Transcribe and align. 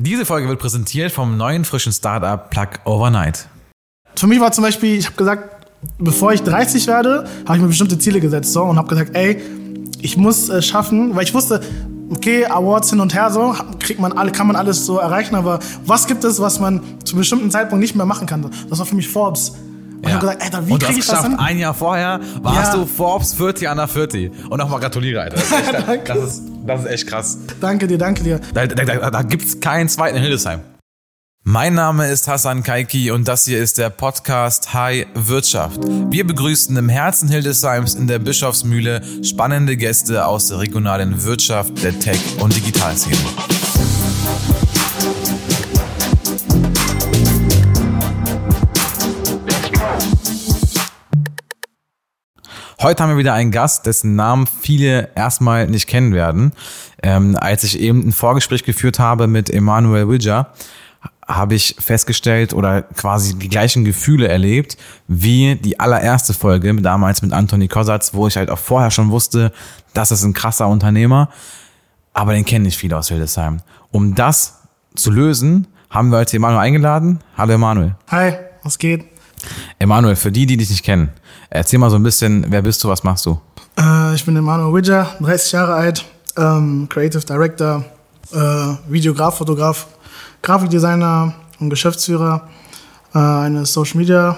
Diese 0.00 0.24
Folge 0.24 0.46
wird 0.46 0.60
präsentiert 0.60 1.10
vom 1.10 1.36
neuen 1.36 1.64
frischen 1.64 1.92
Startup 1.92 2.48
Plug 2.50 2.68
Overnight. 2.84 3.48
Für 4.14 4.28
mich 4.28 4.38
war 4.38 4.52
zum 4.52 4.62
Beispiel, 4.62 4.96
ich 4.96 5.06
habe 5.06 5.16
gesagt, 5.16 5.66
bevor 5.98 6.32
ich 6.32 6.42
30 6.42 6.86
werde, 6.86 7.28
habe 7.46 7.56
ich 7.56 7.62
mir 7.62 7.66
bestimmte 7.66 7.98
Ziele 7.98 8.20
gesetzt 8.20 8.52
so, 8.52 8.62
und 8.62 8.76
habe 8.76 8.86
gesagt, 8.86 9.16
ey, 9.16 9.42
ich 10.00 10.16
muss 10.16 10.50
äh, 10.50 10.62
schaffen, 10.62 11.16
weil 11.16 11.24
ich 11.24 11.34
wusste, 11.34 11.62
okay, 12.10 12.46
Awards 12.46 12.90
hin 12.90 13.00
und 13.00 13.12
her 13.12 13.32
so, 13.32 13.56
kriegt 13.80 13.98
man 13.98 14.12
alle, 14.12 14.30
kann 14.30 14.46
man 14.46 14.54
alles 14.54 14.86
so 14.86 14.98
erreichen, 14.98 15.34
aber 15.34 15.58
was 15.84 16.06
gibt 16.06 16.22
es, 16.22 16.40
was 16.40 16.60
man 16.60 16.80
zu 17.02 17.16
bestimmten 17.16 17.50
Zeitpunkt 17.50 17.82
nicht 17.82 17.96
mehr 17.96 18.06
machen 18.06 18.28
kann? 18.28 18.48
Das 18.70 18.78
war 18.78 18.86
für 18.86 18.94
mich 18.94 19.08
Forbes. 19.08 19.54
Und 19.98 20.06
ich 20.06 20.14
habe 20.14 20.20
gesagt, 20.20 20.42
Alter, 20.42 20.66
wie 20.66 20.78
kriege 20.78 20.98
ich 21.00 21.06
das 21.06 21.22
hin? 21.22 21.34
Ein 21.38 21.58
Jahr 21.58 21.74
vorher 21.74 22.20
warst 22.42 22.72
ja. 22.72 22.78
du 22.78 22.86
Forbes 22.86 23.34
40 23.34 23.68
under 23.68 23.88
40. 23.88 24.30
Und 24.48 24.58
nochmal 24.58 24.80
gratuliere, 24.80 25.22
Alter. 25.22 25.36
Das 25.36 25.44
ist, 25.44 25.88
echt, 25.88 26.08
das, 26.08 26.18
ist, 26.18 26.42
das 26.66 26.80
ist 26.80 26.86
echt 26.86 27.06
krass. 27.08 27.38
Danke 27.60 27.86
dir, 27.86 27.98
danke 27.98 28.22
dir. 28.22 28.40
Da, 28.54 28.66
da, 28.66 28.84
da, 28.84 29.10
da 29.10 29.22
gibt's 29.22 29.58
keinen 29.60 29.88
zweiten 29.88 30.16
in 30.16 30.22
Hildesheim. 30.22 30.60
Mein 31.44 31.74
Name 31.74 32.08
ist 32.10 32.28
Hassan 32.28 32.62
Kaiki 32.62 33.10
und 33.10 33.26
das 33.26 33.46
hier 33.46 33.58
ist 33.58 33.78
der 33.78 33.88
Podcast 33.88 34.74
High 34.74 35.06
Wirtschaft. 35.14 35.80
Wir 36.10 36.26
begrüßen 36.26 36.76
im 36.76 36.90
Herzen 36.90 37.28
Hildesheims 37.28 37.94
in 37.94 38.06
der 38.06 38.18
Bischofsmühle 38.18 39.00
spannende 39.24 39.76
Gäste 39.76 40.26
aus 40.26 40.48
der 40.48 40.58
regionalen 40.58 41.24
Wirtschaft, 41.24 41.82
der 41.82 41.98
Tech- 41.98 42.36
und 42.40 42.54
Digitalszene. 42.54 43.16
Heute 52.80 53.02
haben 53.02 53.10
wir 53.10 53.16
wieder 53.16 53.34
einen 53.34 53.50
Gast, 53.50 53.86
dessen 53.86 54.14
Namen 54.14 54.46
viele 54.46 55.08
erstmal 55.16 55.66
nicht 55.66 55.88
kennen 55.88 56.12
werden. 56.12 56.52
Ähm, 57.02 57.36
als 57.36 57.64
ich 57.64 57.80
eben 57.80 58.06
ein 58.06 58.12
Vorgespräch 58.12 58.62
geführt 58.62 59.00
habe 59.00 59.26
mit 59.26 59.50
Emanuel 59.50 60.08
Widger, 60.08 60.52
habe 61.26 61.56
ich 61.56 61.74
festgestellt 61.80 62.54
oder 62.54 62.82
quasi 62.82 63.36
die 63.36 63.48
gleichen 63.48 63.84
Gefühle 63.84 64.28
erlebt 64.28 64.76
wie 65.08 65.56
die 65.56 65.80
allererste 65.80 66.34
Folge 66.34 66.72
damals 66.76 67.20
mit 67.20 67.32
Anthony 67.32 67.66
Kosatz, 67.66 68.14
wo 68.14 68.28
ich 68.28 68.36
halt 68.36 68.48
auch 68.48 68.60
vorher 68.60 68.92
schon 68.92 69.10
wusste, 69.10 69.52
das 69.92 70.12
ist 70.12 70.22
ein 70.22 70.32
krasser 70.32 70.68
Unternehmer, 70.68 71.30
aber 72.14 72.32
den 72.32 72.44
kennen 72.44 72.64
nicht 72.64 72.78
viele 72.78 72.96
aus 72.96 73.08
Hildesheim. 73.08 73.60
Um 73.90 74.14
das 74.14 74.62
zu 74.94 75.10
lösen, 75.10 75.66
haben 75.90 76.10
wir 76.10 76.18
heute 76.18 76.36
Emanuel 76.36 76.60
eingeladen. 76.60 77.18
Hallo 77.36 77.54
Emanuel. 77.54 77.96
Hi, 78.08 78.34
was 78.62 78.78
geht? 78.78 79.17
Emanuel, 79.78 80.16
für 80.16 80.32
die, 80.32 80.46
die 80.46 80.56
dich 80.56 80.70
nicht 80.70 80.84
kennen, 80.84 81.10
erzähl 81.50 81.78
mal 81.78 81.90
so 81.90 81.96
ein 81.96 82.02
bisschen, 82.02 82.46
wer 82.48 82.62
bist 82.62 82.82
du, 82.84 82.88
was 82.88 83.04
machst 83.04 83.26
du? 83.26 83.40
Äh, 83.78 84.14
ich 84.14 84.24
bin 84.24 84.36
Emanuel 84.36 84.74
Widger, 84.74 85.08
30 85.20 85.52
Jahre 85.52 85.74
alt, 85.74 86.04
ähm, 86.36 86.88
Creative 86.88 87.24
Director, 87.24 87.84
äh, 88.32 88.92
Videograf, 88.92 89.38
Fotograf, 89.38 89.86
Grafikdesigner 90.42 91.34
und 91.60 91.70
Geschäftsführer 91.70 92.48
äh, 93.14 93.18
eines 93.18 93.72
Social 93.72 93.98
Media 93.98 94.36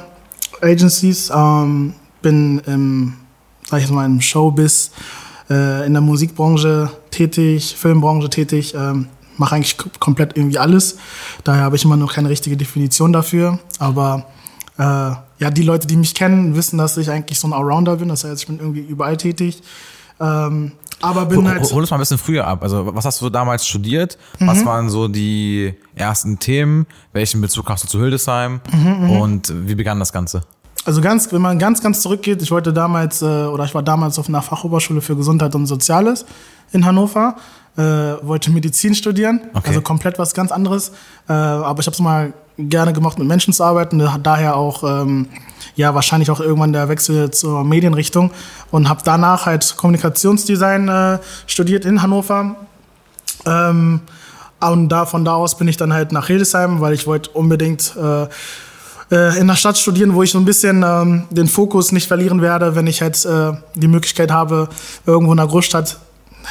Agencies. 0.60 1.30
Ähm, 1.34 1.94
bin 2.22 2.60
im, 2.66 3.14
sag 3.68 3.82
ich 3.82 3.90
mal, 3.90 4.06
im 4.06 4.20
Showbiz, 4.20 4.90
äh, 5.48 5.86
in 5.86 5.92
der 5.92 6.02
Musikbranche 6.02 6.90
tätig, 7.10 7.74
Filmbranche 7.76 8.30
tätig. 8.30 8.74
Ähm, 8.74 9.08
mache 9.36 9.54
eigentlich 9.54 9.76
komplett 9.98 10.36
irgendwie 10.36 10.58
alles. 10.58 10.98
Daher 11.44 11.62
habe 11.62 11.76
ich 11.76 11.84
immer 11.84 11.96
noch 11.96 12.12
keine 12.12 12.28
richtige 12.28 12.56
Definition 12.56 13.12
dafür. 13.12 13.58
Aber 13.78 14.26
äh, 14.80 14.82
ja, 14.82 15.50
die 15.50 15.62
Leute, 15.62 15.86
die 15.86 15.96
mich 15.96 16.14
kennen, 16.14 16.56
wissen, 16.56 16.78
dass 16.78 16.96
ich 16.96 17.10
eigentlich 17.10 17.38
so 17.38 17.46
ein 17.46 17.52
Allrounder 17.52 17.96
bin. 17.96 18.08
Das 18.08 18.24
heißt, 18.24 18.40
ich 18.40 18.46
bin 18.46 18.58
irgendwie 18.58 18.80
überall 18.80 19.16
tätig. 19.18 19.62
Ähm, 20.18 20.72
aber 21.02 21.26
bin 21.26 21.38
hol, 21.38 21.48
halt. 21.48 21.72
Hol 21.72 21.82
uns 21.82 21.90
mal 21.90 21.98
ein 21.98 22.00
bisschen 22.00 22.18
früher 22.18 22.46
ab. 22.46 22.62
Also, 22.62 22.94
was 22.94 23.04
hast 23.04 23.20
du 23.20 23.28
damals 23.28 23.66
studiert? 23.66 24.16
Mhm. 24.38 24.46
Was 24.46 24.64
waren 24.64 24.88
so 24.88 25.08
die 25.08 25.74
ersten 25.94 26.38
Themen? 26.38 26.86
Welchen 27.12 27.42
Bezug 27.42 27.68
hast 27.68 27.84
du 27.84 27.88
zu 27.88 28.00
Hildesheim? 28.00 28.60
Mhm, 28.72 29.10
und 29.10 29.68
wie 29.68 29.74
begann 29.74 29.98
das 29.98 30.12
Ganze? 30.12 30.42
Also 30.86 31.02
ganz, 31.02 31.30
wenn 31.30 31.42
man 31.42 31.58
ganz, 31.58 31.82
ganz 31.82 32.00
zurückgeht, 32.00 32.40
ich 32.40 32.50
wollte 32.50 32.72
damals, 32.72 33.20
äh, 33.20 33.26
oder 33.26 33.64
ich 33.64 33.74
war 33.74 33.82
damals 33.82 34.18
auf 34.18 34.28
einer 34.28 34.40
Fachoberschule 34.40 35.02
für 35.02 35.14
Gesundheit 35.14 35.54
und 35.54 35.66
Soziales 35.66 36.24
in 36.72 36.86
Hannover 36.86 37.36
äh, 37.76 37.82
wollte 37.82 38.50
Medizin 38.50 38.94
studieren, 38.94 39.40
okay. 39.54 39.68
also 39.68 39.82
komplett 39.82 40.18
was 40.18 40.34
ganz 40.34 40.52
anderes. 40.52 40.90
Äh, 41.28 41.32
aber 41.32 41.80
ich 41.80 41.86
habe 41.86 41.94
es 41.94 42.00
mal 42.00 42.32
gerne 42.58 42.92
gemacht, 42.92 43.18
mit 43.18 43.28
Menschen 43.28 43.52
zu 43.52 43.64
arbeiten, 43.64 44.02
daher 44.22 44.56
auch 44.56 44.82
ähm, 44.84 45.26
ja 45.76 45.94
wahrscheinlich 45.94 46.30
auch 46.30 46.40
irgendwann 46.40 46.72
der 46.72 46.88
Wechsel 46.88 47.30
zur 47.30 47.64
Medienrichtung 47.64 48.30
und 48.70 48.88
habe 48.88 49.00
danach 49.04 49.46
halt 49.46 49.76
Kommunikationsdesign 49.76 50.88
äh, 50.88 51.18
studiert 51.46 51.84
in 51.84 52.02
Hannover. 52.02 52.56
Ähm, 53.46 54.00
und 54.60 54.90
da 54.90 55.06
von 55.06 55.24
da 55.24 55.34
aus 55.34 55.56
bin 55.56 55.68
ich 55.68 55.78
dann 55.78 55.92
halt 55.92 56.12
nach 56.12 56.26
Hildesheim, 56.26 56.80
weil 56.80 56.92
ich 56.92 57.06
wollte 57.06 57.30
unbedingt 57.30 57.94
äh, 57.96 58.26
äh, 59.10 59.38
in 59.38 59.46
der 59.46 59.56
Stadt 59.56 59.78
studieren, 59.78 60.14
wo 60.14 60.22
ich 60.22 60.30
so 60.30 60.38
ein 60.38 60.44
bisschen 60.44 60.84
ähm, 60.86 61.24
den 61.30 61.48
Fokus 61.48 61.92
nicht 61.92 62.06
verlieren 62.06 62.42
werde, 62.42 62.74
wenn 62.76 62.86
ich 62.86 63.00
halt 63.00 63.24
äh, 63.24 63.52
die 63.74 63.88
Möglichkeit 63.88 64.30
habe, 64.30 64.68
irgendwo 65.06 65.32
in 65.32 65.38
einer 65.38 65.48
Großstadt 65.48 65.98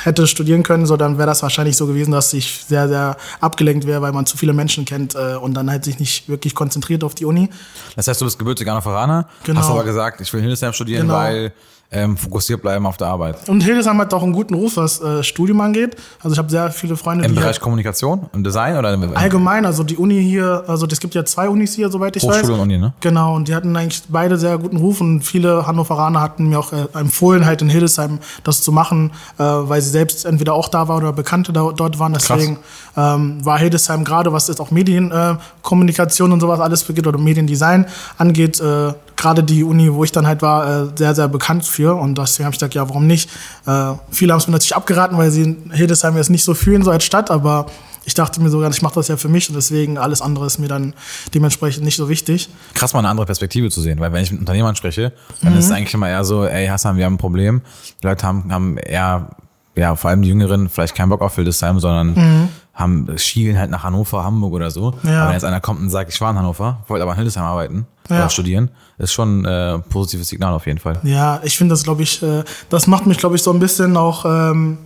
hätte 0.04 0.28
studieren 0.28 0.64
können, 0.64 0.86
so 0.86 0.98
dann 0.98 1.18
wäre 1.18 1.28
das 1.28 1.42
wahrscheinlich 1.44 1.78
so 1.78 1.88
gewesen, 1.88 2.12
dass 2.12 2.34
ich 2.34 2.64
sehr, 2.68 2.88
sehr 2.88 3.18
abgelenkt 3.40 3.86
wäre, 3.86 4.02
weil 4.02 4.12
man 4.12 4.26
zu 4.26 4.38
viele 4.38 4.54
Menschen 4.54 4.86
kennt 4.86 5.16
äh, 5.16 5.36
und 5.36 5.54
dann 5.54 5.70
halt 5.70 5.86
sich 5.86 6.00
nicht 6.00 6.30
wirklich 6.30 6.56
konzentriert 6.56 7.04
auf 7.04 7.16
die 7.16 7.26
Uni. 7.26 7.50
Das 7.96 8.08
heißt, 8.08 8.22
du 8.22 8.26
bist 8.26 8.40
gebürtiger 8.40 8.72
Hannoveraner, 8.72 9.28
genau. 9.44 9.60
hast 9.60 9.70
aber 9.70 9.84
gesagt, 9.84 10.22
ich 10.22 10.32
will 10.34 10.42
Hildesheim 10.42 10.74
studieren, 10.74 11.08
genau. 11.08 11.20
weil 11.20 11.54
ähm, 11.92 12.18
fokussiert 12.18 12.62
bleiben 12.62 12.86
auf 12.86 12.98
der 12.98 13.08
Arbeit. 13.08 13.50
Und 13.50 13.62
Hildesheim 13.62 13.98
hat 13.98 14.14
auch 14.14 14.22
einen 14.22 14.34
guten 14.34 14.54
Ruf, 14.54 14.78
was 14.78 15.02
äh, 15.02 15.24
Studium 15.24 15.60
angeht. 15.62 15.96
Also 16.22 16.34
ich 16.34 16.38
habe 16.38 16.50
sehr 16.50 16.70
viele 16.72 16.96
Freunde. 16.96 17.26
Im 17.26 17.34
Bereich 17.34 17.48
halt 17.48 17.62
Kommunikation 17.62 18.28
und 18.32 18.44
Design 18.44 18.78
oder 18.78 18.94
im 18.94 19.18
allgemein? 19.18 19.66
Also 19.66 19.84
die 19.84 19.98
Uni 19.98 20.22
hier, 20.22 20.64
also 20.68 20.86
es 20.86 21.00
gibt 21.00 21.16
ja 21.16 21.26
zwei 21.26 21.50
Unis 21.50 21.74
hier, 21.74 21.90
soweit 21.90 22.16
ich 22.16 22.22
Hochschule 22.22 22.36
weiß. 22.36 22.44
Hochschule 22.44 22.62
und 22.62 22.70
Uni, 22.70 22.78
ne? 22.78 22.94
Genau. 23.00 23.36
Und 23.36 23.48
die 23.48 23.56
hatten 23.56 23.76
eigentlich 23.76 24.04
beide 24.08 24.38
sehr 24.38 24.60
guten 24.60 24.78
Ruf 24.78 25.02
und 25.02 25.22
viele 25.22 25.66
Hannoveraner 25.66 26.22
hatten 26.22 26.50
mir 26.50 26.60
auch 26.60 26.72
äh, 26.74 26.86
empfohlen, 26.94 27.46
halt 27.46 27.64
in 27.64 27.70
Hildesheim 27.70 28.20
das 28.44 28.62
zu 28.62 28.72
machen, 28.72 29.12
äh, 29.40 29.44
weil 29.44 29.82
sie 29.82 29.90
selbst 29.90 30.26
entweder 30.26 30.54
auch 30.54 30.70
da 30.70 30.88
waren 30.88 31.02
oder 31.02 31.14
Bekannte 31.14 31.54
da, 31.54 31.72
dort 31.76 31.98
waren. 31.98 32.14
Deswegen 32.14 32.60
ähm, 32.96 33.44
war 33.44 33.58
Hildesheim 33.58 34.04
gerade, 34.04 34.32
was 34.32 34.48
jetzt 34.48 34.62
auch 34.62 34.70
Medienkommunikation 34.70 36.30
äh, 36.30 36.34
und 36.34 36.40
sowas 36.40 36.60
alles 36.60 36.84
begeht 36.84 37.08
oder 37.08 37.18
Mediendesign 37.18 37.88
angeht, 38.18 38.60
äh, 38.60 38.94
gerade 39.20 39.44
die 39.44 39.64
Uni, 39.64 39.94
wo 39.94 40.04
ich 40.04 40.12
dann 40.12 40.26
halt 40.26 40.42
war, 40.42 40.84
äh, 40.84 40.88
sehr, 40.96 41.14
sehr 41.14 41.28
bekannt 41.28 41.66
für. 41.66 41.96
Und 41.96 42.18
deswegen 42.18 42.46
habe 42.46 42.54
ich 42.54 42.60
gesagt, 42.60 42.74
ja, 42.74 42.88
warum 42.88 43.06
nicht? 43.06 43.30
Äh, 43.68 43.94
viele 44.10 44.34
haben 44.34 44.40
es 44.40 44.48
mir 44.48 44.54
natürlich 44.54 44.76
abgeraten, 44.76 45.18
weil 45.18 45.30
sie 45.30 45.58
Hildesheim 45.72 46.16
jetzt 46.16 46.30
nicht 46.30 46.44
so 46.44 46.54
fühlen, 46.54 46.84
so 46.84 46.92
als 46.92 47.04
Stadt, 47.04 47.30
aber 47.30 47.68
ich 48.06 48.14
dachte 48.14 48.42
mir 48.42 48.50
sogar, 48.50 48.72
ich 48.72 48.82
mache 48.82 48.96
das 48.96 49.10
ja 49.10 49.18
für 49.18 49.28
mich 49.28 49.50
und 49.50 49.56
deswegen 49.56 49.98
alles 49.98 50.22
andere 50.22 50.46
ist 50.46 50.58
mir 50.58 50.70
dann 50.70 50.94
dementsprechend 51.34 51.84
nicht 51.84 51.98
so 51.98 52.08
wichtig. 52.08 52.50
Krass, 52.74 52.94
mal 52.94 53.00
eine 53.00 53.10
andere 53.10 53.26
Perspektive 53.26 53.70
zu 53.70 53.82
sehen, 53.82 54.00
weil 54.00 54.14
wenn 54.14 54.24
ich 54.24 54.32
mit 54.32 54.40
Unternehmern 54.40 54.76
spreche, 54.76 55.12
dann 55.42 55.54
mhm. 55.54 55.60
ist 55.60 55.66
es 55.66 55.72
eigentlich 55.72 55.94
immer 55.94 56.10
eher 56.10 56.24
so, 56.24 56.46
ey 56.46 56.68
Hassan, 56.68 56.98
wir 56.98 57.06
haben 57.06 57.16
ein 57.16 57.20
Problem. 57.20 57.62
Die 58.02 58.08
Leute 58.08 58.26
haben, 58.26 58.52
haben 58.52 58.78
eher, 58.78 59.30
ja, 59.76 59.96
vor 59.96 60.10
allem 60.10 60.22
die 60.22 60.30
Jüngeren, 60.30 60.70
vielleicht 60.70 60.96
keinen 60.96 61.10
Bock 61.10 61.22
auf 61.22 61.36
Hildesheim, 61.36 61.80
sondern 61.80 62.14
mhm. 62.14 62.50
haben, 62.74 63.18
schielen 63.18 63.60
halt 63.60 63.70
nach 63.70 63.84
Hannover, 63.84 64.24
Hamburg 64.24 64.54
oder 64.54 64.72
so. 64.72 64.96
Ja. 65.04 65.20
Aber 65.20 65.28
wenn 65.28 65.34
jetzt 65.34 65.44
einer 65.44 65.60
kommt 65.60 65.82
und 65.82 65.90
sagt, 65.90 66.12
ich 66.12 66.20
war 66.22 66.32
in 66.32 66.38
Hannover, 66.38 66.86
wollte 66.88 67.04
aber 67.04 67.12
in 67.12 67.18
Hildesheim 67.18 67.44
arbeiten, 67.44 67.86
ja. 68.10 68.16
oder 68.16 68.30
studieren, 68.30 68.72
ist 69.00 69.14
schon 69.14 69.46
äh, 69.46 69.76
ein 69.76 69.84
positives 69.84 70.28
Signal 70.28 70.54
auf 70.54 70.68
jeden 70.68 70.80
Fall. 70.80 71.00
Ja, 71.04 71.40
ich 71.44 71.58
finde 71.58 71.74
das, 71.74 71.84
glaube 71.84 72.04
ich, 72.04 72.22
äh, 72.22 72.44
das 72.70 72.86
macht 72.86 73.08
mich, 73.08 73.18
glaube 73.18 73.36
ich, 73.36 73.42
so 73.42 73.52
ein 73.52 73.60
bisschen 73.60 73.98
auch, 73.98 74.26
ähm, 74.26 74.78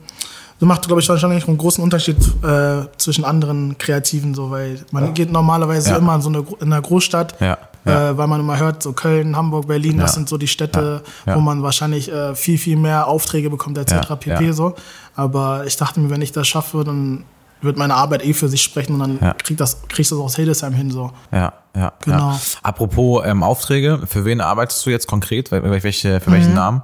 das 0.59 0.67
macht, 0.67 0.87
glaube 0.87 1.01
ich, 1.01 1.09
wahrscheinlich 1.09 1.47
einen 1.47 1.57
großen 1.57 1.83
Unterschied 1.83 2.17
äh, 2.43 2.85
zwischen 2.97 3.25
anderen 3.25 3.77
Kreativen, 3.77 4.33
so, 4.33 4.51
weil 4.51 4.79
man 4.91 5.05
ja. 5.05 5.11
geht 5.11 5.31
normalerweise 5.31 5.89
ja. 5.89 5.97
immer 5.97 6.15
in 6.15 6.21
so 6.21 6.29
eine, 6.29 6.45
in 6.61 6.71
einer 6.71 6.81
Großstadt, 6.81 7.35
ja. 7.41 7.57
Äh, 7.85 8.17
weil 8.17 8.27
man 8.27 8.39
immer 8.39 8.57
hört, 8.57 8.81
so 8.81 8.93
Köln, 8.93 9.35
Hamburg, 9.35 9.67
Berlin, 9.67 9.97
das 9.97 10.13
sind 10.13 10.29
so 10.29 10.37
die 10.37 10.47
Städte, 10.47 11.01
wo 11.25 11.41
man 11.41 11.63
wahrscheinlich 11.63 12.09
äh, 12.09 12.33
viel, 12.33 12.57
viel 12.57 12.77
mehr 12.77 13.07
Aufträge 13.07 13.49
bekommt, 13.49 13.77
etc. 13.77 14.13
pp. 14.17 14.51
So. 14.53 14.75
Aber 15.15 15.65
ich 15.65 15.75
dachte 15.75 15.99
mir, 15.99 16.09
wenn 16.09 16.21
ich 16.21 16.31
das 16.31 16.47
schaffe, 16.47 16.85
dann 16.85 17.25
wird 17.63 17.77
meine 17.77 17.95
Arbeit 17.95 18.25
eh 18.25 18.33
für 18.33 18.49
sich 18.49 18.61
sprechen 18.61 18.93
und 18.93 18.99
dann 18.99 19.19
ja. 19.21 19.33
krieg 19.33 19.57
das, 19.57 19.81
kriegst 19.87 20.11
du 20.11 20.15
das 20.15 20.25
aus 20.25 20.35
Hildesheim 20.35 20.73
hin. 20.73 20.91
So. 20.91 21.11
Ja, 21.31 21.53
ja. 21.75 21.93
Genau. 22.03 22.31
Ja. 22.31 22.39
Apropos 22.61 23.23
ähm, 23.25 23.43
Aufträge, 23.43 24.01
für 24.07 24.25
wen 24.25 24.41
arbeitest 24.41 24.85
du 24.85 24.89
jetzt 24.89 25.07
konkret? 25.07 25.51
Welche, 25.51 26.19
für 26.19 26.31
welchen 26.31 26.49
mhm. 26.49 26.55
Namen? 26.55 26.81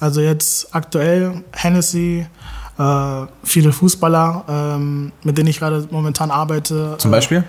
Also 0.00 0.20
jetzt 0.20 0.74
aktuell 0.74 1.44
Hennessy, 1.52 2.26
äh, 2.78 3.26
viele 3.42 3.72
Fußballer, 3.72 4.44
ähm, 4.48 5.12
mit 5.22 5.38
denen 5.38 5.48
ich 5.48 5.58
gerade 5.58 5.86
momentan 5.90 6.30
arbeite. 6.30 6.96
Zum 6.98 7.10
Beispiel? 7.10 7.38
Äh, 7.38 7.42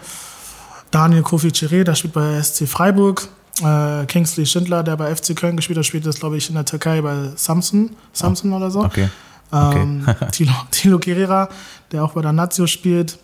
Daniel 0.92 1.24
Kofi 1.24 1.50
Chiré, 1.50 1.84
der 1.84 1.96
spielt 1.96 2.14
bei 2.14 2.42
SC 2.42 2.68
Freiburg. 2.68 3.28
Äh, 3.62 4.06
Kingsley 4.06 4.46
Schindler, 4.46 4.84
der 4.84 4.98
bei 4.98 5.16
FC 5.16 5.36
Köln 5.36 5.56
gespielt 5.56 5.80
hat, 5.80 5.86
spielt 5.86 6.06
das, 6.06 6.20
glaube 6.20 6.38
ich, 6.38 6.50
in 6.50 6.56
der 6.56 6.66
Türkei 6.66 7.02
bei 7.02 7.32
Samsung, 7.36 7.92
Samsung 8.12 8.52
oh. 8.54 8.58
oder 8.58 8.70
so. 8.70 8.84
Okay. 8.84 9.10
Ähm, 9.52 10.06
okay. 10.08 10.28
Tilo, 10.32 10.54
Tilo 10.72 11.00
Guerrera, 11.00 11.50
der 11.92 12.04
auch 12.04 12.14
bei 12.14 12.22
der 12.22 12.34
Nazio 12.34 12.68
spielt. 12.68 13.18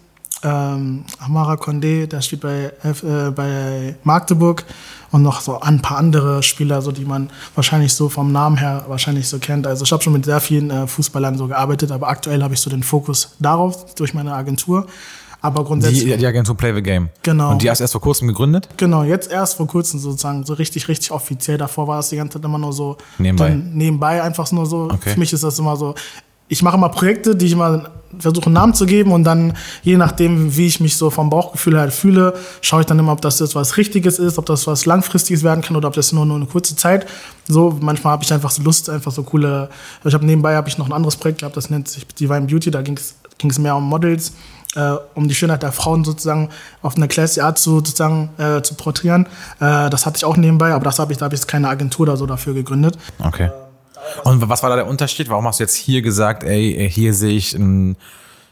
Ähm, 0.44 1.04
Amara 1.20 1.54
Condé, 1.54 2.08
der 2.08 2.22
spielt 2.22 2.42
bei, 2.42 2.74
äh, 2.84 3.32
bei 3.32 3.96
Magdeburg 4.04 4.66
und 5.12 5.22
noch 5.22 5.42
so 5.42 5.60
ein 5.60 5.82
paar 5.82 5.98
andere 5.98 6.42
Spieler, 6.42 6.82
so 6.82 6.92
die 6.92 7.06
man 7.06 7.30
wahrscheinlich 7.54 7.94
so 7.94 8.10
vom 8.10 8.32
Namen 8.32 8.58
her 8.58 8.86
wahrscheinlich 8.88 9.28
so 9.28 9.38
kennt. 9.38 9.68
Also 9.68 9.84
ich 9.84 9.92
habe 9.92 10.02
schon 10.02 10.14
mit 10.14 10.26
sehr 10.26 10.40
vielen 10.40 10.72
äh, 10.72 10.88
Fußballern 10.88 11.38
so 11.38 11.48
gearbeitet, 11.48 11.92
aber 11.92 12.08
aktuell 12.08 12.42
habe 12.42 12.56
ich 12.56 12.60
so 12.60 12.72
den 12.72 12.82
Fokus 12.82 13.36
darauf 13.40 13.94
durch 13.94 14.16
meine 14.16 14.34
Agentur. 14.34 14.88
Aber 15.42 15.64
grundsätzlich. 15.64 16.04
Die, 16.04 16.18
die 16.18 16.28
Agentur 16.28 16.56
Play 16.56 16.74
the 16.74 16.84
Game. 16.84 17.10
Genau. 17.24 17.52
Und 17.52 17.62
die 17.62 17.70
hast 17.70 17.82
erst 17.82 17.94
vor 17.94 18.02
kurzem 18.02 18.28
gegründet? 18.28 18.70
Genau, 18.78 19.04
jetzt 19.04 19.32
erst 19.32 19.58
vor 19.58 19.68
kurzem 19.68 20.00
sozusagen, 20.00 20.46
so 20.46 20.54
richtig, 20.54 20.88
richtig 20.88 21.12
offiziell. 21.12 21.58
Davor 21.58 21.88
war 21.88 22.00
es 22.00 22.10
die 22.10 22.18
ganze 22.18 22.38
Zeit 22.38 22.46
immer 22.46 22.60
nur 22.60 22.74
so 22.74 22.98
Nebenbei. 23.18 23.50
dann 23.50 23.74
nebenbei, 23.74 24.22
einfach 24.22 24.52
nur 24.52 24.66
so. 24.66 24.84
Okay. 24.92 25.12
Für 25.12 25.20
mich 25.20 25.34
ist 25.34 25.44
das 25.44 25.58
immer 25.58 25.76
so. 25.76 25.96
Ich 26.48 26.62
mache 26.62 26.76
immer 26.76 26.90
Projekte, 26.90 27.36
die 27.36 27.46
ich 27.48 27.54
immer 27.54 27.90
versuche 28.20 28.48
einen 28.48 28.54
Namen 28.54 28.74
zu 28.74 28.86
geben 28.86 29.12
und 29.12 29.24
dann, 29.24 29.54
je 29.84 29.98
nachdem, 29.98 30.56
wie 30.58 30.68
ich 30.68 30.80
mich 30.80 30.98
so 30.98 31.10
vom 31.10 31.30
Bauchgefühl 31.30 31.80
halt 31.80 31.94
fühle, 31.94 32.34
schaue 32.62 32.82
ich 32.82 32.86
dann 32.86 33.00
immer, 33.00 33.14
ob 33.14 33.22
das 33.22 33.40
jetzt 33.40 33.56
was 33.56 33.78
Richtiges 33.78 34.20
ist, 34.20 34.38
ob 34.38 34.46
das 34.46 34.68
was 34.68 34.86
Langfristiges 34.86 35.44
werden 35.44 35.62
kann 35.62 35.78
oder 35.78 35.88
ob 35.88 35.94
das 35.94 36.12
nur, 36.12 36.26
nur 36.26 36.36
eine 36.36 36.46
kurze 36.46 36.76
Zeit. 36.76 37.08
So, 37.48 37.78
manchmal 37.80 38.14
habe 38.14 38.24
ich 38.24 38.34
einfach 38.34 38.52
so 38.52 38.64
Lust, 38.64 38.90
einfach 38.90 39.12
so 39.12 39.24
coole. 39.24 39.70
Ich 40.04 40.14
habe 40.14 40.26
nebenbei 40.26 40.56
habe 40.56 40.68
ich 40.68 40.78
noch 40.78 40.88
ein 40.88 40.94
anderes 40.94 41.16
Projekt 41.16 41.40
gehabt, 41.40 41.56
das 41.56 41.70
nennt 41.70 41.88
sich 41.88 42.06
Divine 42.08 42.48
Beauty. 42.48 42.70
Da 42.70 42.82
ging 42.82 42.98
es 42.98 43.60
mehr 43.60 43.76
um 43.76 43.88
Models, 43.88 44.34
äh, 44.76 44.94
um 45.16 45.28
die 45.28 45.36
Schönheit 45.36 45.64
der 45.64 45.72
Frauen 45.72 46.04
sozusagen 46.04 46.50
auf 46.82 46.96
eine 46.96 47.08
classy 47.08 47.42
Art 47.42 47.60
zu, 47.60 47.76
sozusagen, 47.78 48.30
äh, 48.38 48.62
zu 48.62 48.76
porträtieren. 48.76 49.26
Äh, 49.60 49.90
das 49.90 50.06
hatte 50.06 50.18
ich 50.18 50.26
auch 50.26 50.38
nebenbei, 50.38 50.72
aber 50.74 50.84
das 50.86 51.00
habe 51.00 51.12
ich, 51.12 51.18
da 51.18 51.26
habe 51.26 51.36
ich 51.36 51.42
jetzt 51.42 51.48
keine 51.48 51.68
Agentur 51.70 52.04
oder 52.04 52.18
so 52.18 52.26
dafür 52.26 52.54
gegründet. 52.54 52.98
Okay. 53.20 53.50
Und 54.24 54.48
was 54.50 54.64
war 54.64 54.70
da 54.70 54.76
der 54.78 54.88
Unterschied? 54.88 55.30
Warum 55.30 55.46
hast 55.48 55.60
du 55.60 55.64
jetzt 55.64 55.76
hier 55.76 56.02
gesagt, 56.02 56.44
ey, 56.44 56.90
hier 56.92 57.14
sehe 57.14 57.36
ich 57.38 57.54
ein, 57.54 57.96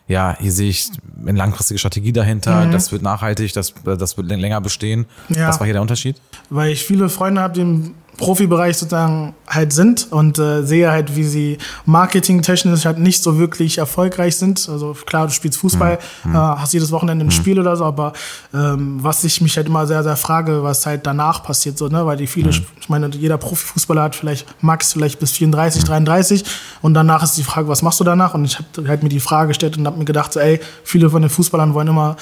ja, 0.07 0.35
hier 0.39 0.51
sehe 0.51 0.69
ich 0.69 0.89
eine 1.25 1.37
langfristige 1.37 1.77
Strategie 1.79 2.11
dahinter, 2.13 2.65
Mhm. 2.65 2.71
das 2.71 2.91
wird 2.91 3.01
nachhaltig, 3.01 3.53
das, 3.53 3.73
das 3.83 4.15
wird 4.17 4.27
länger 4.27 4.61
bestehen. 4.61 5.05
Ja. 5.29 5.47
Was 5.49 5.59
war 5.59 5.65
hier 5.65 5.73
der 5.73 5.81
Unterschied? 5.81 6.17
weil 6.51 6.71
ich 6.71 6.83
viele 6.83 7.09
Freunde 7.09 7.41
habe, 7.41 7.53
die 7.53 7.91
Profibereich 8.19 8.77
sozusagen 8.77 9.33
halt 9.47 9.71
sind 9.71 10.11
und 10.11 10.37
äh, 10.37 10.63
sehe 10.63 10.91
halt, 10.91 11.15
wie 11.15 11.23
sie 11.23 11.57
marketingtechnisch 11.85 12.85
halt 12.85 12.99
nicht 12.99 13.23
so 13.23 13.39
wirklich 13.39 13.77
erfolgreich 13.77 14.35
sind. 14.35 14.67
Also 14.69 14.93
klar, 15.05 15.27
du 15.27 15.33
spielst 15.33 15.57
Fußball, 15.59 15.93
äh, 16.25 16.33
hast 16.33 16.73
jedes 16.73 16.91
Wochenende 16.91 17.25
ein 17.25 17.31
Spiel 17.31 17.59
oder 17.59 17.77
so, 17.77 17.85
aber 17.85 18.11
ähm, 18.53 18.99
was 19.01 19.23
ich 19.23 19.39
mich 19.39 19.55
halt 19.55 19.67
immer 19.67 19.87
sehr, 19.87 20.03
sehr 20.03 20.17
frage, 20.17 20.63
was 20.63 20.85
halt 20.85 21.07
danach 21.07 21.43
passiert, 21.43 21.77
so, 21.77 21.87
ne? 21.87 22.05
Weil 22.05 22.17
die 22.17 22.27
viele, 22.27 22.49
ich 22.49 22.89
meine, 22.89 23.07
jeder 23.07 23.37
Profifußballer 23.37 24.03
hat 24.03 24.15
vielleicht 24.15 24.45
Max 24.61 24.91
vielleicht 24.91 25.19
bis 25.19 25.31
34, 25.31 25.85
33 25.85 26.43
und 26.81 26.93
danach 26.93 27.23
ist 27.23 27.37
die 27.37 27.43
Frage, 27.43 27.69
was 27.69 27.81
machst 27.81 28.01
du 28.01 28.03
danach? 28.03 28.33
Und 28.33 28.43
ich 28.43 28.57
habe 28.57 28.87
halt 28.87 29.01
mir 29.01 29.09
die 29.09 29.21
Frage 29.21 29.47
gestellt 29.47 29.77
und 29.77 29.87
habe 29.87 29.97
mir 29.97 30.05
gedacht, 30.05 30.33
so, 30.33 30.41
ey, 30.41 30.59
viele 30.83 31.09
von 31.09 31.21
den 31.21 31.31
Fußballern 31.31 31.73
wollen 31.73 31.87
immer 31.87 32.17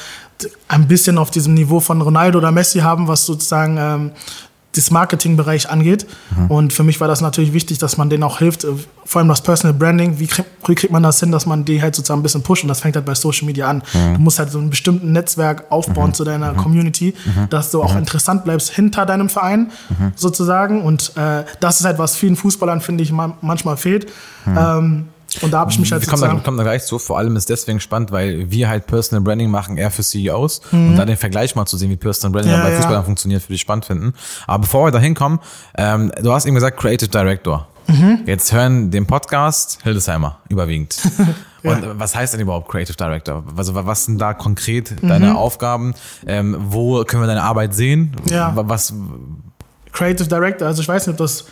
ein 0.67 0.87
bisschen 0.87 1.17
auf 1.17 1.31
diesem 1.31 1.55
Niveau 1.55 1.79
von 1.79 2.01
Ronaldo 2.01 2.37
oder 2.37 2.51
Messi 2.51 2.79
haben, 2.79 3.07
was 3.07 3.25
sozusagen 3.25 3.77
ähm, 3.79 4.11
das 4.75 4.91
Marketingbereich 4.91 5.69
angeht. 5.69 6.05
Und 6.49 6.71
für 6.71 6.83
mich 6.83 6.99
war 6.99 7.07
das 7.07 7.21
natürlich 7.21 7.51
wichtig, 7.53 7.79
dass 7.79 7.97
man 7.97 8.09
denen 8.09 8.23
auch 8.23 8.37
hilft, 8.39 8.63
äh, 8.63 8.67
vor 9.05 9.19
allem 9.19 9.27
das 9.27 9.41
Personal 9.41 9.73
Branding. 9.73 10.19
Wie, 10.19 10.27
krieg, 10.27 10.45
wie 10.67 10.75
kriegt 10.75 10.93
man 10.93 11.01
das 11.01 11.19
hin, 11.19 11.31
dass 11.31 11.45
man 11.45 11.65
die 11.65 11.81
halt 11.81 11.95
sozusagen 11.95 12.19
ein 12.19 12.23
bisschen 12.23 12.43
pusht? 12.43 12.63
Und 12.63 12.67
das 12.67 12.81
fängt 12.81 12.95
halt 12.95 13.05
bei 13.05 13.15
Social 13.15 13.45
Media 13.47 13.67
an. 13.67 13.81
Du 14.13 14.19
musst 14.19 14.37
halt 14.37 14.51
so 14.51 14.59
ein 14.59 14.69
bestimmtes 14.69 15.07
Netzwerk 15.07 15.65
aufbauen 15.71 16.13
zu 16.13 16.23
deiner 16.23 16.53
Community, 16.53 17.13
dass 17.49 17.71
du 17.71 17.81
auch 17.81 17.95
interessant 17.95 18.43
bleibst 18.43 18.69
hinter 18.69 19.05
deinem 19.05 19.29
Verein 19.29 19.71
sozusagen. 20.15 20.81
Und 20.81 21.13
äh, 21.15 21.43
das 21.59 21.79
ist 21.79 21.85
halt, 21.85 21.97
was 21.97 22.15
vielen 22.15 22.35
Fußballern, 22.35 22.81
finde 22.81 23.03
ich, 23.03 23.11
man, 23.11 23.33
manchmal 23.41 23.77
fehlt. 23.77 24.07
Ähm, 24.45 25.07
und 25.41 25.51
da 25.51 25.59
habe 25.59 25.71
ich 25.71 25.79
mich 25.79 25.91
halt 25.91 26.01
Wir 26.01 26.07
kommen 26.07 26.21
da, 26.21 26.27
sozusagen... 26.27 26.43
kommen 26.43 26.57
da 26.57 26.63
gleich 26.63 26.85
zu. 26.85 26.99
Vor 26.99 27.17
allem 27.17 27.35
ist 27.35 27.49
deswegen 27.49 27.79
spannend, 27.79 28.11
weil 28.11 28.49
wir 28.49 28.69
halt 28.69 28.87
Personal 28.87 29.21
Branding 29.21 29.49
machen, 29.49 29.77
eher 29.77 29.91
für 29.91 30.03
CEOs. 30.03 30.61
Mhm. 30.71 30.89
Und 30.89 30.95
da 30.95 31.05
den 31.05 31.17
Vergleich 31.17 31.55
mal 31.55 31.65
zu 31.65 31.77
sehen, 31.77 31.89
wie 31.89 31.97
Personal 31.97 32.31
Branding 32.31 32.53
Ja, 32.53 32.63
bei 32.63 32.71
ja. 32.71 32.77
Fußballern 32.77 33.05
funktioniert, 33.05 33.43
würde 33.43 33.55
ich 33.55 33.61
spannend 33.61 33.85
finden. 33.85 34.13
Aber 34.45 34.61
bevor 34.61 34.85
wir 34.85 34.91
da 34.91 34.99
hinkommen, 34.99 35.39
ähm, 35.77 36.11
du 36.21 36.31
hast 36.33 36.45
eben 36.45 36.55
gesagt 36.55 36.79
Creative 36.79 37.09
Director. 37.09 37.67
Mhm. 37.87 38.21
Jetzt 38.25 38.51
hören 38.51 38.91
den 38.91 39.05
Podcast 39.05 39.79
Hildesheimer 39.83 40.39
überwiegend. 40.49 40.97
Und 41.63 41.99
was 41.99 42.15
heißt 42.15 42.33
denn 42.33 42.41
überhaupt 42.41 42.69
Creative 42.69 42.95
Director? 42.95 43.43
Also 43.55 43.73
was 43.75 44.05
sind 44.05 44.19
da 44.19 44.33
konkret 44.33 44.95
deine 45.01 45.35
Aufgaben? 45.37 45.95
Ähm, 46.25 46.55
wo 46.59 47.03
können 47.03 47.23
wir 47.23 47.27
deine 47.27 47.43
Arbeit 47.43 47.73
sehen? 47.73 48.15
Mhm. 48.25 48.31
Ja. 48.31 48.51
Was, 48.55 48.93
Creative 49.91 50.27
Director. 50.27 50.67
Also 50.67 50.81
ich 50.81 50.87
weiß 50.87 51.07
nicht, 51.07 51.13
ob 51.13 51.17
das 51.17 51.45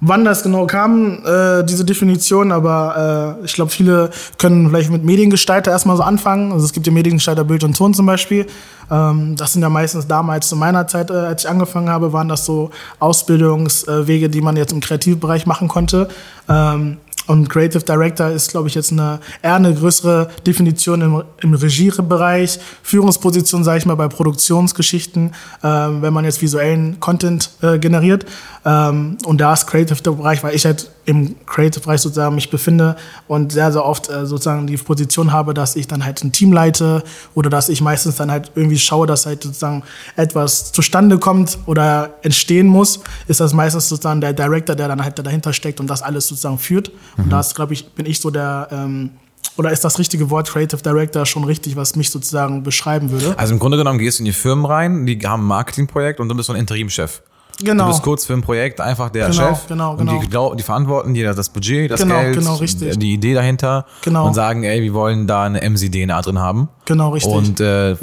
wann 0.00 0.24
das 0.24 0.42
genau 0.42 0.66
kam, 0.66 1.24
äh, 1.24 1.64
diese 1.64 1.84
Definition, 1.84 2.52
aber 2.52 3.38
äh, 3.40 3.44
ich 3.44 3.54
glaube, 3.54 3.70
viele 3.70 4.10
können 4.38 4.68
vielleicht 4.68 4.90
mit 4.90 5.04
Mediengestalter 5.04 5.70
erstmal 5.70 5.96
so 5.96 6.02
anfangen. 6.02 6.52
Also 6.52 6.64
es 6.64 6.72
gibt 6.72 6.86
ja 6.86 6.92
Mediengestalter 6.92 7.44
Bild 7.44 7.64
und 7.64 7.76
Ton 7.76 7.94
zum 7.94 8.06
Beispiel. 8.06 8.46
Ähm, 8.90 9.36
das 9.36 9.52
sind 9.52 9.62
ja 9.62 9.68
meistens 9.68 10.06
damals 10.06 10.48
zu 10.48 10.56
meiner 10.56 10.86
Zeit, 10.86 11.10
äh, 11.10 11.14
als 11.14 11.44
ich 11.44 11.50
angefangen 11.50 11.88
habe, 11.88 12.12
waren 12.12 12.28
das 12.28 12.44
so 12.44 12.70
Ausbildungswege, 12.98 14.28
die 14.28 14.40
man 14.40 14.56
jetzt 14.56 14.72
im 14.72 14.80
Kreativbereich 14.80 15.46
machen 15.46 15.68
konnte. 15.68 16.08
Ähm, 16.48 16.98
und 17.30 17.48
Creative 17.48 17.84
Director 17.84 18.28
ist, 18.28 18.50
glaube 18.50 18.66
ich, 18.66 18.74
jetzt 18.74 18.90
eine 18.90 19.20
eher 19.40 19.54
eine 19.54 19.72
größere 19.72 20.30
Definition 20.44 21.00
im, 21.00 21.22
im 21.42 21.54
Regiebereich, 21.54 22.58
Führungsposition, 22.82 23.62
sage 23.62 23.78
ich 23.78 23.86
mal, 23.86 23.94
bei 23.94 24.08
Produktionsgeschichten, 24.08 25.32
ähm, 25.62 26.02
wenn 26.02 26.12
man 26.12 26.24
jetzt 26.24 26.42
visuellen 26.42 26.98
Content 26.98 27.50
äh, 27.62 27.78
generiert. 27.78 28.26
Ähm, 28.64 29.16
und 29.24 29.40
da 29.40 29.54
ist 29.54 29.66
Creative 29.66 30.00
der 30.02 30.10
Bereich, 30.10 30.42
weil 30.42 30.54
ich 30.54 30.66
halt 30.66 30.90
im 31.06 31.34
Creative-Bereich 31.46 32.00
sozusagen 32.00 32.34
mich 32.34 32.50
befinde 32.50 32.96
und 33.26 33.52
sehr, 33.52 33.72
sehr 33.72 33.84
oft 33.84 34.10
äh, 34.10 34.26
sozusagen 34.26 34.66
die 34.66 34.76
Position 34.76 35.32
habe, 35.32 35.54
dass 35.54 35.76
ich 35.76 35.88
dann 35.88 36.04
halt 36.04 36.22
ein 36.22 36.32
Team 36.32 36.52
leite 36.52 37.02
oder 37.34 37.48
dass 37.48 37.68
ich 37.68 37.80
meistens 37.80 38.16
dann 38.16 38.30
halt 38.30 38.52
irgendwie 38.54 38.78
schaue, 38.78 39.06
dass 39.06 39.24
halt 39.24 39.42
sozusagen 39.42 39.82
etwas 40.16 40.72
zustande 40.72 41.18
kommt 41.18 41.58
oder 41.66 42.14
entstehen 42.22 42.66
muss, 42.66 43.00
ist 43.28 43.40
das 43.40 43.54
meistens 43.54 43.88
sozusagen 43.88 44.20
der 44.20 44.34
Director, 44.34 44.76
der 44.76 44.88
dann 44.88 45.02
halt 45.02 45.18
dahinter 45.18 45.52
steckt 45.52 45.80
und 45.80 45.88
das 45.88 46.02
alles 46.02 46.28
sozusagen 46.28 46.58
führt. 46.58 46.92
Und 47.16 47.30
da 47.30 47.40
ist, 47.40 47.54
glaube 47.54 47.72
ich, 47.72 47.92
bin 47.92 48.04
ich 48.04 48.20
so 48.20 48.30
der, 48.30 48.68
ähm, 48.70 49.10
oder 49.56 49.72
ist 49.72 49.84
das 49.84 49.98
richtige 49.98 50.30
Wort 50.30 50.48
Creative 50.50 50.82
Director 50.82 51.24
schon 51.24 51.44
richtig, 51.44 51.76
was 51.76 51.96
mich 51.96 52.10
sozusagen 52.10 52.62
beschreiben 52.62 53.10
würde? 53.10 53.34
also 53.38 53.54
im 53.54 53.58
Grunde 53.58 53.78
genommen 53.78 53.98
gehst 53.98 54.18
du 54.18 54.22
in 54.22 54.26
die 54.26 54.32
Firmen 54.32 54.66
rein, 54.66 55.06
die 55.06 55.18
haben 55.26 55.42
ein 55.42 55.46
Marketingprojekt 55.46 56.20
und 56.20 56.28
du 56.28 56.34
bist 56.34 56.46
so 56.46 56.52
ein 56.52 56.58
Interimchef. 56.58 57.22
Genau. 57.62 57.84
Du 57.84 57.90
bist 57.90 58.02
kurz 58.02 58.24
für 58.24 58.32
ein 58.34 58.42
Projekt 58.42 58.80
einfach 58.80 59.10
der 59.10 59.28
Genau, 59.30 59.48
Chef 59.50 59.66
genau, 59.68 59.92
und 59.92 59.98
genau. 59.98 60.20
die, 60.20 60.26
glau- 60.28 60.54
die 60.54 60.62
verantworten 60.62 61.14
dir 61.14 61.32
das 61.34 61.48
Budget, 61.48 61.90
das 61.90 62.00
Genau, 62.00 62.20
Geld, 62.20 62.38
genau, 62.38 62.54
richtig. 62.56 62.98
die 62.98 63.12
Idee 63.14 63.34
dahinter 63.34 63.86
Genau. 64.02 64.26
und 64.26 64.34
sagen, 64.34 64.64
ey, 64.64 64.82
wir 64.82 64.94
wollen 64.94 65.26
da 65.26 65.44
eine 65.44 65.60
MC-DNA 65.62 66.20
drin 66.22 66.38
haben. 66.38 66.68
Genau, 66.86 67.10
richtig. 67.10 67.32
Und 67.32 67.60
äh, 67.60 67.96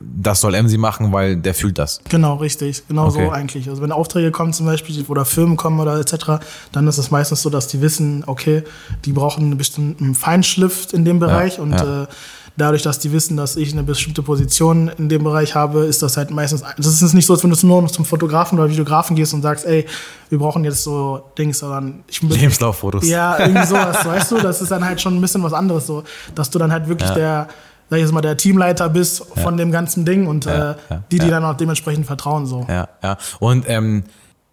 das 0.00 0.40
soll 0.40 0.52
MC 0.62 0.78
machen, 0.78 1.12
weil 1.12 1.36
der 1.36 1.54
fühlt 1.54 1.78
das. 1.78 2.00
Genau, 2.08 2.36
richtig. 2.36 2.86
Genau 2.88 3.06
Okay. 3.08 3.24
so 3.26 3.30
eigentlich. 3.32 3.68
Also 3.68 3.82
wenn 3.82 3.90
Aufträge 3.92 4.30
kommen 4.30 4.52
zum 4.52 4.66
Beispiel 4.66 5.04
oder 5.08 5.24
Firmen 5.24 5.56
kommen 5.56 5.80
oder 5.80 5.98
etc., 5.98 6.40
dann 6.72 6.86
ist 6.86 6.98
es 6.98 7.10
meistens 7.10 7.42
so, 7.42 7.50
dass 7.50 7.66
die 7.66 7.80
wissen, 7.80 8.22
okay, 8.26 8.62
die 9.04 9.12
brauchen 9.12 9.44
einen 9.44 9.56
bestimmten 9.58 10.14
Feinschliff 10.14 10.92
in 10.92 11.04
dem 11.04 11.18
Bereich 11.18 11.56
Ja, 11.56 11.62
und 11.62 11.72
ja. 11.72 12.02
Äh, 12.02 12.06
dadurch, 12.58 12.82
dass 12.82 12.98
die 12.98 13.12
wissen, 13.12 13.36
dass 13.36 13.56
ich 13.56 13.72
eine 13.72 13.82
bestimmte 13.82 14.22
Position 14.22 14.88
in 14.98 15.08
dem 15.08 15.24
Bereich 15.24 15.54
habe, 15.54 15.84
ist 15.86 16.02
das 16.02 16.16
halt 16.16 16.30
meistens, 16.30 16.62
das 16.76 17.00
ist 17.02 17.14
nicht 17.14 17.24
so, 17.24 17.32
als 17.32 17.42
wenn 17.44 17.50
du 17.50 17.66
nur 17.66 17.82
noch 17.82 17.90
zum 17.90 18.04
Fotografen 18.04 18.58
oder 18.58 18.68
Videografen 18.68 19.16
gehst 19.16 19.32
und 19.32 19.42
sagst, 19.42 19.64
ey, 19.64 19.86
wir 20.28 20.38
brauchen 20.38 20.64
jetzt 20.64 20.82
so 20.82 21.22
Dings, 21.38 21.60
sondern 21.60 22.04
ich 22.08 22.20
bin 22.20 22.30
Lebenslauffotos. 22.30 23.08
Ja, 23.08 23.38
irgendwie 23.38 23.66
sowas, 23.66 24.04
weißt 24.04 24.32
du? 24.32 24.38
Das 24.38 24.60
ist 24.60 24.70
dann 24.70 24.84
halt 24.84 25.00
schon 25.00 25.14
ein 25.16 25.20
bisschen 25.20 25.42
was 25.42 25.52
anderes 25.52 25.86
so, 25.86 26.02
dass 26.34 26.50
du 26.50 26.58
dann 26.58 26.72
halt 26.72 26.88
wirklich 26.88 27.08
Ja. 27.10 27.14
der, 27.14 27.48
sag 27.88 27.96
ich 27.96 28.02
jetzt 28.02 28.12
mal, 28.12 28.20
der 28.20 28.36
Teamleiter 28.36 28.88
bist 28.88 29.24
von 29.36 29.56
dem 29.56 29.70
ganzen 29.72 30.04
Ding 30.04 30.26
und 30.26 30.44
Ja, 30.44 30.72
äh, 30.72 30.74
ja, 30.90 31.02
die, 31.10 31.18
die 31.20 31.26
ja. 31.26 31.30
dann 31.30 31.44
auch 31.44 31.56
dementsprechend 31.56 32.06
vertrauen 32.06 32.44
so. 32.46 32.66
Ja, 32.68 32.88
ja. 33.02 33.16
Und 33.38 33.64
ähm, 33.68 34.04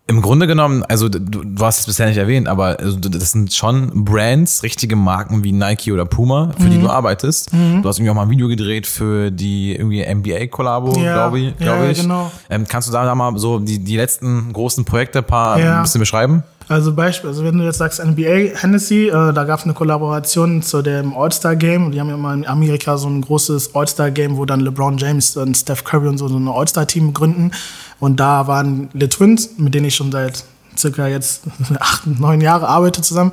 im 0.08 0.22
Grunde 0.22 0.46
genommen, 0.46 0.84
also 0.84 1.10
du, 1.10 1.20
du 1.20 1.66
hast 1.66 1.80
es 1.80 1.86
bisher 1.88 2.06
nicht 2.08 2.18
erwähnt, 2.18 2.48
aber 2.48 2.80
also, 2.80 2.98
das 3.00 3.32
sind 3.32 3.52
schon 3.54 4.06
Brands, 4.06 4.62
richtige 4.62 4.96
Marken 4.96 5.44
wie 5.44 5.52
Nike 5.52 5.92
oder 5.92 6.06
Puma, 6.06 6.52
für 6.58 6.64
Mhm. 6.66 6.70
die 6.72 6.80
du 6.82 6.90
arbeitest. 6.90 7.52
Du 7.52 7.88
hast 7.90 7.98
irgendwie 7.98 8.12
auch 8.12 8.16
mal 8.16 8.22
ein 8.24 8.30
Video 8.30 8.48
gedreht 8.48 8.86
für 8.86 9.32
die 9.32 9.74
irgendwie 9.76 10.04
NBA-Kollabo, 10.04 11.00
Ja, 11.00 11.14
glaube 11.14 11.40
ich. 11.40 11.58
Glaub 11.58 11.78
ja, 11.80 11.90
ich. 11.90 12.02
genau. 12.02 12.32
Ähm, 12.52 12.66
kannst 12.68 12.88
du 12.88 12.92
da, 12.94 13.04
da 13.04 13.16
mal 13.16 13.36
so 13.40 13.58
die, 13.60 13.80
die 13.80 13.98
letzten 13.98 14.54
großen 14.54 14.86
Projekte 14.86 15.24
paar 15.24 15.60
Ja. 15.60 15.78
ein 15.78 15.82
bisschen 15.84 16.00
beschreiben? 16.00 16.44
Also 16.68 16.94
Beispiel, 16.96 17.30
also 17.30 17.44
wenn 17.44 17.60
du 17.60 17.64
jetzt 17.64 17.78
sagst 17.78 18.00
NBA 18.04 18.58
Hennessy, 18.60 19.08
äh, 19.10 19.12
da 19.34 19.44
gab 19.44 19.60
es 19.60 19.66
eine 19.66 19.76
Kollaboration 19.76 20.64
zu 20.64 20.82
dem 20.82 21.14
All-Star-Game. 21.16 21.92
Die 21.92 22.00
haben 22.00 22.10
ja 22.10 22.16
immer 22.16 22.34
in 22.34 22.46
Amerika 22.48 22.98
so 22.98 23.08
ein 23.08 23.22
großes 23.22 23.76
All-Star-Game, 23.76 24.36
wo 24.38 24.46
dann 24.46 24.62
LeBron 24.62 24.98
James 24.98 25.38
und 25.38 25.56
Steph 25.56 25.84
Curry 25.84 26.08
und 26.08 26.18
so, 26.18 26.28
so 26.28 26.38
ein 26.38 26.48
All-Star-Team 26.48 27.14
gründen. 27.14 27.52
Und 28.00 28.20
da 28.20 28.48
waren 28.48 28.90
die 28.94 29.08
Twins, 29.08 29.52
mit 29.58 29.74
denen 29.74 29.86
ich 29.86 29.96
schon 29.96 30.12
seit 30.12 30.44
circa 30.78 31.08
jetzt 31.08 31.44
acht, 31.80 32.06
neun 32.08 32.42
Jahre 32.42 32.68
arbeite 32.68 33.02
zusammen, 33.02 33.32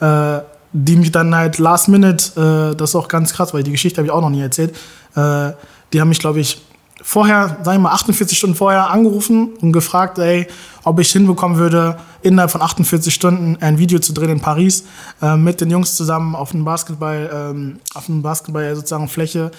äh, 0.00 0.38
die 0.72 0.96
mich 0.96 1.12
dann 1.12 1.34
halt 1.34 1.58
last 1.58 1.88
minute, 1.88 2.72
äh, 2.72 2.76
das 2.76 2.90
ist 2.90 2.96
auch 2.96 3.08
ganz 3.08 3.32
krass, 3.32 3.54
weil 3.54 3.62
die 3.62 3.72
Geschichte 3.72 3.98
habe 3.98 4.06
ich 4.06 4.12
auch 4.12 4.20
noch 4.20 4.30
nie 4.30 4.40
erzählt, 4.40 4.74
äh, 5.14 5.52
die 5.92 6.00
haben 6.00 6.08
mich, 6.08 6.18
glaube 6.18 6.40
ich, 6.40 6.60
vorher, 7.04 7.58
sagen 7.62 7.76
wir 7.76 7.90
mal 7.90 7.92
48 7.92 8.36
Stunden 8.36 8.56
vorher 8.56 8.90
angerufen 8.90 9.50
und 9.60 9.72
gefragt, 9.72 10.18
ey, 10.18 10.46
ob 10.84 10.98
ich 10.98 11.12
hinbekommen 11.12 11.58
würde, 11.58 11.98
innerhalb 12.22 12.50
von 12.50 12.62
48 12.62 13.12
Stunden 13.12 13.58
ein 13.60 13.78
Video 13.78 13.98
zu 13.98 14.14
drehen 14.14 14.30
in 14.30 14.40
Paris 14.40 14.84
äh, 15.20 15.36
mit 15.36 15.60
den 15.60 15.70
Jungs 15.70 15.94
zusammen 15.96 16.34
auf 16.34 16.54
einem 16.54 16.64
Basketball, 16.64 17.30
ähm, 17.32 17.80
auf 17.94 18.08
einem 18.08 18.22
Basketball 18.22 18.74
sozusagen 18.74 19.08
Fläche, 19.08 19.50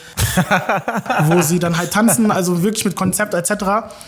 wo 1.25 1.41
sie 1.41 1.59
dann 1.59 1.77
halt 1.77 1.91
tanzen, 1.91 2.31
also 2.31 2.63
wirklich 2.63 2.83
mit 2.83 2.95
Konzept 2.95 3.35
etc. 3.35 3.63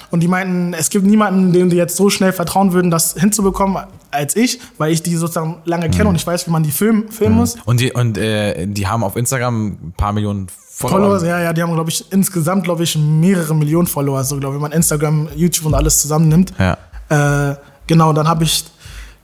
Und 0.10 0.22
die 0.22 0.28
meinten, 0.28 0.74
es 0.74 0.90
gibt 0.90 1.06
niemanden, 1.06 1.54
dem 1.54 1.70
die 1.70 1.78
jetzt 1.78 1.96
so 1.96 2.10
schnell 2.10 2.34
vertrauen 2.34 2.74
würden, 2.74 2.90
das 2.90 3.14
hinzubekommen 3.14 3.84
als 4.10 4.36
ich, 4.36 4.60
weil 4.80 4.92
ich 4.92 5.04
die 5.04 5.16
sozusagen 5.16 5.58
lange 5.66 5.92
kenne 5.92 6.10
und 6.10 6.16
ich 6.16 6.26
weiß, 6.26 6.48
wie 6.48 6.52
man 6.52 6.64
die 6.64 6.72
filmen, 6.72 7.12
filmen 7.12 7.36
muss. 7.36 7.56
Und 7.66 7.80
die, 7.80 7.92
und 7.92 8.18
äh, 8.18 8.66
die 8.66 8.88
haben 8.88 9.04
auf 9.04 9.16
Instagram 9.16 9.68
ein 9.68 9.94
paar 9.96 10.14
Millionen 10.14 10.48
Followers, 10.80 11.24
ja, 11.24 11.42
ja, 11.42 11.54
die 11.54 11.64
haben, 11.64 11.74
glaube 11.74 11.90
ich, 11.90 12.06
insgesamt, 12.12 12.64
glaube 12.64 12.84
ich, 12.84 12.96
mehrere 12.96 13.56
Millionen 13.56 13.88
Follower. 13.88 14.24
So, 14.24 14.38
glaube 14.38 14.54
ich, 14.54 14.62
wenn 14.62 14.70
man 14.70 14.72
Instagram, 14.74 15.28
YouTube 15.36 15.66
und 15.66 15.74
alles 15.74 16.00
zusammennimmt. 16.02 16.54
Ja. 16.60 16.78
Äh, 17.50 17.56
genau, 17.88 18.14
dann 18.14 18.28
habe 18.28 18.44
ich 18.44 18.64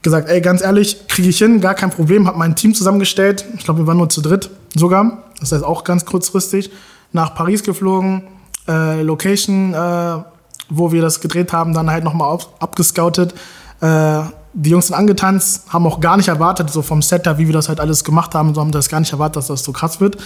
gesagt, 0.02 0.30
ey, 0.30 0.42
ganz 0.42 0.64
ehrlich, 0.64 1.08
kriege 1.08 1.30
ich 1.30 1.38
hin, 1.38 1.62
gar 1.62 1.76
kein 1.76 1.92
Problem. 1.92 2.26
Habe 2.28 2.40
mein 2.40 2.56
Team 2.56 2.74
zusammengestellt. 2.74 3.46
Ich 3.56 3.66
glaube, 3.66 3.82
wir 3.82 3.88
waren 3.88 3.98
nur 3.98 4.10
zu 4.10 4.22
dritt 4.22 4.50
sogar. 4.74 5.26
Das 5.40 5.52
heißt 5.52 5.64
auch 5.64 5.84
ganz 5.84 6.06
kurzfristig. 6.06 6.72
Nach 7.12 7.36
Paris 7.36 7.62
geflogen, 7.62 8.24
äh, 8.68 9.04
Location, 9.04 9.76
äh, 9.76 10.24
wo 10.70 10.92
wir 10.92 11.04
das 11.04 11.22
gedreht 11.22 11.54
haben, 11.54 11.76
dann 11.76 11.92
halt 11.92 12.04
nochmal 12.04 12.36
abgescoutet. 12.62 13.36
Äh, 13.80 14.22
die 14.54 14.72
Jungs 14.72 14.88
sind 14.88 14.96
angetanzt, 14.96 15.72
haben 15.72 15.86
auch 15.86 16.00
gar 16.00 16.18
nicht 16.18 16.30
erwartet, 16.30 16.72
so 16.72 16.82
vom 16.82 17.04
Setup, 17.04 17.38
wie 17.38 17.46
wir 17.46 17.54
das 17.54 17.70
halt 17.70 17.80
alles 17.80 18.04
gemacht 18.04 18.34
haben, 18.34 18.56
so 18.56 18.62
haben 18.62 18.72
das 18.72 18.90
gar 18.90 19.00
nicht 19.00 19.12
erwartet, 19.12 19.36
dass 19.38 19.48
das 19.48 19.64
so 19.64 19.72
krass 19.72 20.00
wird. 20.00 20.18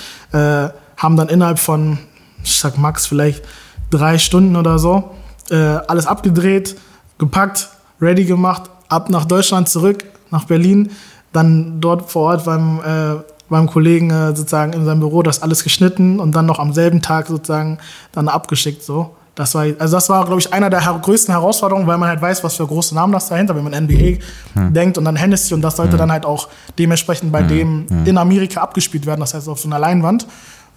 Haben 0.97 1.15
dann 1.15 1.29
innerhalb 1.29 1.59
von, 1.59 1.99
ich 2.43 2.57
sag 2.57 2.77
Max, 2.77 3.05
vielleicht 3.05 3.43
drei 3.89 4.17
Stunden 4.17 4.55
oder 4.55 4.79
so, 4.79 5.11
äh, 5.49 5.55
alles 5.55 6.07
abgedreht, 6.07 6.75
gepackt, 7.17 7.69
ready 8.01 8.25
gemacht, 8.25 8.69
ab 8.89 9.09
nach 9.09 9.25
Deutschland 9.25 9.69
zurück, 9.69 10.03
nach 10.31 10.45
Berlin, 10.45 10.91
dann 11.33 11.79
dort 11.79 12.09
vor 12.09 12.31
Ort 12.31 12.45
beim, 12.45 12.79
äh, 12.79 13.21
beim 13.49 13.67
Kollegen 13.67 14.09
äh, 14.09 14.35
sozusagen 14.35 14.73
in 14.73 14.85
seinem 14.85 14.99
Büro 14.99 15.23
das 15.23 15.41
alles 15.41 15.63
geschnitten 15.63 16.19
und 16.19 16.33
dann 16.33 16.45
noch 16.45 16.59
am 16.59 16.73
selben 16.73 17.01
Tag 17.01 17.27
sozusagen 17.27 17.77
dann 18.11 18.27
abgeschickt 18.27 18.83
so. 18.83 19.15
Das 19.35 19.53
war, 19.53 19.65
also 19.77 19.97
das 19.97 20.09
war, 20.09 20.25
glaube 20.25 20.39
ich, 20.41 20.51
einer 20.51 20.71
der 20.71 20.81
her 20.81 20.99
größten 20.99 21.31
Herausforderungen, 21.31 21.85
weil 21.85 21.99
man 21.99 22.09
halt 22.09 22.19
weiß, 22.19 22.43
was 22.43 22.55
für 22.55 22.65
große 22.65 22.95
Namen 22.95 23.13
das 23.13 23.29
dahinter, 23.29 23.55
wenn 23.55 23.63
man 23.63 23.83
NBA 23.83 24.17
hm. 24.55 24.73
denkt 24.73 24.97
und 24.97 25.05
dann 25.05 25.15
Hennessy 25.15 25.53
und 25.53 25.61
das 25.61 25.75
sollte 25.75 25.91
hm. 25.91 25.99
dann 25.99 26.11
halt 26.11 26.25
auch 26.25 26.47
dementsprechend 26.79 27.31
bei 27.31 27.41
hm. 27.41 27.47
dem 27.47 27.85
hm. 27.87 28.05
in 28.07 28.17
Amerika 28.17 28.61
abgespielt 28.61 29.05
werden, 29.05 29.19
das 29.19 29.35
heißt 29.35 29.47
auf 29.47 29.59
so 29.59 29.69
einer 29.69 29.77
Leinwand. 29.77 30.25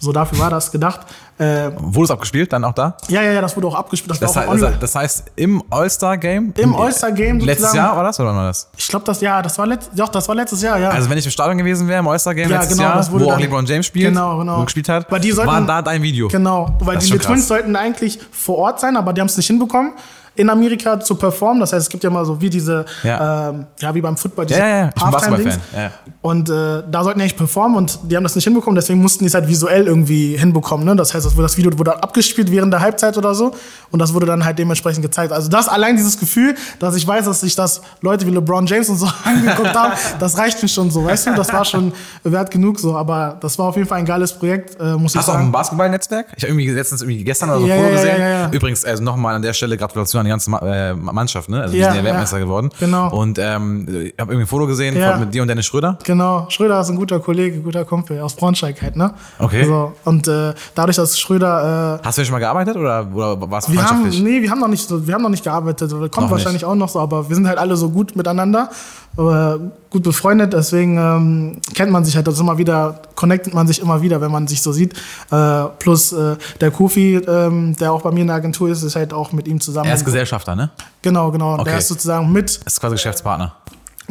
So 0.01 0.11
dafür 0.11 0.39
war 0.39 0.49
das 0.49 0.71
gedacht. 0.71 1.01
Äh, 1.37 1.71
wurde 1.77 2.05
es 2.05 2.11
abgespielt 2.11 2.51
dann 2.51 2.63
auch 2.63 2.73
da? 2.73 2.97
Ja, 3.07 3.21
ja, 3.21 3.33
ja, 3.33 3.41
das 3.41 3.55
wurde 3.55 3.67
auch 3.67 3.75
abgespielt. 3.75 4.09
Das, 4.09 4.19
das, 4.19 4.35
heißt, 4.35 4.61
das, 4.61 4.79
das 4.79 4.95
heißt, 4.95 5.23
im 5.35 5.61
All-Star-Game? 5.69 6.53
Im 6.57 6.75
All-Star-Game 6.75 7.39
Letztes 7.39 7.73
Jahr 7.73 7.95
war 7.95 8.03
das 8.03 8.19
oder 8.19 8.35
war 8.35 8.47
das? 8.47 8.67
Ich 8.75 8.87
glaube, 8.87 9.05
das 9.05 9.21
Jahr, 9.21 9.43
das 9.43 9.59
war 9.59 9.67
letzt, 9.67 9.91
doch, 9.95 10.09
das 10.09 10.27
war 10.27 10.33
letztes 10.33 10.63
Jahr, 10.63 10.79
ja. 10.79 10.89
Also 10.89 11.07
wenn 11.07 11.19
ich 11.19 11.25
im 11.25 11.31
Stadion 11.31 11.59
gewesen 11.59 11.87
wäre 11.87 11.99
im 11.99 12.07
All-Star-Game 12.07 12.49
ja, 12.49 12.57
letztes 12.57 12.77
genau, 12.77 12.89
Jahr, 12.89 13.11
wo 13.11 13.31
auch 13.31 13.39
LeBron 13.39 13.65
James 13.67 13.85
spielt, 13.85 14.09
genau, 14.09 14.39
genau. 14.39 14.63
gespielt 14.65 14.89
hat, 14.89 15.11
weil 15.11 15.19
die 15.19 15.31
sollten, 15.31 15.51
war 15.51 15.61
da 15.61 15.83
dein 15.83 16.01
Video. 16.01 16.29
Genau, 16.29 16.75
weil 16.79 16.97
die 16.97 17.17
Twins 17.19 17.47
sollten 17.47 17.75
eigentlich 17.75 18.19
vor 18.31 18.57
Ort 18.57 18.79
sein, 18.79 18.97
aber 18.97 19.13
die 19.13 19.21
haben 19.21 19.27
es 19.27 19.37
nicht 19.37 19.47
hinbekommen 19.47 19.93
in 20.35 20.49
Amerika 20.49 20.99
zu 20.99 21.15
performen. 21.15 21.59
Das 21.59 21.73
heißt, 21.73 21.83
es 21.83 21.89
gibt 21.89 22.03
ja 22.03 22.09
mal 22.09 22.25
so 22.25 22.39
wie 22.39 22.49
diese, 22.49 22.85
ja, 23.03 23.49
ähm, 23.49 23.65
ja 23.79 23.93
wie 23.93 24.01
beim 24.01 24.15
Football, 24.15 24.45
diese 24.45 24.59
ja, 24.59 24.67
ja, 24.67 24.77
ja. 24.85 24.91
Halftime-Dings. 24.99 25.59
Ja. 25.75 25.91
Und 26.21 26.49
äh, 26.49 26.83
da 26.89 27.03
sollten 27.03 27.19
die 27.19 27.23
eigentlich 27.23 27.37
performen 27.37 27.77
und 27.77 27.99
die 28.03 28.15
haben 28.15 28.23
das 28.23 28.35
nicht 28.35 28.45
hinbekommen, 28.45 28.75
deswegen 28.75 29.01
mussten 29.01 29.23
die 29.23 29.27
es 29.27 29.33
halt 29.33 29.47
visuell 29.47 29.87
irgendwie 29.87 30.37
hinbekommen. 30.37 30.85
Ne? 30.85 30.95
Das 30.95 31.13
heißt, 31.13 31.37
das 31.37 31.57
Video 31.57 31.77
wurde 31.77 32.01
abgespielt 32.01 32.49
während 32.49 32.71
der 32.71 32.79
Halbzeit 32.79 33.17
oder 33.17 33.35
so 33.35 33.53
und 33.91 33.99
das 33.99 34.13
wurde 34.13 34.25
dann 34.25 34.45
halt 34.45 34.57
dementsprechend 34.57 35.01
gezeigt. 35.01 35.33
Also 35.33 35.49
das 35.49 35.67
allein 35.67 35.97
dieses 35.97 36.17
Gefühl, 36.17 36.55
dass 36.79 36.95
ich 36.95 37.05
weiß, 37.05 37.25
dass 37.25 37.41
sich 37.41 37.55
das 37.55 37.81
Leute 37.99 38.25
wie 38.25 38.31
LeBron 38.31 38.65
James 38.65 38.87
und 38.87 38.97
so 38.97 39.07
angeguckt 39.25 39.75
haben, 39.75 39.93
das 40.19 40.37
reicht 40.37 40.61
mir 40.61 40.69
schon 40.69 40.91
so, 40.91 41.03
weißt 41.03 41.27
du? 41.27 41.35
Das 41.35 41.51
war 41.51 41.65
schon 41.65 41.91
wert 42.23 42.51
genug 42.51 42.79
so, 42.79 42.95
aber 42.95 43.37
das 43.41 43.59
war 43.59 43.67
auf 43.67 43.75
jeden 43.75 43.87
Fall 43.87 43.99
ein 43.99 44.05
geiles 44.05 44.31
Projekt, 44.31 44.79
äh, 44.79 44.93
muss 44.93 44.93
Hast 44.93 45.03
ich 45.05 45.11
sagen. 45.11 45.17
Hast 45.17 45.27
du 45.27 45.31
auch 45.31 45.39
ein 45.39 45.51
Basketball-Netzwerk? 45.51 46.27
Ich 46.37 46.43
habe 46.43 46.53
irgendwie 46.53 46.69
letztens 46.69 47.01
irgendwie 47.01 47.23
gestern 47.23 47.49
oder 47.49 47.59
so 47.59 47.65
ein 47.65 47.79
Foto 47.79 47.91
gesehen. 47.91 48.51
Übrigens, 48.53 48.85
also 48.85 49.03
nochmal 49.03 49.35
an 49.35 49.41
der 49.41 49.53
Stelle 49.53 49.75
Gratulation 49.77 50.20
an 50.21 50.25
die 50.25 50.31
ganze 50.31 50.51
äh, 50.51 50.93
Mannschaft, 50.93 51.49
ne? 51.49 51.61
Also 51.61 51.73
wir 51.73 51.85
sind 51.85 51.95
ja 51.95 52.03
Weltmeister 52.03 52.37
ja, 52.37 52.43
geworden. 52.43 52.69
Genau. 52.79 53.09
Und 53.09 53.37
ähm, 53.39 53.85
ich 53.87 54.13
habe 54.19 54.31
irgendwie 54.31 54.43
ein 54.43 54.47
Foto 54.47 54.67
gesehen 54.67 54.97
ja. 54.97 55.17
mit 55.17 55.33
dir 55.33 55.41
und 55.41 55.47
Dennis 55.47 55.65
Schröder. 55.65 55.97
Genau. 56.03 56.45
Schröder 56.49 56.81
ist 56.81 56.89
ein 56.89 56.95
guter 56.95 57.19
Kollege, 57.19 57.59
guter 57.59 57.85
Kumpel 57.85 58.19
aus 58.21 58.35
Braunschweig 58.35 58.81
halt, 58.81 58.95
ne? 58.95 59.13
Okay. 59.39 59.65
So, 59.65 59.93
und 60.05 60.27
äh, 60.27 60.53
dadurch, 60.75 60.97
dass 60.97 61.19
Schröder. 61.19 61.99
Äh, 62.01 62.05
Hast 62.05 62.17
du 62.17 62.25
schon 62.25 62.33
mal 62.33 62.39
gearbeitet 62.39 62.75
oder, 62.77 63.07
oder 63.13 63.51
war 63.51 63.59
es 63.59 63.71
wir 63.71 63.83
haben, 63.83 64.09
Nee, 64.09 64.41
wir 64.41 64.49
haben 64.49 64.59
noch 64.59 64.67
nicht 64.67 64.89
wir 64.89 65.13
haben 65.13 65.21
noch 65.21 65.29
nicht 65.29 65.43
gearbeitet. 65.43 65.91
Kommt 65.91 66.15
noch 66.15 66.31
wahrscheinlich 66.31 66.61
nicht. 66.61 66.65
auch 66.65 66.75
noch 66.75 66.89
so, 66.89 66.99
aber 66.99 67.27
wir 67.27 67.35
sind 67.35 67.47
halt 67.47 67.57
alle 67.57 67.75
so 67.75 67.89
gut 67.89 68.15
miteinander, 68.15 68.69
gut 69.15 70.03
befreundet, 70.03 70.53
deswegen 70.53 70.97
ähm, 70.97 71.61
kennt 71.73 71.91
man 71.91 72.05
sich 72.05 72.15
halt 72.15 72.27
das 72.27 72.39
immer 72.39 72.57
wieder, 72.57 73.01
connectet 73.15 73.53
man 73.53 73.67
sich 73.67 73.81
immer 73.81 74.01
wieder, 74.01 74.21
wenn 74.21 74.31
man 74.31 74.47
sich 74.47 74.61
so 74.61 74.71
sieht. 74.71 74.93
Äh, 75.31 75.65
plus 75.79 76.13
äh, 76.13 76.37
der 76.61 76.71
Kofi, 76.71 77.15
ähm, 77.15 77.75
der 77.75 77.91
auch 77.91 78.01
bei 78.01 78.11
mir 78.11 78.21
in 78.21 78.27
der 78.27 78.37
Agentur 78.37 78.69
ist, 78.69 78.83
ist 78.83 78.95
halt 78.95 79.13
auch 79.13 79.33
mit 79.33 79.47
ihm 79.47 79.59
zusammen. 79.59 79.89
Er 79.89 79.95
ist 79.95 80.05
Gesellschafter, 80.05 80.55
ne? 80.55 80.69
Genau, 81.01 81.31
genau. 81.31 81.55
Okay. 81.55 81.65
Der 81.65 81.77
ist 81.79 81.89
sozusagen 81.89 82.31
mit. 82.31 82.61
Ist 82.65 82.79
quasi 82.79 82.95
Geschäftspartner. 82.95 83.53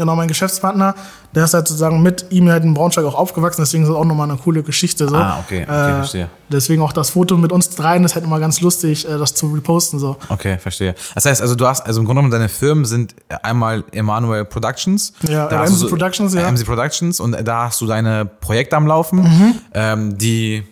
Genau, 0.00 0.16
mein 0.16 0.28
Geschäftspartner, 0.28 0.95
der 1.35 1.45
ist 1.45 1.52
halt 1.52 1.69
sozusagen 1.69 2.02
mit 2.02 2.25
ihm 2.30 2.49
halt 2.49 2.64
in 2.64 2.73
Braunschweig 2.73 3.04
auch 3.04 3.14
aufgewachsen, 3.14 3.61
deswegen 3.61 3.83
ist 3.83 3.90
das 3.90 3.97
auch 3.97 4.07
nochmal 4.07 4.30
eine 4.30 4.38
coole 4.38 4.62
Geschichte. 4.62 5.07
So. 5.07 5.14
Ah, 5.14 5.38
okay, 5.45 5.64
okay, 5.69 5.90
äh, 5.90 5.95
verstehe. 5.97 6.28
Deswegen 6.49 6.80
auch 6.80 6.95
das 6.95 7.11
Foto 7.11 7.37
mit 7.37 7.52
uns 7.52 7.69
dreien 7.69 8.02
ist 8.02 8.14
halt 8.14 8.25
immer 8.25 8.40
ganz 8.40 8.62
lustig, 8.62 9.07
äh, 9.07 9.19
das 9.19 9.35
zu 9.35 9.49
reposten. 9.49 9.99
So. 9.99 10.16
Okay, 10.30 10.57
verstehe. 10.57 10.95
Das 11.14 11.26
heißt, 11.26 11.42
also 11.42 11.54
du 11.54 11.66
hast, 11.66 11.87
also 11.87 12.00
im 12.00 12.07
Grunde 12.07 12.21
genommen 12.21 12.33
deine 12.33 12.49
Firmen 12.49 12.87
sind 12.87 13.14
einmal 13.42 13.85
Emanuel 13.92 14.47
Productions. 14.47 15.12
Ja, 15.28 15.49
da 15.49 15.64
MC 15.64 15.69
so, 15.69 15.88
Productions, 15.88 16.33
ja. 16.33 16.50
MC 16.50 16.64
Productions 16.64 17.21
und 17.21 17.37
da 17.47 17.66
hast 17.66 17.78
du 17.83 17.87
deine 17.87 18.25
Projekte 18.25 18.78
am 18.78 18.87
Laufen, 18.87 19.19
mhm. 19.19 19.54
ähm, 19.75 20.16
die 20.16 20.64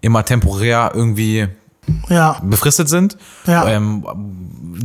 immer 0.00 0.24
temporär 0.24 0.92
irgendwie 0.94 1.48
ja. 2.08 2.40
befristet 2.42 2.88
sind, 2.88 3.16
ja. 3.46 3.68
ähm, 3.68 4.04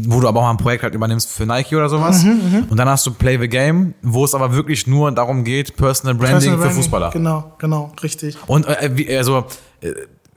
wo 0.08 0.20
du 0.20 0.28
aber 0.28 0.40
auch 0.40 0.44
mal 0.44 0.52
ein 0.52 0.58
Projekt 0.58 0.84
halt 0.84 0.96
übernimmst 0.96 1.30
für 1.30 1.46
Nike 1.46 1.76
oder 1.76 1.90
sowas. 1.90 2.24
Mhm, 2.24 2.32
mhm, 2.32 2.64
und 2.70 2.78
dann 2.78 2.88
hast 2.88 3.06
du 3.06 3.12
Play 3.12 3.38
the 3.40 3.48
Game, 3.48 3.94
wo 4.02 4.24
es 4.26 4.34
aber 4.36 4.54
wirklich 4.54 4.88
nur 4.88 5.12
darum 5.12 5.44
geht, 5.44 5.76
Personal 5.76 6.16
Branding 6.16 6.34
Personal 6.34 6.58
für 6.58 6.64
Branding, 6.64 6.84
Fußballer. 6.84 7.10
Genau, 7.12 7.54
genau, 7.58 7.92
richtig. 8.02 8.38
Und 8.48 8.68
äh, 8.68 8.92
wie, 8.94 9.16
also, 9.16 9.46
äh, 9.82 9.94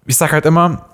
ich 0.07 0.17
sag 0.17 0.33
halt 0.33 0.47
immer, 0.47 0.87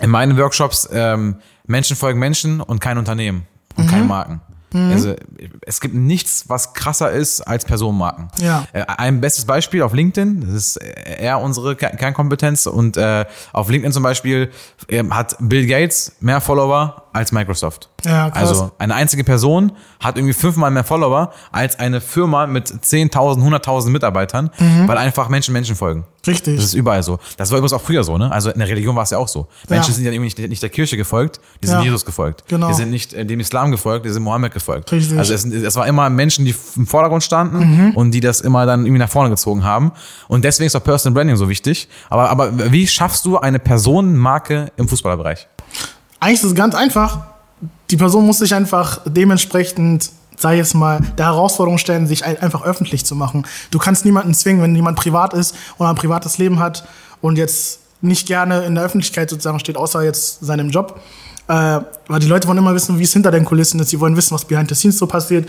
in 0.00 0.10
meinen 0.10 0.36
Workshops, 0.36 0.88
ähm, 0.92 1.36
Menschen 1.66 1.96
folgen 1.96 2.18
Menschen 2.18 2.60
und 2.60 2.80
kein 2.80 2.98
Unternehmen 2.98 3.46
und 3.76 3.86
mhm. 3.86 3.90
keine 3.90 4.04
Marken. 4.04 4.40
Mhm. 4.74 4.90
Also 4.92 5.14
es 5.62 5.80
gibt 5.80 5.94
nichts, 5.94 6.44
was 6.48 6.74
krasser 6.74 7.10
ist 7.12 7.40
als 7.42 7.64
Personenmarken. 7.64 8.28
Ja. 8.40 8.66
Äh, 8.72 8.84
ein 8.86 9.20
bestes 9.20 9.44
Beispiel 9.44 9.82
auf 9.82 9.94
LinkedIn, 9.94 10.40
das 10.40 10.50
ist 10.50 10.76
eher 10.76 11.40
unsere 11.40 11.76
Kernkompetenz 11.76 12.66
und 12.66 12.96
äh, 12.96 13.24
auf 13.52 13.70
LinkedIn 13.70 13.92
zum 13.92 14.02
Beispiel 14.02 14.50
äh, 14.88 15.04
hat 15.10 15.36
Bill 15.38 15.66
Gates 15.66 16.16
mehr 16.20 16.40
Follower 16.40 17.03
als 17.14 17.32
Microsoft. 17.32 17.88
Ja, 18.04 18.28
krass. 18.28 18.48
Also 18.48 18.72
eine 18.78 18.94
einzige 18.94 19.24
Person 19.24 19.72
hat 20.00 20.16
irgendwie 20.16 20.34
fünfmal 20.34 20.70
mehr 20.70 20.84
Follower 20.84 21.32
als 21.52 21.78
eine 21.78 22.00
Firma 22.00 22.46
mit 22.46 22.68
10.000, 22.68 23.38
100.000 23.38 23.90
Mitarbeitern, 23.90 24.50
mhm. 24.58 24.88
weil 24.88 24.98
einfach 24.98 25.28
Menschen 25.28 25.52
Menschen 25.52 25.76
folgen. 25.76 26.04
Richtig. 26.26 26.56
Das 26.56 26.64
ist 26.64 26.74
überall 26.74 27.02
so. 27.02 27.18
Das 27.36 27.50
war 27.50 27.58
übrigens 27.58 27.72
auch 27.72 27.80
früher 27.80 28.02
so, 28.02 28.18
ne? 28.18 28.32
Also 28.32 28.50
in 28.50 28.58
der 28.58 28.68
Religion 28.68 28.96
war 28.96 29.04
es 29.04 29.10
ja 29.10 29.18
auch 29.18 29.28
so. 29.28 29.46
Menschen 29.68 29.90
ja. 29.90 29.94
sind 29.94 30.04
ja 30.04 30.10
irgendwie 30.10 30.34
nicht, 30.36 30.48
nicht, 30.48 30.62
der 30.62 30.70
Kirche 30.70 30.96
gefolgt, 30.96 31.40
die 31.62 31.66
sind 31.66 31.78
ja. 31.78 31.84
Jesus 31.84 32.04
gefolgt. 32.04 32.44
Genau. 32.48 32.68
Die 32.68 32.74
sind 32.74 32.90
nicht 32.90 33.12
äh, 33.12 33.24
dem 33.24 33.40
Islam 33.40 33.70
gefolgt, 33.70 34.06
die 34.06 34.10
sind 34.10 34.22
Mohammed 34.22 34.52
gefolgt. 34.52 34.90
Richtig. 34.90 35.16
Also 35.16 35.34
es, 35.34 35.44
es 35.44 35.76
war 35.76 35.86
immer 35.86 36.10
Menschen, 36.10 36.44
die 36.44 36.54
im 36.76 36.86
Vordergrund 36.86 37.22
standen 37.22 37.58
mhm. 37.58 37.90
und 37.92 38.10
die 38.10 38.20
das 38.20 38.40
immer 38.40 38.66
dann 38.66 38.86
irgendwie 38.86 39.00
nach 39.00 39.10
vorne 39.10 39.30
gezogen 39.30 39.62
haben. 39.64 39.92
Und 40.26 40.44
deswegen 40.44 40.66
ist 40.66 40.74
auch 40.74 40.82
Personal 40.82 41.14
Branding 41.14 41.36
so 41.36 41.48
wichtig. 41.48 41.88
Aber, 42.08 42.30
aber 42.30 42.72
wie 42.72 42.86
schaffst 42.86 43.24
du 43.24 43.38
eine 43.38 43.58
Personenmarke 43.58 44.72
im 44.76 44.88
Fußballerbereich? 44.88 45.48
Eigentlich 46.20 46.40
ist 46.40 46.44
es 46.44 46.54
ganz 46.54 46.74
einfach. 46.74 47.26
Die 47.90 47.96
Person 47.96 48.26
muss 48.26 48.38
sich 48.38 48.54
einfach 48.54 49.00
dementsprechend 49.04 50.10
sei 50.36 50.58
es 50.58 50.74
mal, 50.74 51.00
der 51.16 51.26
Herausforderung 51.26 51.78
stellen, 51.78 52.06
sich 52.06 52.24
einfach 52.24 52.64
öffentlich 52.64 53.04
zu 53.04 53.14
machen. 53.14 53.46
Du 53.70 53.78
kannst 53.78 54.04
niemanden 54.04 54.34
zwingen, 54.34 54.62
wenn 54.62 54.74
jemand 54.74 54.98
privat 54.98 55.34
ist 55.34 55.54
oder 55.78 55.90
ein 55.90 55.94
privates 55.94 56.38
Leben 56.38 56.58
hat 56.58 56.86
und 57.20 57.38
jetzt 57.38 57.80
nicht 58.00 58.26
gerne 58.26 58.64
in 58.64 58.74
der 58.74 58.84
Öffentlichkeit 58.84 59.30
sozusagen 59.30 59.60
steht, 59.60 59.76
außer 59.76 60.02
jetzt 60.02 60.44
seinem 60.44 60.70
Job. 60.70 61.00
Äh, 61.48 61.80
weil 62.08 62.20
die 62.20 62.26
Leute 62.26 62.48
wollen 62.48 62.58
immer 62.58 62.74
wissen, 62.74 62.98
wie 62.98 63.02
es 63.02 63.12
hinter 63.12 63.30
den 63.30 63.44
Kulissen 63.44 63.80
ist. 63.80 63.90
Sie 63.90 64.00
wollen 64.00 64.16
wissen, 64.16 64.34
was 64.34 64.44
behind 64.44 64.68
the 64.68 64.74
scenes 64.74 64.98
so 64.98 65.06
passiert, 65.06 65.48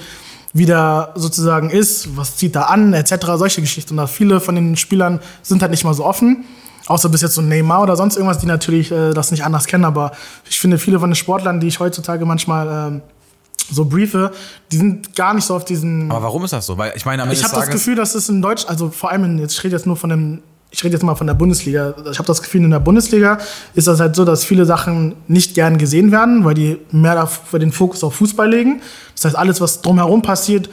wie 0.54 0.66
der 0.66 1.12
sozusagen 1.16 1.70
ist, 1.70 2.16
was 2.16 2.38
zieht 2.38 2.56
er 2.56 2.70
an, 2.70 2.94
etc. 2.94 3.14
Solche 3.38 3.62
Geschichten. 3.62 3.98
Und 3.98 4.10
viele 4.10 4.40
von 4.40 4.56
den 4.56 4.76
Spielern 4.76 5.20
sind 5.42 5.62
halt 5.62 5.72
nicht 5.72 5.84
mal 5.84 5.94
so 5.94 6.06
offen. 6.06 6.46
Außer 6.88 7.10
bis 7.10 7.22
jetzt 7.22 7.34
so 7.34 7.42
Neymar 7.42 7.82
oder 7.82 7.96
sonst 7.96 8.16
irgendwas, 8.16 8.38
die 8.38 8.46
natürlich 8.46 8.92
äh, 8.92 9.14
das 9.14 9.32
nicht 9.32 9.44
anders 9.44 9.66
kennen. 9.66 9.86
Aber 9.86 10.12
ich 10.48 10.60
finde, 10.60 10.78
viele 10.78 11.00
von 11.00 11.10
den 11.10 11.16
Sportlern, 11.16 11.60
die 11.60 11.68
ich 11.68 11.80
heutzutage 11.80 12.26
manchmal 12.26 13.02
äh, 13.02 13.02
so 13.72 13.86
Briefe, 13.86 14.32
die 14.72 14.78
sind 14.78 15.16
gar 15.16 15.34
nicht 15.34 15.46
so 15.46 15.56
auf 15.56 15.66
diesen. 15.66 16.12
Aber 16.12 16.24
warum 16.24 16.44
ist 16.44 16.52
das 16.52 16.66
so? 16.66 16.78
Weil 16.78 16.94
ich 16.96 17.06
meine, 17.06 17.24
am 17.24 17.32
ich 17.32 17.44
habe 17.44 17.56
das 17.56 17.70
Gefühl, 17.70 17.96
dass 17.96 18.14
es 18.14 18.30
in 18.30 18.42
Deutsch, 18.42 18.66
also 18.68 18.90
vor 18.90 19.12
allem, 19.12 19.24
in, 19.24 19.40
jetzt 19.40 19.54
ich 19.54 19.64
rede 19.64 19.76
jetzt 19.76 19.88
nur 19.88 19.98
von 19.98 20.12
dem, 20.12 20.44
ich 20.70 20.84
rede 20.84 20.94
jetzt 20.94 21.04
mal 21.04 21.16
von 21.16 21.26
der 21.26 21.34
Bundesliga. 21.34 21.96
Ich 22.12 22.20
habe 22.20 22.28
das 22.28 22.42
Gefühl, 22.42 22.64
in 22.64 22.70
der 22.70 22.80
Bundesliga 22.80 23.40
ist 23.74 23.88
das 23.88 24.00
halt 24.00 24.16
so, 24.16 24.24
dass 24.24 24.44
viele 24.44 24.66
Sachen 24.66 25.16
nicht 25.28 25.56
gern 25.56 25.78
gesehen 25.78 26.12
werden, 26.12 26.46
weil 26.46 26.54
die 26.54 26.78
mehr 26.92 27.24
auf, 27.24 27.42
den 27.54 27.72
Fokus 27.72 28.04
auf 28.04 28.16
Fußball 28.16 28.50
legen. 28.50 28.82
Das 29.16 29.26
heißt, 29.26 29.36
alles, 29.36 29.62
was 29.62 29.82
drumherum 29.82 30.22
passiert, 30.22 30.70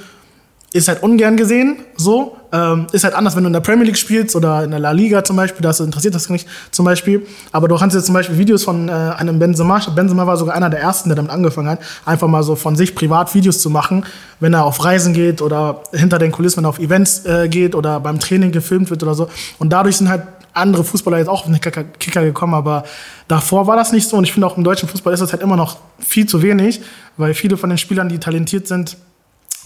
ist 0.73 0.89
halt 0.89 1.03
ungern 1.03 1.37
gesehen, 1.37 1.79
so. 1.97 2.37
Ähm, 2.53 2.87
ist 2.93 3.05
halt 3.05 3.15
anders, 3.15 3.35
wenn 3.35 3.45
du 3.45 3.47
in 3.47 3.55
der 3.55 3.61
Premier 3.61 3.87
League 3.87 3.97
spielst 3.97 4.37
oder 4.37 4.63
in 4.63 4.71
der 4.71 4.79
La 4.79 4.91
Liga 4.91 5.25
zum 5.25 5.37
Beispiel, 5.37 5.63
das 5.63 5.81
interessiert 5.81 6.15
das 6.15 6.29
nicht 6.29 6.47
zum 6.71 6.85
Beispiel. 6.85 7.27
Aber 7.51 7.67
du 7.67 7.77
kannst 7.77 7.97
jetzt 7.97 8.05
zum 8.05 8.15
Beispiel 8.15 8.37
Videos 8.37 8.63
von 8.63 8.91
äh, 8.91 8.93
einem 8.93 9.39
Benzema, 9.39 9.81
Benzema 9.95 10.27
war 10.27 10.37
sogar 10.37 10.55
einer 10.55 10.69
der 10.69 10.81
ersten, 10.81 11.09
der 11.09 11.17
damit 11.17 11.31
angefangen 11.31 11.71
hat, 11.71 11.81
einfach 12.05 12.29
mal 12.29 12.43
so 12.43 12.55
von 12.55 12.77
sich 12.77 12.95
privat 12.95 13.35
Videos 13.35 13.61
zu 13.61 13.71
machen, 13.71 14.05
wenn 14.39 14.53
er 14.53 14.65
auf 14.65 14.85
Reisen 14.85 15.15
geht 15.15 15.41
oder 15.41 15.83
hinter 15.93 16.19
den 16.19 16.31
Kulissen, 16.31 16.59
wenn 16.59 16.67
er 16.67 16.69
auf 16.69 16.79
Events 16.79 17.25
äh, 17.25 17.49
geht 17.49 17.75
oder 17.75 18.01
beim 18.01 18.21
Training 18.21 18.53
gefilmt 18.53 18.91
wird 18.91 19.03
oder 19.03 19.15
so. 19.15 19.29
Und 19.59 19.73
dadurch 19.73 19.97
sind 19.97 20.11
halt 20.11 20.23
andere 20.55 20.85
Fußballer 20.85 21.19
jetzt 21.19 21.29
auch 21.29 21.47
auf 21.47 21.51
den 21.51 21.61
Kicker 21.61 22.23
gekommen, 22.23 22.55
aber 22.55 22.85
davor 23.29 23.67
war 23.67 23.77
das 23.77 23.93
nicht 23.93 24.09
so 24.09 24.19
und 24.19 24.25
ich 24.25 24.33
finde 24.33 24.47
auch 24.47 24.57
im 24.57 24.65
deutschen 24.65 24.89
Fußball 24.89 25.15
ist 25.15 25.21
das 25.21 25.33
halt 25.33 25.43
immer 25.43 25.57
noch 25.57 25.79
viel 25.99 26.27
zu 26.27 26.43
wenig, 26.43 26.83
weil 27.17 27.33
viele 27.33 27.57
von 27.57 27.71
den 27.71 27.79
Spielern, 27.79 28.11
die 28.11 28.19
talentiert 28.19 28.69
sind, 28.69 28.99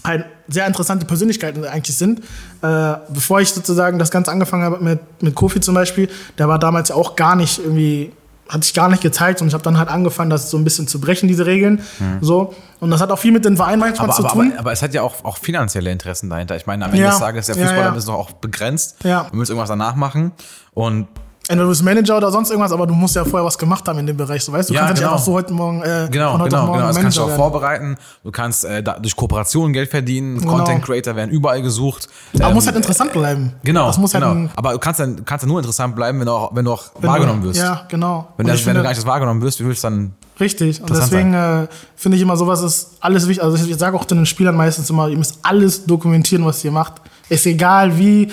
halt 0.07 0.25
sehr 0.47 0.65
interessante 0.65 1.05
Persönlichkeiten 1.05 1.63
eigentlich 1.65 1.97
sind. 1.97 2.21
Äh, 2.61 2.95
bevor 3.09 3.41
ich 3.41 3.49
sozusagen 3.49 3.99
das 3.99 4.11
Ganze 4.11 4.31
angefangen 4.31 4.63
habe 4.63 4.83
mit, 4.83 4.99
mit 5.21 5.35
Kofi 5.35 5.59
zum 5.59 5.75
Beispiel, 5.75 6.09
der 6.37 6.47
war 6.47 6.57
damals 6.57 6.89
ja 6.89 6.95
auch 6.95 7.15
gar 7.15 7.35
nicht 7.35 7.59
irgendwie 7.59 8.11
hat 8.49 8.63
sich 8.63 8.73
gar 8.73 8.89
nicht 8.89 9.01
gezeigt 9.01 9.41
und 9.41 9.47
ich 9.47 9.53
habe 9.53 9.63
dann 9.63 9.77
halt 9.77 9.89
angefangen, 9.89 10.29
das 10.29 10.49
so 10.49 10.57
ein 10.57 10.63
bisschen 10.63 10.87
zu 10.87 11.01
brechen, 11.01 11.27
diese 11.27 11.45
Regeln. 11.45 11.81
Mhm. 11.99 12.19
So. 12.21 12.55
Und 12.79 12.91
das 12.91 13.01
hat 13.01 13.11
auch 13.11 13.19
viel 13.19 13.31
mit 13.31 13.43
den 13.43 13.57
Vereinen 13.57 13.79
manchmal 13.79 14.07
aber, 14.07 14.15
zu 14.15 14.23
aber, 14.23 14.33
tun. 14.33 14.51
Aber, 14.51 14.59
aber, 14.59 14.71
es 14.71 14.81
hat 14.81 14.93
ja 14.93 15.01
auch, 15.01 15.25
auch 15.25 15.37
finanzielle 15.37 15.91
Interessen 15.91 16.29
dahinter. 16.29 16.55
Ich 16.55 16.65
meine, 16.65 16.85
am 16.85 16.91
Ende 16.91 17.03
ja. 17.03 17.09
des 17.09 17.19
Tages, 17.19 17.47
der 17.47 17.55
Fußballer 17.55 17.77
ja, 17.77 17.89
ja. 17.89 17.95
ist 17.95 18.07
doch 18.07 18.13
auch 18.13 18.31
begrenzt. 18.31 19.03
Ja. 19.03 19.27
Du 19.29 19.35
musst 19.35 19.49
irgendwas 19.49 19.69
danach 19.69 19.95
machen. 19.95 20.31
Und 20.73 21.07
Entweder 21.49 21.63
du 21.63 21.69
bist 21.69 21.83
Manager 21.83 22.17
oder 22.17 22.31
sonst 22.31 22.49
irgendwas, 22.49 22.71
aber 22.71 22.85
du 22.85 22.93
musst 22.93 23.15
ja 23.15 23.23
vorher 23.23 23.45
was 23.45 23.57
gemacht 23.57 23.87
haben 23.87 23.99
in 23.99 24.05
dem 24.05 24.17
Bereich. 24.17 24.43
So, 24.43 24.51
weißt 24.51 24.69
du, 24.69 24.73
ja, 24.73 24.81
kannst 24.81 24.95
genau. 24.95 25.11
ja 25.11 25.15
nicht 25.15 25.21
einfach 25.21 25.25
so 25.25 25.33
heute 25.33 25.53
Morgen. 25.53 25.81
Äh, 25.81 26.07
genau, 26.11 26.31
von 26.31 26.41
heute 26.41 26.49
genau, 26.49 26.65
morgen 26.65 26.77
genau. 26.79 26.87
Das 26.87 26.95
Manager 26.95 27.01
kannst 27.01 27.17
du 27.17 27.21
auch 27.21 27.27
werden. 27.27 27.37
vorbereiten. 27.37 27.97
Du 28.23 28.31
kannst 28.31 28.65
äh, 28.65 28.83
da, 28.83 28.99
durch 28.99 29.15
Kooperationen 29.15 29.71
Geld 29.71 29.89
verdienen. 29.89 30.39
Genau. 30.39 30.57
Content 30.57 30.83
Creator 30.83 31.15
werden 31.15 31.31
überall 31.31 31.61
gesucht. 31.61 32.09
Aber 32.35 32.49
ähm, 32.49 32.53
muss 32.53 32.65
halt 32.65 32.75
interessant 32.75 33.13
bleiben. 33.13 33.53
Genau. 33.63 33.87
Das 33.87 33.97
muss 33.97 34.11
genau. 34.11 34.27
Halt 34.27 34.49
aber 34.55 34.73
du 34.73 34.79
kannst 34.79 34.99
dann 34.99 35.23
kannst 35.23 35.43
dann 35.43 35.49
nur 35.49 35.59
interessant 35.59 35.95
bleiben, 35.95 36.19
wenn 36.19 36.25
du 36.25 36.33
auch, 36.33 36.55
wenn 36.55 36.65
du 36.65 36.73
auch 36.73 36.83
wenn 36.99 37.09
wahrgenommen 37.09 37.43
wirst. 37.43 37.59
Ja, 37.59 37.85
genau. 37.87 38.27
Wenn, 38.35 38.47
das, 38.47 38.65
wenn 38.65 38.75
du 38.75 38.83
gar 38.83 38.89
nicht 38.89 39.05
wahrgenommen 39.05 39.41
wirst, 39.41 39.59
wie 39.61 39.65
willst 39.65 39.83
du 39.83 39.87
dann 39.87 40.13
Richtig. 40.39 40.81
Und 40.81 40.89
deswegen 40.89 41.33
äh, 41.33 41.67
finde 41.95 42.17
ich 42.17 42.21
immer, 42.21 42.37
sowas 42.37 42.61
ist 42.61 42.97
alles 42.99 43.27
wichtig. 43.27 43.43
Also 43.43 43.65
ich 43.65 43.75
sage 43.77 43.97
auch 43.97 44.05
den 44.05 44.25
Spielern 44.25 44.55
meistens 44.55 44.89
immer, 44.89 45.07
ihr 45.07 45.17
müsst 45.17 45.39
alles 45.41 45.85
dokumentieren, 45.85 46.45
was 46.45 46.63
ihr 46.63 46.71
macht. 46.71 46.93
Ist 47.29 47.45
egal 47.45 47.97
wie 47.97 48.31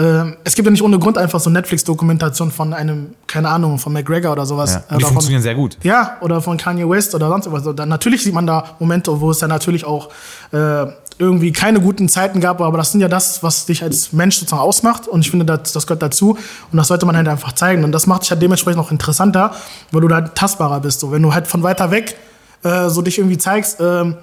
äh, 0.00 0.32
es 0.44 0.54
gibt 0.54 0.66
ja 0.66 0.70
nicht 0.70 0.82
ohne 0.82 0.98
Grund 0.98 1.18
einfach 1.18 1.40
so 1.40 1.50
Netflix-Dokumentation 1.50 2.50
von 2.50 2.72
einem, 2.72 3.14
keine 3.26 3.50
Ahnung, 3.50 3.78
von 3.78 3.92
McGregor 3.92 4.32
oder 4.32 4.46
sowas. 4.46 4.80
Ja, 4.88 4.96
die 4.96 5.04
funktionieren 5.04 5.40
von, 5.40 5.42
sehr 5.42 5.54
gut. 5.54 5.76
Ja, 5.82 6.16
oder 6.22 6.40
von 6.40 6.56
Kanye 6.56 6.88
West 6.88 7.14
oder 7.14 7.28
sonst 7.28 7.52
was. 7.52 7.74
Dann 7.74 7.88
natürlich 7.90 8.22
sieht 8.22 8.32
man 8.32 8.46
da 8.46 8.64
Momente, 8.78 9.20
wo 9.20 9.30
es 9.30 9.38
dann 9.38 9.50
natürlich 9.50 9.84
auch 9.84 10.08
äh, 10.52 10.86
irgendwie 11.18 11.52
keine 11.52 11.80
guten 11.80 12.08
Zeiten 12.08 12.40
gab, 12.40 12.62
aber 12.62 12.78
das 12.78 12.92
sind 12.92 13.02
ja 13.02 13.08
das, 13.08 13.42
was 13.42 13.66
dich 13.66 13.82
als 13.82 14.12
Mensch 14.14 14.36
sozusagen 14.36 14.62
ausmacht. 14.62 15.06
Und 15.06 15.20
ich 15.20 15.30
finde, 15.30 15.44
das, 15.44 15.72
das 15.72 15.86
gehört 15.86 16.02
dazu. 16.02 16.38
Und 16.72 16.76
das 16.78 16.88
sollte 16.88 17.04
man 17.04 17.14
halt 17.14 17.28
einfach 17.28 17.52
zeigen. 17.52 17.84
Und 17.84 17.92
das 17.92 18.06
macht 18.06 18.22
dich 18.22 18.30
halt 18.30 18.40
dementsprechend 18.40 18.78
noch 18.78 18.90
interessanter, 18.90 19.52
weil 19.92 20.00
du 20.00 20.08
da 20.08 20.16
halt 20.16 20.34
tastbarer 20.34 20.80
bist. 20.80 21.00
So, 21.00 21.12
wenn 21.12 21.22
du 21.22 21.34
halt 21.34 21.46
von 21.46 21.62
weiter 21.62 21.90
weg 21.90 22.16
äh, 22.62 22.88
so 22.88 23.02
dich 23.02 23.18
irgendwie 23.18 23.36
zeigst, 23.36 23.80
äh, 23.80 24.14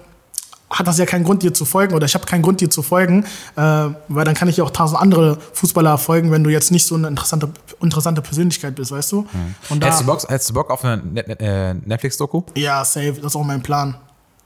hat 0.70 0.88
das 0.88 0.98
ja 0.98 1.06
keinen 1.06 1.24
Grund, 1.24 1.44
dir 1.44 1.54
zu 1.54 1.66
folgen 1.66 1.96
oder 1.96 2.06
ich 2.06 2.14
habe 2.14 2.26
keinen 2.26 2.42
Grund, 2.42 2.60
dir 2.60 2.70
zu 2.70 2.82
folgen, 2.82 3.24
äh, 3.56 3.62
weil 3.62 4.26
dann 4.26 4.36
kann 4.36 4.48
ich 4.50 4.58
ja 4.58 4.64
auch 4.64 4.70
tausend 4.70 5.00
andere 5.00 5.38
Fußballer 5.54 5.98
folgen, 5.98 6.32
wenn 6.32 6.44
du 6.44 6.50
jetzt 6.50 6.72
nicht 6.72 6.86
so 6.86 6.96
eine 6.96 7.08
interessante, 7.08 7.50
interessante 7.82 8.22
Persönlichkeit 8.22 8.76
bist, 8.76 8.92
weißt 8.92 9.12
du? 9.14 9.22
Mhm. 9.22 9.56
Und 9.70 9.84
hättest, 9.84 10.02
du 10.02 10.06
Bock, 10.06 10.30
hättest 10.30 10.50
du 10.50 10.54
Bock 10.54 10.70
auf 10.70 10.84
eine 10.84 11.02
äh, 11.40 11.74
Netflix-Doku? 11.74 12.44
Ja, 12.56 12.84
safe, 12.84 13.14
das 13.14 13.26
ist 13.26 13.36
auch 13.36 13.44
mein 13.44 13.62
Plan. 13.62 13.96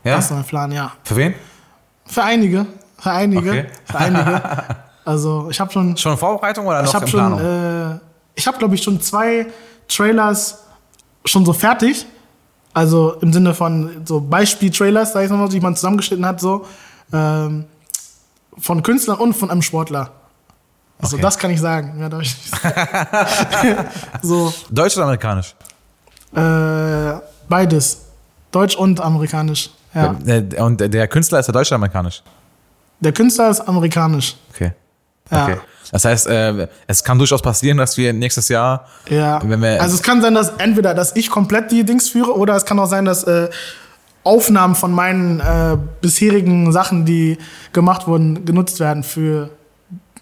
Ja? 0.03 0.15
Das 0.15 0.25
ist 0.25 0.31
mein 0.31 0.43
Plan, 0.43 0.71
ja. 0.71 0.91
Für 1.03 1.15
wen? 1.15 1.33
Für 2.05 2.23
einige, 2.23 2.65
für 2.99 3.11
einige, 3.11 3.49
okay. 3.49 3.65
für 3.85 3.97
einige. 3.97 4.41
Also 5.03 5.47
ich 5.49 5.59
habe 5.59 5.71
schon... 5.71 5.97
Schon 5.97 6.15
Vorbereitung 6.15 6.67
oder 6.67 6.83
noch 6.83 6.87
ich 6.87 6.93
hab 6.93 7.09
schon, 7.09 7.39
äh, 7.39 7.99
Ich 8.35 8.45
habe, 8.45 8.59
glaube 8.59 8.75
ich, 8.75 8.83
schon 8.83 9.01
zwei 9.01 9.47
Trailers 9.87 10.59
schon 11.25 11.43
so 11.43 11.53
fertig. 11.53 12.05
Also 12.73 13.13
im 13.21 13.33
Sinne 13.33 13.53
von 13.53 14.05
so 14.05 14.21
Beispiel-Trailers, 14.21 15.13
sag 15.13 15.25
ich 15.25 15.29
mal, 15.31 15.49
die 15.49 15.59
man 15.59 15.75
zusammengeschnitten 15.75 16.25
hat, 16.25 16.39
so 16.39 16.65
ähm, 17.11 17.65
von 18.57 18.81
Künstlern 18.83 19.17
und 19.17 19.33
von 19.33 19.51
einem 19.51 19.61
Sportler. 19.61 20.11
Also 20.99 21.15
okay. 21.15 21.23
das 21.23 21.37
kann 21.37 21.51
ich 21.51 21.59
sagen. 21.59 21.99
Ja, 21.99 22.09
darf 22.09 22.21
ich 22.21 22.35
so. 24.21 24.53
Deutsch 24.69 24.95
oder 24.95 25.05
amerikanisch? 25.05 25.55
Äh, 26.33 27.19
beides. 27.49 28.05
Deutsch 28.51 28.75
und 28.75 29.01
amerikanisch. 29.01 29.71
Ja. 29.93 30.15
Und 30.63 30.79
der 30.79 31.07
Künstler 31.07 31.39
ist 31.39 31.47
der 31.47 31.53
deutsch 31.53 31.69
oder 31.69 31.77
amerikanisch? 31.77 32.21
Der 32.99 33.11
Künstler 33.11 33.49
ist 33.49 33.61
amerikanisch. 33.61 34.35
Okay. 34.53 34.73
Ja. 35.31 35.43
Okay. 35.43 35.57
Das 35.91 36.05
heißt, 36.05 36.27
äh, 36.27 36.67
es 36.87 37.03
kann 37.03 37.17
durchaus 37.17 37.41
passieren, 37.41 37.77
dass 37.77 37.97
wir 37.97 38.13
nächstes 38.13 38.47
Jahr, 38.49 38.87
ja. 39.09 39.41
wenn 39.43 39.61
wir 39.61 39.81
also 39.81 39.95
es 39.95 40.03
kann 40.03 40.21
sein, 40.21 40.33
dass 40.33 40.49
entweder, 40.57 40.93
dass 40.93 41.15
ich 41.15 41.29
komplett 41.29 41.71
die 41.71 41.83
Dings 41.83 42.09
führe, 42.09 42.37
oder 42.37 42.55
es 42.55 42.65
kann 42.65 42.79
auch 42.79 42.87
sein, 42.87 43.05
dass 43.05 43.23
äh, 43.23 43.49
Aufnahmen 44.23 44.75
von 44.75 44.91
meinen 44.91 45.39
äh, 45.39 45.77
bisherigen 46.01 46.71
Sachen, 46.71 47.05
die 47.05 47.37
gemacht 47.73 48.07
wurden, 48.07 48.45
genutzt 48.45 48.79
werden 48.79 49.03
für 49.03 49.49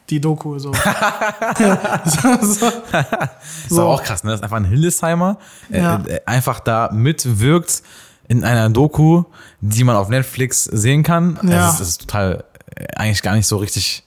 die 0.09 0.19
Doku. 0.19 0.57
So. 0.57 0.71
so, 2.05 2.19
so. 2.41 2.71
Das 2.91 3.71
ist 3.71 3.77
auch 3.77 4.03
krass, 4.03 4.23
ne? 4.23 4.31
Das 4.31 4.39
ist 4.39 4.43
einfach 4.43 4.57
ein 4.57 4.65
Hildesheimer, 4.65 5.37
äh, 5.71 5.81
ja. 5.81 6.01
äh, 6.07 6.21
einfach 6.25 6.59
da 6.59 6.89
mitwirkt 6.91 7.83
in 8.27 8.43
einer 8.43 8.69
Doku, 8.69 9.23
die 9.59 9.83
man 9.83 9.95
auf 9.95 10.09
Netflix 10.09 10.63
sehen 10.63 11.03
kann. 11.03 11.39
Ja. 11.43 11.49
Das, 11.49 11.73
ist, 11.73 11.79
das 11.79 11.87
ist 11.89 12.01
total 12.01 12.43
äh, 12.75 12.85
eigentlich 12.95 13.21
gar 13.21 13.35
nicht 13.35 13.47
so 13.47 13.57
richtig 13.57 14.03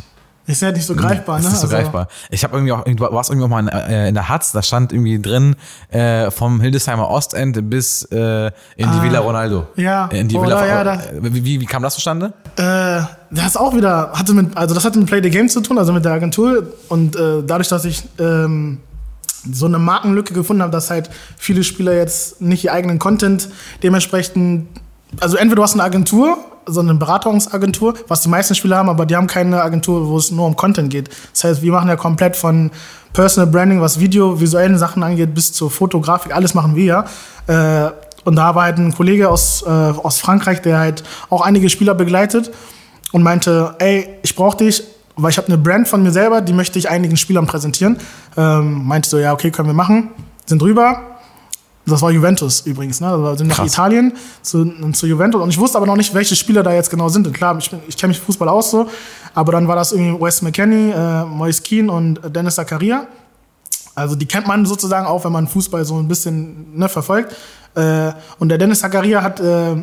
ist 0.46 0.60
ja 0.60 0.72
nicht 0.72 0.84
so 0.84 0.94
greifbar, 0.96 1.38
ne? 1.38 1.46
Ist 1.46 1.52
nicht 1.52 1.60
so 1.60 1.66
also 1.68 1.76
greifbar. 1.76 2.08
Ich 2.30 2.42
habe 2.42 2.56
irgendwie 2.56 2.72
auch, 2.72 2.84
du 2.84 2.98
warst 2.98 3.30
irgendwie 3.30 3.44
auch 3.44 3.50
mal 3.50 3.60
in, 3.60 3.68
äh, 3.68 4.08
in 4.08 4.14
der 4.14 4.28
Hatz, 4.28 4.50
da 4.50 4.60
stand 4.62 4.92
irgendwie 4.92 5.20
drin, 5.20 5.54
äh, 5.90 6.30
vom 6.32 6.60
Hildesheimer 6.60 7.08
Ostend 7.08 7.70
bis 7.70 8.02
äh, 8.10 8.46
in 8.46 8.52
die 8.76 8.84
ah, 8.84 9.02
Villa 9.02 9.20
Ronaldo. 9.20 9.66
Ja. 9.76 10.06
In 10.06 10.26
die 10.26 10.34
Villa, 10.34 10.66
ja, 10.66 10.82
da, 10.82 11.00
wie, 11.20 11.60
wie, 11.60 11.66
kam 11.66 11.82
das 11.82 11.94
zustande? 11.94 12.32
Äh, 12.56 13.02
das 13.30 13.56
auch 13.56 13.74
wieder, 13.74 14.12
hatte 14.14 14.34
mit, 14.34 14.56
also 14.56 14.74
das 14.74 14.84
hatte 14.84 14.98
mit 14.98 15.06
Play 15.06 15.22
the 15.22 15.30
Game 15.30 15.48
zu 15.48 15.60
tun, 15.60 15.78
also 15.78 15.92
mit 15.92 16.04
der 16.04 16.12
Agentur. 16.12 16.66
Und 16.88 17.14
äh, 17.14 17.42
dadurch, 17.46 17.68
dass 17.68 17.84
ich 17.84 18.02
ähm, 18.18 18.80
so 19.50 19.66
eine 19.66 19.78
Markenlücke 19.78 20.34
gefunden 20.34 20.62
habe, 20.62 20.72
dass 20.72 20.90
halt 20.90 21.08
viele 21.36 21.62
Spieler 21.62 21.94
jetzt 21.94 22.40
nicht 22.40 22.64
ihr 22.64 22.72
eigenen 22.72 22.98
Content 22.98 23.48
dementsprechend, 23.82 24.66
also 25.20 25.36
entweder 25.36 25.56
du 25.56 25.62
hast 25.62 25.74
eine 25.74 25.84
Agentur 25.84 26.38
so 26.66 26.80
eine 26.80 26.94
Beratungsagentur, 26.94 27.94
was 28.08 28.22
die 28.22 28.28
meisten 28.28 28.54
Spieler 28.54 28.78
haben, 28.78 28.88
aber 28.88 29.06
die 29.06 29.16
haben 29.16 29.26
keine 29.26 29.62
Agentur, 29.62 30.08
wo 30.08 30.16
es 30.16 30.30
nur 30.30 30.46
um 30.46 30.56
Content 30.56 30.90
geht. 30.90 31.10
Das 31.32 31.44
heißt, 31.44 31.62
wir 31.62 31.72
machen 31.72 31.88
ja 31.88 31.96
komplett 31.96 32.36
von 32.36 32.70
Personal 33.12 33.50
Branding, 33.50 33.80
was 33.80 34.00
Video, 34.00 34.40
visuellen 34.40 34.78
Sachen 34.78 35.02
angeht, 35.02 35.34
bis 35.34 35.52
zur 35.52 35.70
Fotografik, 35.70 36.34
alles 36.34 36.54
machen 36.54 36.76
wir. 36.76 37.04
Äh, 37.46 37.90
und 38.24 38.36
da 38.36 38.54
war 38.54 38.64
halt 38.64 38.78
ein 38.78 38.94
Kollege 38.94 39.28
aus, 39.28 39.62
äh, 39.66 39.68
aus 39.68 40.18
Frankreich, 40.20 40.62
der 40.62 40.78
halt 40.78 41.02
auch 41.28 41.42
einige 41.42 41.68
Spieler 41.68 41.94
begleitet 41.94 42.50
und 43.12 43.22
meinte, 43.22 43.74
ey, 43.78 44.08
ich 44.22 44.34
brauche 44.34 44.56
dich, 44.56 44.84
weil 45.16 45.30
ich 45.30 45.36
habe 45.36 45.48
eine 45.48 45.58
Brand 45.58 45.88
von 45.88 46.02
mir 46.02 46.12
selber, 46.12 46.40
die 46.40 46.52
möchte 46.52 46.78
ich 46.78 46.88
einigen 46.88 47.16
Spielern 47.16 47.46
präsentieren. 47.46 47.98
Ähm, 48.36 48.86
meinte 48.86 49.08
so, 49.08 49.18
ja, 49.18 49.32
okay, 49.32 49.50
können 49.50 49.68
wir 49.68 49.74
machen. 49.74 50.10
Sind 50.46 50.62
rüber, 50.62 51.11
das 51.84 52.00
war 52.00 52.10
Juventus 52.10 52.60
übrigens, 52.60 53.00
ne? 53.00 53.08
Also 53.08 53.36
sind 53.36 53.48
nach. 53.48 53.64
Italien 53.64 54.12
zu, 54.42 54.64
zu 54.92 55.06
Juventus. 55.06 55.42
Und 55.42 55.50
ich 55.50 55.58
wusste 55.58 55.78
aber 55.78 55.86
noch 55.86 55.96
nicht, 55.96 56.14
welche 56.14 56.36
Spieler 56.36 56.62
da 56.62 56.72
jetzt 56.72 56.90
genau 56.90 57.08
sind. 57.08 57.26
Und 57.26 57.32
klar, 57.32 57.56
ich, 57.58 57.70
ich 57.88 57.96
kenne 57.96 58.12
mich 58.12 58.20
Fußball 58.20 58.48
aus 58.48 58.70
so. 58.70 58.88
Aber 59.34 59.52
dann 59.52 59.66
war 59.66 59.74
das 59.74 59.92
irgendwie 59.92 60.20
Wes 60.20 60.42
McKenney, 60.42 60.90
äh, 60.90 61.24
Moise 61.24 61.62
Keane 61.62 61.90
und 61.90 62.20
Dennis 62.34 62.54
Zakaria. 62.54 63.06
Also 63.94 64.14
die 64.14 64.26
kennt 64.26 64.46
man 64.46 64.64
sozusagen 64.64 65.06
auch, 65.06 65.24
wenn 65.24 65.32
man 65.32 65.48
Fußball 65.48 65.84
so 65.84 65.98
ein 65.98 66.06
bisschen 66.06 66.78
ne, 66.78 66.88
verfolgt. 66.88 67.34
Äh, 67.74 68.12
und 68.38 68.48
der 68.48 68.58
Dennis 68.58 68.80
Zakaria 68.80 69.22
hat, 69.22 69.40
äh, 69.40 69.76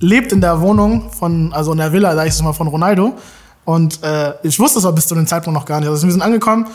lebt 0.00 0.32
in 0.32 0.40
der 0.40 0.60
Wohnung 0.60 1.10
von, 1.12 1.52
also 1.52 1.72
in 1.72 1.78
der 1.78 1.92
Villa, 1.92 2.14
sag 2.14 2.26
ich 2.26 2.34
es 2.34 2.42
mal, 2.42 2.52
von 2.52 2.66
Ronaldo. 2.66 3.14
Und 3.64 4.02
äh, 4.02 4.34
ich 4.42 4.58
wusste 4.58 4.78
es 4.78 4.84
aber 4.84 4.94
bis 4.94 5.06
zu 5.06 5.14
dem 5.14 5.26
Zeitpunkt 5.26 5.58
noch 5.58 5.66
gar 5.66 5.80
nicht. 5.80 5.88
Also 5.88 6.04
wir 6.04 6.12
sind 6.12 6.22
angekommen 6.22 6.66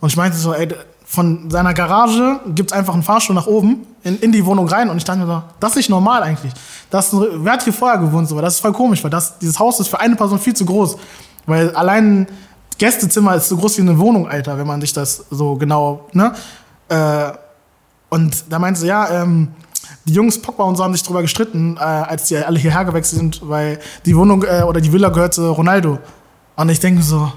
und 0.00 0.08
ich 0.08 0.16
meinte 0.16 0.36
so, 0.36 0.52
ey, 0.52 0.68
von 1.10 1.50
seiner 1.50 1.74
Garage 1.74 2.38
gibt 2.54 2.70
es 2.70 2.76
einfach 2.76 2.94
einen 2.94 3.02
Fahrstuhl 3.02 3.34
nach 3.34 3.48
oben 3.48 3.84
in, 4.04 4.20
in 4.20 4.30
die 4.30 4.46
Wohnung 4.46 4.68
rein 4.68 4.88
und 4.88 4.96
ich 4.96 5.02
dachte 5.02 5.18
mir 5.18 5.26
so, 5.26 5.42
das 5.58 5.72
ist 5.72 5.76
nicht 5.76 5.90
normal 5.90 6.22
eigentlich. 6.22 6.52
Das, 6.88 7.12
wer 7.12 7.52
hat 7.52 7.64
hier 7.64 7.72
vorher 7.72 7.98
gewohnt? 7.98 8.28
So, 8.28 8.40
das 8.40 8.54
ist 8.54 8.60
voll 8.60 8.72
komisch, 8.72 9.02
weil 9.02 9.10
das, 9.10 9.36
dieses 9.40 9.58
Haus 9.58 9.80
ist 9.80 9.88
für 9.88 9.98
eine 9.98 10.14
Person 10.14 10.38
viel 10.38 10.54
zu 10.54 10.64
groß. 10.64 10.96
Weil 11.46 11.74
allein 11.74 12.28
Gästezimmer 12.78 13.34
ist 13.34 13.48
so 13.48 13.56
groß 13.56 13.78
wie 13.78 13.82
eine 13.82 13.98
Wohnung, 13.98 14.28
Alter, 14.28 14.56
wenn 14.56 14.68
man 14.68 14.80
sich 14.80 14.92
das 14.92 15.24
so 15.30 15.56
genau, 15.56 16.06
ne? 16.12 16.32
Äh, 16.88 17.32
und 18.08 18.44
da 18.48 18.60
meinte 18.60 18.78
sie, 18.78 18.86
ja, 18.86 19.22
ähm, 19.22 19.48
die 20.04 20.12
Jungs 20.12 20.40
Pogba 20.40 20.62
und 20.62 20.76
so 20.76 20.84
haben 20.84 20.92
sich 20.92 21.02
drüber 21.02 21.22
gestritten, 21.22 21.76
äh, 21.76 21.80
als 21.80 22.28
die 22.28 22.36
alle 22.36 22.60
hierher 22.60 22.84
gewechselt 22.84 23.18
sind, 23.18 23.48
weil 23.48 23.80
die 24.06 24.16
Wohnung 24.16 24.44
äh, 24.44 24.62
oder 24.62 24.80
die 24.80 24.92
Villa 24.92 25.08
gehört 25.08 25.34
zu 25.34 25.50
Ronaldo. 25.50 25.98
Und 26.54 26.68
ich 26.68 26.78
denke 26.78 27.02
so, 27.02 27.32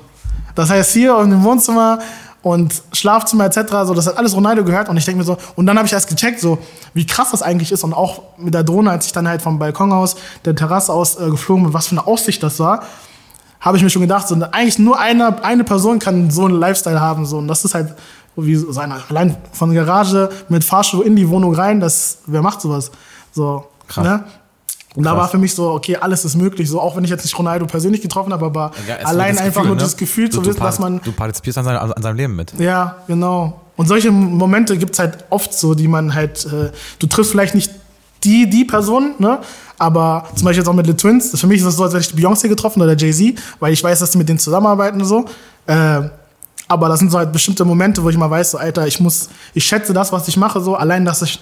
das 0.53 0.69
heißt 0.69 0.91
hier 0.91 1.17
im 1.17 1.43
Wohnzimmer 1.43 1.97
und 2.43 2.83
Schlafzimmer 2.91 3.45
etc. 3.45 3.71
So, 3.85 3.93
das 3.95 4.05
hat 4.05 4.17
alles 4.17 4.35
Ronaldo 4.35 4.63
gehört 4.63 4.89
und 4.89 4.97
ich 4.97 5.05
denke 5.05 5.19
mir 5.19 5.25
so, 5.25 5.37
und 5.55 5.65
dann 5.65 5.77
habe 5.77 5.87
ich 5.87 5.93
erst 5.93 6.09
gecheckt, 6.09 6.39
so 6.39 6.59
wie 6.93 7.07
krass 7.07 7.31
das 7.31 7.41
eigentlich 7.41 7.71
ist 7.71 7.83
und 7.83 7.93
auch 7.93 8.21
mit 8.37 8.53
der 8.53 8.63
Drohne, 8.63 8.91
als 8.91 9.07
ich 9.07 9.13
dann 9.13 9.27
halt 9.27 9.41
vom 9.41 9.57
Balkon 9.57 9.91
aus, 9.91 10.15
der 10.45 10.55
Terrasse 10.55 10.93
aus 10.93 11.19
äh, 11.19 11.29
geflogen 11.29 11.63
bin, 11.63 11.73
was 11.73 11.87
für 11.87 11.93
eine 11.93 12.05
Aussicht 12.05 12.43
das 12.43 12.59
war, 12.59 12.83
habe 13.59 13.77
ich 13.77 13.83
mir 13.83 13.89
schon 13.89 14.01
gedacht, 14.01 14.27
so 14.27 14.35
eigentlich 14.51 14.77
nur 14.77 14.99
eine, 14.99 15.43
eine 15.43 15.63
Person 15.63 15.97
kann 15.97 16.29
so 16.29 16.45
einen 16.45 16.59
Lifestyle 16.59 16.99
haben 16.99 17.25
so 17.25 17.37
und 17.37 17.47
das 17.47 17.63
ist 17.65 17.73
halt 17.73 17.95
wie 18.35 18.55
so 18.55 18.77
eine, 18.79 18.95
allein 19.09 19.37
von 19.53 19.73
der 19.73 19.85
Garage 19.85 20.29
mit 20.49 20.63
Fahrstuhl 20.63 21.05
in 21.05 21.15
die 21.15 21.29
Wohnung 21.29 21.55
rein, 21.55 21.79
das 21.79 22.19
wer 22.27 22.41
macht 22.41 22.61
sowas? 22.61 22.91
So, 23.31 23.65
Krass. 23.87 24.03
Ne? 24.03 24.23
Und 24.95 25.03
da 25.03 25.17
war 25.17 25.27
für 25.27 25.37
mich 25.39 25.55
so, 25.55 25.71
okay, 25.71 25.95
alles 25.95 26.23
ist 26.23 26.35
möglich. 26.35 26.69
So, 26.69 26.79
auch 26.79 26.95
wenn 26.95 27.03
ich 27.03 27.09
jetzt 27.09 27.23
nicht 27.23 27.37
Ronaldo 27.37 27.65
persönlich 27.65 28.01
getroffen 28.01 28.31
habe, 28.31 28.45
aber 28.45 28.71
ja, 28.87 28.97
allein 29.05 29.37
einfach 29.37 29.61
Gefühl, 29.61 29.65
nur 29.65 29.75
ne? 29.75 29.81
das 29.81 29.97
Gefühl 29.97 30.29
du, 30.29 30.37
zu 30.37 30.45
wissen, 30.45 30.59
dass 30.59 30.79
man. 30.79 31.01
Du 31.01 31.11
partizipierst 31.11 31.57
an, 31.57 31.65
seinem, 31.65 31.91
an 31.91 32.01
seinem 32.01 32.15
Leben 32.15 32.35
mit. 32.35 32.53
Ja, 32.59 32.97
genau. 33.07 33.59
Und 33.75 33.87
solche 33.87 34.11
Momente 34.11 34.77
gibt 34.77 34.93
es 34.93 34.99
halt 34.99 35.25
oft 35.31 35.53
so, 35.53 35.73
die 35.73 35.87
man 35.87 36.13
halt, 36.13 36.45
äh, 36.45 36.71
du 36.99 37.07
triffst 37.07 37.31
vielleicht 37.31 37.55
nicht 37.55 37.71
die, 38.23 38.49
die 38.49 38.65
Person, 38.65 39.15
ne? 39.17 39.39
Aber 39.79 40.27
zum 40.35 40.45
Beispiel 40.45 40.61
jetzt 40.61 40.69
auch 40.69 40.73
mit 40.73 40.85
The 40.85 40.93
Twins, 40.93 41.37
für 41.37 41.47
mich 41.47 41.57
ist 41.57 41.65
das 41.65 41.75
so, 41.75 41.83
als 41.83 41.93
hätte 41.93 42.05
ich 42.05 42.25
Beyoncé 42.25 42.47
getroffen 42.47 42.81
oder 42.81 42.95
Jay-Z, 42.95 43.39
weil 43.59 43.73
ich 43.73 43.83
weiß, 43.83 43.99
dass 43.99 44.11
die 44.11 44.17
mit 44.17 44.29
denen 44.29 44.39
zusammenarbeiten 44.39 45.01
und 45.01 45.07
so. 45.07 45.25
Äh, 45.65 46.03
aber 46.67 46.87
das 46.87 46.99
sind 46.99 47.11
so 47.11 47.17
halt 47.17 47.33
bestimmte 47.33 47.65
Momente, 47.65 48.01
wo 48.03 48.09
ich 48.09 48.17
mal 48.17 48.29
weiß, 48.29 48.51
so, 48.51 48.57
Alter, 48.57 48.87
ich 48.87 48.99
muss, 48.99 49.29
ich 49.53 49.65
schätze 49.65 49.93
das, 49.93 50.11
was 50.11 50.27
ich 50.27 50.37
mache, 50.37 50.61
so, 50.61 50.75
allein, 50.75 51.03
dass 51.03 51.21
ich 51.21 51.39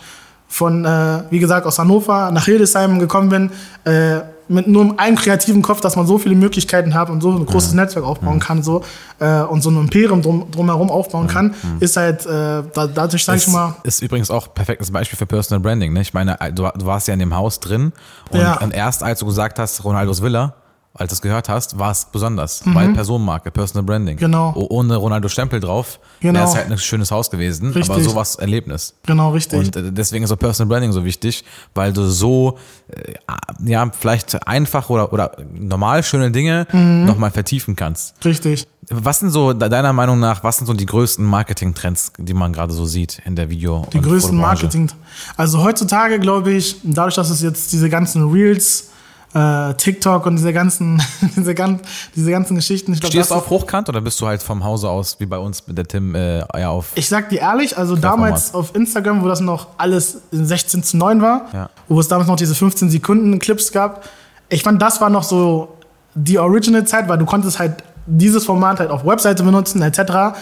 von, 0.51 0.83
äh, 0.83 1.23
wie 1.29 1.39
gesagt, 1.39 1.65
aus 1.65 1.79
Hannover 1.79 2.29
nach 2.31 2.43
Hildesheim 2.43 2.99
gekommen 2.99 3.29
bin, 3.29 3.51
äh, 3.85 4.19
mit 4.49 4.67
nur 4.67 4.99
einem 4.99 5.15
kreativen 5.15 5.61
Kopf, 5.61 5.79
dass 5.79 5.95
man 5.95 6.05
so 6.05 6.17
viele 6.17 6.35
Möglichkeiten 6.35 6.93
hat 6.93 7.09
und 7.09 7.21
so 7.21 7.31
ein 7.31 7.45
großes 7.45 7.71
ja. 7.71 7.77
Netzwerk 7.77 8.03
aufbauen 8.03 8.39
ja. 8.39 8.45
kann 8.45 8.61
so 8.61 8.83
äh, 9.19 9.43
und 9.43 9.61
so 9.61 9.69
ein 9.69 9.77
Imperium 9.77 10.21
drum, 10.21 10.51
drumherum 10.51 10.91
aufbauen 10.91 11.27
ja. 11.27 11.33
kann, 11.33 11.55
ist 11.79 11.95
halt, 11.95 12.25
äh, 12.25 12.63
da, 12.73 12.87
dadurch 12.93 13.23
sage 13.23 13.37
ich 13.37 13.47
mal. 13.47 13.75
Ist 13.83 14.01
übrigens 14.01 14.29
auch 14.29 14.47
ein 14.47 14.53
perfektes 14.53 14.91
Beispiel 14.91 15.17
für 15.17 15.25
Personal 15.25 15.61
Branding. 15.61 15.93
Ne? 15.93 16.01
Ich 16.01 16.13
meine, 16.13 16.37
du, 16.53 16.67
du 16.75 16.85
warst 16.85 17.07
ja 17.07 17.13
in 17.13 17.21
dem 17.21 17.33
Haus 17.33 17.61
drin 17.61 17.93
und, 18.29 18.61
und 18.61 18.73
erst 18.73 19.03
als 19.03 19.19
du 19.19 19.25
gesagt 19.25 19.57
hast, 19.57 19.85
Ronaldos 19.85 20.21
Villa, 20.21 20.53
als 20.93 21.09
du 21.09 21.13
es 21.15 21.21
gehört 21.21 21.47
hast, 21.47 21.79
war 21.79 21.91
es 21.91 22.05
besonders, 22.11 22.65
mhm. 22.65 22.75
weil 22.75 22.93
Personenmarke, 22.93 23.49
Personal 23.49 23.83
Branding. 23.83 24.17
Genau. 24.17 24.53
ohne 24.69 24.97
Ronaldo 24.97 25.29
Stempel 25.29 25.59
drauf, 25.59 25.99
genau. 26.19 26.39
wäre 26.39 26.49
es 26.49 26.55
halt 26.55 26.69
ein 26.69 26.77
schönes 26.77 27.11
Haus 27.11 27.29
gewesen, 27.29 27.71
richtig. 27.71 27.89
aber 27.89 28.03
sowas 28.03 28.35
Erlebnis. 28.35 28.93
Genau, 29.05 29.31
richtig. 29.31 29.59
Und 29.59 29.75
äh, 29.75 29.91
deswegen 29.91 30.25
ist 30.25 30.31
auch 30.31 30.39
Personal 30.39 30.69
Branding 30.69 30.91
so 30.91 31.05
wichtig, 31.05 31.45
weil 31.73 31.93
du 31.93 32.03
so, 32.03 32.57
äh, 32.89 33.13
ja, 33.63 33.89
vielleicht 33.97 34.45
einfach 34.45 34.89
oder, 34.89 35.13
oder 35.13 35.31
normal 35.53 36.03
schöne 36.03 36.29
Dinge 36.29 36.67
mhm. 36.71 37.05
nochmal 37.05 37.31
vertiefen 37.31 37.75
kannst. 37.75 38.23
Richtig. 38.25 38.67
Was 38.89 39.19
sind 39.19 39.29
so, 39.29 39.53
deiner 39.53 39.93
Meinung 39.93 40.19
nach, 40.19 40.43
was 40.43 40.57
sind 40.57 40.67
so 40.67 40.73
die 40.73 40.85
größten 40.85 41.23
Marketing-Trends, 41.23 42.13
die 42.17 42.33
man 42.33 42.51
gerade 42.51 42.73
so 42.73 42.85
sieht 42.85 43.21
in 43.25 43.37
der 43.37 43.49
Video? 43.49 43.87
Die 43.93 44.01
größten 44.01 44.35
Marketing, 44.35 44.91
also 45.37 45.63
heutzutage 45.63 46.19
glaube 46.19 46.51
ich, 46.51 46.77
dadurch, 46.83 47.15
dass 47.15 47.29
es 47.29 47.41
jetzt 47.41 47.71
diese 47.71 47.89
ganzen 47.89 48.29
Reels, 48.29 48.90
äh, 49.33 49.73
TikTok 49.75 50.25
und 50.25 50.35
diese 50.35 50.53
ganzen, 50.53 51.01
diese, 51.35 51.55
gan 51.55 51.79
diese 52.15 52.31
ganzen 52.31 52.55
Geschichten. 52.55 52.93
Ich 52.93 52.99
glaub, 52.99 53.11
Stehst 53.11 53.31
du 53.31 53.35
auf 53.35 53.49
hochkant 53.49 53.89
oder 53.89 54.01
bist 54.01 54.19
du 54.19 54.27
halt 54.27 54.43
vom 54.43 54.63
Hause 54.63 54.89
aus, 54.89 55.19
wie 55.19 55.25
bei 55.25 55.37
uns 55.37 55.67
mit 55.67 55.77
der 55.77 55.85
Tim, 55.85 56.15
äh, 56.15 56.39
ja, 56.59 56.69
auf? 56.69 56.91
Ich 56.95 57.07
sag 57.07 57.29
dir 57.29 57.39
ehrlich, 57.39 57.77
also 57.77 57.95
damals 57.95 58.53
auf 58.53 58.75
Instagram, 58.75 59.23
wo 59.23 59.27
das 59.27 59.39
noch 59.39 59.67
alles 59.77 60.21
in 60.31 60.45
16 60.45 60.83
zu 60.83 60.97
9 60.97 61.21
war, 61.21 61.45
ja. 61.53 61.69
wo 61.87 61.99
es 61.99 62.07
damals 62.07 62.27
noch 62.27 62.35
diese 62.35 62.55
15 62.55 62.89
Sekunden 62.89 63.39
Clips 63.39 63.71
gab, 63.71 64.03
ich 64.49 64.63
fand, 64.63 64.81
das 64.81 64.99
war 64.99 65.09
noch 65.09 65.23
so 65.23 65.77
die 66.13 66.37
Original-Zeit, 66.37 67.07
weil 67.07 67.17
du 67.17 67.25
konntest 67.25 67.57
halt 67.57 67.83
dieses 68.05 68.45
Format 68.45 68.79
halt 68.79 68.91
auf 68.91 69.05
Webseite 69.05 69.43
benutzen, 69.43 69.81
etc. 69.81 70.37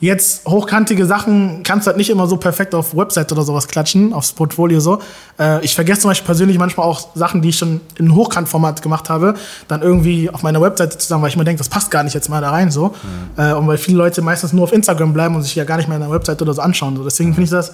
Jetzt 0.00 0.46
hochkantige 0.46 1.04
Sachen 1.04 1.62
kannst 1.62 1.86
du 1.86 1.88
halt 1.88 1.98
nicht 1.98 2.08
immer 2.08 2.26
so 2.26 2.38
perfekt 2.38 2.74
auf 2.74 2.96
Website 2.96 3.30
oder 3.32 3.42
sowas 3.42 3.68
klatschen, 3.68 4.14
aufs 4.14 4.32
Portfolio 4.32 4.80
so. 4.80 4.98
Äh, 5.38 5.62
ich 5.62 5.74
vergesse 5.74 6.00
zum 6.00 6.10
Beispiel 6.10 6.24
persönlich 6.24 6.58
manchmal 6.58 6.86
auch 6.86 7.14
Sachen, 7.14 7.42
die 7.42 7.50
ich 7.50 7.58
schon 7.58 7.82
in 7.98 8.14
Hochkantformat 8.14 8.80
gemacht 8.80 9.10
habe, 9.10 9.34
dann 9.68 9.82
irgendwie 9.82 10.30
auf 10.30 10.42
meiner 10.42 10.62
Webseite 10.62 10.96
zu 10.96 11.06
sagen, 11.06 11.20
weil 11.20 11.28
ich 11.28 11.36
mir 11.36 11.44
denke, 11.44 11.58
das 11.58 11.68
passt 11.68 11.90
gar 11.90 12.02
nicht 12.02 12.14
jetzt 12.14 12.30
mal 12.30 12.40
da 12.40 12.50
rein 12.50 12.70
so. 12.70 12.88
Mhm. 12.88 13.42
Äh, 13.42 13.52
und 13.52 13.66
weil 13.66 13.76
viele 13.76 13.98
Leute 13.98 14.22
meistens 14.22 14.54
nur 14.54 14.64
auf 14.64 14.72
Instagram 14.72 15.12
bleiben 15.12 15.34
und 15.36 15.42
sich 15.42 15.54
ja 15.54 15.64
gar 15.64 15.76
nicht 15.76 15.86
mehr 15.86 15.98
in 15.98 16.02
der 16.02 16.10
Website 16.10 16.40
oder 16.40 16.54
so 16.54 16.62
anschauen. 16.62 16.96
So. 16.96 17.04
Deswegen 17.04 17.34
finde 17.34 17.44
ich 17.44 17.50
das 17.50 17.72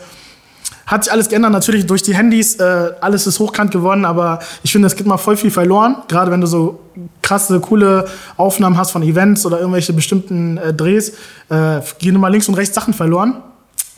hat 0.86 1.04
sich 1.04 1.12
alles 1.12 1.28
geändert, 1.28 1.52
natürlich 1.52 1.86
durch 1.86 2.02
die 2.02 2.14
Handys, 2.14 2.56
äh, 2.56 2.92
alles 3.00 3.26
ist 3.26 3.40
hochkant 3.40 3.72
geworden, 3.72 4.04
aber 4.04 4.38
ich 4.62 4.70
finde, 4.70 4.86
es 4.86 4.94
geht 4.94 5.06
mal 5.06 5.18
voll 5.18 5.36
viel 5.36 5.50
verloren, 5.50 5.96
gerade 6.06 6.30
wenn 6.30 6.40
du 6.40 6.46
so 6.46 6.80
krasse, 7.22 7.58
coole 7.60 8.06
Aufnahmen 8.36 8.76
hast 8.76 8.92
von 8.92 9.02
Events 9.02 9.44
oder 9.44 9.58
irgendwelche 9.58 9.92
bestimmten 9.92 10.58
äh, 10.58 10.72
Drehs, 10.72 11.10
äh, 11.48 11.80
gehen 11.98 12.14
immer 12.14 12.30
links 12.30 12.48
und 12.48 12.54
rechts 12.54 12.74
Sachen 12.74 12.94
verloren, 12.94 13.42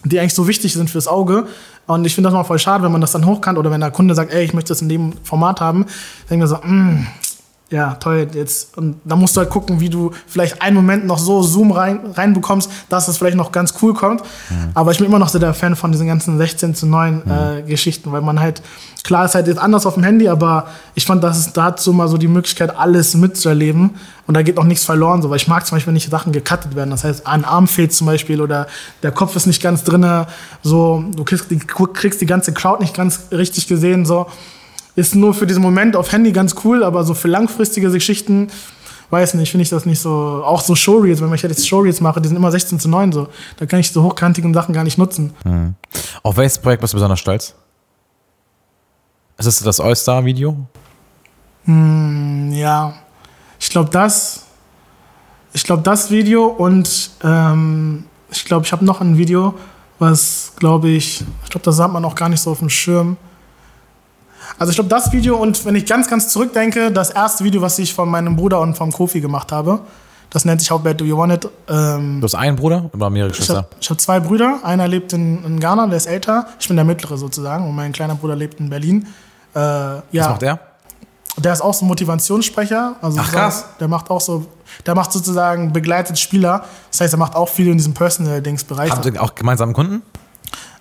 die 0.05 0.19
eigentlich 0.19 0.35
so 0.35 0.49
wichtig 0.49 0.73
sind 0.73 0.89
fürs 0.89 1.09
Auge. 1.09 1.47
Und 1.87 2.07
ich 2.07 2.15
finde 2.15 2.29
das 2.29 2.35
mal 2.35 2.45
voll 2.45 2.59
schade, 2.59 2.85
wenn 2.85 2.93
man 2.93 3.01
das 3.01 3.13
dann 3.13 3.27
hochkant 3.27 3.59
oder 3.59 3.71
wenn 3.71 3.81
der 3.81 3.91
Kunde 3.91 4.15
sagt, 4.15 4.33
ey, 4.33 4.45
ich 4.45 4.55
möchte 4.55 4.69
das 4.69 4.83
in 4.83 4.89
dem 4.89 5.13
Format 5.25 5.61
haben, 5.61 5.87
denke 6.31 6.45
mir 6.45 6.49
so, 6.49 6.57
mh, 6.57 6.67
mm, 6.67 7.07
ja, 7.71 7.95
toll, 7.97 8.27
jetzt, 8.33 8.79
und 8.79 8.97
da 9.05 9.15
musst 9.15 9.37
du 9.37 9.41
halt 9.41 9.51
gucken, 9.51 9.79
wie 9.79 9.91
du 9.91 10.11
vielleicht 10.27 10.63
einen 10.63 10.75
Moment 10.75 11.05
noch 11.05 11.19
so 11.19 11.43
Zoom 11.43 11.71
rein, 11.71 12.01
reinbekommst, 12.15 12.71
dass 12.89 13.09
es 13.09 13.19
vielleicht 13.19 13.37
noch 13.37 13.53
ganz 13.53 13.75
cool 13.83 13.93
kommt. 13.93 14.23
Mhm. 14.49 14.71
Aber 14.73 14.91
ich 14.91 14.97
bin 14.97 15.07
immer 15.07 15.19
noch 15.19 15.29
so 15.29 15.39
der 15.39 15.53
Fan 15.53 15.77
von 15.77 15.93
diesen 15.93 16.07
ganzen 16.07 16.39
16 16.39 16.75
zu 16.75 16.87
9 16.87 17.15
mhm. 17.15 17.31
äh, 17.31 17.63
Geschichten, 17.63 18.11
weil 18.11 18.23
man 18.23 18.41
halt, 18.41 18.63
klar 19.05 19.27
ist 19.27 19.35
halt 19.35 19.49
jetzt 19.49 19.59
anders 19.59 19.85
auf 19.85 19.95
dem 19.95 20.03
Handy, 20.03 20.29
aber 20.29 20.69
ich 20.95 21.05
fand, 21.05 21.23
das 21.23 21.39
ist 21.39 21.59
dazu 21.59 21.93
mal 21.93 22.09
so 22.09 22.17
die 22.17 22.27
Möglichkeit, 22.27 22.75
alles 22.75 23.15
mitzuerleben. 23.15 23.97
Und 24.27 24.35
da 24.35 24.41
geht 24.41 24.57
auch 24.57 24.65
nichts 24.65 24.87
verloren, 24.87 25.21
so, 25.21 25.29
weil 25.29 25.37
ich 25.37 25.49
mag 25.49 25.67
zum 25.67 25.77
Beispiel, 25.77 25.89
wenn 25.89 25.95
nicht 25.95 26.11
Sachen 26.11 26.33
gecuttet 26.33 26.75
werden. 26.75 26.91
Das 26.91 27.05
heißt, 27.05 27.27
ein 27.27 27.45
Arm 27.45 27.69
fehlt 27.69 27.93
zum 27.93 28.07
Beispiel 28.07 28.41
oder 28.41 28.67
der 29.03 29.13
Kopf 29.13 29.37
ist 29.37 29.47
nicht 29.47 29.63
ganz 29.63 29.85
drinne, 29.85 30.27
so, 30.63 31.05
du 31.15 31.23
kriegst 31.23 31.51
die, 31.51 31.59
kriegst 31.59 32.21
die 32.23 32.27
ganze 32.27 32.55
Crowd 32.55 32.83
nicht 32.83 32.97
ganz 32.97 33.29
richtig 33.31 33.67
gesehen, 33.67 34.07
so 34.07 34.27
ist 34.99 35.15
nur 35.15 35.33
für 35.33 35.47
diesen 35.47 35.63
Moment 35.63 35.95
auf 35.95 36.11
Handy 36.11 36.33
ganz 36.33 36.57
cool, 36.65 36.83
aber 36.83 37.05
so 37.05 37.15
für 37.15 37.29
langfristige 37.29 37.89
Geschichten, 37.89 38.49
weiß 39.11 39.35
nicht, 39.35 39.51
finde 39.51 39.63
ich 39.63 39.69
das 39.69 39.87
nicht 39.87 40.01
so. 40.01 40.43
Auch 40.45 40.61
so 40.61 40.75
Showreels, 40.75 41.21
wenn 41.21 41.33
ich 41.33 41.41
jetzt 41.41 41.69
Showreels 41.69 42.01
mache, 42.01 42.21
die 42.21 42.27
sind 42.27 42.37
immer 42.37 42.51
16 42.51 42.81
zu 42.81 42.89
9 42.89 43.13
so. 43.13 43.29
Da 43.59 43.67
kann 43.67 43.79
ich 43.79 43.93
so 43.93 44.03
hochkantigen 44.03 44.53
Sachen 44.53 44.75
gar 44.75 44.83
nicht 44.83 44.99
nutzen. 44.99 45.33
Mhm. 45.45 45.77
Auf 46.25 46.37
welches 46.37 46.59
Projekt 46.59 46.81
bist 46.81 46.95
du 46.95 46.97
besonders 46.97 47.21
stolz? 47.21 47.55
Ist 49.39 49.47
das 49.47 49.61
das 49.61 49.79
All-Star-Video? 49.79 50.57
Hm, 51.65 52.51
ja. 52.53 52.95
Ich 53.61 53.71
glaube, 53.71 53.91
das. 53.91 54.47
Ich 55.53 55.63
glaube, 55.63 55.83
das 55.83 56.11
Video 56.11 56.47
und 56.47 57.11
ähm, 57.23 58.05
ich 58.31 58.45
glaube, 58.45 58.67
ich 58.67 58.73
habe 58.73 58.85
noch 58.85 59.01
ein 59.01 59.17
Video, 59.17 59.55
was, 60.01 60.53
glaube 60.57 60.89
ich, 60.89 61.25
ich 61.45 61.51
glaube, 61.51 61.65
das 61.65 61.79
hat 61.79 61.93
man 61.93 62.05
auch 62.05 62.17
gar 62.17 62.29
nicht 62.29 62.41
so 62.41 62.51
auf 62.51 62.59
dem 62.59 62.69
Schirm. 62.69 63.17
Also 64.59 64.71
ich 64.71 64.77
glaube, 64.77 64.91
das 64.91 65.13
Video 65.13 65.37
und 65.37 65.65
wenn 65.65 65.77
ich 65.77 65.87
ganz, 65.87 66.09
ganz 66.09 66.29
zurückdenke, 66.29 66.91
das 66.91 67.11
erste 67.11 67.45
Video, 67.45 67.63
was 67.63 67.79
ich 67.79 67.95
von 67.95 68.09
meinem 68.09 68.37
Bruder 68.37 68.61
und 68.61 68.75
vom 68.75 68.91
Kofi 68.91 69.21
gemacht 69.21 69.53
habe, 69.53 69.81
das 70.31 70.45
nennt 70.45 70.61
sich 70.61 70.71
How 70.71 70.81
Bad 70.81 71.01
Do 71.01 71.05
You 71.05 71.17
Want 71.17 71.33
It. 71.33 71.49
Ähm, 71.69 72.21
du 72.21 72.25
hast 72.25 72.35
einen 72.35 72.57
Bruder 72.57 72.91
oder 72.93 73.09
mehrere 73.09 73.31
Geschwister? 73.31 73.67
Ich 73.81 73.89
habe 73.89 73.95
hab 73.95 74.01
zwei 74.01 74.21
Brüder. 74.21 74.59
Einer 74.63 74.87
lebt 74.87 75.13
in, 75.13 75.45
in, 75.45 75.61
Ghana, 75.61 75.87
der 75.87 75.97
ist 75.97 76.07
älter. 76.07 76.47
Ich 76.59 76.69
bin 76.69 76.77
der 76.77 76.85
mittlere 76.85 77.17
sozusagen 77.17 77.67
und 77.67 77.75
mein 77.75 77.93
kleiner 77.93 78.15
Bruder 78.15 78.37
lebt 78.37 78.61
in 78.61 78.69
Berlin. 78.69 79.07
Äh, 79.55 79.59
ja. 79.59 80.03
Was 80.13 80.29
macht 80.29 80.43
der? 80.43 80.61
Der 81.39 81.53
ist 81.53 81.61
auch 81.61 81.73
so 81.73 81.85
ein 81.85 81.89
Motivationssprecher. 81.89 82.97
Also 83.01 83.21
Ach 83.23 83.31
krass. 83.31 83.65
Der 83.81 83.89
macht 83.89 84.11
auch 84.11 84.21
so, 84.21 84.47
der 84.85 84.95
macht 84.95 85.13
sozusagen 85.13 85.73
begleitet 85.73 86.19
Spieler. 86.19 86.65
Das 86.91 87.01
heißt, 87.01 87.15
er 87.15 87.19
macht 87.19 87.37
auch 87.37 87.49
viel 87.49 87.69
in 87.69 87.79
diesem 87.79 87.95
Personal-Dings-Bereich. 87.95 88.91
Habt 88.91 89.07
ihr 89.07 89.23
auch 89.23 89.35
gemeinsam 89.35 89.73
Kunden? 89.73 90.03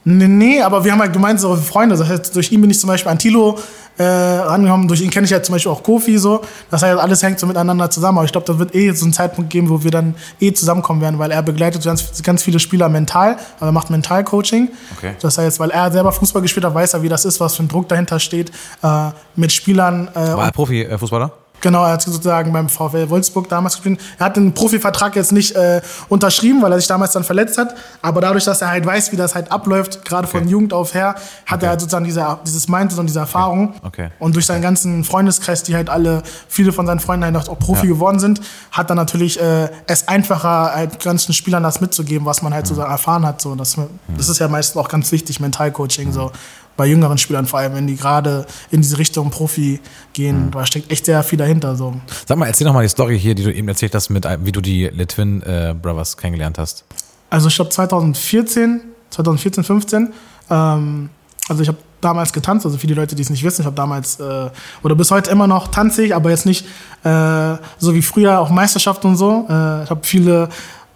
Nee, 0.10 0.30
nee, 0.30 0.62
aber 0.62 0.86
wir 0.86 0.94
haben 0.94 1.02
halt 1.02 1.12
gemeinsame 1.12 1.58
Freunde. 1.58 1.98
Das 1.98 2.08
heißt, 2.08 2.34
durch 2.34 2.50
ihn 2.54 2.62
bin 2.62 2.70
ich 2.70 2.80
zum 2.80 2.88
Beispiel 2.88 3.12
an 3.12 3.20
Tilo 3.20 3.60
äh, 3.98 4.04
rangekommen. 4.06 4.88
Durch 4.88 5.02
ihn 5.02 5.10
kenne 5.10 5.26
ich 5.26 5.32
ja 5.32 5.44
zum 5.44 5.52
Beispiel 5.52 5.70
auch 5.70 5.84
Kofi 5.84 6.18
so. 6.18 6.40
Das 6.72 6.82
heißt, 6.82 6.98
alles 6.98 7.22
hängt 7.24 7.38
so 7.40 7.46
miteinander 7.46 7.90
zusammen. 7.90 8.20
Aber 8.20 8.24
ich 8.26 8.32
glaube, 8.32 8.48
da 8.48 8.58
wird 8.58 8.74
eh 8.74 8.90
so 8.92 9.04
einen 9.04 9.12
Zeitpunkt 9.12 9.50
geben, 9.50 9.70
wo 9.70 9.84
wir 9.84 9.92
dann 9.92 10.16
eh 10.40 10.54
zusammenkommen 10.54 11.02
werden, 11.02 11.20
weil 11.20 11.32
er 11.32 11.44
begleitet 11.44 11.84
ganz, 11.84 12.24
ganz 12.24 12.42
viele 12.42 12.60
Spieler 12.60 12.88
mental, 12.88 13.36
also 13.56 13.66
er 13.66 13.72
macht 13.74 13.90
Mentalcoaching. 13.90 14.70
Okay. 14.98 15.16
Das 15.20 15.38
heißt, 15.38 15.60
weil 15.60 15.72
er 15.72 15.92
selber 15.92 16.14
Fußball 16.14 16.42
gespielt 16.42 16.66
hat, 16.66 16.74
weiß 16.74 16.94
er, 16.94 17.04
wie 17.04 17.10
das 17.10 17.26
ist, 17.26 17.42
was 17.42 17.58
für 17.58 17.64
ein 17.64 17.68
Druck 17.68 17.90
dahinter 17.90 18.22
steht, 18.22 18.50
äh, 18.84 19.10
mit 19.36 19.52
Spielern. 19.52 20.08
Äh, 20.16 20.20
War 20.20 20.46
er 20.46 20.52
Profi-Fußballer? 20.54 21.34
Genau, 21.62 21.84
er 21.84 21.94
hat 21.94 22.02
sozusagen 22.02 22.54
beim 22.54 22.70
VfL 22.70 23.10
Wolfsburg 23.10 23.50
damals 23.50 23.76
gespielt. 23.76 24.00
Er 24.20 24.28
hat 24.28 24.38
den 24.38 24.54
Profivertrag 24.54 25.16
jetzt 25.16 25.32
nicht 25.32 25.56
äh, 25.56 25.82
unterschrieben, 26.08 26.62
weil 26.62 26.72
er 26.72 26.80
sich 26.80 26.88
damals 26.88 27.14
dann 27.14 27.24
verletzt 27.24 27.58
hat. 27.58 27.76
Aber 28.02 28.22
dadurch, 28.22 28.46
dass 28.46 28.62
er 28.62 28.70
halt 28.70 28.86
weiß, 28.86 29.12
wie 29.12 29.16
das 29.16 29.34
halt 29.34 29.52
abläuft, 29.52 30.06
gerade 30.06 30.28
okay. 30.28 30.40
von 30.40 30.48
Jugend 30.48 30.74
auf 30.74 30.94
her, 30.94 31.16
hat 31.46 31.58
okay. 31.58 31.66
er 31.66 31.70
halt 31.72 31.82
sozusagen 31.82 32.06
diese, 32.06 32.26
dieses 32.46 32.68
Mindset 32.68 33.00
und 33.00 33.08
diese 33.08 33.20
Erfahrung. 33.20 33.74
Okay. 33.84 34.10
Und 34.20 34.36
durch 34.36 34.46
seinen 34.46 34.62
ganzen 34.62 35.04
Freundeskreis, 35.04 35.64
die 35.64 35.76
halt 35.76 35.90
alle, 35.90 36.22
viele 36.48 36.72
von 36.72 36.86
seinen 36.86 37.00
Freunden 37.00 37.26
halt 37.26 37.50
auch 37.50 37.60
Profi 37.60 37.88
ja. 37.88 37.94
geworden 37.94 38.20
sind, 38.20 38.42
hat 38.72 38.90
er 38.90 38.96
natürlich 38.96 39.42
äh, 39.42 39.70
es 39.88 40.08
einfacher, 40.08 40.74
halt 40.76 41.00
ganzen 41.04 41.34
Spielern 41.34 41.64
das 41.64 41.82
mitzugeben, 41.82 42.26
was 42.26 42.42
man 42.42 42.54
halt 42.54 42.70
mhm. 42.70 42.76
so 42.76 42.82
erfahren 42.82 43.26
hat. 43.26 43.42
So, 43.42 43.56
das, 43.56 43.78
das 44.16 44.30
ist 44.30 44.40
ja 44.40 44.48
meistens 44.48 44.80
auch 44.80 44.90
ganz 44.90 45.12
wichtig, 45.12 45.40
Mentalcoaching. 45.40 46.10
Mhm. 46.10 46.14
So 46.14 46.32
bei 46.78 46.86
jüngeren 46.86 47.18
Spielern 47.18 47.48
vor 47.48 47.60
allem, 47.60 47.74
wenn 47.74 47.88
die 47.88 47.98
gerade 47.98 48.46
in 48.72 48.82
diese 48.82 48.98
Richtung 49.00 49.32
Profi 49.32 49.82
gehen, 50.14 50.46
mhm. 50.46 50.52
da 50.52 50.66
steckt 50.66 50.92
echt 50.92 51.06
sehr 51.06 51.22
viel 51.24 51.38
dahinter. 51.38 51.76
So. 51.76 51.96
Sag 52.26 52.38
mal, 52.38 52.46
erzähl 52.46 52.66
noch 52.66 52.74
mal 52.74 52.84
die 52.84 52.90
Story 52.90 53.20
hier, 53.20 53.36
die 53.36 53.44
du 53.44 53.54
eben 53.54 53.68
erzählt 53.68 53.94
hast, 53.96 54.10
mit, 54.10 54.26
wie 54.44 54.52
du 54.52 54.62
die 54.62 54.86
Litwin 54.86 55.42
äh, 55.42 55.76
Brothers 55.80 56.16
kennengelernt 56.16 56.58
hast. 56.58 56.86
Also 57.30 57.50
ich 57.50 57.56
glaube 57.56 57.72
2014, 57.72 58.82
2014, 59.10 59.64
15, 59.64 60.14
ähm, 60.50 61.10
also 61.50 61.62
ich 61.62 61.68
habe 61.68 61.78
damals 62.00 62.32
getanzt, 62.32 62.66
also 62.66 62.78
für 62.78 62.88
die 62.88 62.94
Leute, 62.94 63.16
die 63.16 63.22
es 63.22 63.30
nicht 63.30 63.44
wissen, 63.44 63.62
ich 63.62 63.66
habe 63.66 63.76
damals 63.76 64.20
äh, 64.20 64.50
oder 64.84 64.96
bis 64.96 65.12
heute 65.12 65.32
immer 65.32 65.48
noch 65.48 65.70
tanze 65.70 66.04
ich, 66.04 66.14
aber 66.14 66.30
jetzt 66.30 66.46
nicht 66.46 66.66
äh, 67.04 67.56
so 67.80 67.94
wie 67.94 68.02
früher 68.02 68.40
auch 68.40 68.50
Meisterschaften 68.50 69.08
und 69.08 69.18
so. 69.18 69.46
Äh, 69.50 69.84
ich 69.84 69.90
habe 69.90 70.02
viele 70.04 70.50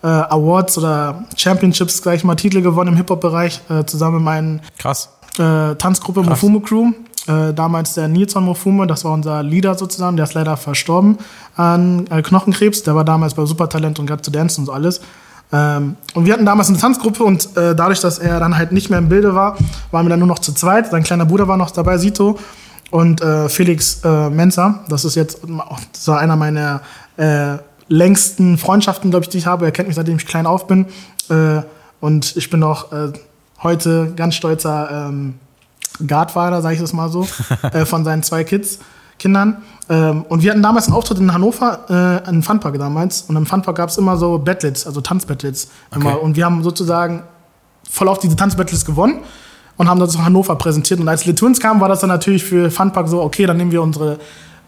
äh, 0.04 0.08
Awards 0.08 0.78
oder 0.78 1.26
Championships, 1.36 2.02
gleich 2.02 2.24
mal 2.24 2.36
Titel 2.36 2.62
gewonnen 2.62 2.90
im 2.90 2.98
Hip-Hop-Bereich, 2.98 3.62
äh, 3.70 3.84
zusammen 3.86 4.18
mit 4.18 4.26
meinen 4.26 4.62
Krass 4.78 5.10
äh, 5.38 5.76
Tanzgruppe 5.76 6.22
Krass. 6.22 6.30
Mofume 6.30 6.62
Crew. 6.62 6.92
Äh, 7.28 7.54
damals 7.54 7.94
der 7.94 8.08
Nilsson 8.08 8.44
Mofume, 8.44 8.88
das 8.88 9.06
war 9.06 9.12
unser 9.12 9.44
Leader 9.44 9.76
sozusagen, 9.76 10.18
der 10.18 10.24
ist 10.24 10.34
leider 10.34 10.58
verstorben 10.58 11.20
an 11.56 12.08
äh, 12.10 12.22
Knochenkrebs. 12.24 12.82
Der 12.84 12.96
war 12.96 13.06
damals 13.06 13.36
bei 13.36 13.46
Supertalent 13.46 14.00
und 14.00 14.08
gerade 14.08 14.24
zu 14.24 14.32
Dance 14.32 14.60
und 14.60 14.66
so 14.66 14.72
alles. 14.72 15.02
Ähm, 15.54 15.98
und 16.16 16.26
wir 16.26 16.34
hatten 16.34 16.46
damals 16.46 16.70
eine 16.70 16.78
Tanzgruppe 16.78 17.24
und 17.24 17.56
äh, 17.58 17.76
dadurch, 17.76 18.00
dass 18.00 18.18
er 18.18 18.40
dann 18.40 18.58
halt 18.58 18.72
nicht 18.72 18.90
mehr 18.90 19.00
im 19.00 19.10
Bilde 19.10 19.36
war, 19.36 19.58
waren 19.92 20.06
wir 20.06 20.10
dann 20.10 20.20
nur 20.20 20.28
noch 20.28 20.40
zu 20.40 20.54
zweit. 20.54 20.90
Sein 20.90 21.04
kleiner 21.04 21.26
Bruder 21.26 21.48
war 21.48 21.58
noch 21.58 21.72
dabei, 21.72 21.98
Sito. 21.98 22.40
Und 22.90 23.22
äh, 23.22 23.50
Felix 23.50 24.02
äh, 24.04 24.30
Menzer, 24.30 24.80
das 24.90 25.06
ist 25.06 25.16
jetzt, 25.16 25.40
das 25.94 26.08
war 26.08 26.20
einer 26.20 26.36
meiner 26.36 26.82
äh, 27.18 27.58
längsten 27.88 28.58
Freundschaften, 28.58 29.12
glaube 29.12 29.26
ich, 29.26 29.30
die 29.30 29.38
ich 29.38 29.46
habe. 29.46 29.66
Er 29.66 29.72
kennt 29.72 29.88
mich, 29.88 29.96
seitdem 29.96 30.18
ich 30.18 30.26
klein 30.26 30.46
auf 30.46 30.68
bin. 30.68 30.88
Äh, 31.30 31.62
und 32.00 32.36
ich 32.36 32.50
bin 32.50 32.64
auch 32.64 32.92
äh, 32.92 33.12
heute 33.64 34.14
ganz 34.16 34.36
stolzer 34.36 35.08
ähm, 35.10 35.36
Guardfahrer, 36.06 36.62
sage 36.62 36.76
ich 36.76 36.82
das 36.82 36.94
mal 36.94 37.10
so, 37.10 37.28
äh, 37.74 37.86
von 37.86 38.04
seinen 38.04 38.24
zwei 38.24 38.44
Kids, 38.44 38.80
Kindern. 39.20 39.58
Ähm, 39.90 40.26
und 40.30 40.42
wir 40.42 40.52
hatten 40.52 40.64
damals 40.64 40.88
einen 40.88 40.96
Auftritt 40.96 41.20
in 41.20 41.34
Hannover, 41.34 41.86
äh, 41.90 42.28
einen 42.28 42.44
Funpark 42.44 42.78
damals. 42.78 43.24
Und 43.24 43.36
im 43.36 43.46
Funpark 43.46 43.78
gab 43.78 43.90
es 43.90 43.98
immer 43.98 44.18
so 44.18 44.40
Battlets, 44.40 44.88
also 44.88 45.02
Tanzbattlets. 45.02 45.70
Okay. 45.96 46.16
Und 46.22 46.36
wir 46.36 46.46
haben 46.46 46.64
sozusagen 46.64 47.24
voll 47.90 48.08
auf 48.08 48.20
diese 48.20 48.36
Tanzbattles 48.36 48.86
gewonnen 48.86 49.20
und 49.78 49.90
haben 49.90 50.00
das 50.00 50.16
in 50.16 50.24
Hannover 50.26 50.56
präsentiert. 50.56 51.00
Und 51.00 51.08
als 51.08 51.24
Twins 51.24 51.60
kam, 51.60 51.82
war 51.82 51.90
das 51.90 52.00
dann 52.00 52.10
natürlich 52.10 52.44
für 52.44 52.72
Funpark 52.72 53.08
so, 53.08 53.22
okay, 53.22 53.46
dann 53.46 53.58
nehmen 53.58 53.72
wir 53.72 53.82
unsere, 53.82 54.18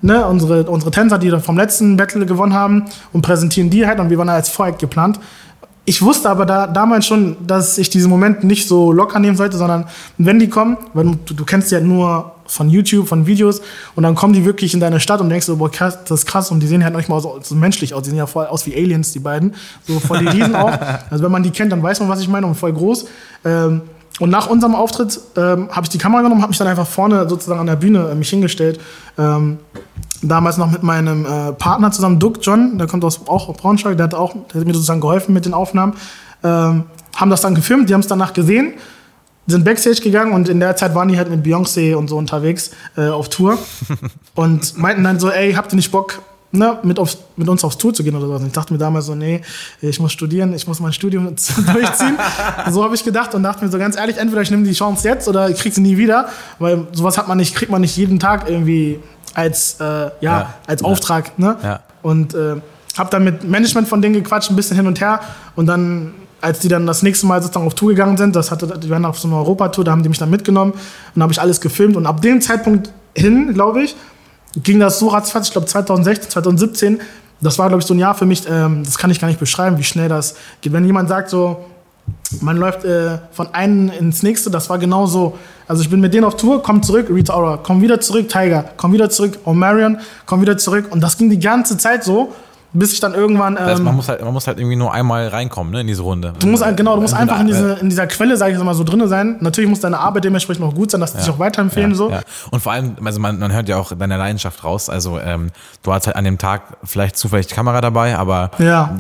ne, 0.02 0.26
unsere, 0.26 0.64
unsere 0.70 0.92
Tänzer, 0.92 1.18
die 1.18 1.32
vom 1.40 1.58
letzten 1.58 1.98
Battle 1.98 2.26
gewonnen 2.26 2.54
haben 2.54 2.86
und 3.12 3.22
präsentieren 3.22 3.70
die 3.70 3.88
halt. 3.88 4.00
Und 4.00 4.10
wir 4.10 4.18
waren 4.18 4.28
da 4.28 4.34
als 4.34 4.50
Vorhack 4.50 4.78
geplant 4.80 5.20
ich 5.86 6.02
wusste 6.02 6.30
aber 6.30 6.46
da, 6.46 6.68
damals 6.68 7.06
schon, 7.06 7.36
dass 7.46 7.78
ich 7.78 7.90
diesen 7.90 8.10
Moment 8.10 8.44
nicht 8.44 8.68
so 8.68 8.92
locker 8.92 9.20
nehmen 9.20 9.36
sollte, 9.36 9.58
sondern 9.58 9.86
wenn 10.18 10.40
die 10.40 10.48
kommen, 10.48 10.78
weil 10.94 11.18
du, 11.26 11.34
du 11.34 11.44
kennst 11.44 11.72
ja 11.72 11.82
nur 11.82 12.32
von 12.46 12.70
YouTube, 12.70 13.08
von 13.08 13.26
Videos, 13.26 13.62
und 13.96 14.04
dann 14.04 14.16
kommen 14.16 14.34
die 14.34 14.46
wirklich 14.46 14.74
in 14.74 14.80
deine 14.80 15.00
Stadt 15.00 15.20
und 15.20 15.30
denkst 15.30 15.46
so, 15.46 15.58
boah, 15.58 15.70
krass, 15.70 16.00
das 16.06 16.20
ist 16.20 16.26
krass, 16.26 16.52
und 16.52 16.62
die 16.62 16.68
sehen 16.68 16.84
halt 16.84 16.94
manchmal 16.94 17.20
so, 17.20 17.40
so 17.42 17.56
menschlich 17.56 17.94
aus, 17.94 18.04
die 18.04 18.12
sehen 18.12 18.18
ja 18.18 18.28
voll 18.28 18.46
aus 18.46 18.66
wie 18.66 18.76
Aliens, 18.76 19.12
die 19.12 19.20
beiden, 19.20 19.56
so 19.86 20.00
voll 20.00 20.20
die 20.20 20.28
Riesen 20.28 20.56
auch. 20.56 20.72
Also 21.10 21.24
wenn 21.24 21.32
man 21.32 21.44
die 21.44 21.52
kennt, 21.52 21.72
dann 21.72 21.84
weiß 21.84 22.00
man, 22.00 22.10
was 22.10 22.22
ich 22.22 22.28
meine, 22.28 22.48
und 22.48 22.56
voll 22.56 22.74
groß. 22.74 23.06
Ähm, 23.46 23.82
und 24.20 24.30
nach 24.30 24.48
unserem 24.48 24.76
Auftritt 24.76 25.20
ähm, 25.36 25.70
habe 25.70 25.84
ich 25.84 25.90
die 25.90 25.98
Kamera 25.98 26.22
genommen, 26.22 26.42
habe 26.42 26.52
mich 26.52 26.58
dann 26.58 26.68
einfach 26.68 26.88
vorne 26.88 27.28
sozusagen 27.28 27.60
an 27.60 27.66
der 27.66 27.76
Bühne 27.76 28.10
äh, 28.10 28.16
mich 28.16 28.30
hingestellt. 28.30 28.80
Ähm, 29.18 29.58
damals 30.24 30.58
noch 30.58 30.72
mit 30.72 30.84
meinem 30.84 31.26
äh, 31.26 31.54
Partner 31.54 31.92
zusammen, 31.92 32.20
Duke 32.20 32.40
John, 32.42 32.78
der 32.78 32.88
kommt 32.88 33.04
aus, 33.04 33.28
auch 33.28 33.50
aus 33.50 33.58
Braunschweig, 33.58 33.98
der 33.98 34.06
hat, 34.06 34.14
auch, 34.14 34.34
der 34.34 34.62
hat 34.62 34.68
mir 34.68 34.74
sozusagen 34.74 35.02
geholfen 35.02 35.34
mit 35.34 35.46
den 35.46 35.54
Aufnahmen. 35.54 35.94
Ähm, 36.44 36.86
haben 37.16 37.30
das 37.30 37.42
dann 37.42 37.56
gefilmt, 37.56 37.90
die 37.90 37.94
haben 37.94 38.02
es 38.02 38.08
danach 38.08 38.34
gesehen, 38.34 38.74
sind 39.46 39.66
Backstage 39.66 40.02
gegangen 40.02 40.34
und 40.34 40.50
in 40.50 40.60
der 40.60 40.76
Zeit 40.76 40.96
waren 40.96 41.08
die 41.08 41.18
halt 41.18 41.30
mit 41.30 41.46
Beyoncé 41.46 41.96
und 41.96 42.08
so 42.08 42.18
unterwegs 42.18 42.72
äh, 42.98 43.08
auf 43.08 43.30
Tour 43.30 43.58
und 44.36 44.78
meinten 44.78 45.04
dann 45.04 45.20
so, 45.20 45.30
ey, 45.30 45.54
habt 45.54 45.74
ihr 45.74 45.76
nicht 45.76 45.92
Bock, 45.92 46.22
ne, 46.54 46.80
mit, 46.84 47.00
auf, 47.00 47.18
mit 47.36 47.50
uns 47.50 47.64
aufs 47.64 47.78
Tour 47.78 47.94
zu 47.94 48.04
gehen 48.04 48.16
oder 48.16 48.28
so. 48.28 48.34
Und 48.34 48.48
ich 48.48 48.54
dachte 48.54 48.72
mir 48.72 48.80
damals 48.80 49.08
so, 49.08 49.16
nee, 49.16 49.42
ich 49.82 50.00
muss 50.00 50.14
studieren, 50.14 50.54
ich 50.54 50.68
muss 50.68 50.80
mein 50.80 50.94
Studium 50.94 51.26
durchziehen. 51.74 52.18
so 52.72 52.84
habe 52.84 52.96
ich 52.96 53.04
gedacht 53.04 53.34
und 53.36 53.44
dachte 53.44 53.66
mir 53.66 53.72
so 53.72 53.78
ganz 53.78 53.98
ehrlich, 53.98 54.18
entweder 54.18 54.42
ich 54.42 54.52
nehme 54.52 54.64
die 54.64 54.74
Chance 54.74 55.08
jetzt 55.08 55.28
oder 55.28 55.50
ich 55.50 55.58
krieg 55.58 55.74
sie 55.74 55.82
nie 55.82 55.98
wieder, 55.98 56.30
weil 56.60 56.88
sowas 56.94 57.18
hat 57.18 57.28
man 57.28 57.38
nicht, 57.38 57.56
kriegt 57.56 57.72
man 57.72 57.82
nicht 57.82 57.98
jeden 57.98 58.20
Tag 58.20 58.50
irgendwie 58.50 59.00
als, 59.34 59.78
äh, 59.80 59.84
ja, 59.84 60.12
ja, 60.22 60.54
als. 60.68 60.84
Auftrag. 60.84 61.38
Ne? 61.38 61.58
Ja. 61.64 61.80
Und 62.02 62.34
äh, 62.34 62.56
habe 62.98 63.10
dann 63.10 63.24
mit 63.24 63.44
Management 63.44 63.88
von 63.88 64.02
denen 64.02 64.14
gequatscht, 64.14 64.50
ein 64.50 64.56
bisschen 64.56 64.78
hin 64.78 64.88
und 64.88 65.02
her 65.02 65.20
und 65.56 65.66
dann 65.66 66.14
als 66.42 66.60
die 66.60 66.68
dann 66.68 66.86
das 66.86 67.04
nächste 67.04 67.26
Mal 67.26 67.42
sozusagen 67.42 67.66
auf 67.66 67.74
Tour 67.74 67.92
gegangen 67.92 68.18
sind, 68.18 68.36
das 68.36 68.52
hatte, 68.52 68.78
die 68.78 68.90
waren 68.90 69.06
auf 69.06 69.18
so 69.18 69.30
einer 69.30 69.38
Europatour, 69.38 69.86
da 69.86 69.92
haben 69.92 70.04
die 70.04 70.10
mich 70.10 70.18
dann 70.18 70.30
mitgenommen 70.30 70.74
und 71.16 71.22
habe 71.22 71.32
ich 71.32 71.40
alles 71.40 71.62
gefilmt 71.62 71.96
und 71.96 72.06
ab 72.06 72.22
dem 72.22 72.42
Zeitpunkt 72.42 72.92
hin, 73.16 73.54
glaube 73.54 73.84
ich, 73.84 73.96
ging 74.58 74.78
das 74.78 75.00
so 75.00 75.08
ratzfatz, 75.08 75.48
ich 75.48 75.54
glaube 75.54 75.68
2016, 75.68 76.32
2017, 76.32 77.00
das 77.40 77.58
war, 77.60 77.70
glaube 77.70 77.82
ich, 77.82 77.88
so 77.88 77.94
ein 77.94 78.00
Jahr 78.00 78.14
für 78.14 78.26
mich, 78.26 78.44
ähm, 78.50 78.84
das 78.84 78.98
kann 78.98 79.10
ich 79.10 79.22
gar 79.22 79.30
nicht 79.30 79.40
beschreiben, 79.40 79.78
wie 79.78 79.84
schnell 79.84 80.10
das 80.10 80.36
geht. 80.62 80.74
Wenn 80.74 80.86
jemand 80.86 81.08
sagt 81.10 81.30
so, 81.30 81.66
man 82.42 82.58
läuft 82.58 82.84
äh, 82.84 83.20
von 83.32 83.54
einem 83.54 83.90
ins 83.90 84.24
nächste, 84.24 84.50
das 84.50 84.70
war 84.70 84.78
genau 84.78 85.06
so. 85.06 85.38
Also 85.68 85.82
ich 85.82 85.90
bin 85.90 86.02
mit 86.02 86.14
denen 86.14 86.26
auf 86.26 86.36
Tour, 86.36 86.62
komm 86.62 86.84
zurück, 86.84 87.08
Rita 87.10 87.36
Ora, 87.36 87.60
komm 87.62 87.82
wieder 87.82 88.02
zurück, 88.02 88.28
Tiger, 88.30 88.66
komm 88.76 88.94
wieder 88.94 89.10
zurück, 89.10 89.40
O'Marion, 89.46 90.00
komm 90.26 90.42
wieder 90.42 90.58
zurück. 90.58 90.88
Und 90.90 91.02
das 91.02 91.18
ging 91.18 91.30
die 91.30 91.40
ganze 91.40 91.78
Zeit 91.78 92.04
so 92.04 92.34
bis 92.74 92.94
ich 92.94 93.00
dann 93.00 93.14
irgendwann. 93.14 93.54
Ähm, 93.54 93.60
das 93.60 93.70
heißt, 93.74 93.84
man, 93.84 93.96
muss 93.96 94.10
halt, 94.10 94.22
man 94.22 94.34
muss 94.34 94.48
halt 94.48 94.58
irgendwie 94.58 94.76
nur 94.76 94.94
einmal 94.94 95.28
reinkommen 95.28 95.72
ne, 95.74 95.82
in 95.82 95.88
diese 95.88 96.02
Runde. 96.02 96.34
Du 96.40 96.48
musst 96.48 96.64
halt, 96.64 96.76
genau, 96.78 96.96
du 96.96 97.02
musst 97.02 97.14
einfach 97.14 97.40
in, 97.40 97.48
diese, 97.48 97.74
in 97.74 97.90
dieser 97.90 98.08
Quelle, 98.08 98.38
sage 98.38 98.54
ich 98.54 98.64
mal, 98.64 98.74
so 98.74 98.84
drin 98.84 99.08
sein. 99.08 99.38
Natürlich 99.40 99.70
muss 99.70 99.80
deine 99.80 100.00
Arbeit 100.00 100.26
dementsprechend 100.26 100.66
auch 100.66 100.74
gut 100.74 100.92
sein, 100.92 101.02
dass 101.02 101.14
ja. 101.14 101.22
sich 101.22 101.30
auch 101.30 101.40
weiterempfehlen. 101.40 101.92
Ja, 101.92 101.98
so. 101.98 102.10
Ja. 102.10 102.22
Und 102.52 102.62
vor 102.62 102.72
allem, 102.72 102.96
also 103.04 103.20
man, 103.20 103.40
man 103.40 103.54
hört 103.54 103.70
ja 103.70 103.78
auch 103.78 103.94
deine 103.96 104.18
Leidenschaft 104.18 104.64
raus. 104.64 104.90
Also 104.90 105.20
ähm, 105.20 105.52
du 105.84 105.94
hast 105.94 106.08
halt 106.08 106.16
an 106.16 106.26
dem 106.26 106.38
Tag 106.38 106.78
vielleicht 106.84 107.18
zufällig 107.18 107.48
die 107.48 107.56
Kamera 107.56 107.82
dabei, 107.82 108.18
aber 108.18 108.52
ja 108.58 108.96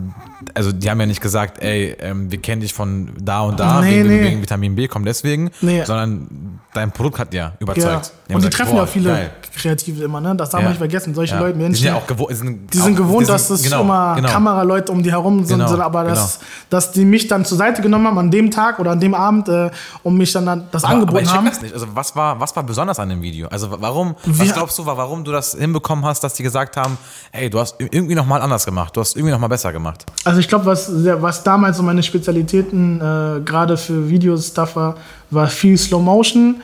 also 0.54 0.72
die 0.72 0.90
haben 0.90 1.00
ja 1.00 1.06
nicht 1.06 1.22
gesagt, 1.22 1.62
ey, 1.62 1.96
ähm, 2.00 2.32
wir 2.32 2.42
kennen 2.42 2.62
dich 2.62 2.74
von 2.74 3.10
da 3.20 3.42
und 3.42 3.60
da, 3.60 3.82
nee, 3.82 4.00
wegen, 4.00 4.10
nee. 4.10 4.24
wegen, 4.24 4.42
Vitamin 4.42 4.76
B, 4.76 4.88
komm 4.88 5.06
deswegen, 5.06 5.52
nee. 5.62 5.84
sondern 5.84 6.28
dein 6.74 6.92
Produkt 6.92 7.20
hat 7.20 7.34
ja 7.34 7.54
überzeugt. 7.60 8.12
Ja. 8.28 8.36
Und 8.36 8.42
die 8.42 8.50
gesagt, 8.50 8.54
treffen 8.54 8.78
ja 8.78 8.86
viele 8.86 9.10
geil. 9.10 9.32
Kreative 9.56 10.04
immer, 10.04 10.20
ne? 10.20 10.36
Das 10.36 10.50
darf 10.50 10.62
ja. 10.62 10.66
man 10.66 10.72
nicht 10.72 10.80
vergessen. 10.80 11.14
Solche 11.14 11.36
ja. 11.36 11.42
Leute, 11.42 11.58
Menschen, 11.58 11.74
die 11.74 11.80
sind 11.80 11.88
ja 11.88 11.96
auch 11.96 12.08
gewohnt, 12.08 12.36
sind, 12.36 12.74
die 12.74 12.78
sind 12.78 12.96
gewohnt, 12.96 13.22
die 13.22 13.26
sind, 13.26 13.36
dass 13.36 13.50
es 13.50 13.64
genau, 13.64 13.82
immer 13.82 14.16
genau. 14.16 14.30
Kameraleute 14.30 14.92
um 14.92 15.04
die 15.04 15.12
herum 15.12 15.44
sind, 15.46 15.60
genau, 15.60 15.80
aber 15.82 16.04
dass, 16.06 16.40
genau. 16.40 16.50
dass 16.72 16.92
die 16.92 17.06
mich 17.06 17.28
dann 17.28 17.46
zur 17.46 17.58
Seite 17.58 17.82
genommen 17.82 18.08
haben 18.08 18.18
an 18.18 18.32
dem 18.32 18.50
Tag 18.50 18.80
oder 18.80 18.92
an 18.92 19.00
dem 19.00 19.14
Abend 19.14 19.50
äh, 19.50 19.70
und 20.02 20.18
mich 20.18 20.32
dann, 20.32 20.46
dann 20.46 20.68
das 20.72 20.84
aber, 20.84 20.94
angeboten 20.94 21.18
aber 21.18 21.26
ich 21.26 21.34
haben. 21.34 21.46
Das 21.46 21.62
nicht. 21.62 21.74
Also 21.74 21.88
was 21.94 22.16
war, 22.16 22.40
was 22.40 22.56
war 22.56 22.64
besonders 22.64 23.00
an 23.00 23.10
dem 23.10 23.22
Video? 23.22 23.48
Also 23.50 23.70
warum, 23.80 24.16
was 24.26 24.54
glaubst 24.54 24.80
du, 24.80 24.86
warum 24.86 25.24
du 25.24 25.32
das 25.32 25.54
hinbekommen 25.54 26.06
hast, 26.06 26.24
dass 26.24 26.34
die 26.34 26.44
gesagt 26.44 26.78
haben, 26.78 26.98
hey, 27.32 27.50
du 27.50 27.60
hast 27.60 27.76
irgendwie 27.80 28.16
nochmal 28.16 28.42
anders 28.42 28.66
gemacht, 28.66 28.96
du 28.96 29.02
hast 29.02 29.16
irgendwie 29.16 29.32
nochmal 29.32 29.50
besser 29.50 29.72
gemacht? 29.72 30.06
Also 30.24 30.40
ich 30.40 30.48
glaube, 30.48 30.66
was 30.66 30.90
was 30.94 31.44
damals 31.44 31.78
so 31.78 31.84
meine 31.84 32.02
Spezialitäten 32.02 33.00
äh, 33.00 33.42
gerade 33.42 33.78
für 33.78 34.10
Videostuff 34.10 34.76
war, 34.76 34.96
war 35.34 35.48
viel 35.48 35.78
Slow 35.78 36.02
Motion 36.02 36.62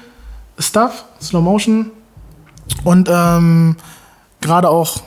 Stuff, 0.58 1.06
Slow 1.22 1.42
Motion 1.42 1.92
und 2.84 3.10
ähm, 3.12 3.78
gerade 4.42 4.70
auch 4.70 5.02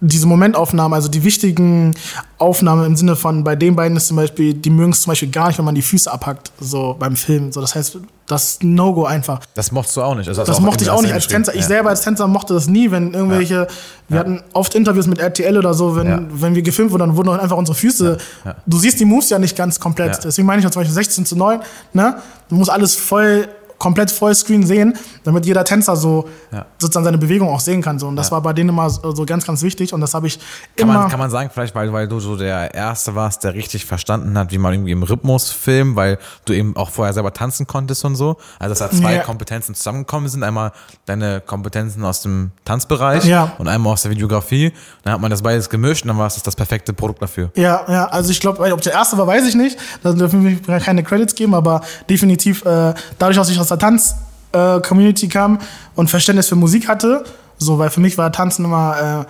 diese 0.00 0.26
Momentaufnahmen, 0.26 0.94
also 0.94 1.08
die 1.08 1.24
wichtigen 1.24 1.94
Aufnahmen 2.36 2.84
im 2.84 2.96
Sinne 2.96 3.16
von, 3.16 3.44
bei 3.44 3.56
den 3.56 3.76
beiden 3.76 3.96
ist 3.96 4.08
zum 4.08 4.18
Beispiel, 4.18 4.52
die 4.52 4.68
mögen 4.68 4.92
es 4.92 5.00
zum 5.00 5.10
Beispiel 5.10 5.30
gar 5.30 5.48
nicht, 5.48 5.56
wenn 5.56 5.64
man 5.64 5.74
die 5.74 5.82
Füße 5.82 6.12
abhackt, 6.12 6.52
so 6.60 6.94
beim 6.98 7.16
Film. 7.16 7.50
So, 7.50 7.62
das 7.62 7.74
heißt, 7.74 7.98
das 8.26 8.58
No-Go 8.60 9.06
einfach. 9.06 9.40
Das 9.54 9.72
mochtest 9.72 9.96
du 9.96 10.02
auch 10.02 10.14
nicht. 10.14 10.28
Also 10.28 10.44
das, 10.44 10.60
mochte 10.60 10.84
ich 10.84 10.90
auch 10.90 11.00
nicht 11.00 11.14
als 11.14 11.28
Tänzer. 11.28 11.54
Ich 11.54 11.62
ja. 11.62 11.66
selber 11.66 11.90
als 11.90 12.02
Tänzer 12.02 12.26
mochte 12.26 12.52
das 12.52 12.66
nie, 12.66 12.90
wenn 12.90 13.14
irgendwelche, 13.14 13.54
ja. 13.54 13.66
wir 14.08 14.16
ja. 14.16 14.20
hatten 14.20 14.42
oft 14.52 14.74
Interviews 14.74 15.06
mit 15.06 15.18
RTL 15.18 15.56
oder 15.56 15.72
so, 15.72 15.96
wenn, 15.96 16.28
wenn 16.42 16.54
wir 16.54 16.62
gefilmt 16.62 16.90
wurden, 16.90 17.00
dann 17.00 17.16
wurden 17.16 17.30
einfach 17.30 17.56
unsere 17.56 17.76
Füße, 17.76 18.18
du 18.66 18.78
siehst 18.78 19.00
die 19.00 19.06
Moves 19.06 19.30
ja 19.30 19.38
nicht 19.38 19.56
ganz 19.56 19.80
komplett. 19.80 20.22
Deswegen 20.22 20.46
meine 20.46 20.60
ich 20.60 20.70
zum 20.70 20.80
Beispiel 20.80 20.94
16 20.94 21.24
zu 21.24 21.36
9, 21.36 21.60
ne? 21.94 22.16
Du 22.48 22.56
musst 22.56 22.70
alles 22.70 22.94
voll 22.94 23.48
komplett 23.78 24.10
Vollscreen 24.10 24.66
sehen, 24.66 24.96
damit 25.24 25.46
jeder 25.46 25.64
Tänzer 25.64 25.96
so 25.96 26.28
ja. 26.52 26.66
sozusagen 26.78 27.04
seine 27.04 27.18
Bewegung 27.18 27.48
auch 27.48 27.60
sehen 27.60 27.82
kann. 27.82 27.98
So. 27.98 28.08
Und 28.08 28.16
das 28.16 28.28
ja. 28.28 28.32
war 28.32 28.42
bei 28.42 28.52
denen 28.52 28.70
immer 28.70 28.88
so 28.90 29.24
ganz, 29.26 29.46
ganz 29.46 29.62
wichtig. 29.62 29.92
Und 29.92 30.00
das 30.00 30.14
habe 30.14 30.26
ich 30.26 30.38
kann 30.38 30.88
immer. 30.88 31.00
Man, 31.00 31.08
kann 31.08 31.18
man 31.18 31.30
sagen, 31.30 31.50
vielleicht, 31.52 31.74
weil, 31.74 31.92
weil 31.92 32.08
du 32.08 32.20
so 32.20 32.36
der 32.36 32.74
Erste 32.74 33.14
warst, 33.14 33.44
der 33.44 33.54
richtig 33.54 33.84
verstanden 33.84 34.36
hat, 34.38 34.50
wie 34.52 34.58
man 34.58 34.72
irgendwie 34.72 34.92
im 34.92 35.02
Rhythmus 35.02 35.50
filmt, 35.50 35.96
weil 35.96 36.18
du 36.44 36.52
eben 36.52 36.76
auch 36.76 36.90
vorher 36.90 37.12
selber 37.12 37.32
tanzen 37.32 37.66
konntest 37.66 38.04
und 38.04 38.16
so. 38.16 38.36
Also 38.58 38.74
dass 38.74 38.78
da 38.78 38.90
zwei 38.90 39.16
ja. 39.16 39.22
Kompetenzen 39.22 39.74
zusammengekommen 39.74 40.28
sind. 40.28 40.42
Einmal 40.42 40.72
deine 41.04 41.40
Kompetenzen 41.40 42.04
aus 42.04 42.22
dem 42.22 42.50
Tanzbereich 42.64 43.24
und 43.58 43.68
einmal 43.68 43.92
aus 43.92 44.02
der 44.02 44.10
Videografie. 44.10 44.72
Dann 45.02 45.14
hat 45.14 45.20
man 45.20 45.30
das 45.30 45.42
beides 45.42 45.68
gemischt 45.68 46.02
und 46.04 46.08
dann 46.08 46.18
war 46.18 46.26
es 46.26 46.42
das 46.42 46.56
perfekte 46.56 46.92
Produkt 46.92 47.22
dafür. 47.22 47.50
Ja, 47.54 47.84
ja, 47.88 48.06
also 48.06 48.30
ich 48.30 48.40
glaube, 48.40 48.72
ob 48.72 48.80
der 48.80 48.92
erste 48.92 49.18
war, 49.18 49.26
weiß 49.26 49.46
ich 49.46 49.54
nicht. 49.54 49.78
Da 50.02 50.12
dürfen 50.12 50.44
wir 50.66 50.80
keine 50.80 51.02
Credits 51.02 51.34
geben, 51.34 51.54
aber 51.54 51.80
definitiv 52.08 52.64
äh, 52.64 52.94
dadurch, 53.18 53.36
dass 53.36 53.48
ich 53.48 53.58
aus 53.72 53.78
der 53.78 53.78
Tanz-Community 53.78 55.26
äh, 55.26 55.28
kam 55.28 55.58
und 55.94 56.08
Verständnis 56.08 56.48
für 56.48 56.56
Musik 56.56 56.88
hatte. 56.88 57.24
So, 57.58 57.78
weil 57.78 57.90
für 57.90 58.00
mich 58.00 58.18
war 58.18 58.30
Tanzen 58.32 58.64
immer 58.64 59.26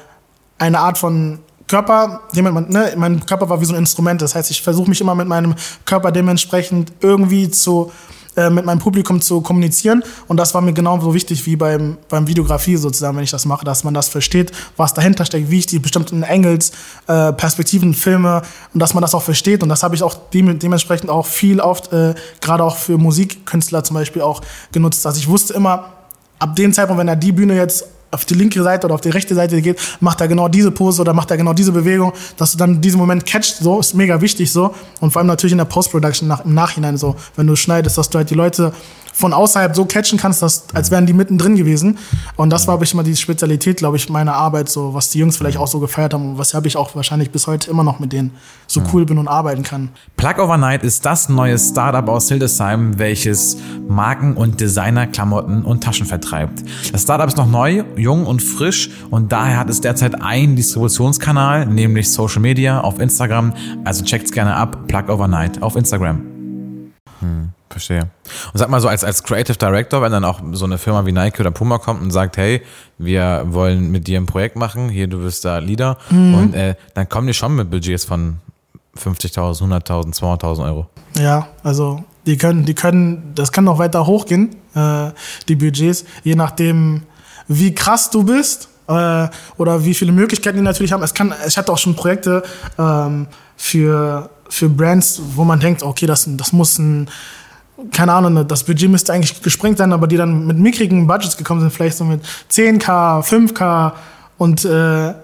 äh, 0.59 0.63
eine 0.63 0.81
Art 0.81 0.99
von 0.99 1.39
Körper, 1.69 2.23
ne, 2.33 2.95
mein 2.97 3.27
Körper 3.27 3.49
war 3.49 3.61
wie 3.61 3.65
so 3.65 3.73
ein 3.73 3.79
Instrument. 3.79 4.23
Das 4.23 4.35
heißt, 4.35 4.51
ich 4.51 4.63
versuche 4.63 4.89
mich 4.89 5.01
immer 5.01 5.15
mit 5.15 5.27
meinem 5.27 5.55
Körper 5.85 6.13
dementsprechend 6.13 6.93
irgendwie 7.01 7.51
zu 7.51 7.91
äh, 8.37 8.51
mit 8.51 8.65
meinem 8.65 8.79
Publikum 8.79 9.21
zu 9.21 9.41
kommunizieren. 9.41 10.03
Und 10.29 10.37
das 10.39 10.55
war 10.55 10.61
mir 10.61 10.73
genauso 10.73 11.15
wichtig 11.15 11.47
wie 11.47 11.57
beim, 11.57 11.97
beim 12.09 12.27
Videografie 12.27 12.77
sozusagen, 12.77 13.17
wenn 13.17 13.25
ich 13.25 13.31
das 13.31 13.47
mache, 13.47 13.65
dass 13.65 13.85
man 13.85 13.95
das 13.95 14.09
versteht, 14.09 14.53
was 14.77 14.95
dahinter 14.95 15.25
steckt, 15.25 15.51
wie 15.51 15.59
ich 15.59 15.67
die 15.67 15.79
bestimmten 15.79 16.23
Engels, 16.23 16.73
äh, 17.07 17.33
Perspektiven 17.33 17.95
filme 17.95 18.43
und 18.75 18.81
dass 18.81 18.95
man 18.95 19.03
das 19.03 19.15
auch 19.15 19.23
versteht. 19.23 19.63
Und 19.63 19.69
das 19.69 19.83
habe 19.83 19.95
ich 19.95 20.03
auch 20.03 20.15
dem, 20.31 20.59
dementsprechend 20.59 21.11
auch 21.11 21.27
viel 21.27 21.61
oft, 21.61 21.93
äh, 21.93 22.15
gerade 22.41 22.63
auch 22.63 22.77
für 22.77 22.99
Musikkünstler 22.99 23.85
zum 23.85 23.95
Beispiel 23.95 24.23
auch 24.23 24.43
genutzt. 24.73 25.07
Also 25.07 25.19
ich 25.19 25.29
wusste 25.29 25.55
immer, 25.55 25.93
ab 26.39 26.57
dem 26.57 26.73
Zeitpunkt, 26.73 27.01
wenn 27.01 27.09
er 27.09 27.17
die 27.17 27.33
Bühne 27.33 27.57
jetzt 27.57 27.87
auf 28.11 28.25
die 28.25 28.35
linke 28.35 28.63
Seite 28.63 28.87
oder 28.87 28.95
auf 28.95 29.01
die 29.01 29.11
rechte 29.11 29.35
Seite 29.35 29.61
geht, 29.61 29.79
macht 30.01 30.21
er 30.21 30.29
genau 30.29 30.49
diese 30.49 30.71
Pose 30.71 31.03
oder 31.03 31.13
macht 31.13 31.31
er 31.31 31.37
genau 31.37 31.53
diese 31.53 31.73
Bewegung, 31.73 32.13
dass 32.37 32.53
du 32.53 32.59
dann 32.59 32.81
diesen 32.81 32.99
Moment 32.99 33.27
catchst, 33.27 33.59
so, 33.59 33.81
ist 33.81 33.95
mega 33.95 34.21
wichtig 34.21 34.53
so. 34.53 34.75
Und 35.01 35.13
vor 35.13 35.21
allem 35.21 35.29
natürlich 35.29 35.53
in 35.53 35.59
der 35.59 35.65
Post-Production 35.65 36.29
nach, 36.29 36.45
im 36.45 36.55
Nachhinein 36.55 36.97
so, 36.97 37.17
wenn 37.37 37.47
du 37.47 37.57
schneidest, 37.57 37.99
dass 37.99 38.09
du 38.11 38.19
halt 38.19 38.31
die 38.31 38.35
Leute 38.35 38.73
von 39.17 39.33
außerhalb 39.33 39.75
so 39.75 39.87
catchen 39.87 40.19
kannst, 40.19 40.43
dass, 40.43 40.65
als 40.75 40.91
wären 40.91 41.07
die 41.07 41.15
mittendrin 41.15 41.57
gewesen. 41.57 41.97
Und 42.37 42.51
das 42.51 42.69
war, 42.69 42.75
glaube 42.75 42.85
ich, 42.85 42.93
immer 42.93 43.03
die 43.03 43.17
Spezialität, 43.17 43.79
glaube 43.79 43.97
ich, 43.97 44.11
meiner 44.11 44.35
Arbeit, 44.35 44.69
so 44.69 44.93
was 44.93 45.09
die 45.09 45.21
Jungs 45.21 45.39
vielleicht 45.39 45.57
auch 45.57 45.67
so 45.67 45.81
gefeiert 45.81 46.13
haben 46.13 46.33
und 46.33 46.39
was 46.39 46.53
habe 46.53 46.69
ich 46.69 46.77
auch 46.77 46.95
wahrscheinlich 46.95 47.31
bis 47.31 47.47
heute 47.47 47.71
immer 47.71 47.83
noch 47.83 47.99
mit 47.99 48.13
denen 48.13 48.33
so 48.67 48.83
cool 48.93 49.07
bin 49.07 49.17
und 49.17 49.27
arbeiten 49.27 49.63
kann. 49.63 49.89
Plug 50.19 50.39
Overnight 50.39 50.83
ist 50.83 51.07
das 51.07 51.31
neue 51.31 51.59
Startup 51.59 52.07
aus 52.11 52.29
Hildesheim, 52.29 52.99
welches 52.99 53.57
Marken- 53.89 54.35
und 54.35 54.61
Designer-Klamotten 54.61 55.63
und 55.63 55.83
Taschen 55.83 56.05
vertreibt. 56.05 56.63
Das 56.93 57.03
Startup 57.03 57.27
ist 57.27 57.39
noch 57.39 57.51
neu, 57.51 57.85
jung 57.97 58.27
und 58.27 58.43
frisch 58.43 58.91
und 59.09 59.33
daher 59.33 59.59
hat 59.59 59.71
es 59.71 59.81
derzeit 59.81 60.21
einen 60.21 60.57
Distributionskanal, 60.57 61.65
nämlich 61.65 62.13
Social 62.13 62.43
Media 62.43 62.83
auf 62.83 62.99
Instagram. 62.99 63.55
Also 63.85 64.05
checkt's 64.05 64.31
gerne 64.31 64.55
ab, 64.55 64.87
Plug 64.89 65.09
Overnight 65.09 65.63
auf 65.63 65.75
Instagram. 65.75 66.36
Hm, 67.21 67.51
verstehe. 67.71 68.09
Und 68.53 68.59
sag 68.59 68.69
mal 68.69 68.81
so 68.81 68.89
als, 68.89 69.05
als 69.05 69.23
Creative 69.23 69.57
Director, 69.57 70.03
wenn 70.03 70.13
dann 70.13 70.25
auch 70.25 70.41
so 70.53 70.65
eine 70.65 70.79
Firma 70.79 71.05
wie 71.07 71.13
Nike 71.13 71.41
oder 71.41 71.51
Puma 71.51 71.79
kommt 71.79 72.03
und 72.03 72.11
sagt, 72.11 72.37
hey, 72.37 72.63
wir 72.99 73.45
wollen 73.49 73.91
mit 73.91 74.07
dir 74.07 74.19
ein 74.21 74.27
Projekt 74.27 74.57
machen, 74.57 74.89
hier, 74.89 75.07
du 75.07 75.19
bist 75.23 75.45
da 75.45 75.59
Leader 75.59 75.99
Mhm. 76.11 76.35
und 76.35 76.55
äh, 76.55 76.75
dann 76.95 77.09
kommen 77.09 77.27
die 77.27 77.35
schon 77.35 77.55
mit 77.57 77.71
Budgets 77.71 78.05
von 78.05 78.39
50.000, 78.99 79.63
100.000, 79.63 80.15
200.000 80.19 80.65
Euro. 80.65 80.87
Ja, 81.19 81.49
also 81.63 82.03
die 82.27 82.37
können, 82.37 82.65
die 82.65 82.75
können, 82.75 83.33
das 83.35 83.53
kann 83.53 83.65
noch 83.65 83.79
weiter 83.79 84.07
hochgehen, 84.07 84.57
äh, 84.75 85.11
die 85.49 85.57
Budgets, 85.57 86.05
je 86.25 86.35
nachdem, 86.35 87.03
wie 87.49 87.75
krass 87.75 88.11
du 88.11 88.25
bist 88.25 88.69
äh, 88.89 89.29
oder 89.57 89.85
wie 89.85 89.95
viele 89.95 90.13
Möglichkeiten 90.13 90.57
die 90.57 90.63
natürlich 90.65 90.93
haben. 90.93 91.03
Es 91.03 91.15
kann, 91.15 91.33
ich 91.47 91.57
hatte 91.57 91.73
auch 91.73 91.79
schon 91.79 91.95
Projekte 91.95 92.43
ähm, 92.79 93.27
für, 93.57 94.31
für 94.49 94.69
Brands, 94.69 95.21
wo 95.35 95.45
man 95.45 95.61
denkt, 95.61 95.83
okay, 95.83 96.07
das, 96.07 96.25
das 96.29 96.53
muss 96.53 96.79
ein, 96.79 97.09
keine 97.93 98.13
Ahnung, 98.15 98.47
das 98.49 98.65
Budget 98.65 98.91
müsste 98.91 99.13
eigentlich 99.13 99.43
gesprengt 99.43 99.79
sein, 99.79 99.93
aber 99.93 100.07
die 100.07 100.17
dann 100.17 100.47
mit 100.47 100.59
mickrigen 100.59 101.07
Budgets 101.07 101.37
gekommen 101.37 101.61
sind, 101.61 101.71
vielleicht 101.73 101.97
so 101.99 102.05
mit 102.05 102.23
10k, 102.51 103.23
5k 103.23 103.93
und 104.39 104.65
äh, 104.65 105.15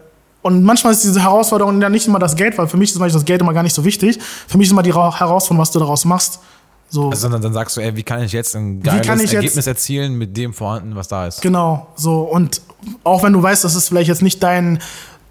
und 0.44 0.64
manchmal 0.64 0.92
ist 0.92 1.04
diese 1.04 1.22
Herausforderung 1.22 1.80
ja 1.80 1.88
nicht 1.88 2.08
immer 2.08 2.18
das 2.18 2.34
Geld, 2.34 2.58
weil 2.58 2.66
für 2.66 2.76
mich 2.76 2.92
ist 2.92 3.00
das 3.14 3.24
Geld 3.24 3.40
immer 3.40 3.52
gar 3.54 3.62
nicht 3.62 3.76
so 3.76 3.84
wichtig. 3.84 4.18
Für 4.48 4.58
mich 4.58 4.66
ist 4.66 4.72
immer 4.72 4.82
die 4.82 4.90
Ra- 4.90 5.16
Herausforderung, 5.16 5.60
was 5.62 5.70
du 5.70 5.78
daraus 5.78 6.04
machst. 6.04 6.40
So. 6.88 7.10
Also 7.10 7.28
dann, 7.28 7.40
dann 7.40 7.52
sagst 7.52 7.76
du, 7.76 7.80
ey, 7.80 7.94
wie 7.94 8.02
kann 8.02 8.20
ich 8.24 8.32
jetzt 8.32 8.56
ein 8.56 8.82
geiles 8.82 9.06
ich 9.06 9.30
jetzt- 9.30 9.34
Ergebnis 9.34 9.66
erzielen 9.68 10.14
mit 10.18 10.36
dem 10.36 10.52
vorhanden, 10.52 10.96
was 10.96 11.06
da 11.06 11.28
ist? 11.28 11.42
Genau, 11.42 11.86
so. 11.94 12.22
Und 12.22 12.60
auch 13.04 13.22
wenn 13.22 13.32
du 13.32 13.40
weißt, 13.40 13.62
das 13.62 13.76
ist 13.76 13.86
vielleicht 13.88 14.08
jetzt 14.08 14.20
nicht 14.22 14.42
dein, 14.42 14.80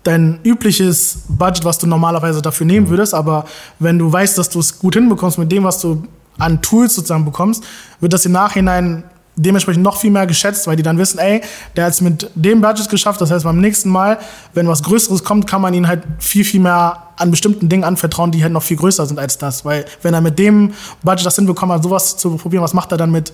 dein 0.03 0.39
übliches 0.43 1.23
Budget, 1.27 1.63
was 1.65 1.77
du 1.77 1.87
normalerweise 1.87 2.41
dafür 2.41 2.65
nehmen 2.65 2.89
würdest, 2.89 3.13
aber 3.13 3.45
wenn 3.79 3.99
du 3.99 4.11
weißt, 4.11 4.37
dass 4.37 4.49
du 4.49 4.59
es 4.59 4.79
gut 4.79 4.95
hinbekommst 4.95 5.37
mit 5.37 5.51
dem, 5.51 5.63
was 5.63 5.79
du 5.79 6.03
an 6.39 6.61
Tools 6.61 6.95
sozusagen 6.95 7.25
bekommst, 7.25 7.63
wird 7.99 8.13
das 8.13 8.25
im 8.25 8.31
Nachhinein 8.31 9.03
dementsprechend 9.35 9.83
noch 9.83 9.97
viel 9.97 10.11
mehr 10.11 10.27
geschätzt, 10.27 10.67
weil 10.67 10.75
die 10.75 10.83
dann 10.83 10.97
wissen, 10.97 11.17
ey, 11.17 11.41
der 11.75 11.85
hat 11.85 11.93
es 11.93 12.01
mit 12.01 12.29
dem 12.35 12.61
Budget 12.61 12.89
geschafft, 12.89 13.21
das 13.21 13.31
heißt 13.31 13.45
beim 13.45 13.59
nächsten 13.59 13.89
Mal, 13.89 14.19
wenn 14.53 14.67
was 14.67 14.83
Größeres 14.83 15.23
kommt, 15.23 15.47
kann 15.47 15.61
man 15.61 15.73
ihn 15.73 15.87
halt 15.87 16.03
viel, 16.19 16.43
viel 16.43 16.59
mehr 16.59 17.03
an 17.17 17.31
bestimmten 17.31 17.69
Dingen 17.69 17.83
anvertrauen, 17.83 18.31
die 18.31 18.41
halt 18.43 18.51
noch 18.51 18.63
viel 18.63 18.77
größer 18.77 19.05
sind 19.05 19.19
als 19.19 19.37
das, 19.37 19.63
weil 19.63 19.85
wenn 20.01 20.13
er 20.13 20.21
mit 20.21 20.37
dem 20.39 20.73
Budget 21.03 21.25
das 21.25 21.35
hinbekommt, 21.35 21.71
hat, 21.71 21.83
sowas 21.83 22.17
zu 22.17 22.35
probieren, 22.37 22.63
was 22.63 22.73
macht 22.73 22.91
er 22.91 22.97
dann 22.97 23.11
mit 23.11 23.31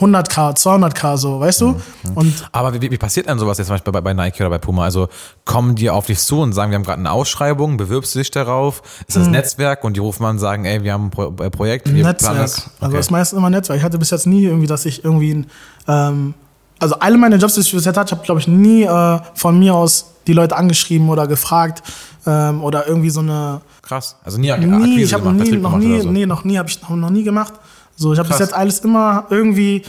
100k, 0.00 0.56
200k 0.56 1.16
so, 1.16 1.40
weißt 1.40 1.60
du? 1.60 1.80
Und 2.14 2.48
Aber 2.52 2.72
wie, 2.74 2.90
wie 2.90 2.96
passiert 2.96 3.28
denn 3.28 3.38
sowas 3.38 3.58
jetzt 3.58 3.66
zum 3.68 3.74
Beispiel 3.74 3.92
bei, 3.92 4.00
bei 4.00 4.14
Nike 4.14 4.40
oder 4.40 4.50
bei 4.50 4.58
Puma? 4.58 4.84
Also 4.84 5.08
kommen 5.44 5.74
die 5.74 5.90
auf 5.90 6.06
dich 6.06 6.18
zu 6.20 6.40
und 6.40 6.52
sagen, 6.52 6.70
wir 6.72 6.76
haben 6.76 6.84
gerade 6.84 6.98
eine 7.00 7.10
Ausschreibung, 7.12 7.76
bewirbst 7.76 8.14
du 8.14 8.18
dich 8.20 8.30
darauf? 8.30 8.82
Ist 9.06 9.16
das 9.16 9.28
Netzwerk 9.28 9.84
und 9.84 9.96
die 9.96 10.00
rufen 10.00 10.24
an 10.24 10.30
und 10.32 10.38
sagen, 10.38 10.64
ey, 10.64 10.82
wir 10.82 10.92
haben 10.94 11.06
ein 11.06 11.10
Pro 11.10 11.26
äh, 11.42 11.50
Projekt, 11.50 11.86
wir 11.86 11.92
planen 11.92 12.08
Netzwerk. 12.12 12.36
das? 12.38 12.56
Also 12.56 12.70
Okay. 12.80 12.92
das 12.96 13.06
ist 13.06 13.10
meistens 13.10 13.36
immer 13.38 13.50
Netzwerk. 13.50 13.78
Ich 13.78 13.84
hatte 13.84 13.98
bis 13.98 14.10
jetzt 14.10 14.26
nie 14.26 14.44
irgendwie, 14.44 14.66
dass 14.66 14.86
ich 14.86 15.04
irgendwie, 15.04 15.34
ein, 15.34 15.46
ähm, 15.86 16.34
also 16.78 16.94
alle 16.98 17.18
meine 17.18 17.36
Jobs, 17.36 17.54
die 17.54 17.60
ich 17.60 17.72
bis 17.72 17.84
jetzt 17.84 17.96
hatte, 17.98 18.12
habe 18.12 18.24
glaube 18.24 18.40
ich 18.40 18.48
nie 18.48 18.84
äh, 18.84 19.18
von 19.34 19.58
mir 19.58 19.74
aus 19.74 20.06
die 20.26 20.32
Leute 20.32 20.56
angeschrieben 20.56 21.08
oder 21.10 21.26
gefragt 21.26 21.82
ähm, 22.26 22.62
oder 22.62 22.86
irgendwie 22.86 23.10
so 23.10 23.20
eine. 23.20 23.60
Krass. 23.82 24.16
Also 24.24 24.38
nie, 24.38 24.46
Nie, 24.46 24.52
Akquise 24.52 25.00
ich 25.00 25.14
habe 25.14 25.30
nie, 25.32 25.56
noch 25.56 25.76
nie, 25.78 25.94
oder 25.94 26.02
so. 26.04 26.10
nee, 26.10 26.26
noch 26.26 26.44
nie, 26.44 26.58
habe 26.58 26.68
ich 26.68 26.80
noch 26.88 27.10
nie 27.10 27.22
gemacht. 27.24 27.54
So, 28.00 28.14
ich 28.14 28.18
habe 28.18 28.30
bis 28.30 28.38
jetzt 28.38 28.54
alles 28.54 28.78
immer 28.78 29.26
irgendwie 29.28 29.82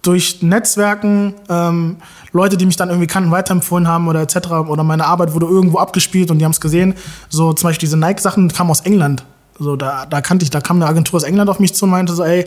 durch 0.00 0.40
Netzwerken, 0.40 1.34
ähm, 1.50 1.96
Leute, 2.32 2.56
die 2.56 2.64
mich 2.64 2.76
dann 2.76 2.88
irgendwie 2.88 3.06
kannten, 3.06 3.30
weiterempfohlen 3.30 3.86
haben 3.86 4.08
oder 4.08 4.22
etc. 4.22 4.36
Oder 4.68 4.84
meine 4.84 5.04
Arbeit 5.04 5.34
wurde 5.34 5.44
irgendwo 5.44 5.76
abgespielt 5.78 6.30
und 6.30 6.38
die 6.38 6.46
haben 6.46 6.52
es 6.52 6.62
gesehen. 6.62 6.94
So 7.28 7.52
zum 7.52 7.68
Beispiel 7.68 7.86
diese 7.88 7.98
Nike-Sachen 7.98 8.50
kamen 8.50 8.70
aus 8.70 8.80
England. 8.80 9.22
So, 9.58 9.76
da, 9.76 10.06
da 10.06 10.22
kannte 10.22 10.44
ich, 10.44 10.50
da 10.50 10.62
kam 10.62 10.76
eine 10.76 10.86
Agentur 10.86 11.18
aus 11.18 11.24
England 11.24 11.50
auf 11.50 11.58
mich 11.58 11.74
zu 11.74 11.84
und 11.84 11.90
meinte 11.90 12.14
so, 12.14 12.24
ey, 12.24 12.40
äh, 12.40 12.46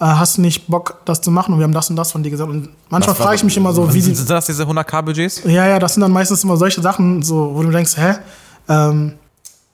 hast 0.00 0.36
du 0.36 0.42
nicht 0.42 0.66
Bock, 0.66 1.00
das 1.06 1.22
zu 1.22 1.30
machen? 1.30 1.54
Und 1.54 1.60
wir 1.60 1.64
haben 1.64 1.72
das 1.72 1.88
und 1.88 1.96
das 1.96 2.12
von 2.12 2.22
dir 2.22 2.28
gesagt. 2.30 2.50
Und 2.50 2.68
manchmal 2.90 3.14
frage 3.14 3.36
ich 3.36 3.44
mich 3.44 3.56
immer 3.56 3.72
so, 3.72 3.94
wie 3.94 4.00
sind, 4.02 4.16
sind 4.16 4.28
das 4.28 4.44
diese 4.44 4.64
100k-Budgets? 4.64 5.44
Ja, 5.44 5.66
ja, 5.66 5.78
das 5.78 5.94
sind 5.94 6.02
dann 6.02 6.12
meistens 6.12 6.44
immer 6.44 6.58
solche 6.58 6.82
Sachen, 6.82 7.22
so, 7.22 7.52
wo 7.54 7.62
du 7.62 7.70
denkst, 7.70 7.96
hä? 7.96 8.16
Ähm, 8.68 9.14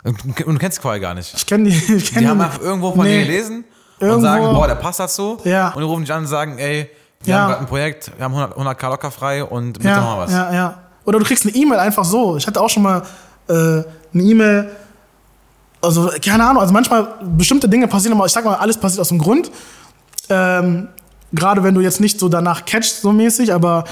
Und 0.05 0.25
du 0.25 0.59
kennst 0.59 0.79
die 0.79 0.83
vorher 0.83 1.01
gar 1.01 1.15
nicht. 1.15 1.35
ich 1.37 1.47
kenne 1.47 1.69
die. 1.71 1.77
Ich 1.97 2.13
kenn 2.13 2.23
Die 2.23 2.29
haben 2.29 2.41
einfach 2.41 2.61
irgendwo 2.61 2.93
von 2.93 3.05
Nee. 3.05 3.19
dir 3.21 3.27
gelesen 3.27 3.65
und 4.03 4.09
Irgendwo- 4.09 4.27
sagen, 4.27 4.55
boah, 4.55 4.67
der 4.67 4.75
passt 4.75 5.01
dazu. 5.01 5.39
Ja. 5.45 5.69
Und 5.69 5.79
die 5.81 5.85
rufen 5.87 6.03
dich 6.05 6.13
an 6.13 6.21
und 6.21 6.27
sagen, 6.27 6.59
ey, 6.59 6.91
wir 7.25 7.35
Ja. 7.35 7.41
haben 7.41 7.49
gerade 7.49 7.61
ein 7.61 7.67
Projekt, 7.67 8.11
wir 8.17 8.25
haben 8.25 8.35
100, 8.35 8.57
100k 8.57 8.89
locker 8.91 9.11
frei 9.11 9.45
und 9.45 9.75
bitte 9.75 9.89
ja, 9.89 10.01
mal 10.01 10.19
was. 10.19 10.33
Ja, 10.33 10.53
ja. 10.53 10.75
Oder 11.05 11.19
du 11.19 11.25
kriegst 11.25 11.45
eine 11.47 11.55
E-Mail 11.55 11.79
einfach 11.79 12.05
so. 12.05 12.37
Ich 12.37 12.47
hatte 12.47 12.61
auch 12.61 12.69
schon 12.71 12.83
mal 12.83 13.03
äh, 13.49 13.53
eine 13.53 13.85
E-Mail, 14.15 14.71
also 15.81 16.11
keine 16.25 16.45
Ahnung, 16.47 16.61
also 16.63 16.73
manchmal 16.73 17.09
bestimmte 17.37 17.69
Dinge 17.69 17.89
passieren, 17.89 18.17
aber 18.17 18.27
ich 18.27 18.33
sag 18.33 18.45
mal, 18.45 18.55
alles 18.57 18.77
passiert 18.77 19.01
aus 19.01 19.09
dem 19.09 19.19
Grund. 19.19 19.51
Ähm, 20.29 20.89
Gerade 21.35 21.65
wenn 21.65 21.75
du 21.75 21.81
jetzt 21.81 21.99
nicht 21.99 22.21
so 22.21 22.29
danach 22.29 22.65
catchst, 22.67 23.01
so 23.01 23.11
mäßig, 23.11 23.55
aber 23.55 23.85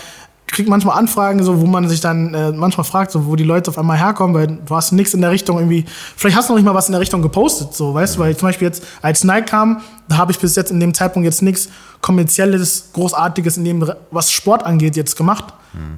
kriegt 0.53 0.69
manchmal 0.69 0.99
Anfragen, 0.99 1.43
so, 1.43 1.61
wo 1.61 1.67
man 1.67 1.89
sich 1.89 2.01
dann 2.01 2.35
äh, 2.35 2.53
manchmal 2.53 2.85
fragt, 2.85 3.11
so, 3.11 3.27
wo 3.27 3.37
die 3.37 3.45
Leute 3.45 3.71
auf 3.71 3.79
einmal 3.79 3.99
herkommen, 3.99 4.35
weil 4.35 4.47
du 4.47 4.75
hast 4.75 4.93
nichts 4.93 5.15
in 5.15 5.21
der 5.21 5.31
Richtung 5.31 5.59
irgendwie, 5.59 5.85
vielleicht 6.17 6.37
hast 6.37 6.49
du 6.49 6.53
noch 6.53 6.59
nicht 6.59 6.67
mal 6.67 6.75
was 6.75 6.89
in 6.89 6.93
der 6.93 7.01
Richtung 7.01 7.23
gepostet, 7.23 7.75
so, 7.75 7.95
weißt 7.95 8.17
du, 8.17 8.21
weil 8.21 8.37
zum 8.37 8.49
Beispiel 8.49 8.67
jetzt 8.67 8.85
als 9.03 9.25
Nike 9.25 9.47
kam, 9.47 9.83
da 10.09 10.17
habe 10.17 10.33
ich 10.33 10.39
bis 10.39 10.57
jetzt 10.57 10.71
in 10.71 10.81
dem 10.81 10.95
Zeitpunkt 10.95 11.25
jetzt 11.25 11.43
nichts 11.43 11.69
kommerzielles, 12.01 12.91
großartiges 12.93 13.57
in 13.57 13.65
dem, 13.65 13.91
was 14.11 14.31
Sport 14.33 14.65
angeht, 14.65 14.97
jetzt 14.97 15.17
gemacht. 15.17 15.45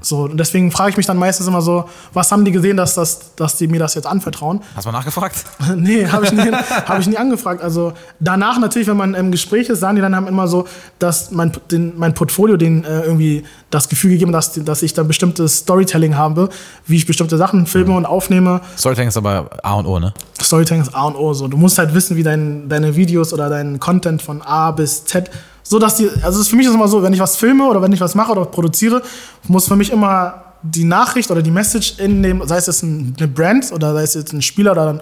So, 0.03 0.25
und 0.25 0.37
deswegen 0.37 0.71
frage 0.71 0.91
ich 0.91 0.97
mich 0.99 1.07
dann 1.07 1.17
meistens 1.17 1.47
immer 1.47 1.62
so, 1.62 1.88
was 2.12 2.31
haben 2.31 2.45
die 2.45 2.53
gesehen, 2.53 2.77
dass, 2.77 2.93
das, 2.95 3.35
dass 3.37 3.57
die 3.57 3.69
mir 3.69 3.79
das 3.79 3.95
jetzt 3.95 4.07
anvertrauen? 4.07 4.61
Hast 4.77 4.85
du 4.85 4.91
mal 4.93 4.99
nachgefragt? 4.99 5.37
nee, 5.77 6.07
habe 6.07 6.27
ich, 6.27 6.33
nie- 6.33 6.41
hab 6.87 6.99
ich 6.99 7.07
nie 7.07 7.17
angefragt. 7.17 7.62
Also 7.62 7.95
danach 8.21 8.59
natürlich, 8.61 8.87
wenn 8.87 8.99
man 8.99 9.15
im 9.15 9.31
Gespräch 9.33 9.71
ist, 9.71 9.81
sagen 9.81 9.97
die 9.97 10.03
dann 10.03 10.15
haben 10.15 10.27
immer 10.27 10.47
so, 10.47 10.67
dass 10.99 11.31
mein, 11.31 11.53
den, 11.71 11.97
mein 11.99 12.12
Portfolio 12.12 12.59
den 12.59 12.85
äh, 12.85 13.01
irgendwie 13.01 13.45
das 13.71 13.88
Gefühl 13.88 14.11
gegeben, 14.11 14.31
dass, 14.31 14.53
dass 14.53 14.83
ich 14.83 14.93
dann 14.93 15.09
bestimmtes 15.09 15.59
Storytelling 15.61 16.19
habe, 16.19 16.51
wie 16.87 16.97
ich 16.97 17.07
bestimmte 17.07 17.38
Sachen 17.38 17.65
filme 17.67 17.97
und 17.97 18.05
aufnehme. 18.05 18.61
Storytelling 18.77 19.09
ist 19.09 19.17
aber 19.17 19.49
A 19.62 19.73
und 19.77 19.87
O, 19.87 19.99
ne? 19.99 20.12
Storytelling 20.38 20.83
ist 20.83 20.95
A 20.95 21.05
und 21.05 21.17
O. 21.17 21.33
So. 21.33 21.49
Du 21.49 21.57
musst 21.57 21.79
halt 21.79 21.95
wissen, 21.95 22.19
wie 22.19 22.23
dein, 22.23 22.69
deine 22.69 22.95
Videos 22.95 23.33
oder 23.33 23.49
dein 23.49 23.81
Content 23.81 24.21
von 24.21 24.43
A 24.43 24.71
bis 24.73 25.07
Z, 25.07 25.31
so 25.62 25.79
dass 25.79 25.96
die, 25.96 26.09
also 26.22 26.42
für 26.44 26.57
mich 26.57 26.66
ist 26.66 26.75
immer 26.75 26.88
so, 26.88 27.03
wenn 27.03 27.12
ich 27.12 27.20
was 27.20 27.37
filme 27.37 27.64
oder 27.64 27.81
wenn 27.83 27.92
ich 27.92 28.01
was 28.01 28.14
mache 28.14 28.33
oder 28.33 28.44
produziere, 28.44 29.03
muss 29.48 29.68
für 29.68 29.77
mich 29.77 29.92
immer 29.92 30.42
die 30.62 30.85
Nachricht 30.85 31.31
oder 31.31 31.42
die 31.42 31.51
Message 31.51 31.98
in 31.98 32.22
dem, 32.22 32.46
sei 32.46 32.57
es 32.57 32.66
jetzt 32.66 32.83
ein, 32.83 33.14
eine 33.18 33.29
Brand 33.29 33.72
oder 33.72 33.94
sei 33.94 34.03
es 34.03 34.14
jetzt 34.14 34.33
ein 34.33 34.42
Spieler 34.42 34.72
oder 34.72 34.88
ein 34.90 35.01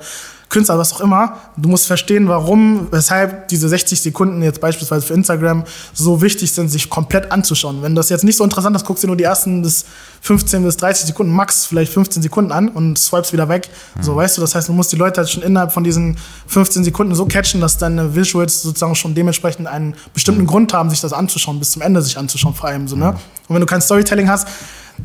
Künstler, 0.50 0.76
was 0.78 0.92
auch 0.92 1.00
immer, 1.00 1.36
du 1.56 1.68
musst 1.68 1.86
verstehen, 1.86 2.28
warum, 2.28 2.88
weshalb 2.90 3.48
diese 3.48 3.68
60 3.68 4.02
Sekunden 4.02 4.42
jetzt 4.42 4.60
beispielsweise 4.60 5.06
für 5.06 5.14
Instagram 5.14 5.62
so 5.94 6.20
wichtig 6.20 6.50
sind, 6.52 6.68
sich 6.68 6.90
komplett 6.90 7.30
anzuschauen. 7.30 7.82
Wenn 7.82 7.94
das 7.94 8.08
jetzt 8.08 8.24
nicht 8.24 8.36
so 8.36 8.42
interessant 8.44 8.74
ist, 8.74 8.84
guckst 8.84 9.02
du 9.02 9.06
dir 9.06 9.10
nur 9.12 9.16
die 9.16 9.24
ersten 9.24 9.62
bis 9.62 9.84
15 10.22 10.64
bis 10.64 10.76
30 10.76 11.06
Sekunden, 11.06 11.32
max 11.32 11.66
vielleicht 11.66 11.92
15 11.92 12.20
Sekunden 12.22 12.50
an 12.52 12.68
und 12.68 12.98
swipes 12.98 13.32
wieder 13.32 13.48
weg. 13.48 13.70
So, 14.00 14.16
weißt 14.16 14.36
du, 14.36 14.40
das 14.42 14.54
heißt, 14.56 14.68
du 14.68 14.72
musst 14.72 14.90
die 14.92 14.96
Leute 14.96 15.20
halt 15.20 15.30
schon 15.30 15.42
innerhalb 15.44 15.70
von 15.72 15.84
diesen 15.84 16.16
15 16.48 16.82
Sekunden 16.84 17.14
so 17.14 17.26
catchen, 17.26 17.60
dass 17.60 17.78
deine 17.78 18.14
Visuals 18.16 18.60
sozusagen 18.62 18.96
schon 18.96 19.14
dementsprechend 19.14 19.68
einen 19.68 19.94
bestimmten 20.12 20.46
Grund 20.46 20.74
haben, 20.74 20.90
sich 20.90 21.00
das 21.00 21.12
anzuschauen, 21.12 21.60
bis 21.60 21.70
zum 21.70 21.82
Ende 21.82 22.02
sich 22.02 22.18
anzuschauen, 22.18 22.54
vor 22.54 22.68
allem 22.68 22.88
so, 22.88 22.96
ne? 22.96 23.10
Und 23.46 23.54
wenn 23.54 23.60
du 23.60 23.66
kein 23.66 23.80
Storytelling 23.80 24.28
hast, 24.28 24.48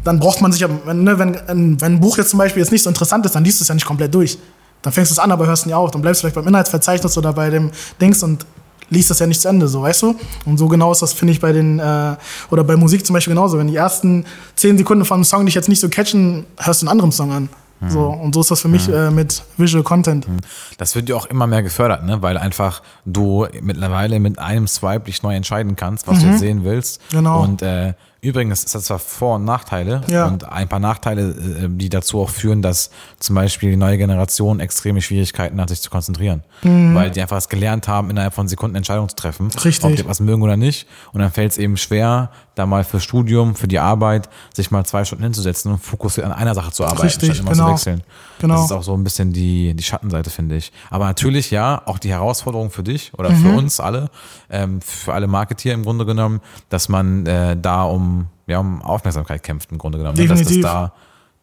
dann 0.04 0.20
braucht 0.20 0.42
man 0.42 0.52
sich, 0.52 0.62
ja- 0.62 0.70
wenn, 0.86 1.04
ne, 1.04 1.18
wenn, 1.20 1.36
wenn 1.48 1.94
ein 1.94 2.00
Buch 2.00 2.18
jetzt 2.18 2.32
zum 2.32 2.40
Beispiel 2.40 2.62
jetzt 2.64 2.72
nicht 2.72 2.84
so 2.84 2.90
interessant 2.90 3.26
ist, 3.28 3.36
dann 3.36 3.44
liest 3.44 3.60
du 3.60 3.64
es 3.64 3.68
ja 3.68 3.76
nicht 3.76 3.86
komplett 3.86 4.14
durch. 4.14 4.38
Dann 4.86 4.94
fängst 4.94 5.10
du 5.10 5.14
es 5.14 5.20
an, 5.20 5.32
aber 5.32 5.48
hörst 5.48 5.66
nie 5.66 5.74
auf. 5.74 5.90
Dann 5.90 6.04
bleibst 6.04 6.22
du 6.22 6.22
vielleicht 6.22 6.36
beim 6.36 6.48
Inhaltsverzeichnis 6.48 7.18
oder 7.18 7.34
bei 7.34 7.50
dem 7.50 7.72
Dings 8.00 8.22
und 8.22 8.46
liest 8.92 9.10
das 9.10 9.18
ja 9.18 9.26
nicht 9.26 9.42
zu 9.42 9.48
Ende, 9.48 9.68
so 9.68 9.82
weißt 9.82 10.04
du? 10.04 10.16
Und 10.46 10.60
so 10.60 10.68
genau 10.68 10.92
ist 10.92 11.02
das, 11.02 11.12
finde 11.12 11.34
ich, 11.34 11.40
bei 11.40 11.52
den, 11.52 11.80
äh, 11.80 12.16
oder 12.52 12.64
bei 12.64 12.76
Musik 12.76 13.04
zum 13.04 13.16
Beispiel 13.16 13.34
genauso. 13.34 13.58
Wenn 13.58 13.68
die 13.68 13.76
ersten 13.76 14.26
zehn 14.56 14.78
Sekunden 14.78 15.04
von 15.04 15.16
einem 15.16 15.24
Song 15.24 15.44
dich 15.44 15.56
jetzt 15.56 15.70
nicht 15.70 15.80
so 15.80 15.90
catchen, 15.90 16.46
hörst 16.60 16.84
du 16.84 16.86
einen 16.86 16.92
anderen 16.92 17.12
Song 17.12 17.32
an. 17.32 17.50
So, 17.88 18.08
und 18.08 18.34
so 18.34 18.42
ist 18.42 18.50
das 18.50 18.62
für 18.62 18.68
mich 18.68 18.90
äh, 18.90 19.12
mit 19.12 19.44
Visual 19.58 19.84
Content. 19.84 20.26
Das 20.78 20.96
wird 20.96 21.10
ja 21.10 21.16
auch 21.16 21.26
immer 21.28 21.46
mehr 21.46 21.62
gefördert, 21.62 22.04
ne? 22.04 22.22
weil 22.22 22.38
einfach 22.38 22.82
du 23.06 23.48
mittlerweile 23.62 24.20
mit 24.20 24.40
einem 24.40 24.68
Swipe 24.68 25.06
dich 25.06 25.22
neu 25.24 25.36
entscheiden 25.36 25.76
kannst, 25.76 26.08
was 26.08 26.20
du 26.20 26.28
jetzt 26.28 26.40
sehen 26.40 26.64
willst. 26.64 27.02
Genau. 27.12 27.44
Und 27.44 27.62
äh, 27.62 27.94
Übrigens 28.26 28.64
ist 28.64 28.74
das 28.76 28.86
zwar 28.86 29.00
Vor- 29.00 29.36
und 29.36 29.46
Nachteile 29.46 30.02
Ja. 30.08 30.26
und 30.26 30.44
ein 30.50 30.68
paar 30.68 30.80
Nachteile, 30.80 31.30
äh, 31.30 31.68
die 31.70 31.90
dazu 31.90 32.20
auch 32.22 32.30
führen, 32.30 32.62
dass 32.62 32.90
zum 33.20 33.36
Beispiel 33.36 33.70
die 33.72 33.78
neue 33.78 33.98
Generation 33.98 34.60
extreme 34.60 35.02
Schwierigkeiten 35.02 35.62
hat, 35.62 35.70
sich 35.70 35.82
zu 35.82 35.90
konzentrieren. 35.90 36.44
Weil 36.64 37.12
die 37.12 37.22
einfach 37.22 37.38
es 37.38 37.50
gelernt 37.50 37.88
haben, 37.88 38.10
innerhalb 38.10 38.34
von 38.34 38.48
Sekunden 38.48 38.76
Entscheidungen 38.76 39.10
zu 39.10 39.16
treffen, 39.16 39.50
Richtig. 39.64 39.84
ob 39.84 39.96
die 39.96 40.06
was 40.08 40.20
mögen 40.20 40.42
oder 40.42 40.58
nicht. 40.58 40.88
Und 41.14 41.22
dann 41.22 41.32
fällt 41.32 41.52
es 41.52 41.58
eben 41.58 41.78
schwer, 41.78 42.32
da 42.56 42.66
mal 42.66 42.84
fürs 42.84 43.04
Studium, 43.04 43.54
für 43.56 43.68
die 43.68 43.80
Arbeit, 43.80 44.30
sich 44.54 44.72
mal 44.72 44.86
zwei 44.86 45.04
Stunden 45.06 45.24
hinzusetzen 45.24 45.72
und 45.74 45.78
fokussiert 45.80 46.26
an 46.26 46.32
einer 46.34 46.56
Sache 46.56 46.72
zu 46.72 46.84
arbeiten, 46.86 47.02
Richtig, 47.04 47.30
statt 47.36 47.40
immer 47.42 47.52
genau. 47.52 47.66
zu 47.68 47.72
wechseln. 47.74 48.04
Genau. 48.40 48.56
Das 48.56 48.66
ist 48.66 48.72
auch 48.72 48.84
so 48.84 48.94
ein 48.96 49.04
bisschen 49.04 49.34
die, 49.34 49.74
die 49.74 49.84
Schattenseite, 49.84 50.30
finde 50.30 50.56
ich. 50.56 50.72
Aber 50.90 51.06
natürlich, 51.06 51.52
ja, 51.52 51.82
auch 51.86 52.00
die 52.00 52.10
Herausforderung 52.12 52.72
für 52.72 52.84
dich 52.84 53.12
oder 53.18 53.30
für 53.32 53.50
Mhm. 53.50 53.56
uns 53.56 53.80
alle, 53.80 54.10
ähm, 54.50 54.82
für 54.82 55.14
alle 55.14 55.28
Marketeer 55.28 55.74
im 55.74 55.84
Grunde 55.84 56.06
genommen, 56.06 56.42
dass 56.70 56.90
man 56.90 57.26
äh, 57.26 57.56
da 57.56 57.84
um, 57.84 58.28
ja, 58.48 58.60
um 58.60 58.82
Aufmerksamkeit 58.82 59.44
kämpft 59.44 59.72
im 59.72 59.78
Grunde 59.78 59.98
genommen. 59.98 60.18
ne? 60.18 60.24
Dass, 60.28 60.40
das 60.40 60.48
Definitiv. 60.48 60.64
da, 60.72 60.94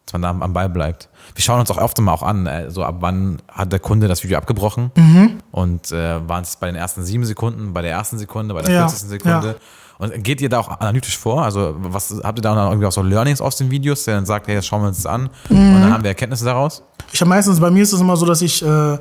dass 0.05 0.13
man 0.13 0.21
da 0.21 0.29
am 0.31 0.53
Ball 0.53 0.69
bleibt. 0.69 1.09
Wir 1.35 1.43
schauen 1.43 1.59
uns 1.59 1.71
auch 1.71 1.77
oft 1.77 1.97
mal 2.01 2.11
auch 2.11 2.23
an, 2.23 2.45
äh, 2.47 2.69
so 2.71 2.83
ab 2.83 2.97
wann 2.99 3.41
hat 3.47 3.71
der 3.71 3.79
Kunde 3.79 4.07
das 4.07 4.23
Video 4.23 4.37
abgebrochen 4.37 4.91
Mhm. 4.95 5.37
und 5.51 5.91
äh, 5.91 6.27
waren 6.27 6.43
es 6.43 6.55
bei 6.57 6.67
den 6.67 6.75
ersten 6.75 7.03
sieben 7.03 7.23
Sekunden, 7.25 7.71
bei 7.73 7.81
der 7.81 7.91
ersten 7.91 8.17
Sekunde, 8.17 8.53
bei 8.53 8.61
der 8.63 8.71
Ja, 8.73 8.87
40. 8.89 9.09
Sekunde. 9.09 9.47
ja. 9.47 9.55
Und 10.03 10.23
geht 10.23 10.41
ihr 10.41 10.49
da 10.49 10.59
auch 10.59 10.69
analytisch 10.79 11.17
vor? 11.17 11.43
Also 11.43 11.75
was 11.79 12.13
habt 12.23 12.39
ihr 12.39 12.41
da 12.41 12.53
dann 12.55 12.67
irgendwie 12.69 12.85
auch 12.87 12.91
so 12.91 13.01
Learnings 13.01 13.41
aus 13.41 13.55
den 13.55 13.71
Videos, 13.71 14.03
der 14.03 14.15
dann 14.15 14.25
sagt, 14.25 14.47
hey, 14.47 14.55
das 14.55 14.65
schauen 14.65 14.81
wir 14.81 14.87
uns 14.89 14.97
das 14.97 15.05
an 15.05 15.29
und 15.49 15.55
Mhm. 15.57 15.81
dann 15.81 15.93
haben 15.93 16.03
wir 16.03 16.09
Erkenntnisse 16.09 16.45
daraus? 16.45 16.83
Ich 17.11 17.21
habe 17.21 17.29
meistens, 17.29 17.59
bei 17.59 17.71
mir 17.71 17.83
ist 17.83 17.93
es 17.93 18.01
immer 18.01 18.17
so, 18.17 18.25
dass 18.25 18.41
ich 18.41 18.63
äh, 18.63 18.97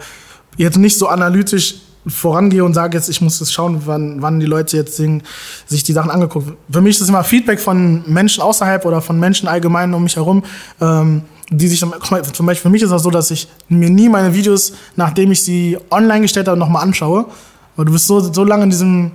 jetzt 0.56 0.78
nicht 0.78 0.98
so 0.98 1.08
analytisch 1.08 1.76
vorangehe 2.06 2.64
und 2.64 2.74
sage 2.74 2.96
jetzt, 2.96 3.08
ich 3.08 3.20
muss 3.20 3.38
jetzt 3.40 3.52
schauen, 3.52 3.82
wann, 3.86 4.20
wann 4.22 4.40
die 4.40 4.46
Leute 4.46 4.76
jetzt 4.76 4.96
singen, 4.96 5.22
sich 5.66 5.84
die 5.84 5.92
Sachen 5.92 6.10
angeguckt. 6.10 6.52
Für 6.70 6.80
mich 6.80 6.96
ist 6.96 7.02
es 7.02 7.08
immer 7.08 7.22
Feedback 7.24 7.60
von 7.60 8.02
Menschen 8.10 8.42
außerhalb 8.42 8.84
oder 8.84 9.00
von 9.00 9.18
Menschen 9.20 9.48
allgemein 9.48 9.94
um 9.94 10.02
mich 10.02 10.16
herum, 10.16 10.42
ähm, 10.80 11.22
die 11.50 11.68
sich, 11.68 11.78
dann- 11.80 11.92
zum 12.32 12.46
Beispiel 12.46 12.62
für 12.62 12.70
mich 12.70 12.82
ist 12.82 12.90
das 12.90 13.02
so, 13.04 13.10
dass 13.10 13.30
ich 13.30 13.46
mir 13.68 13.88
nie 13.88 14.08
meine 14.08 14.34
Videos, 14.34 14.72
nachdem 14.96 15.30
ich 15.30 15.42
sie 15.42 15.78
online 15.90 16.22
gestellt 16.22 16.48
habe, 16.48 16.58
nochmal 16.58 16.82
anschaue. 16.82 17.26
Weil 17.76 17.84
du 17.86 17.92
bist 17.92 18.06
so, 18.08 18.20
so 18.20 18.44
lange 18.44 18.64
in 18.64 18.70
diesem 18.70 19.12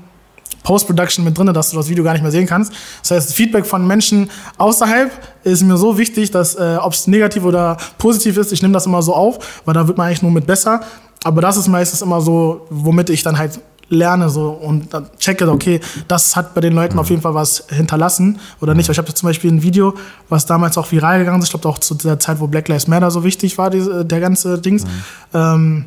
Post-Production 0.63 1.23
mit 1.23 1.37
drin, 1.37 1.53
dass 1.53 1.71
du 1.71 1.77
das 1.77 1.89
Video 1.89 2.03
gar 2.03 2.13
nicht 2.13 2.21
mehr 2.21 2.31
sehen 2.31 2.45
kannst. 2.45 2.73
Das 3.01 3.11
heißt, 3.11 3.33
Feedback 3.33 3.65
von 3.65 3.85
Menschen 3.87 4.29
außerhalb 4.57 5.11
ist 5.43 5.63
mir 5.63 5.77
so 5.77 5.97
wichtig, 5.97 6.31
dass 6.31 6.55
äh, 6.55 6.77
ob 6.81 6.93
es 6.93 7.07
negativ 7.07 7.43
oder 7.43 7.77
positiv 7.97 8.37
ist, 8.37 8.51
ich 8.51 8.61
nehme 8.61 8.73
das 8.73 8.85
immer 8.85 9.01
so 9.01 9.13
auf, 9.13 9.61
weil 9.65 9.73
da 9.73 9.87
wird 9.87 9.97
man 9.97 10.07
eigentlich 10.07 10.21
nur 10.21 10.31
mit 10.31 10.45
besser. 10.45 10.81
Aber 11.23 11.41
das 11.41 11.57
ist 11.57 11.67
meistens 11.67 12.01
immer 12.01 12.21
so, 12.21 12.67
womit 12.69 13.09
ich 13.09 13.23
dann 13.23 13.37
halt 13.37 13.59
lerne 13.89 14.29
so 14.29 14.49
und 14.49 14.93
dann 14.93 15.09
checke, 15.17 15.49
okay, 15.49 15.79
das 16.07 16.35
hat 16.35 16.53
bei 16.53 16.61
den 16.61 16.73
Leuten 16.73 16.99
auf 16.99 17.09
jeden 17.09 17.21
Fall 17.21 17.33
was 17.33 17.65
hinterlassen 17.69 18.39
oder 18.59 18.73
nicht. 18.75 18.89
Ich 18.89 18.97
habe 18.97 19.13
zum 19.13 19.27
Beispiel 19.27 19.51
ein 19.51 19.63
Video, 19.63 19.93
was 20.29 20.45
damals 20.45 20.77
auch 20.77 20.91
viral 20.91 21.19
gegangen 21.19 21.39
ist, 21.39 21.45
ich 21.45 21.51
glaube 21.51 21.69
auch 21.69 21.77
zu 21.77 21.95
der 21.95 22.19
Zeit, 22.19 22.39
wo 22.39 22.47
Black 22.47 22.67
Lives 22.67 22.87
Matter 22.87 23.09
so 23.11 23.23
wichtig 23.23 23.57
war, 23.57 23.69
diese, 23.69 24.03
der 24.03 24.19
ganze 24.19 24.59
Dings. 24.59 24.83
Ähm, 25.33 25.85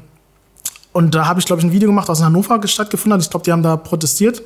und 0.92 1.14
da 1.14 1.26
habe 1.26 1.40
ich, 1.40 1.46
glaube 1.46 1.60
ich, 1.60 1.66
ein 1.66 1.72
Video 1.72 1.88
gemacht, 1.88 2.08
was 2.08 2.18
in 2.18 2.24
Hannover 2.24 2.60
stattgefunden 2.66 3.14
hat. 3.14 3.24
Ich 3.24 3.30
glaube, 3.30 3.44
die 3.44 3.52
haben 3.52 3.62
da 3.62 3.76
protestiert. 3.76 4.42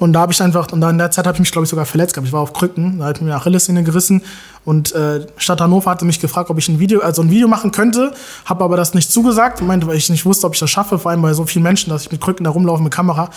Und 0.00 0.14
da 0.14 0.20
habe 0.20 0.32
ich 0.32 0.40
einfach, 0.40 0.72
und 0.72 0.80
da 0.80 0.88
in 0.88 0.96
der 0.96 1.10
Zeit 1.10 1.26
habe 1.26 1.36
ich 1.36 1.40
mich, 1.40 1.52
glaube 1.52 1.64
ich, 1.64 1.68
sogar 1.68 1.84
verletzt 1.84 2.14
gehabt. 2.14 2.26
Ich 2.26 2.32
war 2.32 2.40
auf 2.40 2.54
Krücken, 2.54 3.00
da 3.00 3.04
hat 3.04 3.20
mir 3.20 3.34
Achillessehne 3.34 3.84
gerissen. 3.84 4.22
Und 4.64 4.94
äh, 4.94 5.26
Stadt 5.36 5.60
Hannover 5.60 5.90
hatte 5.90 6.06
mich 6.06 6.20
gefragt, 6.20 6.48
ob 6.48 6.56
ich 6.56 6.70
ein 6.70 6.78
Video, 6.78 7.00
also 7.00 7.20
ein 7.20 7.30
Video 7.30 7.48
machen 7.48 7.70
könnte, 7.70 8.12
habe 8.46 8.64
aber 8.64 8.78
das 8.78 8.94
nicht 8.94 9.12
zugesagt, 9.12 9.60
meinte, 9.60 9.86
weil 9.86 9.96
ich 9.96 10.08
nicht 10.08 10.24
wusste, 10.24 10.46
ob 10.46 10.54
ich 10.54 10.60
das 10.60 10.70
schaffe, 10.70 10.98
vor 10.98 11.10
allem 11.10 11.20
bei 11.20 11.34
so 11.34 11.44
vielen 11.44 11.64
Menschen, 11.64 11.90
dass 11.90 12.02
ich 12.02 12.12
mit 12.12 12.22
Krücken 12.22 12.44
da 12.44 12.50
rumlaufe 12.50 12.82
mit 12.82 12.94
Kamera. 12.94 13.28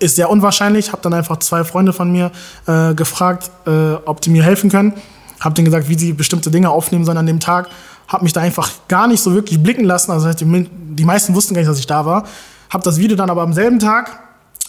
Ist 0.00 0.16
sehr 0.16 0.30
unwahrscheinlich. 0.30 0.90
Habe 0.90 1.02
dann 1.02 1.14
einfach 1.14 1.36
zwei 1.38 1.62
Freunde 1.62 1.92
von 1.92 2.10
mir 2.10 2.32
äh, 2.66 2.92
gefragt, 2.94 3.48
äh, 3.68 3.94
ob 4.04 4.20
die 4.20 4.30
mir 4.30 4.42
helfen 4.42 4.68
können. 4.68 4.94
Habe 5.38 5.54
denen 5.54 5.66
gesagt, 5.66 5.88
wie 5.88 5.96
sie 5.96 6.12
bestimmte 6.12 6.50
Dinge 6.50 6.70
aufnehmen 6.70 7.04
sollen 7.04 7.18
an 7.18 7.26
dem 7.26 7.38
Tag. 7.38 7.68
Habe 8.10 8.24
mich 8.24 8.32
da 8.32 8.40
einfach 8.40 8.70
gar 8.88 9.06
nicht 9.06 9.22
so 9.22 9.32
wirklich 9.32 9.62
blicken 9.62 9.84
lassen. 9.84 10.10
Also 10.10 10.30
die, 10.32 11.04
meisten 11.04 11.34
wussten 11.34 11.54
gar 11.54 11.60
nicht, 11.60 11.70
dass 11.70 11.78
ich 11.78 11.86
da 11.86 12.04
war. 12.04 12.24
Habe 12.68 12.84
das 12.84 12.98
Video 12.98 13.16
dann 13.16 13.30
aber 13.30 13.42
am 13.42 13.54
selben 13.54 13.78
Tag 13.78 14.18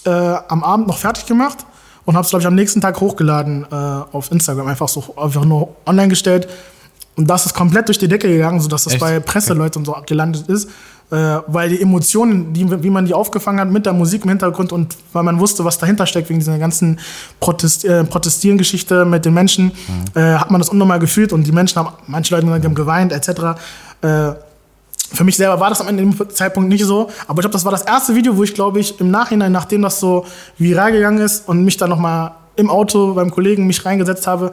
äh, 0.05 0.09
am 0.09 0.63
Abend 0.63 0.87
noch 0.87 0.97
fertig 0.97 1.25
gemacht 1.25 1.65
und 2.05 2.15
habe 2.15 2.23
es, 2.23 2.29
glaube 2.29 2.41
ich, 2.41 2.47
am 2.47 2.55
nächsten 2.55 2.81
Tag 2.81 3.01
hochgeladen 3.01 3.65
äh, 3.69 3.75
auf 3.75 4.31
Instagram. 4.31 4.67
Einfach 4.67 4.87
so 4.87 5.15
einfach 5.17 5.43
nur 5.43 5.75
online 5.85 6.07
gestellt. 6.07 6.47
Und 7.15 7.27
das 7.27 7.45
ist 7.45 7.53
komplett 7.53 7.87
durch 7.87 7.97
die 7.97 8.07
Decke 8.07 8.29
gegangen, 8.29 8.61
sodass 8.61 8.85
das 8.85 8.93
Echt? 8.93 9.01
bei 9.01 9.19
Presseleuten 9.19 9.81
und 9.81 9.85
so 9.85 9.95
gelandet 10.05 10.47
ist. 10.47 10.69
Äh, 11.11 11.41
weil 11.47 11.67
die 11.67 11.81
Emotionen, 11.81 12.53
die, 12.53 12.83
wie 12.83 12.89
man 12.89 13.05
die 13.05 13.13
aufgefangen 13.13 13.59
hat 13.59 13.69
mit 13.69 13.85
der 13.85 13.91
Musik 13.91 14.23
im 14.23 14.29
Hintergrund 14.29 14.71
und 14.71 14.95
weil 15.11 15.23
man 15.23 15.41
wusste, 15.41 15.65
was 15.65 15.77
dahinter 15.77 16.05
steckt, 16.05 16.29
wegen 16.29 16.39
dieser 16.39 16.57
ganzen 16.57 17.01
Protest, 17.41 17.83
äh, 17.83 18.05
Protestieren-Geschichte 18.05 19.03
mit 19.03 19.25
den 19.25 19.33
Menschen, 19.33 19.73
äh, 20.15 20.21
hat 20.21 20.51
man 20.51 20.61
das 20.61 20.69
unnormal 20.69 20.99
gefühlt 20.99 21.33
und 21.33 21.45
die 21.45 21.51
Menschen 21.51 21.75
haben, 21.79 21.89
manche 22.07 22.33
Leute 22.33 22.47
haben 22.47 22.75
geweint, 22.75 23.11
etc. 23.11 23.27
Äh, 24.01 24.31
für 25.13 25.25
mich 25.25 25.35
selber 25.35 25.59
war 25.59 25.67
das 25.67 25.81
am 25.81 25.89
Ende 25.89 26.01
dem 26.01 26.29
Zeitpunkt 26.29 26.69
nicht 26.69 26.85
so, 26.85 27.09
aber 27.27 27.39
ich 27.39 27.41
glaube, 27.41 27.51
das 27.51 27.65
war 27.65 27.73
das 27.73 27.81
erste 27.81 28.15
Video, 28.15 28.37
wo 28.37 28.43
ich 28.43 28.53
glaube 28.53 28.79
ich 28.79 28.97
im 29.01 29.11
Nachhinein, 29.11 29.51
nachdem 29.51 29.81
das 29.81 29.99
so 29.99 30.25
viral 30.57 30.93
gegangen 30.93 31.19
ist 31.19 31.45
und 31.45 31.65
mich 31.65 31.75
dann 31.75 31.89
nochmal 31.89 32.31
im 32.55 32.69
Auto 32.69 33.15
beim 33.15 33.31
Kollegen 33.31 33.67
mich 33.67 33.85
reingesetzt 33.85 34.27
habe, 34.27 34.51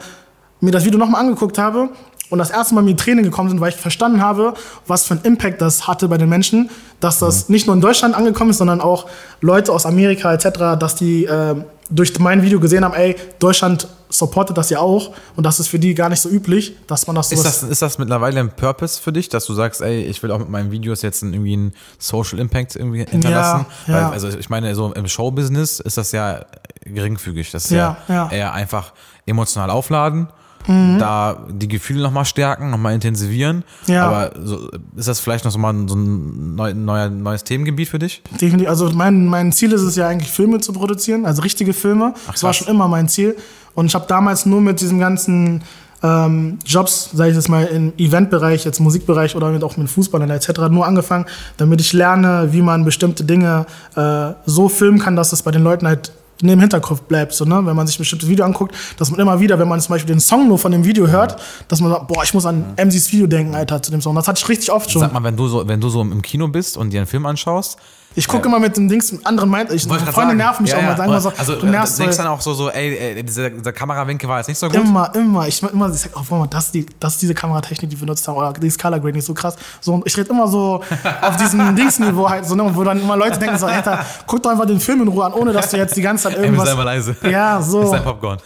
mir 0.59 0.71
das 0.71 0.83
Video 0.83 0.99
nochmal 0.99 1.21
angeguckt 1.21 1.57
habe 1.57 1.87
und 2.29 2.39
das 2.39 2.49
erste 2.49 2.75
Mal 2.75 2.81
mir 2.81 2.95
Tränen 2.95 3.23
gekommen 3.23 3.49
sind, 3.49 3.59
weil 3.61 3.69
ich 3.69 3.75
verstanden 3.75 4.21
habe, 4.21 4.53
was 4.87 5.05
für 5.05 5.15
einen 5.15 5.23
Impact 5.23 5.61
das 5.61 5.87
hatte 5.87 6.07
bei 6.07 6.17
den 6.17 6.29
Menschen, 6.29 6.69
dass 6.99 7.19
das 7.19 7.49
nicht 7.49 7.65
nur 7.65 7.75
in 7.75 7.81
Deutschland 7.81 8.15
angekommen 8.15 8.51
ist, 8.51 8.57
sondern 8.57 8.81
auch 8.81 9.07
Leute 9.41 9.71
aus 9.71 9.85
Amerika 9.85 10.33
etc., 10.33 10.79
dass 10.79 10.95
die 10.95 11.25
äh, 11.25 11.55
durch 11.89 12.17
mein 12.19 12.43
Video 12.43 12.59
gesehen 12.59 12.83
haben, 12.83 12.93
ey, 12.93 13.15
Deutschland 13.39 13.87
supportet 14.09 14.57
das 14.57 14.69
ja 14.69 14.79
auch 14.79 15.13
und 15.35 15.45
das 15.45 15.59
ist 15.59 15.67
für 15.67 15.79
die 15.79 15.93
gar 15.93 16.09
nicht 16.09 16.19
so 16.19 16.29
üblich, 16.29 16.75
dass 16.87 17.07
man 17.07 17.15
das 17.15 17.29
so 17.29 17.35
Ist 17.35 17.45
das, 17.45 17.63
ist 17.63 17.81
das 17.81 17.97
mittlerweile 17.97 18.39
ein 18.39 18.51
Purpose 18.51 19.01
für 19.01 19.13
dich, 19.13 19.29
dass 19.29 19.45
du 19.45 19.53
sagst, 19.53 19.81
ey, 19.81 20.01
ich 20.03 20.21
will 20.23 20.31
auch 20.31 20.39
mit 20.39 20.49
meinen 20.49 20.71
Videos 20.71 21.01
jetzt 21.01 21.21
irgendwie 21.21 21.53
einen 21.53 21.73
Social 21.99 22.39
Impact 22.39 22.75
irgendwie 22.75 23.05
hinterlassen? 23.05 23.65
Ja, 23.87 23.93
Weil, 23.93 24.01
ja. 24.01 24.09
also 24.09 24.29
ich 24.29 24.49
meine, 24.49 24.73
so 24.75 24.91
im 24.91 25.07
Showbusiness 25.07 25.79
ist 25.79 25.97
das 25.97 26.11
ja 26.11 26.45
geringfügig. 26.83 27.51
Das 27.51 27.65
ist 27.65 27.71
ja, 27.71 27.97
ja. 28.07 28.29
eher 28.31 28.53
einfach 28.53 28.93
emotional 29.25 29.69
aufladen, 29.69 30.27
Mhm. 30.69 30.99
da 30.99 31.47
die 31.49 31.67
Gefühle 31.67 32.03
nochmal 32.03 32.25
stärken, 32.25 32.69
nochmal 32.69 32.93
intensivieren. 32.93 33.63
Ja. 33.87 34.05
Aber 34.05 34.31
so, 34.43 34.69
ist 34.95 35.07
das 35.07 35.19
vielleicht 35.19 35.43
noch 35.43 35.51
so 35.51 35.57
mal 35.57 35.73
so 35.87 35.95
ein 35.95 36.53
neu, 36.53 36.75
neuer, 36.75 37.09
neues 37.09 37.43
Themengebiet 37.43 37.89
für 37.89 37.97
dich? 37.97 38.21
Definitiv. 38.39 38.69
Also 38.69 38.91
mein, 38.91 39.25
mein 39.25 39.51
Ziel 39.51 39.73
ist 39.73 39.81
es 39.81 39.95
ja 39.95 40.07
eigentlich, 40.07 40.29
Filme 40.29 40.59
zu 40.59 40.71
produzieren, 40.71 41.25
also 41.25 41.41
richtige 41.41 41.73
Filme. 41.73 42.13
das 42.31 42.43
war 42.43 42.53
schon 42.53 42.67
immer 42.67 42.87
mein 42.87 43.09
Ziel. 43.09 43.35
Und 43.73 43.87
ich 43.87 43.95
habe 43.95 44.05
damals 44.07 44.45
nur 44.45 44.61
mit 44.61 44.79
diesem 44.79 44.99
ganzen 44.99 45.63
ähm, 46.03 46.59
Jobs, 46.65 47.09
sage 47.13 47.31
ich 47.31 47.35
jetzt 47.35 47.49
mal, 47.49 47.65
im 47.65 47.93
Eventbereich, 47.97 48.63
jetzt 48.63 48.79
Musikbereich 48.79 49.35
oder 49.35 49.49
mit, 49.49 49.63
auch 49.63 49.75
mit 49.75 49.89
Fußballern 49.89 50.29
etc. 50.29 50.69
nur 50.69 50.85
angefangen, 50.85 51.25
damit 51.57 51.81
ich 51.81 51.93
lerne, 51.93 52.49
wie 52.51 52.61
man 52.61 52.85
bestimmte 52.85 53.23
Dinge 53.23 53.65
äh, 53.95 54.33
so 54.45 54.69
filmen 54.69 54.99
kann, 54.99 55.15
dass 55.15 55.33
es 55.33 55.41
bei 55.41 55.49
den 55.49 55.63
Leuten 55.63 55.87
halt 55.87 56.11
in 56.41 56.47
dem 56.47 56.59
Hinterkopf 56.59 57.01
bleibt, 57.01 57.33
so, 57.33 57.45
ne? 57.45 57.61
wenn 57.65 57.75
man 57.75 57.85
sich 57.87 57.97
ein 57.97 57.99
bestimmtes 58.01 58.29
Video 58.29 58.45
anguckt, 58.45 58.75
dass 58.97 59.11
man 59.11 59.19
immer 59.19 59.39
wieder, 59.39 59.59
wenn 59.59 59.67
man 59.67 59.79
zum 59.81 59.93
Beispiel 59.93 60.13
den 60.13 60.19
Song 60.19 60.47
nur 60.47 60.57
von 60.57 60.71
dem 60.71 60.85
Video 60.85 61.07
hört, 61.07 61.41
dass 61.67 61.81
man 61.81 61.91
sagt, 61.91 62.07
boah, 62.07 62.23
ich 62.23 62.33
muss 62.33 62.45
an 62.45 62.73
MCs 62.77 63.11
Video 63.11 63.27
denken, 63.27 63.55
Alter, 63.55 63.81
zu 63.81 63.91
dem 63.91 64.01
Song. 64.01 64.15
Das 64.15 64.27
hatte 64.27 64.39
ich 64.41 64.49
richtig 64.49 64.71
oft 64.71 64.89
schon. 64.89 65.01
Sag 65.01 65.13
mal, 65.13 65.23
wenn 65.23 65.35
du 65.35 65.47
so, 65.47 65.67
wenn 65.67 65.81
du 65.81 65.89
so 65.89 66.01
im 66.01 66.21
Kino 66.21 66.47
bist 66.47 66.77
und 66.77 66.91
dir 66.91 66.99
einen 66.99 67.07
Film 67.07 67.25
anschaust, 67.25 67.77
Ich 68.19 68.27
gucke 68.27 68.47
immer 68.47 68.59
mit 68.59 68.75
dem 68.75 68.89
Dings, 68.89 69.11
mit 69.11 69.25
anderen 69.25 69.49
meint, 69.49 69.71
ich, 69.71 69.87
Wollte 69.89 70.03
ich 70.03 70.05
grad 70.05 70.13
Freunde 70.13 70.29
sagen. 70.31 70.37
nerven 70.37 70.63
mich 70.63 70.71
Ja, 70.71 70.77
auch 70.77 70.81
ja. 70.81 70.87
mal, 70.89 70.97
sagen 70.97 71.09
mal 71.11 71.21
so, 71.21 71.31
also 71.37 71.55
du 71.55 71.65
nervst 71.67 71.97
denkst 71.99 72.15
voll. 72.17 72.25
dann 72.25 72.33
auch 72.33 72.41
so, 72.41 72.53
so 72.53 72.69
ey, 72.69 72.97
ey 73.15 73.23
dieser, 73.23 73.49
dieser 73.49 73.71
Kamerawinkel 73.71 74.27
war 74.29 74.37
jetzt 74.39 74.47
nicht 74.47 74.57
so 74.57 74.67
gut. 74.67 74.75
Immer, 74.75 75.15
immer. 75.15 75.47
Ich 75.47 75.63
immer, 75.63 75.89
ich 75.89 75.99
sag, 76.01 76.11
oh, 76.15 76.21
guck 76.27 76.37
mal, 76.39 76.47
das 76.47 76.65
ist, 76.65 76.73
die, 76.75 76.85
das 76.99 77.13
ist 77.13 77.21
diese 77.21 77.33
Kameratechnik, 77.33 77.89
die 77.89 77.95
wir 77.97 78.05
benutzt 78.05 78.27
haben. 78.27 78.35
Oder 78.35 78.53
dieses 78.53 78.77
Color 78.77 78.99
Grading 78.99 79.19
ist 79.19 79.25
so 79.27 79.33
krass. 79.33 79.55
So, 79.79 79.93
und 79.93 80.05
ich 80.05 80.17
rede 80.17 80.29
immer 80.29 80.47
so 80.47 80.83
auf 81.21 81.37
diesem 81.37 81.75
Dingsniveau 81.75 82.29
halt, 82.29 82.45
so, 82.45 82.55
ne, 82.55 82.69
wo 82.73 82.83
dann 82.83 83.01
immer 83.01 83.15
Leute 83.15 83.39
denken 83.39 83.57
so, 83.57 83.65
Alter, 83.65 84.05
guck 84.27 84.43
doch 84.43 84.51
einfach 84.51 84.65
den 84.65 84.79
Film 84.79 85.01
in 85.03 85.07
Ruhe 85.07 85.25
an, 85.25 85.33
ohne 85.33 85.53
dass 85.53 85.69
du 85.71 85.77
jetzt 85.77 85.95
die 85.95 86.01
ganze 86.01 86.23
Zeit 86.25 86.37
Ey, 86.37 86.43
irgendwas. 86.43 86.67
sei 86.69 86.75
mal 86.75 86.83
leise. 86.83 87.15
Ja, 87.23 87.59
Ist 87.59 87.67
so. 87.71 87.91
dein 87.91 88.03
Popcorn. 88.03 88.37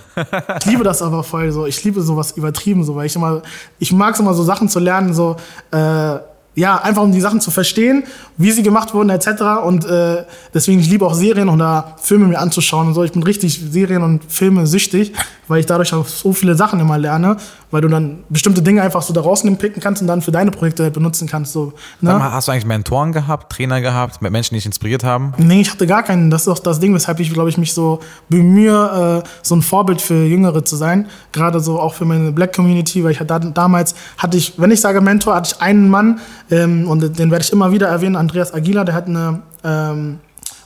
Ich 0.59 0.65
liebe 0.65 0.84
das 0.84 1.01
aber 1.01 1.24
voll 1.24 1.51
so. 1.51 1.65
Ich 1.65 1.84
liebe 1.84 2.01
sowas 2.01 2.32
übertrieben 2.34 2.84
so, 2.84 2.95
weil 2.95 3.07
ich 3.07 3.15
immer, 3.15 3.41
ich 3.80 3.91
mag 3.91 4.13
es 4.13 4.19
immer 4.19 4.34
so 4.36 4.43
Sachen 4.43 4.69
zu 4.69 4.80
lernen, 4.80 5.13
so, 5.13 5.36
äh, 5.71 6.17
ja, 6.56 6.78
einfach 6.78 7.01
um 7.01 7.12
die 7.12 7.22
Sachen 7.22 7.41
zu 7.41 7.51
verstehen, 7.51 8.04
wie 8.38 8.51
sie 8.51 8.64
gemacht 8.64 8.93
wurden, 8.93 9.10
etc. 9.10 9.28
Und 9.66 9.86
äh, 9.86 10.24
deswegen, 10.54 10.80
ich 10.80 10.89
liebe 10.89 11.06
auch 11.06 11.14
Serien 11.14 11.49
oder 11.49 11.95
Filme 12.01 12.28
mir 12.28 12.39
anzuschauen 12.39 12.88
und 12.88 12.93
so. 12.93 13.04
Ich 13.04 13.12
bin 13.12 13.24
richtig 13.24 13.60
Serien 13.72 14.04
und 14.04 14.24
Filme 14.28 14.68
süchtig, 14.68 15.14
weil 15.47 15.60
ich 15.60 15.66
dadurch 15.66 15.93
auch 15.93 16.08
so 16.08 16.34
viele 16.34 16.56
Sachen 16.56 16.80
immer 16.80 16.97
lerne, 16.97 17.38
weil 17.74 17.82
du 17.82 17.88
dann 17.88 18.24
bestimmte 18.30 18.61
Dinge 18.61 18.84
einfach 18.84 19.01
so 19.01 19.15
da 19.15 19.21
rausnehmen, 19.21 19.57
picken 19.57 19.82
kannst 19.82 19.99
und 19.99 20.07
dann 20.07 20.21
für 20.21 20.32
deine 20.32 20.51
Projekte 20.51 20.84
halt 20.84 20.93
benutzen 20.93 21.28
kannst. 21.28 21.53
So, 21.53 21.74
Sag 22.03 22.13
ne? 22.13 22.19
mal, 22.19 22.32
hast 22.32 22.47
du 22.47 22.51
eigentlich 22.51 22.67
Mentoren 22.67 23.11
gehabt, 23.11 23.51
Trainer 23.51 23.82
gehabt, 23.82 24.21
mit 24.21 24.32
Menschen, 24.32 24.53
die 24.53 24.59
dich 24.59 24.67
inspiriert 24.67 25.03
haben? 25.03 25.34
Nee, 25.38 25.61
ich 25.61 25.71
hatte 25.71 25.88
gar 25.88 26.03
keinen. 26.03 26.30
Das 26.30 26.43
ist 26.43 26.49
auch 26.49 26.59
das 26.59 26.80
Ding, 26.80 26.93
weshalb 26.93 27.19
ich, 27.19 27.34
glaube 27.34 27.49
ich, 27.49 27.57
mich 27.57 27.74
so 27.74 27.99
bemühe, 28.30 29.24
äh, 29.24 29.28
so 29.41 29.55
ein 29.55 29.63
Vorbild 29.63 30.01
für 30.01 30.24
Jüngere 30.24 30.63
zu 30.63 30.76
sein. 30.76 31.07
Gerade 31.32 31.59
so 31.61 31.80
auch 31.80 31.95
für 31.95 32.05
meine 32.05 32.32
Black 32.32 32.55
Community, 32.55 33.03
weil 33.03 33.09
ich 33.09 33.19
hatte 33.19 33.51
damals 33.55 33.95
hatte 34.19 34.38
ich, 34.38 34.53
wenn 34.57 34.69
ich 34.69 34.80
sage 34.80 35.01
Mentor, 35.01 35.34
hatte 35.34 35.55
ich 35.55 35.61
einen 35.61 35.89
Mann 35.89 36.19
ähm, 36.51 36.88
und 36.88 37.17
den 37.17 37.32
werde 37.32 37.43
ich 37.43 37.51
immer 37.51 37.71
wieder 37.71 37.88
erwähnen, 37.88 38.15
Andreas 38.15 38.53
Aguilar, 38.53 38.86
der 38.86 38.93
hat 38.93 39.07
eine 39.07 39.41
ähm, 39.63 40.19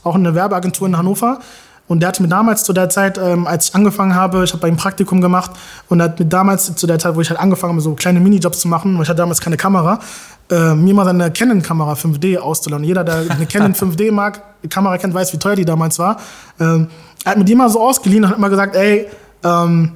auch 0.03 0.15
eine 0.15 0.35
Werbeagentur 0.35 0.87
in 0.87 0.97
Hannover. 0.97 1.39
Und 1.87 2.01
der 2.01 2.09
hat 2.09 2.19
mir 2.19 2.27
damals 2.27 2.63
zu 2.63 2.73
der 2.73 2.89
Zeit, 2.89 3.17
ähm, 3.17 3.47
als 3.47 3.69
ich 3.69 3.75
angefangen 3.75 4.13
habe, 4.13 4.43
ich 4.43 4.51
habe 4.51 4.61
bei 4.61 4.67
ihm 4.67 4.75
Praktikum 4.75 5.21
gemacht 5.21 5.51
und 5.87 6.01
hat 6.01 6.19
mir 6.19 6.25
damals 6.25 6.75
zu 6.75 6.87
der 6.87 6.99
Zeit, 6.99 7.15
wo 7.15 7.21
ich 7.21 7.29
halt 7.29 7.39
angefangen 7.39 7.73
habe, 7.73 7.81
so 7.81 7.93
kleine 7.93 8.19
Minijobs 8.19 8.59
zu 8.59 8.67
machen, 8.67 8.95
weil 8.95 9.03
ich 9.03 9.09
hatte 9.09 9.19
damals 9.19 9.39
keine 9.39 9.57
Kamera, 9.57 9.99
äh, 10.49 10.73
mir 10.73 10.93
mal 10.93 11.05
seine 11.05 11.31
Canon-Kamera 11.31 11.93
5D 11.93 12.37
auszuleihen. 12.37 12.83
Jeder, 12.83 13.03
der 13.03 13.23
eine 13.29 13.45
Canon 13.45 13.73
5D 13.75 14.11
mag, 14.11 14.41
die 14.63 14.67
Kamera 14.67 14.97
kennt, 14.97 15.13
weiß, 15.13 15.31
wie 15.33 15.37
teuer 15.37 15.55
die 15.55 15.65
damals 15.65 15.97
war. 15.97 16.17
Ähm, 16.59 16.87
er 17.23 17.31
hat 17.31 17.37
mir 17.37 17.45
die 17.45 17.53
immer 17.53 17.69
so 17.69 17.81
ausgeliehen 17.81 18.23
und 18.23 18.29
hat 18.31 18.37
immer 18.37 18.49
gesagt, 18.49 18.75
ey, 18.75 19.07
ähm, 19.43 19.93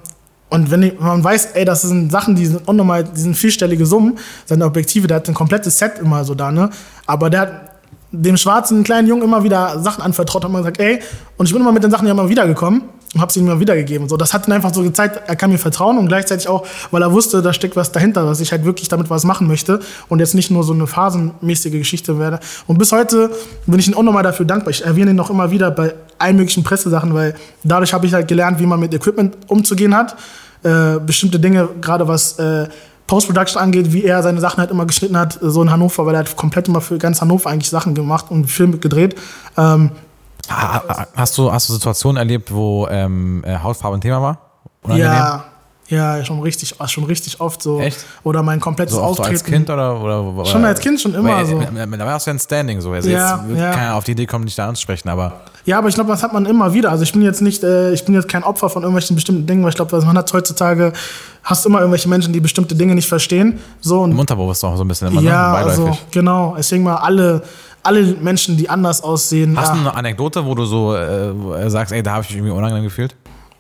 und 0.49 0.69
wenn, 0.69 0.83
ich, 0.83 0.99
man 0.99 1.23
weiß, 1.23 1.51
ey, 1.53 1.63
das 1.63 1.81
sind 1.81 2.11
Sachen, 2.11 2.35
die 2.35 2.45
sind 2.45 2.67
unnormal, 2.67 3.05
die 3.05 3.19
sind 3.19 3.35
vierstellige 3.35 3.85
Summen, 3.85 4.17
seine 4.45 4.65
Objektive, 4.65 5.07
der 5.07 5.17
hat 5.17 5.27
ein 5.29 5.33
komplettes 5.33 5.77
Set 5.77 5.99
immer 5.99 6.25
so 6.25 6.35
da, 6.35 6.51
ne? 6.51 6.69
Aber 7.07 7.29
der 7.29 7.39
hat 7.39 7.70
dem 8.11 8.37
schwarzen 8.37 8.83
kleinen 8.83 9.07
Jungen 9.07 9.23
immer 9.23 9.43
wieder 9.43 9.79
Sachen 9.79 10.01
anvertraut, 10.01 10.43
immer 10.43 10.59
gesagt, 10.59 10.79
ey, 10.79 10.99
und 11.37 11.45
ich 11.45 11.53
bin 11.53 11.61
immer 11.61 11.71
mit 11.71 11.83
den 11.83 11.91
Sachen 11.91 12.05
ja 12.07 12.11
immer 12.13 12.27
wiedergekommen 12.29 12.83
und 13.13 13.21
habe 13.21 13.31
sie 13.31 13.39
ihm 13.39 13.47
immer 13.47 13.59
wiedergegeben. 13.59 14.07
So, 14.09 14.17
das 14.17 14.33
hat 14.33 14.47
ihn 14.47 14.53
einfach 14.53 14.73
so 14.73 14.83
gezeigt, 14.83 15.21
er 15.27 15.35
kann 15.35 15.51
mir 15.51 15.57
vertrauen 15.57 15.97
und 15.97 16.07
gleichzeitig 16.07 16.47
auch, 16.47 16.65
weil 16.91 17.01
er 17.01 17.11
wusste, 17.11 17.41
da 17.41 17.53
steckt 17.53 17.75
was 17.75 17.91
dahinter, 17.91 18.25
dass 18.25 18.39
ich 18.39 18.51
halt 18.51 18.65
wirklich 18.65 18.89
damit 18.89 19.09
was 19.09 19.23
machen 19.23 19.47
möchte 19.47 19.79
und 20.09 20.19
jetzt 20.19 20.35
nicht 20.35 20.51
nur 20.51 20.63
so 20.63 20.73
eine 20.73 20.87
phasenmäßige 20.87 21.73
Geschichte 21.73 22.19
werde. 22.19 22.39
Und 22.67 22.77
bis 22.77 22.91
heute 22.91 23.31
bin 23.65 23.79
ich 23.79 23.87
ihm 23.87 23.95
auch 23.95 24.03
nochmal 24.03 24.23
dafür 24.23 24.45
dankbar. 24.45 24.71
Ich 24.71 24.85
erwähne 24.85 25.11
ihn 25.11 25.17
noch 25.17 25.29
immer 25.29 25.51
wieder 25.51 25.71
bei 25.71 25.93
allen 26.17 26.35
möglichen 26.35 26.63
Pressesachen, 26.63 27.13
weil 27.13 27.35
dadurch 27.63 27.93
habe 27.93 28.05
ich 28.05 28.13
halt 28.13 28.27
gelernt, 28.27 28.59
wie 28.59 28.65
man 28.65 28.79
mit 28.79 28.93
Equipment 28.93 29.35
umzugehen 29.47 29.95
hat. 29.95 30.15
Äh, 30.63 30.99
bestimmte 30.99 31.39
Dinge, 31.39 31.69
gerade 31.81 32.07
was 32.07 32.37
äh, 32.37 32.67
Post-Production 33.11 33.61
angeht, 33.61 33.91
wie 33.91 34.05
er 34.05 34.23
seine 34.23 34.39
Sachen 34.39 34.59
halt 34.59 34.71
immer 34.71 34.85
geschnitten 34.85 35.17
hat, 35.17 35.37
so 35.41 35.61
in 35.61 35.69
Hannover, 35.69 36.05
weil 36.05 36.15
er 36.15 36.19
hat 36.19 36.37
komplett 36.37 36.69
immer 36.69 36.79
für 36.79 36.97
ganz 36.97 37.19
Hannover 37.19 37.49
eigentlich 37.49 37.69
Sachen 37.69 37.93
gemacht 37.93 38.27
und 38.29 38.45
Filme 38.45 38.77
gedreht. 38.77 39.15
Ähm, 39.57 39.91
hast, 40.47 41.37
du, 41.37 41.51
hast 41.51 41.67
du 41.67 41.73
Situationen 41.73 42.15
erlebt, 42.15 42.53
wo 42.53 42.87
ähm, 42.89 43.43
äh, 43.45 43.57
Hautfarbe 43.57 43.97
ein 43.97 44.01
Thema 44.01 44.21
war? 44.21 44.37
Unangenehm? 44.83 45.11
Ja, 45.11 45.43
ja, 45.89 46.23
schon 46.23 46.39
richtig, 46.39 46.73
schon 46.85 47.03
richtig 47.03 47.41
oft 47.41 47.61
so. 47.61 47.81
Echt? 47.81 47.97
Oder 48.23 48.43
mein 48.43 48.61
komplettes 48.61 48.95
so 48.95 49.01
Auftreten. 49.01 49.31
als 49.31 49.43
Kind 49.43 49.69
oder, 49.69 49.99
oder, 50.01 50.23
oder, 50.23 50.45
Schon 50.45 50.63
als 50.63 50.79
Kind 50.79 51.01
schon 51.01 51.13
immer 51.13 51.35
weil, 51.35 51.45
so. 51.45 51.59
Da 51.59 52.05
war 52.05 52.15
es 52.15 52.25
ja 52.25 52.31
ein 52.31 52.39
Standing 52.39 52.79
so. 52.79 52.93
Also 52.93 53.09
ja, 53.09 53.43
jetzt 53.45 53.59
ja. 53.59 53.71
kann 53.71 53.83
er 53.83 53.95
auf 53.95 54.05
die 54.05 54.13
Idee 54.13 54.25
kommen, 54.25 54.45
dich 54.45 54.55
da 54.55 54.69
anzusprechen, 54.69 55.09
aber. 55.09 55.41
Ja, 55.65 55.77
aber 55.77 55.89
ich 55.89 55.95
glaube, 55.95 56.09
das 56.11 56.23
hat 56.23 56.33
man 56.33 56.45
immer 56.45 56.73
wieder. 56.73 56.91
Also 56.91 57.03
ich 57.03 57.11
bin 57.13 57.21
jetzt 57.21 57.41
nicht, 57.41 57.63
äh, 57.63 57.93
ich 57.93 58.05
bin 58.05 58.15
jetzt 58.15 58.27
kein 58.27 58.43
Opfer 58.43 58.69
von 58.69 58.83
irgendwelchen 58.83 59.15
bestimmten 59.15 59.45
Dingen, 59.45 59.63
weil 59.63 59.69
ich 59.69 59.75
glaube, 59.75 59.99
man 60.01 60.17
hat 60.17 60.31
heutzutage, 60.33 60.93
hast 61.43 61.65
immer 61.65 61.79
irgendwelche 61.79 62.09
Menschen, 62.09 62.33
die 62.33 62.39
bestimmte 62.39 62.75
Dinge 62.75 62.95
nicht 62.95 63.07
verstehen. 63.07 63.59
So 63.79 64.01
und 64.01 64.11
Im 64.11 64.19
Unterbewusstsein 64.19 64.71
auch 64.71 64.77
so 64.77 64.83
ein 64.83 64.87
bisschen 64.87 65.09
immer 65.09 65.21
ja, 65.21 65.51
ne? 65.51 65.57
also 65.57 65.97
genau. 66.11 66.55
Deswegen 66.57 66.83
mal 66.83 66.95
alle, 66.95 67.43
alle 67.83 68.03
Menschen, 68.21 68.57
die 68.57 68.69
anders 68.69 69.03
aussehen. 69.03 69.57
Hast 69.57 69.69
ja. 69.69 69.75
du 69.75 69.79
eine 69.81 69.95
Anekdote, 69.95 70.45
wo 70.45 70.55
du 70.55 70.65
so 70.65 70.95
äh, 70.95 71.69
sagst, 71.69 71.93
ey, 71.93 72.01
da 72.01 72.13
habe 72.13 72.23
ich 72.23 72.29
mich 72.29 72.37
irgendwie 72.37 72.55
unangenehm 72.55 72.83
gefühlt? 72.83 73.15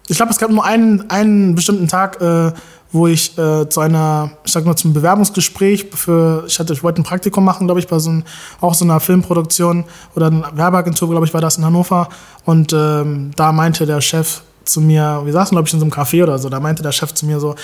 Ich 0.07 0.17
glaube, 0.17 0.31
es 0.31 0.37
gab 0.37 0.49
nur 0.49 0.65
einen, 0.65 1.09
einen 1.09 1.55
bestimmten 1.55 1.87
Tag, 1.87 2.19
äh, 2.21 2.51
wo 2.91 3.07
ich 3.07 3.37
äh, 3.37 3.69
zu 3.69 3.79
einer, 3.79 4.31
ich 4.43 4.51
sag 4.51 4.65
mal, 4.65 4.75
zum 4.75 4.93
Bewerbungsgespräch 4.93 5.87
für, 5.93 6.43
ich 6.47 6.59
hatte, 6.59 6.73
ich 6.73 6.83
wollte 6.83 7.01
ein 7.01 7.05
Praktikum 7.05 7.45
machen, 7.45 7.67
glaube 7.67 7.79
ich, 7.79 7.87
bei 7.87 7.99
so 7.99 8.09
ein, 8.09 8.23
auch 8.59 8.73
so 8.73 8.83
einer 8.85 8.99
Filmproduktion 8.99 9.85
oder 10.15 10.27
einer 10.27 10.51
Werbeagentur, 10.55 11.09
glaube 11.09 11.25
ich, 11.25 11.33
war 11.33 11.41
das 11.41 11.57
in 11.57 11.63
Hannover. 11.65 12.09
Und 12.45 12.73
ähm, 12.73 13.31
da 13.35 13.51
meinte 13.53 13.85
der 13.85 14.01
Chef 14.01 14.41
zu 14.65 14.81
mir, 14.81 15.21
wir 15.23 15.31
saßen, 15.33 15.55
glaube 15.55 15.67
ich, 15.67 15.73
in 15.73 15.79
so 15.79 15.85
einem 15.85 15.93
Café 15.93 16.21
oder 16.23 16.37
so, 16.37 16.49
da 16.49 16.59
meinte 16.59 16.83
der 16.83 16.91
Chef 16.91 17.13
zu 17.13 17.25
mir 17.25 17.39
so, 17.39 17.55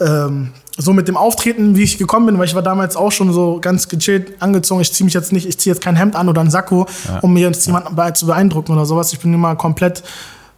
ähm, 0.00 0.52
so 0.76 0.92
mit 0.92 1.08
dem 1.08 1.16
Auftreten, 1.16 1.74
wie 1.76 1.82
ich 1.84 1.96
gekommen 1.96 2.26
bin, 2.26 2.38
weil 2.38 2.44
ich 2.46 2.54
war 2.54 2.62
damals 2.62 2.96
auch 2.96 3.10
schon 3.12 3.32
so 3.32 3.58
ganz 3.60 3.88
gechillt 3.88 4.42
angezogen. 4.42 4.80
Ich 4.82 4.92
ziehe 4.92 5.04
mich 5.04 5.14
jetzt 5.14 5.32
nicht, 5.32 5.46
ich 5.46 5.58
ziehe 5.58 5.74
jetzt 5.74 5.82
kein 5.82 5.96
Hemd 5.96 6.16
an 6.16 6.28
oder 6.28 6.40
ein 6.42 6.50
Sakko, 6.50 6.86
Ja. 7.08 7.20
um 7.20 7.32
mir 7.32 7.40
jetzt 7.48 7.64
jemanden 7.66 8.14
zu 8.14 8.26
beeindrucken 8.26 8.72
oder 8.72 8.84
sowas. 8.84 9.12
Ich 9.12 9.20
bin 9.20 9.32
immer 9.32 9.56
komplett 9.56 10.02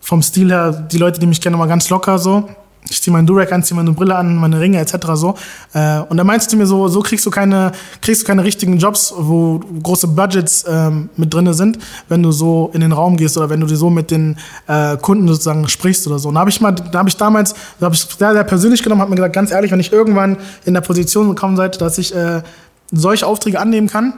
vom 0.00 0.22
Stil 0.22 0.50
her, 0.50 0.72
die 0.72 0.98
Leute, 0.98 1.20
die 1.20 1.26
mich 1.26 1.40
kennen, 1.40 1.54
immer 1.54 1.66
ganz 1.68 1.88
locker 1.90 2.18
so. 2.18 2.48
Ich 2.90 3.02
ziehe 3.02 3.12
meinen 3.12 3.26
Durag 3.26 3.52
an, 3.52 3.62
ziehe 3.62 3.76
meine 3.76 3.92
Brille 3.92 4.16
an, 4.16 4.36
meine 4.36 4.60
Ringe 4.60 4.78
etc. 4.78 4.96
so. 5.14 5.34
Äh, 5.74 6.00
und 6.08 6.16
da 6.16 6.24
meinst 6.24 6.52
du 6.52 6.56
mir 6.56 6.66
so, 6.66 6.88
so 6.88 7.00
kriegst 7.00 7.26
du 7.26 7.30
keine, 7.30 7.72
kriegst 8.00 8.22
du 8.22 8.26
keine 8.26 8.44
richtigen 8.44 8.78
Jobs, 8.78 9.12
wo 9.16 9.60
große 9.82 10.08
Budgets 10.08 10.64
ähm, 10.68 11.10
mit 11.16 11.32
drinne 11.32 11.54
sind, 11.54 11.78
wenn 12.08 12.22
du 12.22 12.32
so 12.32 12.70
in 12.72 12.80
den 12.80 12.92
Raum 12.92 13.16
gehst 13.16 13.36
oder 13.36 13.50
wenn 13.50 13.60
du 13.60 13.66
dir 13.66 13.76
so 13.76 13.90
mit 13.90 14.10
den 14.10 14.36
äh, 14.66 14.96
Kunden 14.96 15.28
sozusagen 15.28 15.68
sprichst 15.68 16.06
oder 16.06 16.18
so. 16.18 16.28
Und 16.28 16.34
da 16.34 16.40
habe 16.40 16.50
ich 16.50 16.60
mal, 16.60 16.72
da 16.72 16.98
habe 16.98 17.08
ich 17.08 17.16
damals, 17.16 17.54
da 17.78 17.86
habe 17.86 17.94
ich 17.94 18.00
sehr, 18.00 18.32
sehr 18.32 18.44
persönlich 18.44 18.82
genommen, 18.82 19.00
habe 19.00 19.10
mir 19.10 19.16
gesagt, 19.16 19.34
ganz 19.34 19.50
ehrlich, 19.50 19.70
wenn 19.70 19.80
ich 19.80 19.92
irgendwann 19.92 20.36
in 20.64 20.74
der 20.74 20.80
Position 20.80 21.28
gekommen 21.28 21.56
seid, 21.56 21.80
dass 21.80 21.98
ich 21.98 22.14
äh, 22.14 22.42
solche 22.90 23.26
Aufträge 23.26 23.60
annehmen 23.60 23.88
kann, 23.88 24.14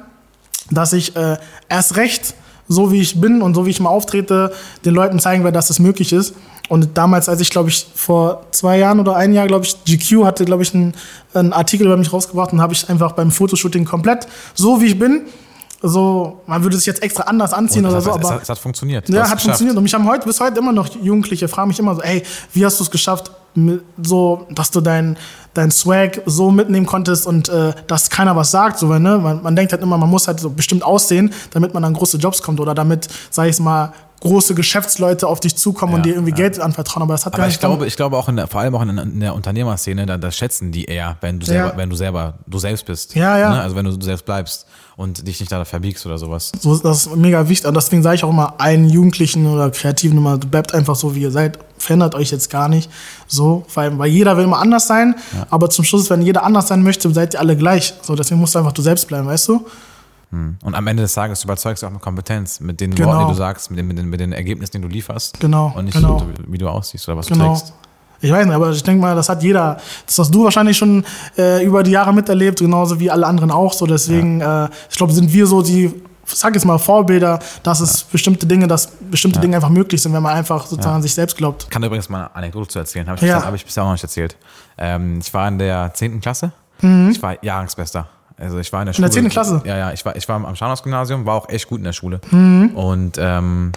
dass 0.70 0.92
ich 0.92 1.16
äh, 1.16 1.36
erst 1.68 1.96
recht, 1.96 2.34
so 2.70 2.92
wie 2.92 3.00
ich 3.00 3.20
bin 3.20 3.42
und 3.42 3.54
so 3.54 3.66
wie 3.66 3.70
ich 3.70 3.80
mal 3.80 3.90
auftrete, 3.90 4.52
den 4.84 4.94
Leuten 4.94 5.18
zeigen 5.18 5.42
werde, 5.42 5.56
dass 5.56 5.70
es 5.70 5.80
möglich 5.80 6.12
ist. 6.12 6.34
Und 6.68 6.96
damals, 6.96 7.28
als 7.28 7.40
ich, 7.40 7.50
glaube 7.50 7.68
ich, 7.68 7.84
vor 7.94 8.46
zwei 8.52 8.78
Jahren 8.78 9.00
oder 9.00 9.16
ein 9.16 9.34
Jahr, 9.34 9.48
glaube 9.48 9.64
ich, 9.64 9.76
GQ 9.84 10.24
hatte, 10.24 10.44
glaube 10.44 10.62
ich, 10.62 10.72
einen, 10.72 10.94
einen 11.34 11.52
Artikel 11.52 11.86
über 11.86 11.96
mich 11.96 12.12
rausgebracht 12.12 12.52
und 12.52 12.60
habe 12.60 12.72
ich 12.72 12.88
einfach 12.88 13.12
beim 13.12 13.32
Fotoshooting 13.32 13.84
komplett 13.84 14.28
so 14.54 14.80
wie 14.80 14.86
ich 14.86 14.98
bin, 14.98 15.22
so, 15.82 16.42
man 16.46 16.62
würde 16.62 16.76
sich 16.76 16.86
jetzt 16.86 17.02
extra 17.02 17.24
anders 17.24 17.52
anziehen 17.52 17.86
oder 17.86 17.94
das 17.94 18.04
so, 18.04 18.12
hat, 18.12 18.20
es, 18.20 18.26
aber 18.26 18.34
hat, 18.36 18.42
es 18.42 18.48
hat 18.50 18.58
funktioniert. 18.58 19.08
Ja, 19.08 19.16
hat 19.16 19.22
geschafft. 19.24 19.42
funktioniert. 19.42 19.76
Und 19.76 19.82
mich 19.82 19.94
haben 19.94 20.06
heute, 20.06 20.26
bis 20.26 20.38
heute 20.38 20.58
immer 20.58 20.72
noch 20.72 20.88
Jugendliche 20.94 21.48
fragen 21.48 21.68
mich 21.68 21.78
immer 21.78 21.94
so, 21.94 22.02
ey, 22.02 22.22
wie 22.52 22.64
hast 22.64 22.78
du 22.78 22.84
es 22.84 22.90
geschafft, 22.90 23.30
so, 24.02 24.46
dass 24.50 24.70
du 24.70 24.80
dein, 24.80 25.16
dein 25.54 25.70
Swag 25.70 26.22
so 26.26 26.50
mitnehmen 26.50 26.86
konntest 26.86 27.26
und 27.26 27.48
äh, 27.48 27.72
dass 27.86 28.10
keiner 28.10 28.36
was 28.36 28.50
sagt. 28.50 28.78
So, 28.78 28.86
ne? 28.86 29.18
man, 29.18 29.42
man 29.42 29.56
denkt 29.56 29.72
halt 29.72 29.82
immer, 29.82 29.98
man 29.98 30.08
muss 30.08 30.28
halt 30.28 30.40
so 30.40 30.50
bestimmt 30.50 30.82
aussehen, 30.82 31.32
damit 31.52 31.74
man 31.74 31.84
an 31.84 31.94
große 31.94 32.18
Jobs 32.18 32.42
kommt 32.42 32.60
oder 32.60 32.74
damit, 32.74 33.08
sag 33.30 33.48
ich 33.48 33.58
mal, 33.58 33.92
große 34.20 34.54
Geschäftsleute 34.54 35.26
auf 35.26 35.40
dich 35.40 35.56
zukommen 35.56 35.94
und 35.94 36.00
Ja, 36.00 36.04
dir 36.04 36.14
irgendwie 36.14 36.30
ja. 36.30 36.36
Geld 36.36 36.60
anvertrauen. 36.60 37.02
Aber 37.02 37.14
das 37.14 37.26
hat 37.26 37.32
Aber 37.32 37.38
gar 37.42 37.46
ich 37.48 37.54
nicht 37.54 37.60
glaube, 37.60 37.86
ich 37.86 37.96
glaube 37.96 38.16
auch 38.16 38.28
in 38.28 38.36
der, 38.36 38.46
vor 38.46 38.60
allem 38.60 38.74
auch 38.74 38.82
in 38.82 39.20
der, 39.20 39.34
Unternehmerszene, 39.34 40.04
da, 40.06 40.18
da 40.18 40.30
schätzen 40.30 40.72
die 40.72 40.84
eher, 40.84 41.16
wenn 41.20 41.40
du 41.40 41.46
selber, 41.46 41.70
Ja. 41.70 41.76
wenn 41.76 41.90
du 41.90 41.96
selber 41.96 42.34
du 42.46 42.58
selbst 42.58 42.84
bist. 42.86 43.14
Ja, 43.14 43.38
ja. 43.38 43.50
Ne? 43.54 43.60
Also 43.62 43.76
wenn 43.76 43.84
du 43.86 43.96
du 43.96 44.04
selbst 44.04 44.24
bleibst 44.26 44.66
und 44.96 45.26
dich 45.26 45.40
nicht 45.40 45.50
da 45.50 45.64
verbiegst 45.64 46.04
oder 46.04 46.18
sowas. 46.18 46.52
So 46.60 46.74
ist 46.74 46.84
das 46.84 47.08
mega 47.16 47.48
wichtig. 47.48 47.66
Und 47.66 47.74
deswegen 47.74 48.02
sage 48.02 48.16
ich 48.16 48.24
auch 48.24 48.30
immer 48.30 48.54
allen 48.58 48.88
Jugendlichen 48.90 49.46
oder 49.46 49.70
Kreativen 49.70 50.18
immer, 50.18 50.36
bleibt 50.36 50.74
einfach 50.74 50.96
so, 50.96 51.14
wie 51.14 51.22
ihr 51.22 51.30
seid. 51.30 51.58
Verändert 51.78 52.14
euch 52.14 52.30
jetzt 52.30 52.50
gar 52.50 52.68
nicht. 52.68 52.90
So, 53.26 53.64
weil, 53.74 53.98
weil 53.98 54.10
jeder 54.10 54.36
will 54.36 54.44
immer 54.44 54.58
anders 54.58 54.86
sein. 54.86 55.14
Aber 55.48 55.70
zum 55.70 55.84
Schluss, 55.86 56.10
wenn 56.10 56.20
jeder 56.20 56.42
anders 56.42 56.68
sein 56.68 56.82
möchte, 56.82 57.10
seid 57.14 57.32
ihr 57.34 57.40
alle 57.40 57.56
gleich. 57.56 57.94
So, 58.02 58.14
deswegen 58.14 58.38
musst 58.40 58.54
du 58.54 58.58
einfach 58.58 58.72
du 58.72 58.82
selbst 58.82 59.08
bleiben, 59.08 59.26
weißt 59.26 59.48
du? 59.48 59.64
Und 60.32 60.74
am 60.74 60.86
Ende 60.86 61.02
des 61.02 61.14
Tages 61.14 61.42
überzeugst 61.42 61.82
du 61.82 61.88
auch 61.88 61.90
mit 61.90 62.00
Kompetenz, 62.00 62.60
mit 62.60 62.80
den 62.80 62.94
Genau. 62.94 63.08
Worten, 63.08 63.26
die 63.26 63.32
du 63.32 63.36
sagst, 63.38 63.68
mit 63.70 63.78
den, 63.80 63.86
mit, 63.88 63.98
den, 63.98 64.06
mit 64.08 64.20
den 64.20 64.32
Ergebnissen, 64.32 64.72
die 64.76 64.80
du 64.80 64.88
lieferst. 64.88 65.40
Genau, 65.40 65.72
Und 65.76 65.86
nicht, 65.86 65.94
genau. 65.96 66.22
wie 66.46 66.58
du 66.58 66.68
aussiehst 66.68 67.08
oder 67.08 67.16
was 67.18 67.26
du 67.26 67.34
Genau. 67.34 67.48
trägst. 67.54 67.72
Ich 68.20 68.30
weiß 68.30 68.44
nicht, 68.46 68.54
aber 68.54 68.70
ich 68.70 68.82
denke 68.82 69.00
mal, 69.00 69.16
das 69.16 69.28
hat 69.28 69.42
jeder, 69.42 69.78
das 70.06 70.18
hast 70.18 70.30
du 70.32 70.44
wahrscheinlich 70.44 70.76
schon 70.76 71.04
äh, 71.38 71.64
über 71.64 71.82
die 71.82 71.90
Jahre 71.92 72.12
miterlebt, 72.12 72.60
genauso 72.60 73.00
wie 73.00 73.10
alle 73.10 73.26
anderen 73.26 73.50
auch. 73.50 73.72
So, 73.72 73.86
deswegen, 73.86 74.40
äh, 74.40 74.68
ich 74.90 74.96
glaube, 74.96 75.12
sind 75.12 75.32
wir 75.32 75.46
so 75.46 75.62
die, 75.62 75.90
sag 76.26 76.54
jetzt 76.54 76.64
mal, 76.66 76.78
Vorbilder, 76.78 77.38
dass 77.62 77.80
es 77.80 78.04
bestimmte 78.04 78.46
Dinge, 78.46 78.68
dass 78.68 78.88
bestimmte 79.10 79.40
Dinge 79.40 79.56
einfach 79.56 79.70
möglich 79.70 80.00
sind, 80.02 80.12
wenn 80.12 80.22
man 80.22 80.34
einfach 80.36 80.66
sozusagen 80.66 80.96
an 80.96 81.02
sich 81.02 81.14
selbst 81.14 81.36
glaubt. 81.38 81.64
Ich 81.64 81.70
kann 81.70 81.82
übrigens 81.82 82.08
mal 82.10 82.18
eine 82.26 82.36
Anekdote 82.36 82.68
zu 82.68 82.78
erzählen. 82.78 83.06
Habe 83.08 83.16
ich, 83.16 83.22
Ja. 83.22 83.36
bisher- 83.36 83.46
hab 83.48 83.54
ich 83.54 83.64
bisher 83.64 83.82
auch 83.82 83.86
noch 83.88 83.94
nicht 83.94 84.04
erzählt. 84.04 84.36
Ähm, 84.78 85.18
ich 85.20 85.32
war 85.34 85.48
in 85.48 85.58
der 85.58 85.92
10. 85.94 86.20
Klasse. 86.20 86.52
Ich 86.82 87.20
war 87.22 87.42
Jahrgangsbester. 87.42 88.06
Also 88.40 88.58
ich 88.58 88.72
war 88.72 88.80
in 88.82 88.86
der 88.86 88.94
Mhm. 88.98 89.04
In 89.04 89.10
Schule. 89.12 89.22
der 89.22 89.22
10. 89.22 89.28
Klasse? 89.30 89.62
Ja, 89.64 89.76
ja. 89.76 89.92
Ich 89.92 90.04
war, 90.04 90.16
ich 90.16 90.28
war 90.28 90.36
am 90.44 90.56
Scharnhaus-Gymnasium, 90.56 91.26
war 91.26 91.34
auch 91.36 91.48
echt 91.48 91.68
gut 91.68 91.78
in 91.78 91.84
der 91.84 91.92
Schule. 91.92 92.20
Mhm. 92.30 92.70
Und 92.74 93.16
ähm, 93.18 93.72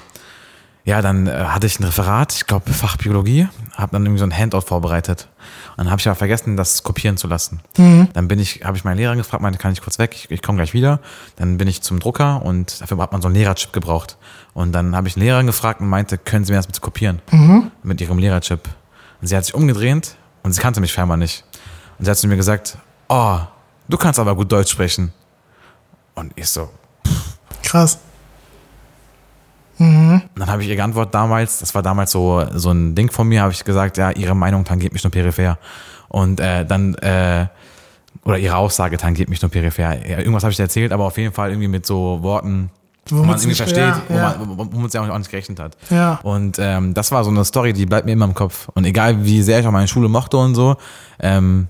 ja, 0.85 1.01
dann 1.01 1.27
äh, 1.27 1.31
hatte 1.31 1.65
ich 1.67 1.79
ein 1.79 1.83
Referat, 1.85 2.33
ich 2.33 2.45
glaube 2.45 2.71
Fach 2.73 2.97
Biologie, 2.97 3.47
habe 3.75 3.91
dann 3.93 4.03
irgendwie 4.05 4.19
so 4.19 4.25
ein 4.25 4.37
Handout 4.37 4.61
vorbereitet. 4.61 5.29
Und 5.77 5.85
dann 5.85 5.91
habe 5.91 5.99
ich 6.01 6.07
aber 6.07 6.15
vergessen, 6.15 6.57
das 6.57 6.83
kopieren 6.83 7.15
zu 7.17 7.27
lassen. 7.27 7.61
Mhm. 7.77 8.09
Dann 8.13 8.27
bin 8.27 8.37
ich, 8.39 8.63
habe 8.65 8.75
ich 8.77 8.83
meinen 8.83 8.97
Lehrer 8.97 9.15
gefragt, 9.15 9.41
meinte, 9.41 9.59
kann 9.59 9.71
ich 9.73 9.81
kurz 9.81 9.97
weg? 9.97 10.11
Ich, 10.13 10.29
ich 10.29 10.41
komme 10.41 10.57
gleich 10.57 10.73
wieder. 10.73 10.99
Dann 11.37 11.57
bin 11.57 11.67
ich 11.67 11.81
zum 11.81 11.99
Drucker 11.99 12.41
und 12.43 12.81
dafür 12.81 12.97
hat 12.97 13.11
man 13.13 13.21
so 13.21 13.27
einen 13.29 13.35
Lehrerchip 13.35 13.71
gebraucht. 13.73 14.17
Und 14.53 14.71
dann 14.73 14.95
habe 14.95 15.07
ich 15.07 15.15
einen 15.15 15.23
Lehrer 15.25 15.43
gefragt 15.43 15.79
und 15.81 15.87
meinte, 15.87 16.17
können 16.17 16.43
Sie 16.45 16.51
mir 16.51 16.57
das 16.59 16.67
bitte 16.67 16.81
kopieren? 16.81 17.21
Mit 17.81 18.01
Ihrem 18.01 18.17
Lehrerchip. 18.19 18.59
Und 19.21 19.27
sie 19.27 19.35
hat 19.37 19.45
sich 19.45 19.55
umgedreht 19.55 20.15
und 20.43 20.51
sie 20.51 20.61
kannte 20.61 20.81
mich 20.81 20.91
scheinbar 20.91 21.15
nicht. 21.17 21.45
Und 21.97 22.05
sie 22.05 22.11
hat 22.11 22.17
zu 22.17 22.27
mir 22.27 22.35
gesagt, 22.35 22.77
oh, 23.07 23.39
du 23.87 23.97
kannst 23.97 24.19
aber 24.19 24.35
gut 24.35 24.51
Deutsch 24.51 24.71
sprechen. 24.71 25.11
Und 26.15 26.31
ich 26.35 26.47
so, 26.47 26.69
Krass. 27.63 27.97
Und 29.79 30.21
dann 30.35 30.47
habe 30.49 30.61
ich 30.63 30.69
ihr 30.69 30.75
geantwortet 30.75 31.13
damals, 31.13 31.59
das 31.59 31.73
war 31.75 31.81
damals 31.81 32.11
so, 32.11 32.45
so 32.53 32.71
ein 32.71 32.93
Ding 32.95 33.11
von 33.11 33.27
mir, 33.27 33.41
habe 33.41 33.51
ich 33.51 33.63
gesagt, 33.65 33.97
ja, 33.97 34.11
ihre 34.11 34.35
Meinung 34.35 34.63
tangiert 34.63 34.93
mich 34.93 35.03
nur 35.03 35.11
peripher. 35.11 35.57
Und 36.07 36.39
äh, 36.39 36.63
dann, 36.65 36.93
äh, 36.95 37.47
oder 38.23 38.37
ihre 38.37 38.55
Aussage 38.55 38.97
tangiert 38.97 39.29
mich 39.29 39.41
nur 39.41 39.49
peripher. 39.49 40.07
Ja, 40.07 40.19
irgendwas 40.19 40.43
habe 40.43 40.53
ich 40.53 40.59
erzählt, 40.59 40.91
aber 40.93 41.05
auf 41.05 41.17
jeden 41.17 41.33
Fall 41.33 41.49
irgendwie 41.49 41.67
mit 41.67 41.85
so 41.85 42.19
Worten, 42.21 42.69
wo 43.09 43.15
man 43.15 43.25
Womit's 43.29 43.43
irgendwie 43.43 43.47
nicht- 43.49 43.57
versteht, 43.57 44.09
ja, 44.09 44.15
ja. 44.15 44.35
wo 44.39 44.45
man, 44.45 44.73
womit 44.73 44.91
sie 44.91 44.99
auch 44.99 45.17
nicht 45.17 45.29
gerechnet 45.31 45.59
hat. 45.59 45.75
Ja. 45.89 46.19
Und 46.23 46.57
ähm, 46.59 46.93
das 46.93 47.11
war 47.11 47.23
so 47.23 47.31
eine 47.31 47.43
Story, 47.43 47.73
die 47.73 47.85
bleibt 47.87 48.05
mir 48.05 48.13
immer 48.13 48.25
im 48.25 48.35
Kopf. 48.35 48.69
Und 48.75 48.85
egal 48.85 49.25
wie 49.25 49.41
sehr 49.41 49.59
ich 49.59 49.67
auch 49.67 49.71
meine 49.71 49.87
Schule 49.87 50.07
mochte 50.07 50.37
und 50.37 50.53
so, 50.55 50.77
ähm, 51.19 51.67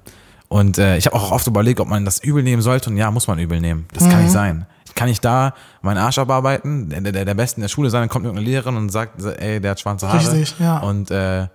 und 0.54 0.78
äh, 0.78 0.98
ich 0.98 1.08
habe 1.08 1.16
auch 1.16 1.32
oft 1.32 1.48
überlegt, 1.48 1.80
ob 1.80 1.88
man 1.88 2.06
das 2.06 2.20
übel 2.24 2.44
nehmen 2.44 2.62
sollte. 2.62 2.92
Und 2.92 2.98
ja, 2.98 3.10
muss 3.10 3.28
man 3.28 3.40
übel 3.40 3.60
nehmen. 3.60 3.88
Das 3.92 4.08
kann 4.08 4.22
nicht 4.22 4.32
sein. 4.32 4.68
kann 4.94 5.10
ich 5.10 5.20
da 5.20 5.54
meinen 5.82 5.98
Arsch 5.98 6.20
abarbeiten, 6.20 6.90
der, 6.90 7.12
der, 7.12 7.26
der 7.26 7.34
Beste 7.34 7.58
in 7.58 7.62
der 7.64 7.70
Schule 7.70 7.90
sein, 7.90 8.02
dann 8.04 8.10
kommt 8.10 8.26
irgendeine 8.26 8.48
Lehrerin 8.48 8.76
und 8.78 8.90
sagt, 8.90 9.20
ey, 9.24 9.60
der 9.60 9.72
hat 9.72 9.80
schwarze 9.80 10.08
Haare. 10.08 10.20
Richtig, 10.20 10.54
ja. 10.60 10.78
Und 10.78 11.10
äh, 11.10 11.48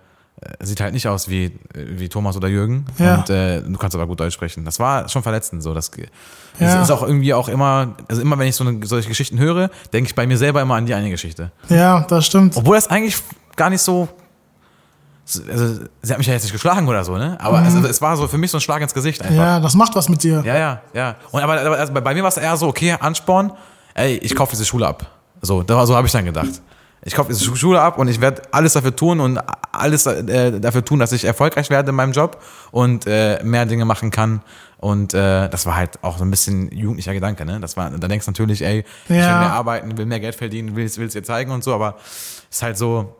sieht 0.59 0.81
halt 0.81 0.93
nicht 0.93 1.07
aus 1.07 1.29
wie, 1.29 1.57
wie 1.73 2.09
Thomas 2.09 2.35
oder 2.35 2.49
Jürgen. 2.49 2.85
Ja. 2.97 3.15
Und 3.19 3.29
äh, 3.29 3.61
du 3.61 3.77
kannst 3.77 3.95
aber 3.95 4.05
gut 4.05 4.19
Deutsch 4.19 4.33
sprechen. 4.33 4.65
Das 4.65 4.79
war 4.79 5.07
schon 5.07 5.23
verletzend 5.23 5.63
so. 5.63 5.73
Das, 5.73 5.91
Ja. 6.59 6.75
das 6.75 6.83
ist 6.89 6.91
auch 6.91 7.03
irgendwie 7.03 7.33
auch 7.33 7.47
immer, 7.47 7.95
also 8.09 8.21
immer 8.21 8.37
wenn 8.37 8.47
ich 8.47 8.55
so 8.57 8.65
eine, 8.65 8.85
solche 8.85 9.07
Geschichten 9.07 9.39
höre, 9.39 9.69
denke 9.93 10.09
ich 10.09 10.15
bei 10.15 10.27
mir 10.27 10.37
selber 10.37 10.61
immer 10.61 10.75
an 10.75 10.85
die 10.85 10.93
eine 10.93 11.09
Geschichte. 11.09 11.51
Ja, 11.69 12.01
das 12.01 12.25
stimmt. 12.25 12.57
Obwohl 12.57 12.75
das 12.75 12.87
eigentlich 12.87 13.15
gar 13.55 13.69
nicht 13.69 13.81
so. 13.81 14.09
Also, 15.49 15.79
sie 16.01 16.11
hat 16.11 16.17
mich 16.17 16.27
ja 16.27 16.33
jetzt 16.33 16.43
nicht 16.43 16.51
geschlagen 16.53 16.87
oder 16.87 17.03
so, 17.03 17.17
ne? 17.17 17.37
Aber 17.39 17.61
es, 17.65 17.73
es 17.75 18.01
war 18.01 18.15
so 18.17 18.27
für 18.27 18.37
mich 18.37 18.51
so 18.51 18.57
ein 18.57 18.61
Schlag 18.61 18.81
ins 18.81 18.93
Gesicht 18.93 19.21
einfach. 19.21 19.33
Mhm. 19.33 19.39
Ja, 19.39 19.59
das 19.59 19.75
macht 19.75 19.95
was 19.95 20.09
mit 20.09 20.23
dir. 20.23 20.41
Ja, 20.45 20.57
ja, 20.57 20.81
ja. 20.93 21.15
Und 21.31 21.41
aber, 21.41 21.59
aber 21.61 21.77
also 21.77 21.93
bei, 21.93 22.13
mir 22.13 22.21
war 22.23 22.29
es 22.29 22.37
eher 22.37 22.55
so, 22.57 22.67
okay, 22.67 22.95
Ansporn, 22.99 23.51
ey, 23.93 24.15
ich 24.17 24.35
kaufe 24.35 24.51
diese 24.51 24.65
Schule 24.65 24.87
ab. 24.87 25.05
So, 25.41 25.63
da, 25.63 25.85
so 25.85 25.95
habe 25.95 26.07
ich 26.07 26.13
dann 26.13 26.25
gedacht. 26.25 26.61
Ich 27.01 27.15
kaufe 27.15 27.29
diese 27.31 27.45
Schu- 27.45 27.55
Schule 27.55 27.79
ab 27.81 27.97
und 27.97 28.09
ich 28.09 28.19
werde 28.19 28.41
alles 28.51 28.73
dafür 28.73 28.93
tun 28.93 29.21
und 29.21 29.39
alles 29.71 30.05
äh, 30.05 30.59
dafür 30.59 30.83
tun, 30.83 30.99
dass 30.99 31.13
ich 31.13 31.23
erfolgreich 31.23 31.69
werde 31.69 31.89
in 31.91 31.95
meinem 31.95 32.11
Job 32.11 32.41
und 32.71 33.05
äh, 33.07 33.41
mehr 33.43 33.65
Dinge 33.65 33.85
machen 33.85 34.11
kann. 34.11 34.41
Und 34.79 35.13
äh, 35.13 35.47
das 35.49 35.65
war 35.65 35.75
halt 35.77 36.01
auch 36.03 36.17
so 36.17 36.25
ein 36.25 36.31
bisschen 36.31 36.69
jugendlicher 36.71 37.13
Gedanke, 37.13 37.45
ne? 37.45 37.59
Das 37.61 37.77
war, 37.77 37.89
da 37.89 38.07
denkst 38.07 38.25
du 38.25 38.31
natürlich, 38.31 38.61
ey, 38.63 38.83
ich 39.05 39.09
will 39.09 39.17
Ja. 39.17 39.39
mehr 39.39 39.53
arbeiten, 39.53 39.97
will 39.97 40.05
mehr 40.07 40.19
Geld 40.19 40.35
verdienen, 40.35 40.75
will 40.75 40.85
es 40.85 40.95
dir 40.95 41.23
zeigen 41.23 41.51
und 41.51 41.63
so, 41.63 41.73
aber 41.73 41.95
ist 42.51 42.63
halt 42.63 42.77
so. 42.77 43.15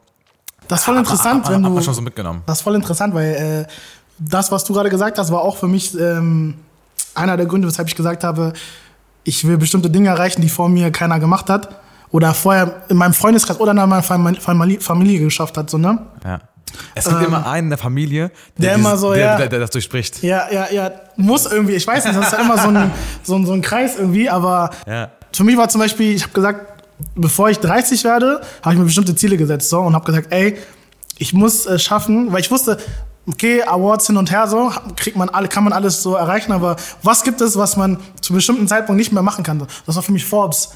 Das 0.69 0.79
ist 0.79 0.85
voll 0.85 0.95
interessant, 0.97 1.45
hab, 1.45 1.51
wenn 1.53 1.65
hab 1.65 1.75
du. 1.75 1.81
schon 1.81 1.93
so 1.93 2.01
mitgenommen. 2.01 2.43
Das 2.45 2.59
ist 2.59 2.61
voll 2.63 2.75
interessant, 2.75 3.13
weil 3.13 3.65
äh, 3.67 3.73
das, 4.17 4.51
was 4.51 4.63
du 4.63 4.73
gerade 4.73 4.89
gesagt 4.89 5.17
hast, 5.17 5.31
war 5.31 5.41
auch 5.41 5.57
für 5.57 5.67
mich 5.67 5.97
ähm, 5.99 6.55
einer 7.15 7.35
der 7.35 7.45
Gründe, 7.45 7.67
weshalb 7.67 7.87
ich 7.89 7.95
gesagt 7.95 8.23
habe, 8.23 8.53
ich 9.23 9.45
will 9.45 9.57
bestimmte 9.57 9.89
Dinge 9.89 10.09
erreichen, 10.09 10.41
die 10.41 10.49
vor 10.49 10.69
mir 10.69 10.91
keiner 10.91 11.19
gemacht 11.19 11.49
hat. 11.49 11.69
Oder 12.11 12.33
vorher 12.33 12.81
in 12.89 12.97
meinem 12.97 13.13
Freundeskreis 13.13 13.59
oder 13.59 13.71
in 13.71 13.77
meiner 13.77 14.01
Fam- 14.01 14.35
Familie, 14.79 15.19
geschafft 15.19 15.57
hat. 15.57 15.69
So, 15.69 15.77
ne? 15.77 15.99
Ja. 16.23 16.39
Es 16.95 17.05
gibt 17.07 17.21
immer 17.21 17.45
einen 17.47 17.65
in 17.65 17.69
der 17.69 17.77
Familie, 17.77 18.31
der 18.57 18.75
immer 18.75 18.95
so, 18.97 19.13
der, 19.13 19.25
ja. 19.25 19.37
der, 19.37 19.47
der 19.47 19.59
das 19.59 19.69
durchspricht. 19.71 20.23
Ja, 20.23 20.47
ja, 20.51 20.67
ja. 20.71 20.91
Muss 21.17 21.45
irgendwie. 21.45 21.73
Ich 21.73 21.85
weiß 21.85 22.05
nicht, 22.05 22.17
das 22.17 22.27
ist 22.27 22.33
ja 22.33 22.39
immer 22.39 22.57
so 22.57 22.69
ein, 22.69 22.91
so 23.23 23.35
ein, 23.35 23.45
so 23.45 23.53
ein 23.53 23.61
Kreis 23.61 23.97
irgendwie. 23.97 24.29
Aber 24.29 24.69
Ja. 24.87 25.09
für 25.33 25.43
mich 25.43 25.57
war 25.57 25.67
zum 25.69 25.81
Beispiel, 25.81 26.15
ich 26.15 26.23
habe 26.23 26.33
gesagt, 26.33 26.78
bevor 27.15 27.49
ich 27.49 27.59
30 27.59 28.03
werde, 28.03 28.41
habe 28.61 28.73
ich 28.73 28.79
mir 28.79 28.85
bestimmte 28.85 29.15
Ziele 29.15 29.37
gesetzt 29.37 29.69
so, 29.69 29.79
und 29.79 29.93
habe 29.95 30.05
gesagt, 30.05 30.27
ey, 30.31 30.57
ich 31.17 31.33
muss 31.33 31.65
es 31.65 31.83
schaffen, 31.83 32.31
weil 32.31 32.41
ich 32.41 32.51
wusste, 32.51 32.77
okay, 33.27 33.61
Awards 33.63 34.07
hin 34.07 34.17
und 34.17 34.31
her 34.31 34.47
so, 34.47 34.71
kriegt 34.95 35.17
man 35.17 35.29
alle, 35.29 35.47
kann 35.47 35.63
man 35.63 35.73
alles 35.73 36.01
so 36.01 36.15
erreichen, 36.15 36.51
aber 36.51 36.77
was 37.03 37.23
gibt 37.23 37.41
es, 37.41 37.57
was 37.57 37.77
man 37.77 37.99
zu 38.21 38.33
bestimmten 38.33 38.67
Zeitpunkt 38.67 38.97
nicht 38.97 39.11
mehr 39.11 39.23
machen 39.23 39.43
kann? 39.43 39.65
Das 39.85 39.95
war 39.95 40.03
für 40.03 40.11
mich 40.11 40.25
Forbes. 40.25 40.69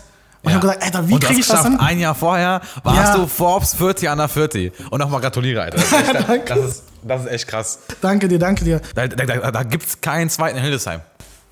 Und 0.44 0.50
ich 0.50 0.56
habe 0.56 0.68
gesagt, 0.68 0.84
Alter, 0.84 1.08
wie 1.08 1.18
kriege 1.20 1.40
ich 1.40 1.48
das 1.48 1.64
hin? 1.64 1.80
Ein 1.80 2.00
Jahr 2.00 2.14
vorher 2.14 2.60
warst 2.84 3.14
Ja. 3.14 3.18
du 3.18 3.28
Forbes 3.28 3.76
40 3.76 4.10
under 4.10 4.28
40. 4.28 4.74
Und 4.92 5.00
nochmal 5.00 5.22
gratuliere, 5.22 5.62
Alter. 5.62 5.78
Das 5.78 5.86
ist, 5.86 6.30
echt, 6.30 6.50
das, 6.50 6.60
ist, 6.60 6.84
das 7.02 7.22
ist 7.22 7.28
echt 7.32 7.48
krass. 7.48 7.80
Danke 8.02 8.28
dir, 8.28 8.40
danke 8.40 8.66
dir. 8.66 8.82
Da, 8.94 9.08
da, 9.08 9.26
da, 9.26 9.52
da 9.52 9.64
gibt 9.64 9.86
es 9.88 10.02
keinen 10.02 10.30
zweiten 10.30 10.58
in 10.58 10.64
Hildesheim. 10.64 11.00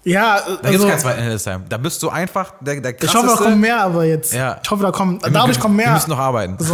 Ja, 0.04 0.40
Da 0.40 0.52
gibt 0.54 0.66
also, 0.66 0.84
es 0.86 0.90
keinen 0.90 1.00
zweiten 1.00 1.18
in 1.20 1.24
Hildesheim. 1.26 1.64
Da 1.70 1.78
bist 1.78 2.02
du 2.02 2.10
einfach 2.10 2.54
der, 2.60 2.82
der 2.82 3.04
ich 3.04 3.14
hoffe, 3.14 3.28
da 3.28 3.36
kommen 3.36 3.60
mehr, 3.60 3.82
aber 3.82 4.06
jetzt. 4.06 4.34
Ja. 4.34 4.60
Ich 4.62 4.70
hoffe, 4.70 4.84
da 4.84 4.92
kommen, 4.92 5.20
dadurch 5.32 5.60
kommen 5.60 5.76
mehr. 5.76 5.88
Wir 5.88 5.94
müssen 5.94 6.10
noch 6.10 6.20
arbeiten. 6.20 6.56
So. 6.60 6.74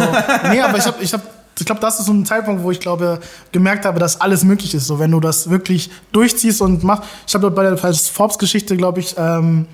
Nee, 0.50 0.60
aber 0.60 0.78
ich 0.78 0.86
habe, 0.86 0.96
ich 1.02 1.12
hab, 1.12 1.20
ich 1.58 1.66
glaube, 1.66 1.80
das 1.80 1.98
ist 1.98 2.06
so 2.06 2.12
ein 2.12 2.24
Zeitpunkt, 2.24 2.62
wo 2.62 2.70
ich 2.70 2.80
glaube, 2.80 3.20
gemerkt 3.52 3.84
habe, 3.84 3.98
dass 3.98 4.20
alles 4.20 4.44
möglich 4.44 4.74
ist. 4.74 4.86
So, 4.86 4.98
wenn 4.98 5.10
du 5.10 5.20
das 5.20 5.50
wirklich 5.50 5.90
durchziehst 6.12 6.62
und 6.62 6.84
machst. 6.84 7.04
Ich 7.26 7.34
habe 7.34 7.42
dort 7.42 7.54
bei 7.54 7.64
der 7.64 7.76
Forbes-Geschichte, 7.76 8.76
glaube 8.76 9.00
ich, 9.00 9.14
ähm, 9.18 9.66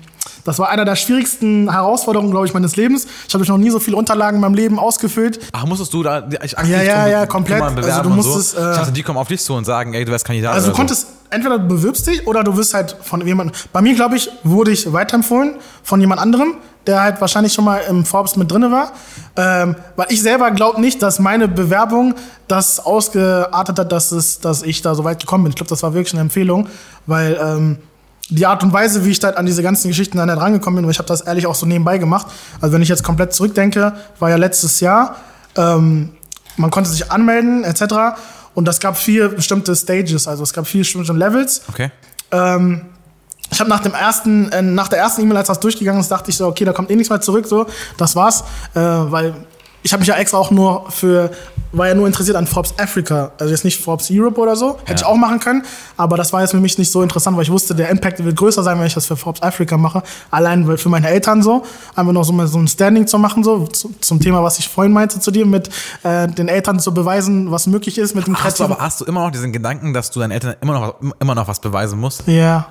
das 0.45 0.59
war 0.59 0.69
einer 0.69 0.85
der 0.85 0.95
schwierigsten 0.95 1.69
Herausforderungen, 1.69 2.31
glaube 2.31 2.45
ich, 2.45 2.53
meines 2.53 2.75
Lebens. 2.75 3.07
Ich 3.27 3.33
habe 3.33 3.43
noch 3.45 3.57
nie 3.57 3.71
so 3.71 3.79
viele 3.79 3.97
Unterlagen 3.97 4.37
in 4.37 4.41
meinem 4.41 4.53
Leben 4.53 4.79
ausgefüllt. 4.79 5.39
Ach, 5.51 5.65
musstest 5.65 5.93
du 5.93 6.03
da 6.03 6.27
ich 6.43 6.57
aktiv 6.57 6.71
Ja, 6.73 6.83
ja, 6.83 7.07
ja, 7.07 7.25
komplett. 7.25 7.61
Also 7.61 8.01
du 8.03 8.09
und 8.09 8.21
so? 8.21 8.29
musstest, 8.29 8.55
äh, 8.55 8.71
ich 8.71 8.77
dachte, 8.77 8.91
die 8.91 9.03
kommen 9.03 9.17
auf 9.17 9.27
dich 9.27 9.41
zu 9.41 9.53
und 9.53 9.65
sagen, 9.65 9.93
ey, 9.93 10.05
du 10.05 10.11
wärst 10.11 10.23
Kandidat. 10.23 10.53
Also 10.53 10.67
du 10.67 10.71
oder 10.71 10.77
konntest, 10.77 11.07
entweder 11.31 11.57
du 11.57 11.67
bewirbst 11.67 12.05
dich 12.07 12.25
oder 12.27 12.43
du 12.43 12.55
wirst 12.55 12.75
halt 12.75 12.95
von 13.01 13.25
jemandem. 13.25 13.55
Bei 13.73 13.81
mir, 13.81 13.95
glaube 13.95 14.15
ich, 14.17 14.29
wurde 14.43 14.71
ich 14.71 14.93
weiterempfohlen 14.93 15.55
von 15.81 15.99
jemand 15.99 16.21
anderem, 16.21 16.53
der 16.85 17.01
halt 17.01 17.19
wahrscheinlich 17.21 17.53
schon 17.53 17.65
mal 17.65 17.79
im 17.89 18.05
Forbes 18.05 18.35
mit 18.35 18.51
drinne 18.51 18.71
war. 18.71 18.91
Ähm, 19.35 19.75
weil 19.95 20.07
ich 20.09 20.21
selber 20.21 20.51
glaube 20.51 20.79
nicht, 20.79 21.01
dass 21.01 21.17
meine 21.17 21.47
Bewerbung 21.47 22.13
das 22.47 22.79
ausgeartet 22.79 23.79
hat, 23.79 23.91
dass, 23.91 24.11
es, 24.11 24.39
dass 24.41 24.61
ich 24.61 24.83
da 24.83 24.93
so 24.93 25.03
weit 25.03 25.19
gekommen 25.19 25.45
bin. 25.45 25.49
Ich 25.49 25.55
glaube, 25.55 25.69
das 25.69 25.81
war 25.81 25.95
wirklich 25.95 26.13
eine 26.13 26.21
Empfehlung, 26.21 26.69
weil 27.07 27.35
ähm, 27.41 27.77
die 28.29 28.45
Art 28.45 28.63
und 28.63 28.73
Weise, 28.73 29.05
wie 29.05 29.11
ich 29.11 29.23
halt 29.23 29.37
an 29.37 29.45
diese 29.45 29.61
ganzen 29.61 29.87
Geschichten 29.87 30.17
dann 30.17 30.29
rangekommen 30.29 30.77
bin, 30.77 30.85
weil 30.85 30.91
ich 30.91 30.97
habe 30.97 31.07
das 31.07 31.21
ehrlich 31.21 31.45
auch 31.45 31.55
so 31.55 31.65
nebenbei 31.65 31.97
gemacht. 31.97 32.27
Also 32.59 32.73
wenn 32.73 32.81
ich 32.81 32.89
jetzt 32.89 33.03
komplett 33.03 33.33
zurückdenke, 33.33 33.93
war 34.19 34.29
ja 34.29 34.35
letztes 34.35 34.79
Jahr, 34.79 35.17
ähm, 35.55 36.11
man 36.57 36.71
konnte 36.71 36.89
sich 36.89 37.11
anmelden 37.11 37.63
etc. 37.63 38.17
Und 38.55 38.67
es 38.67 38.79
gab 38.79 38.97
vier 38.97 39.29
bestimmte 39.29 39.75
Stages, 39.75 40.27
also 40.27 40.43
es 40.43 40.53
gab 40.53 40.65
vier 40.65 40.81
bestimmte 40.81 41.13
Levels. 41.13 41.61
Okay. 41.69 41.91
Ähm, 42.31 42.85
ich 43.51 43.59
habe 43.59 43.69
nach 43.69 43.81
dem 43.81 43.93
ersten, 43.93 44.51
äh, 44.51 44.61
nach 44.61 44.87
der 44.87 44.99
ersten 44.99 45.21
E-Mail, 45.21 45.37
als 45.37 45.47
das 45.47 45.59
durchgegangen 45.59 46.01
ist, 46.01 46.09
dachte 46.09 46.31
ich 46.31 46.37
so, 46.37 46.47
okay, 46.47 46.65
da 46.65 46.73
kommt 46.73 46.89
eh 46.89 46.95
nichts 46.95 47.09
mehr 47.09 47.21
zurück, 47.21 47.45
so, 47.45 47.67
das 47.97 48.15
war's, 48.15 48.43
äh, 48.73 48.79
weil 48.79 49.35
ich 49.85 49.93
habe 49.93 50.01
mich 50.01 50.07
ja 50.07 50.15
extra 50.15 50.39
auch 50.39 50.49
nur 50.49 50.89
für, 50.89 51.29
war 51.71 51.87
ja 51.87 51.93
nur 51.93 52.07
interessiert 52.07 52.35
an 52.35 52.47
Forbes 52.47 52.73
Africa, 52.79 53.31
also 53.37 53.51
jetzt 53.51 53.63
nicht 53.63 53.79
Forbes 53.79 54.09
Europe 54.11 54.41
oder 54.41 54.55
so, 54.55 54.79
hätte 54.85 54.95
ich 54.95 55.01
Ja. 55.01 55.07
auch 55.07 55.15
machen 55.15 55.39
können, 55.39 55.63
aber 55.95 56.17
das 56.17 56.33
war 56.33 56.41
jetzt 56.41 56.51
für 56.51 56.59
mich 56.59 56.79
nicht 56.79 56.91
so 56.91 57.03
interessant, 57.03 57.37
weil 57.37 57.43
ich 57.43 57.51
wusste, 57.51 57.75
der 57.75 57.89
Impact 57.89 58.23
wird 58.25 58.35
größer 58.35 58.63
sein, 58.63 58.79
wenn 58.79 58.87
ich 58.87 58.95
das 58.95 59.05
für 59.05 59.15
Forbes 59.15 59.43
Africa 59.43 59.77
mache, 59.77 60.01
allein 60.31 60.65
für 60.77 60.89
meine 60.89 61.07
Eltern 61.07 61.43
so, 61.43 61.63
einfach 61.95 62.13
noch 62.13 62.23
so, 62.23 62.33
mal 62.33 62.47
so 62.47 62.57
ein 62.57 62.67
Standing 62.67 63.05
zu 63.05 63.19
machen, 63.19 63.43
so, 63.43 63.67
zu, 63.67 63.93
zum 64.01 64.19
Thema, 64.19 64.41
was 64.43 64.57
ich 64.57 64.67
vorhin 64.67 64.91
meinte 64.91 65.19
zu 65.19 65.29
dir, 65.29 65.45
mit 65.45 65.69
äh, 66.01 66.27
den 66.29 66.47
Eltern 66.47 66.79
zu 66.79 66.91
beweisen, 66.91 67.51
was 67.51 67.67
möglich 67.67 67.99
ist 67.99 68.15
mit 68.15 68.25
dem 68.25 68.33
Hast 68.35 68.59
du 68.59 68.63
kreativen. 68.63 68.71
aber 68.77 68.83
hast 68.83 69.01
du 69.01 69.05
immer 69.05 69.23
noch 69.23 69.31
diesen 69.31 69.53
Gedanken, 69.53 69.93
dass 69.93 70.09
du 70.09 70.19
deinen 70.19 70.31
Eltern 70.31 70.55
immer 70.61 70.73
noch, 70.73 70.95
immer 71.19 71.35
noch 71.35 71.47
was 71.47 71.59
beweisen 71.59 71.99
musst? 71.99 72.23
Ja. 72.25 72.65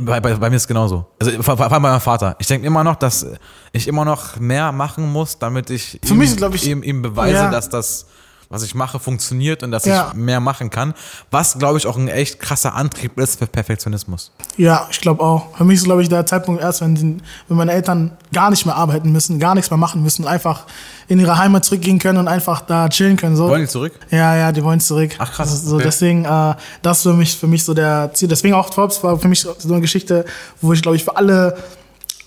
Bei, 0.00 0.20
bei, 0.20 0.34
bei 0.34 0.50
mir 0.50 0.56
ist 0.56 0.62
es 0.62 0.68
genauso. 0.68 1.06
Also 1.18 1.30
vor, 1.42 1.56
vor 1.56 1.60
allem 1.72 1.82
bei 1.82 1.90
meinem 1.90 2.00
Vater. 2.00 2.36
Ich 2.38 2.46
denke 2.46 2.66
immer 2.66 2.84
noch, 2.84 2.96
dass 2.96 3.26
ich 3.72 3.88
immer 3.88 4.04
noch 4.04 4.38
mehr 4.38 4.72
machen 4.72 5.10
muss, 5.12 5.38
damit 5.38 5.70
ich 5.70 5.98
Für 6.04 6.14
ihm, 6.14 6.18
mich 6.18 6.36
ich- 6.54 6.66
ihm, 6.68 6.82
ihm 6.82 7.02
beweise, 7.02 7.34
Ja. 7.34 7.50
dass 7.50 7.68
das, 7.68 8.06
was 8.50 8.62
ich 8.62 8.74
mache, 8.74 8.98
funktioniert 8.98 9.62
und 9.62 9.70
dass 9.72 9.84
Ja. 9.84 10.08
ich 10.08 10.14
mehr 10.14 10.40
machen 10.40 10.70
kann. 10.70 10.94
Was, 11.30 11.58
glaube 11.58 11.76
ich, 11.78 11.86
auch 11.86 11.96
ein 11.96 12.08
echt 12.08 12.40
krasser 12.40 12.74
Antrieb 12.74 13.18
ist 13.18 13.38
für 13.38 13.46
Perfektionismus. 13.46 14.32
Ja, 14.56 14.86
ich 14.90 15.00
glaube 15.00 15.22
auch. 15.22 15.56
Für 15.56 15.64
mich 15.64 15.76
ist, 15.78 15.84
glaube 15.84 16.02
ich, 16.02 16.08
der 16.08 16.24
Zeitpunkt 16.24 16.62
erst, 16.62 16.80
wenn, 16.80 16.94
die, 16.94 17.18
wenn 17.48 17.56
meine 17.56 17.72
Eltern 17.72 18.16
gar 18.32 18.48
nicht 18.50 18.64
mehr 18.64 18.74
arbeiten 18.76 19.12
müssen, 19.12 19.38
gar 19.38 19.54
nichts 19.54 19.70
mehr 19.70 19.76
machen 19.76 20.02
müssen, 20.02 20.26
einfach 20.26 20.64
in 21.08 21.18
ihre 21.20 21.36
Heimat 21.38 21.64
zurückgehen 21.64 21.98
können 21.98 22.18
und 22.18 22.28
einfach 22.28 22.62
da 22.62 22.88
chillen 22.88 23.16
können. 23.16 23.36
So. 23.36 23.48
Wollen 23.48 23.62
die 23.62 23.68
zurück? 23.68 23.92
Ja, 24.10 24.34
ja, 24.36 24.52
die 24.52 24.62
wollen 24.64 24.80
zurück. 24.80 25.10
Ach, 25.18 25.32
krass. 25.32 25.52
Ist 25.52 25.66
so, 25.66 25.74
Okay. 25.76 25.84
Deswegen, 25.84 26.24
äh, 26.24 26.54
das 26.82 26.98
ist 26.98 27.02
für 27.04 27.12
mich, 27.14 27.36
für 27.36 27.46
mich 27.46 27.64
so 27.64 27.74
der 27.74 28.10
Ziel. 28.14 28.28
Deswegen 28.28 28.54
auch 28.54 28.72
Forbes 28.72 29.02
war 29.04 29.18
für 29.18 29.28
mich 29.28 29.40
so 29.40 29.54
eine 29.68 29.80
Geschichte, 29.80 30.24
wo 30.60 30.72
ich, 30.72 30.82
glaube 30.82 30.96
ich, 30.96 31.04
für 31.04 31.16
alle, 31.16 31.56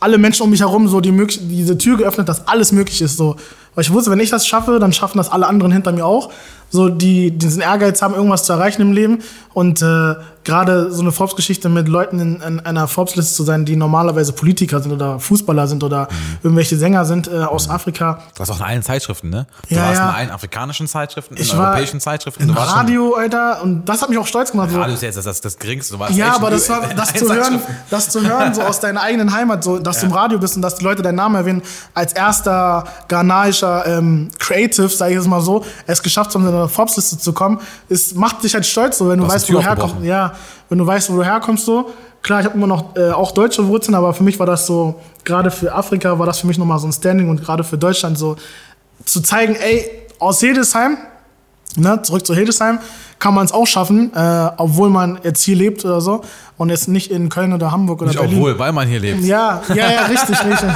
alle 0.01 0.17
Menschen 0.17 0.43
um 0.43 0.49
mich 0.49 0.59
herum 0.59 0.87
so 0.87 0.99
die 0.99 1.11
diese 1.41 1.77
Tür 1.77 1.95
geöffnet, 1.95 2.27
dass 2.27 2.47
alles 2.47 2.71
möglich 2.71 3.01
ist. 3.01 3.17
So. 3.17 3.37
Weil 3.75 3.83
ich 3.83 3.93
wusste, 3.93 4.11
wenn 4.11 4.19
ich 4.19 4.31
das 4.31 4.45
schaffe, 4.45 4.79
dann 4.79 4.91
schaffen 4.91 5.17
das 5.17 5.31
alle 5.31 5.47
anderen 5.47 5.71
hinter 5.71 5.91
mir 5.93 6.05
auch. 6.05 6.31
So, 6.69 6.89
die 6.89 7.31
diesen 7.31 7.61
Ehrgeiz 7.61 8.01
haben, 8.01 8.15
irgendwas 8.15 8.43
zu 8.43 8.53
erreichen 8.53 8.81
im 8.81 8.93
Leben. 8.93 9.19
Und 9.53 9.81
äh, 9.81 10.15
gerade 10.43 10.91
so 10.91 11.01
eine 11.01 11.11
Forbes-Geschichte 11.11 11.69
mit 11.69 11.87
Leuten 11.87 12.19
in, 12.19 12.41
in 12.41 12.59
einer 12.61 12.87
Forbes-Liste 12.87 13.33
zu 13.35 13.43
sein, 13.43 13.65
die 13.65 13.75
normalerweise 13.75 14.33
Politiker 14.33 14.79
sind 14.81 14.91
oder 14.91 15.19
Fußballer 15.19 15.67
sind 15.67 15.83
oder 15.83 16.01
Mhm. 16.11 16.37
irgendwelche 16.43 16.77
Sänger 16.77 17.05
sind 17.05 17.27
äh, 17.27 17.43
aus 17.43 17.69
Afrika. 17.69 18.19
Du 18.33 18.39
warst 18.39 18.51
auch 18.51 18.57
in 18.59 18.63
allen 18.65 18.83
Zeitschriften, 18.83 19.29
ne? 19.29 19.45
Du 19.69 19.75
Ja, 19.75 19.83
warst 19.85 19.99
ja. 19.99 20.09
in 20.09 20.15
allen 20.15 20.29
afrikanischen 20.31 20.87
Zeitschriften, 20.87 21.35
in 21.35 21.41
Ich 21.43 21.55
war 21.55 21.67
europäischen 21.69 21.99
Zeitschriften. 21.99 22.43
Im 22.43 22.49
Radio, 22.51 23.13
Alter, 23.15 23.61
und 23.61 23.85
das 23.87 24.01
hat 24.01 24.09
mich 24.09 24.17
auch 24.17 24.27
stolz 24.27 24.51
gemacht. 24.51 24.69
Radio 24.73 24.93
ist 24.95 25.03
jetzt 25.03 25.15
das, 25.17 25.25
das, 25.25 25.41
das 25.41 25.57
geringste. 25.57 25.97
Ja, 26.11 26.35
aber 26.35 26.49
das 26.49 26.69
war 26.69 26.81
das 26.95 27.13
zu 27.13 27.31
hören, 27.33 27.59
das 27.89 28.09
zu 28.09 28.21
hören, 28.21 28.53
so 28.53 28.61
aus 28.61 28.79
deiner 28.81 29.01
eigenen 29.01 29.33
Heimat, 29.33 29.63
so 29.63 29.77
dass 29.79 29.99
du 29.99 30.07
im 30.07 30.11
Radio 30.13 30.39
bist 30.39 30.55
und 30.55 30.61
dass 30.61 30.75
die 30.75 30.83
Leute 30.83 31.01
deinen 31.01 31.15
Namen 31.15 31.35
erwähnen, 31.35 31.61
als 31.93 32.13
erster 32.13 32.83
ghanaischer 33.07 33.85
ähm, 33.85 34.29
Creative, 34.39 34.89
sage 34.89 35.13
ich 35.13 35.19
es 35.19 35.27
mal 35.27 35.41
so, 35.41 35.63
es 35.87 36.01
geschafft 36.01 36.33
haben, 36.33 36.45
in 36.45 36.51
der 36.51 36.67
Forbes-Liste 36.67 37.17
zu 37.19 37.33
kommen, 37.33 37.59
ist, 37.89 38.15
macht 38.15 38.43
dich 38.43 38.53
halt 38.53 38.65
stolz, 38.65 38.97
so 38.97 39.09
wenn 39.09 39.19
du 39.19 39.25
Du 39.25 39.31
weißt, 39.31 39.49
wo 39.49 39.53
du 39.53 39.61
herkommst. 39.61 39.83
aufgebrochen. 39.95 40.05
Wenn 40.69 40.77
du 40.77 40.87
weißt, 40.87 41.11
wo 41.11 41.17
du 41.17 41.23
herkommst, 41.23 41.65
so. 41.65 41.91
Klar, 42.21 42.41
ich 42.41 42.45
habe 42.45 42.55
immer 42.55 42.67
noch 42.67 42.95
äh, 42.95 43.11
auch 43.11 43.31
deutsche 43.31 43.67
Wurzeln, 43.67 43.95
aber 43.95 44.13
für 44.13 44.23
mich 44.23 44.37
war 44.37 44.45
das 44.45 44.67
so, 44.67 44.99
gerade 45.23 45.49
für 45.49 45.73
Afrika 45.73 46.19
war 46.19 46.27
das 46.27 46.39
für 46.39 46.47
mich 46.47 46.57
nochmal 46.57 46.77
so 46.79 46.87
ein 46.87 46.93
Standing 46.93 47.29
und 47.29 47.43
gerade 47.43 47.63
für 47.63 47.77
Deutschland 47.77 48.17
so 48.17 48.35
zu 49.05 49.21
zeigen, 49.21 49.55
ey, 49.55 49.89
aus 50.19 50.39
Hildesheim, 50.39 50.97
ne, 51.77 51.99
zurück 52.03 52.25
zu 52.25 52.35
Hildesheim, 52.35 52.77
kann 53.17 53.33
man 53.33 53.45
es 53.45 53.51
auch 53.51 53.65
schaffen, 53.65 54.11
äh, 54.15 54.49
obwohl 54.57 54.89
man 54.89 55.19
jetzt 55.23 55.43
hier 55.43 55.55
lebt 55.55 55.83
oder 55.85 56.01
so 56.01 56.21
und 56.57 56.69
jetzt 56.69 56.87
nicht 56.87 57.11
in 57.11 57.29
Köln 57.29 57.53
oder 57.53 57.71
Hamburg 57.71 58.01
oder 58.01 58.09
Nicht 58.09 58.19
Berlin. 58.19 58.37
obwohl, 58.37 58.59
weil 58.59 58.71
man 58.71 58.87
hier 58.87 58.99
lebt. 58.99 59.23
Ja, 59.23 59.61
ja, 59.69 59.91
ja, 59.91 60.05
richtig, 60.05 60.43
richtig. 60.43 60.69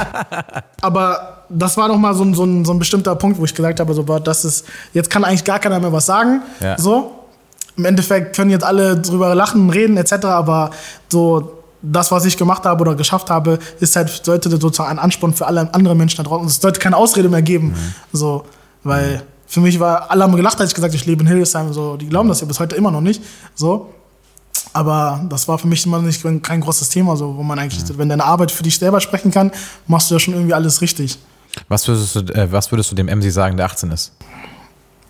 Aber 0.80 1.44
das 1.48 1.76
war 1.76 1.88
noch 1.88 1.98
mal 1.98 2.14
so 2.14 2.24
ein, 2.24 2.34
so, 2.34 2.44
ein, 2.44 2.64
so 2.64 2.72
ein 2.72 2.78
bestimmter 2.78 3.14
Punkt, 3.14 3.38
wo 3.38 3.44
ich 3.44 3.54
gesagt 3.54 3.78
habe, 3.78 3.94
so, 3.94 4.02
boah, 4.02 4.20
das 4.20 4.44
ist, 4.44 4.64
jetzt 4.92 5.10
kann 5.10 5.24
eigentlich 5.24 5.44
gar 5.44 5.58
keiner 5.58 5.78
mehr 5.78 5.92
was 5.92 6.06
sagen. 6.06 6.42
Ja. 6.60 6.78
So. 6.78 7.12
Im 7.76 7.84
Endeffekt 7.84 8.34
können 8.34 8.50
jetzt 8.50 8.64
alle 8.64 8.96
drüber 8.96 9.34
lachen, 9.34 9.70
reden 9.70 9.96
etc., 9.96 10.24
aber 10.24 10.70
so 11.08 11.56
das, 11.82 12.10
was 12.10 12.24
ich 12.24 12.36
gemacht 12.36 12.64
habe 12.64 12.80
oder 12.80 12.94
geschafft 12.94 13.30
habe, 13.30 13.58
ist 13.80 13.96
halt, 13.96 14.24
sollte 14.24 14.50
sozusagen 14.50 14.90
ein 14.90 14.98
Ansporn 14.98 15.34
für 15.34 15.46
alle 15.46 15.72
anderen 15.74 15.98
Menschen 15.98 16.16
da 16.18 16.22
draußen. 16.24 16.46
Es 16.46 16.56
sollte 16.56 16.80
keine 16.80 16.96
Ausrede 16.96 17.28
mehr 17.28 17.42
geben. 17.42 17.68
Mhm. 17.68 17.94
So, 18.12 18.44
weil 18.82 19.22
für 19.46 19.60
mich 19.60 19.78
war, 19.78 20.10
alle 20.10 20.24
haben 20.24 20.34
gelacht, 20.34 20.60
als 20.60 20.70
ich 20.70 20.74
gesagt 20.74 20.92
habe, 20.92 20.96
ich 20.96 21.06
lebe 21.06 21.22
in 21.22 21.28
Hildesheim. 21.28 21.72
So, 21.72 21.96
die 21.96 22.08
glauben 22.08 22.28
das 22.28 22.40
ja 22.40 22.46
bis 22.46 22.58
heute 22.58 22.74
immer 22.76 22.90
noch 22.90 23.00
nicht. 23.00 23.22
So. 23.54 23.92
Aber 24.72 25.24
das 25.28 25.46
war 25.48 25.58
für 25.58 25.68
mich 25.68 25.86
immer 25.86 26.00
nicht 26.00 26.22
kein 26.42 26.60
großes 26.60 26.88
Thema, 26.88 27.16
so, 27.16 27.36
wo 27.36 27.42
man 27.42 27.58
eigentlich, 27.58 27.82
mhm. 27.84 27.98
wenn 27.98 28.08
deine 28.08 28.24
Arbeit 28.24 28.50
für 28.50 28.62
dich 28.62 28.78
selber 28.78 29.00
sprechen 29.00 29.30
kann, 29.30 29.52
machst 29.86 30.10
du 30.10 30.14
ja 30.14 30.18
schon 30.18 30.34
irgendwie 30.34 30.54
alles 30.54 30.80
richtig. 30.80 31.18
Was 31.68 31.86
würdest 31.88 32.16
du, 32.16 32.20
äh, 32.34 32.50
was 32.50 32.70
würdest 32.70 32.90
du 32.90 32.94
dem 32.94 33.06
MC 33.06 33.30
sagen, 33.30 33.56
der 33.56 33.66
18 33.66 33.90
ist? 33.92 34.12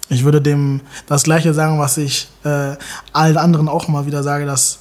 Ich 0.09 0.25
würde 0.25 0.41
dem 0.41 0.81
das 1.07 1.25
Gleiche 1.25 1.53
sagen, 1.53 1.79
was 1.79 1.97
ich 1.97 2.29
äh, 2.45 2.77
allen 3.13 3.37
anderen 3.37 3.69
auch 3.69 3.89
mal 3.89 4.07
wieder 4.07 4.23
sage, 4.23 4.47
dass 4.47 4.81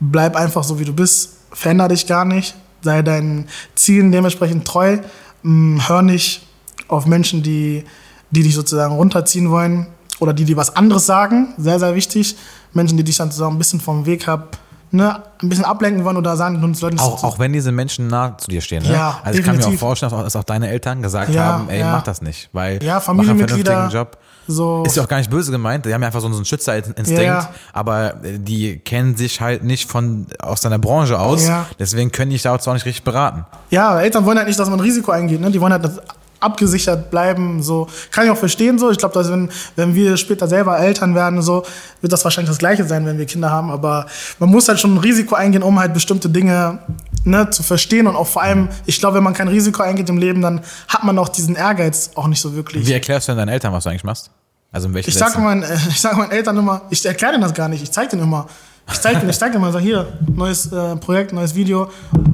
bleib 0.00 0.36
einfach 0.36 0.64
so, 0.64 0.78
wie 0.78 0.84
du 0.84 0.92
bist, 0.92 1.36
veränder 1.52 1.88
dich 1.88 2.06
gar 2.06 2.24
nicht, 2.24 2.54
sei 2.82 3.02
deinen 3.02 3.48
Zielen 3.74 4.12
dementsprechend 4.12 4.66
treu, 4.66 4.98
mh, 5.42 5.50
mm, 5.50 5.88
hör 5.88 6.02
nicht 6.02 6.46
auf 6.88 7.06
Menschen, 7.06 7.42
die, 7.42 7.84
die 8.30 8.42
dich 8.42 8.54
sozusagen 8.54 8.94
runterziehen 8.94 9.50
wollen 9.50 9.86
oder 10.20 10.32
die 10.32 10.44
dir 10.44 10.56
was 10.56 10.76
anderes 10.76 11.06
sagen, 11.06 11.54
sehr, 11.56 11.78
sehr 11.78 11.94
wichtig. 11.94 12.36
Menschen, 12.72 12.96
die 12.96 13.04
dich 13.04 13.16
dann 13.16 13.30
so 13.30 13.46
ein 13.46 13.58
bisschen 13.58 13.80
vom 13.80 14.04
Weg 14.06 14.26
haben, 14.26 14.44
ne, 14.90 15.22
ein 15.42 15.48
bisschen 15.48 15.64
ablenken 15.64 16.04
wollen 16.04 16.16
oder 16.16 16.36
sagen, 16.36 16.62
uns 16.62 16.80
Leuten 16.80 16.98
auch, 16.98 17.24
auch 17.24 17.38
wenn 17.38 17.52
diese 17.52 17.72
Menschen 17.72 18.08
nah 18.08 18.36
zu 18.36 18.48
dir 18.48 18.60
stehen. 18.60 18.82
Ne? 18.82 18.92
Ja, 18.92 19.20
also 19.24 19.38
ich 19.38 19.44
definitiv. 19.44 19.46
kann 19.46 19.70
mir 19.70 19.76
auch 19.76 19.80
vorstellen, 19.80 20.12
dass 20.12 20.36
auch 20.36 20.44
deine 20.44 20.68
Eltern 20.68 21.02
gesagt 21.02 21.32
ja, 21.32 21.44
haben, 21.44 21.68
ey, 21.68 21.80
ja. 21.80 21.92
mach 21.92 22.02
das 22.02 22.22
nicht, 22.22 22.50
weil 22.52 22.82
ja, 22.82 23.00
Familienmitglieder, 23.00 23.72
mach 23.72 23.82
einen 23.82 23.90
Job. 23.90 24.18
So 24.48 24.84
ist 24.84 24.96
ja 24.96 25.02
auch 25.02 25.08
gar 25.08 25.18
nicht 25.18 25.30
böse 25.30 25.50
gemeint, 25.50 25.84
die 25.86 25.92
haben 25.92 26.02
ja 26.02 26.06
einfach 26.06 26.20
so 26.20 26.28
einen 26.28 26.44
Schützerinstinkt, 26.44 27.22
ja. 27.22 27.50
aber 27.72 28.24
äh, 28.24 28.38
die 28.38 28.78
kennen 28.78 29.16
sich 29.16 29.40
halt 29.40 29.64
nicht 29.64 29.90
von 29.90 30.26
aus 30.38 30.62
seiner 30.62 30.78
Branche 30.78 31.18
aus, 31.18 31.46
ja. 31.46 31.66
deswegen 31.78 32.12
können 32.12 32.30
die 32.30 32.36
dich 32.36 32.42
da 32.42 32.54
auch 32.54 32.72
nicht 32.72 32.86
richtig 32.86 33.04
beraten. 33.04 33.44
Ja, 33.70 34.00
Eltern 34.00 34.24
wollen 34.24 34.38
halt 34.38 34.46
nicht, 34.46 34.58
dass 34.58 34.70
man 34.70 34.80
Risiko 34.80 35.10
eingeht, 35.10 35.40
ne? 35.40 35.50
die 35.50 35.60
wollen 35.60 35.72
halt, 35.72 35.84
dass 35.84 36.00
abgesichert 36.40 37.10
bleiben. 37.10 37.62
So 37.62 37.88
kann 38.10 38.24
ich 38.24 38.30
auch 38.30 38.36
verstehen. 38.36 38.78
So, 38.78 38.90
ich 38.90 38.98
glaube, 38.98 39.14
dass 39.14 39.30
wenn 39.30 39.50
wenn 39.74 39.94
wir 39.94 40.16
später 40.16 40.48
selber 40.48 40.78
Eltern 40.78 41.14
werden, 41.14 41.42
so 41.42 41.64
wird 42.00 42.12
das 42.12 42.24
wahrscheinlich 42.24 42.50
das 42.50 42.58
Gleiche 42.58 42.84
sein, 42.84 43.06
wenn 43.06 43.18
wir 43.18 43.26
Kinder 43.26 43.50
haben. 43.50 43.70
Aber 43.70 44.06
man 44.38 44.48
muss 44.48 44.68
halt 44.68 44.80
schon 44.80 44.94
ein 44.94 44.98
Risiko 44.98 45.34
eingehen, 45.34 45.62
um 45.62 45.78
halt 45.78 45.94
bestimmte 45.94 46.28
Dinge 46.28 46.78
ne, 47.24 47.50
zu 47.50 47.62
verstehen 47.62 48.06
und 48.06 48.16
auch 48.16 48.26
vor 48.26 48.42
allem, 48.42 48.68
ich 48.86 48.98
glaube, 48.98 49.16
wenn 49.16 49.24
man 49.24 49.34
kein 49.34 49.48
Risiko 49.48 49.82
eingeht 49.82 50.08
im 50.08 50.18
Leben, 50.18 50.40
dann 50.40 50.60
hat 50.88 51.04
man 51.04 51.18
auch 51.18 51.28
diesen 51.28 51.56
Ehrgeiz 51.56 52.10
auch 52.14 52.28
nicht 52.28 52.40
so 52.40 52.54
wirklich. 52.54 52.86
Wie 52.86 52.92
erklärst 52.92 53.28
du 53.28 53.32
denn 53.32 53.38
deinen 53.38 53.48
Eltern, 53.48 53.72
was 53.72 53.84
du 53.84 53.90
eigentlich 53.90 54.04
machst? 54.04 54.30
Also 54.72 54.88
in 54.88 54.94
welchen 54.94 55.10
ich 55.10 55.16
sage 55.16 55.38
meinen, 55.38 55.64
ich 55.88 56.00
sag 56.00 56.16
meinen 56.16 56.32
Eltern 56.32 56.56
immer, 56.56 56.82
ich 56.90 57.04
erkläre 57.04 57.32
denen 57.32 57.42
das 57.42 57.54
gar 57.54 57.68
nicht, 57.68 57.82
ich 57.82 57.90
zeige 57.90 58.10
denen 58.10 58.22
immer. 58.22 58.46
Ich 58.92 59.00
zeige 59.00 59.18
denen, 59.18 59.30
ich 59.30 59.38
zeig 59.38 59.52
denen 59.52 59.62
mal, 59.62 59.72
sag 59.72 59.82
hier, 59.82 60.06
neues 60.34 60.72
äh, 60.72 60.96
Projekt, 60.96 61.32
neues 61.32 61.54
Video, 61.54 61.88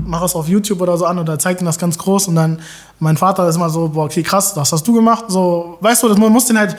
mach 0.04 0.22
es 0.22 0.34
auf 0.34 0.48
YouTube 0.48 0.80
oder 0.80 0.96
so 0.98 1.06
an 1.06 1.18
oder 1.18 1.38
zeig 1.38 1.58
denen 1.58 1.66
das 1.66 1.78
ganz 1.78 1.96
groß 1.96 2.28
und 2.28 2.34
dann 2.34 2.60
mein 2.98 3.16
Vater 3.16 3.48
ist 3.48 3.56
immer 3.56 3.70
so, 3.70 3.88
boah, 3.88 4.04
okay, 4.04 4.22
krass, 4.22 4.52
das 4.54 4.72
hast 4.72 4.86
du 4.86 4.92
gemacht, 4.92 5.24
so, 5.28 5.78
weißt 5.80 6.02
du, 6.02 6.08
das, 6.08 6.18
man 6.18 6.30
muss 6.30 6.46
den 6.46 6.58
halt, 6.58 6.76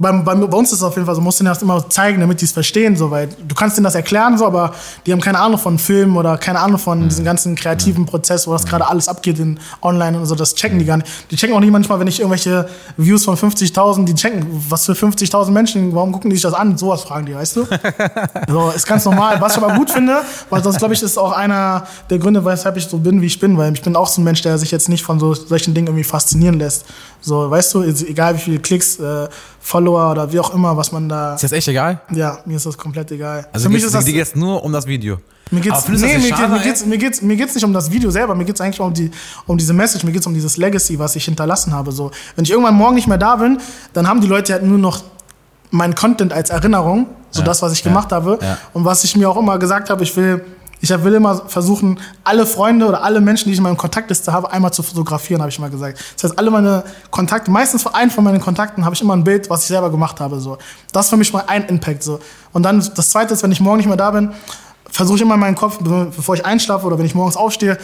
bei, 0.00 0.10
bei, 0.12 0.34
bei, 0.34 0.56
uns 0.56 0.72
ist 0.72 0.78
es 0.78 0.82
auf 0.82 0.94
jeden 0.94 1.04
Fall 1.04 1.14
so, 1.14 1.20
musst 1.20 1.40
du 1.40 1.44
das 1.44 1.60
immer 1.60 1.86
zeigen, 1.90 2.20
damit 2.20 2.40
die 2.40 2.46
es 2.46 2.52
verstehen, 2.52 2.96
so, 2.96 3.10
weil 3.10 3.28
du 3.46 3.54
kannst 3.54 3.76
denen 3.76 3.84
das 3.84 3.94
erklären, 3.94 4.38
so, 4.38 4.46
aber 4.46 4.72
die 5.04 5.12
haben 5.12 5.20
keine 5.20 5.38
Ahnung 5.38 5.58
von 5.58 5.78
Filmen 5.78 6.16
oder 6.16 6.38
keine 6.38 6.58
Ahnung 6.58 6.78
von 6.78 7.00
mhm. 7.00 7.08
diesem 7.10 7.26
ganzen 7.26 7.54
kreativen 7.54 8.06
Prozess, 8.06 8.46
wo 8.46 8.52
das 8.52 8.64
gerade 8.64 8.86
alles 8.88 9.08
abgeht 9.08 9.38
in 9.38 9.60
online 9.82 10.18
und 10.18 10.24
so, 10.24 10.34
das 10.34 10.54
checken 10.54 10.78
die 10.78 10.86
gar 10.86 10.96
nicht. 10.96 11.30
Die 11.30 11.36
checken 11.36 11.54
auch 11.54 11.60
nicht 11.60 11.70
manchmal, 11.70 12.00
wenn 12.00 12.06
ich 12.06 12.18
irgendwelche 12.18 12.66
Views 12.96 13.26
von 13.26 13.36
50.000, 13.36 14.06
die 14.06 14.14
checken, 14.14 14.46
was 14.70 14.86
für 14.86 14.92
50.000 14.92 15.50
Menschen, 15.50 15.94
warum 15.94 16.12
gucken 16.12 16.30
die 16.30 16.36
sich 16.36 16.44
das 16.44 16.54
an? 16.54 16.78
Sowas 16.78 17.02
fragen 17.02 17.26
die, 17.26 17.34
weißt 17.34 17.56
du? 17.56 17.66
so, 18.48 18.70
ist 18.70 18.86
ganz 18.86 19.04
normal. 19.04 19.38
Was 19.42 19.58
ich 19.58 19.62
aber 19.62 19.74
gut 19.74 19.90
finde, 19.90 20.22
weil 20.48 20.62
das, 20.62 20.78
glaube 20.78 20.94
ich, 20.94 21.02
ist 21.02 21.18
auch 21.18 21.32
einer 21.32 21.86
der 22.08 22.18
Gründe, 22.18 22.42
weshalb 22.42 22.78
ich 22.78 22.86
so 22.86 22.96
bin, 22.96 23.20
wie 23.20 23.26
ich 23.26 23.38
bin, 23.38 23.58
weil 23.58 23.74
ich 23.74 23.82
bin 23.82 23.94
auch 23.96 24.08
so 24.08 24.22
ein 24.22 24.24
Mensch, 24.24 24.40
der 24.40 24.56
sich 24.56 24.70
jetzt 24.70 24.88
nicht 24.88 25.04
von 25.04 25.20
so 25.20 25.34
solchen 25.34 25.74
Dingen 25.74 25.88
irgendwie 25.88 26.04
faszinieren 26.04 26.58
lässt. 26.58 26.86
So, 27.20 27.50
weißt 27.50 27.74
du, 27.74 27.82
egal 27.82 28.34
wie 28.36 28.40
viele 28.40 28.58
Klicks, 28.58 28.98
äh, 28.98 29.28
Follower 29.60 30.10
oder 30.10 30.32
wie 30.32 30.40
auch 30.40 30.54
immer, 30.54 30.76
was 30.76 30.90
man 30.92 31.08
da. 31.08 31.34
Ist 31.34 31.44
das 31.44 31.52
echt 31.52 31.68
egal? 31.68 32.00
Ja, 32.12 32.38
mir 32.46 32.56
ist 32.56 32.66
das 32.66 32.76
komplett 32.76 33.10
egal. 33.12 33.46
Also 33.52 33.64
Für 33.64 33.72
mich 33.72 33.84
ist 33.84 33.94
das. 33.94 34.04
Dir 34.04 34.12
geht's 34.14 34.34
nur 34.34 34.62
um 34.64 34.72
das 34.72 34.86
Video. 34.86 35.18
Mir 35.52 35.60
geht's, 35.60 35.88
nee, 35.88 36.18
mir, 36.18 36.28
schade, 36.28 36.52
mir, 36.52 36.60
geht's, 36.60 36.86
mir, 36.86 36.96
geht's, 36.96 37.22
mir 37.22 37.36
geht's 37.36 37.54
nicht 37.56 37.64
um 37.64 37.72
das 37.72 37.90
Video 37.90 38.08
selber, 38.10 38.36
mir 38.36 38.44
geht's 38.44 38.60
eigentlich 38.60 38.78
um, 38.78 38.94
die, 38.94 39.10
um 39.46 39.58
diese 39.58 39.72
Message, 39.72 40.04
mir 40.04 40.12
geht's 40.12 40.26
um 40.26 40.32
dieses 40.32 40.56
Legacy, 40.56 40.96
was 40.96 41.16
ich 41.16 41.24
hinterlassen 41.24 41.72
habe. 41.72 41.90
So, 41.90 42.12
wenn 42.36 42.44
ich 42.44 42.52
irgendwann 42.52 42.76
morgen 42.76 42.94
nicht 42.94 43.08
mehr 43.08 43.18
da 43.18 43.34
bin, 43.34 43.58
dann 43.92 44.06
haben 44.06 44.20
die 44.20 44.28
Leute 44.28 44.52
halt 44.52 44.62
nur 44.62 44.78
noch 44.78 45.02
meinen 45.72 45.96
Content 45.96 46.32
als 46.32 46.50
Erinnerung, 46.50 47.08
so 47.30 47.40
ja, 47.40 47.46
das, 47.46 47.62
was 47.62 47.72
ich 47.72 47.80
ja, 47.80 47.90
gemacht 47.90 48.12
habe. 48.12 48.38
Ja. 48.40 48.58
Und 48.72 48.84
was 48.84 49.02
ich 49.02 49.16
mir 49.16 49.28
auch 49.28 49.36
immer 49.36 49.58
gesagt 49.58 49.90
habe, 49.90 50.04
ich 50.04 50.16
will 50.16 50.44
ich 50.80 51.04
will 51.04 51.14
immer 51.14 51.36
versuchen, 51.48 52.00
alle 52.24 52.46
Freunde 52.46 52.86
oder 52.86 53.02
alle 53.02 53.20
Menschen, 53.20 53.46
die 53.46 53.52
ich 53.52 53.58
in 53.58 53.62
meinem 53.62 53.76
Kontaktliste 53.76 54.32
habe, 54.32 54.50
einmal 54.50 54.72
zu 54.72 54.82
fotografieren, 54.82 55.42
habe 55.42 55.50
ich 55.50 55.58
mal 55.58 55.70
gesagt. 55.70 56.02
Das 56.14 56.24
heißt, 56.24 56.38
alle 56.38 56.50
meine 56.50 56.84
Kontakte, 57.10 57.50
meistens 57.50 57.82
für 57.82 57.94
einen 57.94 58.10
von 58.10 58.24
meinen 58.24 58.40
Kontakten 58.40 58.84
habe 58.84 58.94
ich 58.94 59.02
immer 59.02 59.14
ein 59.14 59.24
Bild, 59.24 59.50
was 59.50 59.62
ich 59.62 59.68
selber 59.68 59.90
gemacht 59.90 60.20
habe. 60.20 60.40
So. 60.40 60.56
Das 60.92 61.06
ist 61.06 61.10
für 61.10 61.16
mich 61.16 61.32
mal 61.32 61.44
ein 61.46 61.64
Impact. 61.66 62.02
So. 62.02 62.20
Und 62.52 62.62
dann 62.62 62.78
das 62.78 63.10
Zweite 63.10 63.34
ist, 63.34 63.42
wenn 63.42 63.52
ich 63.52 63.60
morgen 63.60 63.78
nicht 63.78 63.88
mehr 63.88 63.96
da 63.96 64.10
bin, 64.10 64.32
versuche 64.90 65.16
ich 65.16 65.22
immer 65.22 65.34
in 65.34 65.40
meinen 65.40 65.56
Kopf, 65.56 65.78
bevor 65.80 66.34
ich 66.34 66.44
einschlafe 66.44 66.86
oder 66.86 66.98
wenn 66.98 67.06
ich 67.06 67.14
morgens 67.14 67.36
aufstehe, 67.36 67.78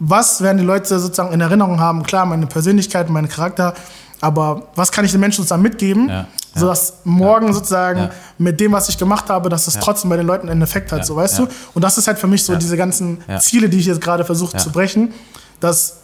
was 0.00 0.40
werden 0.40 0.58
die 0.58 0.64
Leute 0.64 0.98
sozusagen 0.98 1.32
in 1.32 1.40
Erinnerung 1.40 1.78
haben? 1.78 2.02
Klar, 2.02 2.26
meine 2.26 2.46
Persönlichkeit, 2.46 3.10
mein 3.10 3.28
Charakter, 3.28 3.74
aber 4.20 4.68
was 4.74 4.92
kann 4.92 5.04
ich 5.04 5.12
den 5.12 5.20
Menschen 5.20 5.38
sozusagen 5.38 5.62
mitgeben, 5.62 6.08
ja, 6.08 6.14
ja. 6.14 6.26
sodass 6.54 6.94
morgen 7.04 7.46
ja, 7.46 7.52
sozusagen 7.52 8.10
mit 8.38 8.60
dem, 8.60 8.72
was 8.72 8.88
ich 8.88 8.98
gemacht 8.98 9.28
habe, 9.28 9.48
dass 9.48 9.66
es 9.66 9.74
trotzdem 9.74 10.10
bei 10.10 10.16
den 10.16 10.26
Leuten 10.26 10.48
einen 10.48 10.62
Effekt 10.62 10.92
hat, 10.92 11.06
so 11.06 11.16
weißt 11.16 11.38
du? 11.38 11.48
Und 11.74 11.82
das 11.82 11.98
ist 11.98 12.06
halt 12.06 12.18
für 12.18 12.26
mich 12.26 12.44
so 12.44 12.54
diese 12.56 12.76
ganzen 12.76 13.18
Ziele, 13.38 13.68
die 13.68 13.78
ich 13.78 13.86
jetzt 13.86 14.00
gerade 14.00 14.24
versuche 14.24 14.56
zu 14.56 14.70
brechen, 14.70 15.12
dass 15.60 15.98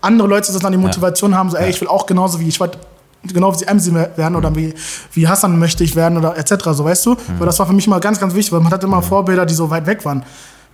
andere 0.00 0.28
Leute 0.28 0.46
sozusagen 0.46 0.72
die 0.72 0.78
Motivation 0.78 1.34
haben, 1.34 1.50
so 1.50 1.56
ey, 1.56 1.70
ich 1.70 1.80
will 1.80 1.88
auch 1.88 2.06
genauso 2.06 2.38
wie 2.40 2.48
ich 2.48 2.60
wollte 2.60 2.78
genau 3.24 3.52
wie 3.52 3.58
sie 3.58 3.64
MC 3.64 4.16
werden 4.16 4.36
oder 4.36 4.54
wie, 4.54 4.74
wie 5.12 5.26
Hassan 5.26 5.58
möchte 5.58 5.84
ich 5.84 5.96
werden 5.96 6.18
oder 6.18 6.36
etc. 6.36 6.64
So 6.70 6.84
weißt 6.84 7.06
du? 7.06 7.10
Mhm. 7.10 7.18
Aber 7.36 7.46
das 7.46 7.58
war 7.58 7.66
für 7.66 7.72
mich 7.72 7.86
immer 7.86 8.00
ganz, 8.00 8.20
ganz 8.20 8.34
wichtig, 8.34 8.52
weil 8.52 8.60
man 8.60 8.72
hatte 8.72 8.86
immer 8.86 8.98
mhm. 8.98 9.04
Vorbilder, 9.04 9.46
die 9.46 9.54
so 9.54 9.68
weit 9.70 9.86
weg 9.86 10.04
waren. 10.04 10.24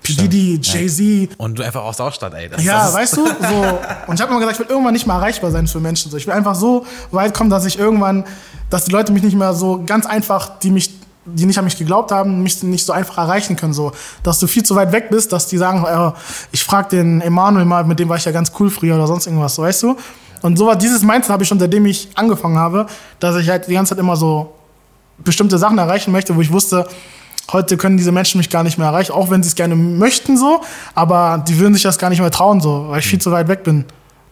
P. 0.04 0.12
Diddy, 0.12 0.60
Jay-Z. 0.62 1.30
Und 1.38 1.58
du 1.58 1.62
einfach 1.64 1.82
aus 1.82 1.96
der 1.96 2.06
Ausstadt, 2.06 2.34
ey. 2.34 2.48
Das, 2.48 2.62
ja, 2.62 2.84
das 2.84 2.94
weißt 2.94 3.16
du? 3.16 3.26
So. 3.26 3.78
Und 4.06 4.14
ich 4.14 4.20
habe 4.20 4.30
immer 4.30 4.38
gesagt, 4.38 4.52
ich 4.52 4.58
will 4.60 4.66
irgendwann 4.68 4.92
nicht 4.92 5.06
mehr 5.06 5.16
erreichbar 5.16 5.50
sein 5.50 5.66
für 5.66 5.80
Menschen. 5.80 6.10
So. 6.10 6.16
Ich 6.18 6.26
will 6.26 6.34
einfach 6.34 6.54
so 6.54 6.86
weit 7.10 7.34
kommen, 7.34 7.48
dass 7.48 7.64
ich 7.64 7.78
irgendwann, 7.78 8.24
dass 8.68 8.84
die 8.84 8.92
Leute 8.92 9.12
mich 9.12 9.22
nicht 9.22 9.36
mehr 9.36 9.54
so 9.54 9.82
ganz 9.84 10.06
einfach, 10.06 10.58
die 10.58 10.70
mich 10.70 10.90
die 11.26 11.46
nicht 11.46 11.58
an 11.58 11.64
mich 11.64 11.78
geglaubt 11.78 12.12
haben, 12.12 12.42
mich 12.42 12.62
nicht 12.62 12.84
so 12.84 12.92
einfach 12.92 13.16
erreichen 13.16 13.56
können. 13.56 13.72
So, 13.72 13.92
dass 14.22 14.38
du 14.40 14.46
viel 14.46 14.62
zu 14.62 14.76
weit 14.76 14.92
weg 14.92 15.08
bist, 15.08 15.32
dass 15.32 15.46
die 15.46 15.56
sagen, 15.56 15.82
äh, 15.82 16.12
ich 16.52 16.62
frage 16.62 16.90
den 16.90 17.22
Emanuel 17.22 17.64
mal, 17.64 17.82
mit 17.84 17.98
dem 17.98 18.10
war 18.10 18.18
ich 18.18 18.26
ja 18.26 18.32
ganz 18.32 18.52
cool 18.60 18.68
früher 18.68 18.94
oder 18.94 19.06
sonst 19.06 19.26
irgendwas, 19.26 19.54
so, 19.54 19.62
weißt 19.62 19.84
du? 19.84 19.96
Und 20.42 20.58
so 20.58 20.74
dieses 20.74 21.02
Mindset 21.02 21.32
habe 21.32 21.42
ich 21.42 21.48
schon 21.48 21.58
seitdem 21.58 21.86
ich 21.86 22.10
angefangen 22.14 22.58
habe, 22.58 22.86
dass 23.20 23.36
ich 23.36 23.48
halt 23.48 23.66
die 23.66 23.72
ganze 23.72 23.90
Zeit 23.90 23.98
immer 23.98 24.16
so 24.16 24.52
bestimmte 25.16 25.56
Sachen 25.56 25.78
erreichen 25.78 26.12
möchte, 26.12 26.36
wo 26.36 26.42
ich 26.42 26.52
wusste, 26.52 26.86
Heute 27.52 27.76
können 27.76 27.96
diese 27.96 28.12
Menschen 28.12 28.38
mich 28.38 28.50
gar 28.50 28.62
nicht 28.62 28.78
mehr 28.78 28.88
erreichen, 28.88 29.12
auch 29.12 29.30
wenn 29.30 29.42
sie 29.42 29.48
es 29.48 29.54
gerne 29.54 29.76
möchten 29.76 30.36
so, 30.36 30.62
aber 30.94 31.44
die 31.46 31.58
würden 31.58 31.74
sich 31.74 31.82
das 31.82 31.98
gar 31.98 32.10
nicht 32.10 32.20
mehr 32.20 32.30
trauen 32.30 32.60
so, 32.60 32.86
weil 32.88 33.00
ich 33.00 33.06
viel 33.06 33.20
zu 33.20 33.30
weit 33.32 33.48
weg 33.48 33.64
bin. 33.64 33.84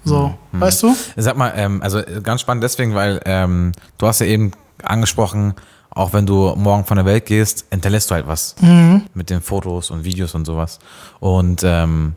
So, 0.04 0.34
mhm. 0.50 0.60
weißt 0.60 0.82
du? 0.82 0.96
Sag 1.16 1.36
mal, 1.36 1.52
ähm, 1.56 1.82
also 1.82 2.00
ganz 2.22 2.40
spannend 2.40 2.64
deswegen, 2.64 2.94
weil 2.94 3.20
ähm, 3.24 3.72
du 3.98 4.06
hast 4.06 4.20
ja 4.20 4.26
eben 4.26 4.52
angesprochen, 4.82 5.54
auch 5.90 6.12
wenn 6.12 6.26
du 6.26 6.54
morgen 6.56 6.84
von 6.84 6.96
der 6.96 7.04
Welt 7.04 7.26
gehst, 7.26 7.66
hinterlässt 7.70 8.10
du 8.10 8.14
halt 8.14 8.26
was 8.26 8.56
mhm. 8.60 9.02
mit 9.14 9.30
den 9.30 9.40
Fotos 9.40 9.90
und 9.90 10.04
Videos 10.04 10.34
und 10.34 10.44
sowas. 10.46 10.78
Und 11.20 11.62
ähm, 11.64 12.14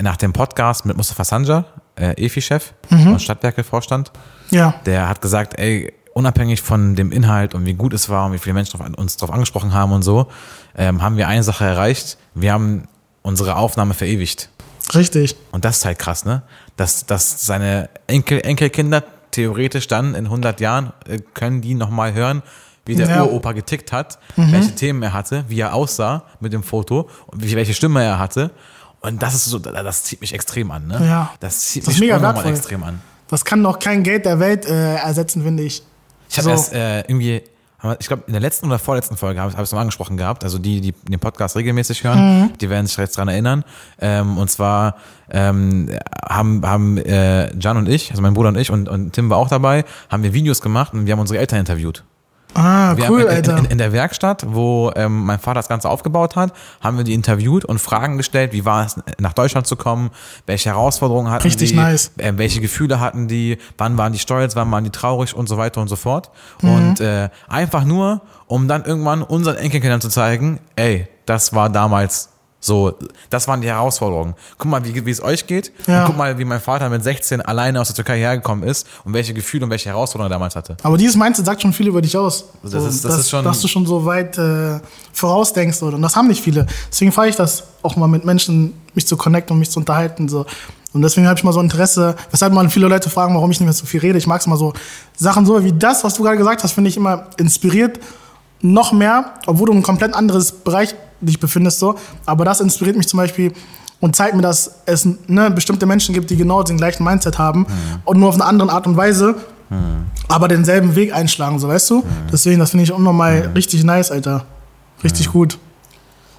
nach 0.00 0.16
dem 0.16 0.32
Podcast 0.32 0.84
mit 0.84 0.96
Mustafa 0.96 1.24
Sanja, 1.24 1.64
äh, 1.94 2.24
EFI-Chef 2.24 2.72
mhm. 2.90 3.12
und 3.12 3.22
Stadtwerke-Vorstand, 3.22 4.10
ja. 4.50 4.74
der 4.84 5.08
hat 5.08 5.22
gesagt, 5.22 5.58
ey, 5.58 5.92
unabhängig 6.16 6.62
von 6.62 6.96
dem 6.96 7.12
Inhalt 7.12 7.54
und 7.54 7.66
wie 7.66 7.74
gut 7.74 7.92
es 7.92 8.08
war 8.08 8.24
und 8.24 8.32
wie 8.32 8.38
viele 8.38 8.54
Menschen 8.54 8.80
uns 8.94 9.18
darauf 9.18 9.34
angesprochen 9.34 9.74
haben 9.74 9.92
und 9.92 10.02
so, 10.02 10.28
ähm, 10.74 11.02
haben 11.02 11.18
wir 11.18 11.28
eine 11.28 11.42
Sache 11.42 11.66
erreicht. 11.66 12.16
Wir 12.34 12.54
haben 12.54 12.88
unsere 13.20 13.56
Aufnahme 13.56 13.92
verewigt. 13.92 14.48
Richtig. 14.94 15.36
Und 15.52 15.66
das 15.66 15.78
ist 15.78 15.84
halt 15.84 15.98
krass, 15.98 16.24
ne? 16.24 16.42
Dass, 16.76 17.04
dass 17.04 17.44
seine 17.44 17.90
Enkel, 18.06 18.40
Enkelkinder 18.40 19.04
theoretisch 19.30 19.88
dann 19.88 20.14
in 20.14 20.24
100 20.24 20.58
Jahren 20.60 20.94
äh, 21.06 21.18
können 21.34 21.60
die 21.60 21.74
nochmal 21.74 22.14
hören, 22.14 22.42
wie 22.86 22.94
der 22.94 23.08
ja. 23.08 23.22
Uropa 23.22 23.52
getickt 23.52 23.92
hat, 23.92 24.18
mhm. 24.36 24.52
welche 24.52 24.74
Themen 24.74 25.02
er 25.02 25.12
hatte, 25.12 25.44
wie 25.48 25.60
er 25.60 25.74
aussah 25.74 26.22
mit 26.40 26.54
dem 26.54 26.62
Foto 26.62 27.10
und 27.26 27.42
welche 27.42 27.74
Stimme 27.74 28.02
er 28.02 28.18
hatte. 28.18 28.52
Und 29.00 29.22
das 29.22 29.34
ist 29.34 29.44
so, 29.44 29.58
das 29.58 30.04
zieht 30.04 30.22
mich 30.22 30.32
extrem 30.32 30.70
an, 30.70 30.86
ne? 30.86 30.98
Ja. 31.06 31.30
Das 31.40 31.60
zieht 31.60 31.86
das 31.86 31.94
mich 31.94 32.00
mega 32.00 32.18
nochmal 32.18 32.46
extrem 32.46 32.82
an. 32.84 33.02
Das 33.28 33.44
kann 33.44 33.60
noch 33.60 33.80
kein 33.80 34.02
Geld 34.02 34.24
der 34.24 34.40
Welt 34.40 34.64
äh, 34.64 34.94
ersetzen, 34.94 35.42
finde 35.42 35.64
ich. 35.64 35.82
Ich 36.28 36.38
habe 36.38 36.44
so. 36.44 36.50
erst 36.50 36.72
äh, 36.72 37.00
irgendwie, 37.00 37.42
ich 37.98 38.06
glaube, 38.06 38.24
in 38.26 38.32
der 38.32 38.40
letzten 38.40 38.66
oder 38.66 38.78
vorletzten 38.78 39.16
Folge 39.16 39.40
habe 39.40 39.52
hab 39.52 39.60
ich 39.60 39.64
es 39.64 39.72
noch 39.72 39.80
angesprochen 39.80 40.16
gehabt. 40.16 40.44
Also 40.44 40.58
die, 40.58 40.80
die 40.80 40.92
den 40.92 41.20
Podcast 41.20 41.56
regelmäßig 41.56 42.04
hören, 42.04 42.40
mhm. 42.40 42.58
die 42.58 42.70
werden 42.70 42.86
sich 42.86 42.96
jetzt 42.96 43.16
dran 43.16 43.28
erinnern. 43.28 43.64
Ähm, 44.00 44.38
und 44.38 44.50
zwar 44.50 44.96
ähm, 45.30 45.90
haben, 46.28 46.66
haben 46.66 46.98
äh, 46.98 47.54
Jan 47.58 47.76
und 47.76 47.88
ich, 47.88 48.10
also 48.10 48.22
mein 48.22 48.34
Bruder 48.34 48.48
und 48.48 48.58
ich 48.58 48.70
und, 48.70 48.88
und 48.88 49.12
Tim 49.12 49.30
war 49.30 49.38
auch 49.38 49.48
dabei, 49.48 49.84
haben 50.08 50.22
wir 50.22 50.32
Videos 50.32 50.60
gemacht 50.60 50.94
und 50.94 51.06
wir 51.06 51.12
haben 51.12 51.20
unsere 51.20 51.38
Eltern 51.38 51.60
interviewt. 51.60 52.04
Ah, 52.56 52.96
Wir 52.96 53.10
cool, 53.10 53.20
in, 53.22 53.28
Alter. 53.28 53.58
In, 53.58 53.64
in 53.66 53.78
der 53.78 53.92
Werkstatt, 53.92 54.44
wo 54.48 54.90
ähm, 54.96 55.24
mein 55.26 55.38
Vater 55.38 55.56
das 55.56 55.68
Ganze 55.68 55.90
aufgebaut 55.90 56.36
hat, 56.36 56.52
haben 56.80 56.96
wir 56.96 57.04
die 57.04 57.14
interviewt 57.14 57.64
und 57.64 57.78
Fragen 57.78 58.16
gestellt, 58.16 58.52
wie 58.52 58.64
war 58.64 58.86
es, 58.86 58.96
nach 59.18 59.34
Deutschland 59.34 59.66
zu 59.66 59.76
kommen, 59.76 60.10
welche 60.46 60.70
Herausforderungen 60.70 61.30
hatten 61.30 61.42
Richtig 61.42 61.70
die, 61.70 61.76
nice. 61.76 62.12
äh, 62.16 62.32
welche 62.36 62.60
Gefühle 62.60 62.98
hatten 62.98 63.28
die, 63.28 63.58
wann 63.76 63.98
waren 63.98 64.12
die 64.12 64.18
stolz, 64.18 64.56
wann 64.56 64.70
waren 64.70 64.84
die 64.84 64.90
traurig 64.90 65.36
und 65.36 65.48
so 65.48 65.58
weiter 65.58 65.80
und 65.80 65.88
so 65.88 65.96
fort. 65.96 66.30
Mhm. 66.62 66.70
Und 66.70 67.00
äh, 67.00 67.28
einfach 67.48 67.84
nur, 67.84 68.22
um 68.46 68.68
dann 68.68 68.84
irgendwann 68.84 69.22
unseren 69.22 69.56
Enkelkindern 69.56 70.00
zu 70.00 70.08
zeigen, 70.08 70.60
ey, 70.76 71.08
das 71.26 71.52
war 71.52 71.68
damals 71.68 72.30
so, 72.66 72.94
das 73.30 73.46
waren 73.46 73.60
die 73.60 73.68
Herausforderungen. 73.68 74.34
Guck 74.58 74.70
mal, 74.70 74.84
wie, 74.84 75.06
wie 75.06 75.10
es 75.10 75.22
euch 75.22 75.46
geht. 75.46 75.70
Ja. 75.86 76.00
Und 76.00 76.06
guck 76.08 76.16
mal, 76.16 76.36
wie 76.38 76.44
mein 76.44 76.60
Vater 76.60 76.88
mit 76.90 77.02
16 77.04 77.40
alleine 77.40 77.80
aus 77.80 77.86
der 77.88 77.94
Türkei 77.96 78.18
hergekommen 78.18 78.64
ist 78.68 78.86
und 79.04 79.14
welche 79.14 79.32
Gefühle 79.34 79.64
und 79.64 79.70
welche 79.70 79.88
Herausforderungen 79.90 80.32
er 80.32 80.34
damals 80.34 80.56
hatte. 80.56 80.76
Aber 80.82 80.96
dieses 80.98 81.14
Mindset 81.16 81.46
sagt 81.46 81.62
schon 81.62 81.72
viel 81.72 81.86
über 81.86 82.02
dich 82.02 82.16
aus. 82.16 82.44
Das 82.62 82.72
ist- 82.74 83.04
das 83.04 83.12
dass, 83.12 83.20
ist 83.20 83.30
schon- 83.30 83.44
dass 83.44 83.60
du 83.60 83.68
schon 83.68 83.86
so 83.86 84.04
weit 84.04 84.36
äh, 84.36 84.80
vorausdenkst. 85.12 85.82
Oder? 85.82 85.96
Und 85.96 86.02
das 86.02 86.16
haben 86.16 86.28
nicht 86.28 86.42
viele. 86.42 86.66
Deswegen 86.90 87.12
feiere 87.12 87.28
ich 87.28 87.36
das 87.36 87.62
auch 87.82 87.94
mal 87.96 88.08
mit 88.08 88.24
Menschen, 88.24 88.74
mich 88.94 89.06
zu 89.06 89.16
connecten 89.16 89.52
und 89.54 89.60
mich 89.60 89.70
zu 89.70 89.78
unterhalten. 89.78 90.28
So. 90.28 90.44
Und 90.92 91.02
deswegen 91.02 91.26
habe 91.28 91.38
ich 91.38 91.44
mal 91.44 91.52
so 91.52 91.60
Interesse, 91.60 92.16
weshalb 92.30 92.52
mal 92.52 92.68
viele 92.70 92.88
Leute 92.88 93.10
fragen, 93.10 93.34
warum 93.34 93.50
ich 93.50 93.60
nicht 93.60 93.66
mehr 93.66 93.72
so 93.74 93.86
viel 93.86 94.00
rede. 94.00 94.18
Ich 94.18 94.26
mag 94.26 94.40
es 94.40 94.46
mal 94.46 94.56
so. 94.56 94.72
Sachen 95.16 95.46
so 95.46 95.62
wie 95.62 95.72
das, 95.72 96.02
was 96.04 96.14
du 96.14 96.22
gerade 96.22 96.36
gesagt 96.38 96.62
hast, 96.64 96.72
finde 96.72 96.88
ich 96.90 96.96
immer 96.96 97.26
inspiriert. 97.36 98.00
Noch 98.62 98.92
mehr, 98.92 99.34
obwohl 99.46 99.66
du 99.66 99.72
in 99.72 99.76
einem 99.78 99.84
komplett 99.84 100.14
anderes 100.14 100.50
Bereich 100.50 100.94
dich 101.20 101.40
befindest. 101.40 101.78
So. 101.78 101.96
Aber 102.24 102.44
das 102.44 102.60
inspiriert 102.60 102.96
mich 102.96 103.08
zum 103.08 103.18
Beispiel 103.18 103.52
und 104.00 104.14
zeigt 104.14 104.34
mir, 104.34 104.42
dass 104.42 104.82
es 104.86 105.08
ne, 105.26 105.50
bestimmte 105.50 105.86
Menschen 105.86 106.14
gibt, 106.14 106.30
die 106.30 106.36
genau 106.36 106.62
den 106.62 106.76
gleichen 106.76 107.04
Mindset 107.04 107.38
haben 107.38 107.66
und 108.04 108.18
nur 108.18 108.28
auf 108.28 108.34
eine 108.34 108.44
andere 108.44 108.70
Art 108.70 108.86
und 108.86 108.96
Weise 108.96 109.36
aber 110.28 110.48
denselben 110.48 110.94
Weg 110.94 111.12
einschlagen, 111.12 111.58
so 111.58 111.68
weißt 111.68 111.90
du? 111.90 112.04
Deswegen, 112.32 112.58
das 112.58 112.70
finde 112.70 112.84
ich 112.84 112.92
unnormal 112.92 113.52
richtig 113.54 113.84
nice, 113.84 114.10
Alter. 114.10 114.44
Richtig 115.02 115.32
gut. 115.32 115.58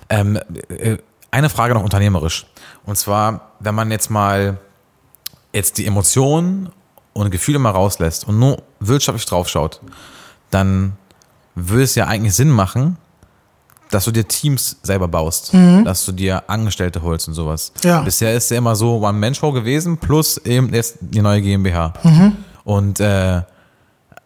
Ähm, 0.10 0.40
äh, 0.70 0.98
eine 1.32 1.50
Frage 1.50 1.74
noch 1.74 1.84
unternehmerisch. 1.84 2.46
Und 2.86 2.98
zwar, 2.98 3.52
wenn 3.60 3.76
man 3.76 3.92
jetzt 3.92 4.10
mal 4.10 4.58
jetzt 5.54 5.78
die 5.78 5.86
Emotionen 5.86 6.70
und 7.14 7.32
Gefühle 7.32 7.60
mal 7.60 7.72
rauslässt 7.72 8.28
und 8.28 8.40
nur 8.40 8.64
wirtschaftlich 8.80 9.26
draufschaut, 9.26 9.82
dann 10.52 10.94
würde 11.56 11.84
es 11.84 11.96
ja 11.96 12.08
eigentlich 12.08 12.36
Sinn 12.36 12.50
machen, 12.50 12.98
dass 13.92 14.06
du 14.06 14.12
dir 14.12 14.28
Teams 14.28 14.78
selber 14.84 15.08
baust, 15.08 15.54
dass 15.84 16.06
du 16.06 16.12
dir 16.12 16.44
Angestellte 16.48 17.02
holst 17.02 17.28
und 17.28 17.34
sowas. 17.34 17.72
Ja. 17.84 18.02
Bisher 18.02 18.34
ist 18.34 18.52
ja 18.52 18.58
immer 18.58 18.76
so 18.76 18.98
One-Man-Show 19.02 19.52
gewesen, 19.52 19.98
plus 19.98 20.38
eben 20.40 20.74
jetzt 20.74 20.98
die 21.02 21.22
neue 21.22 21.42
GmbH. 21.42 21.94
Und 22.64 23.00
äh, 23.00 23.42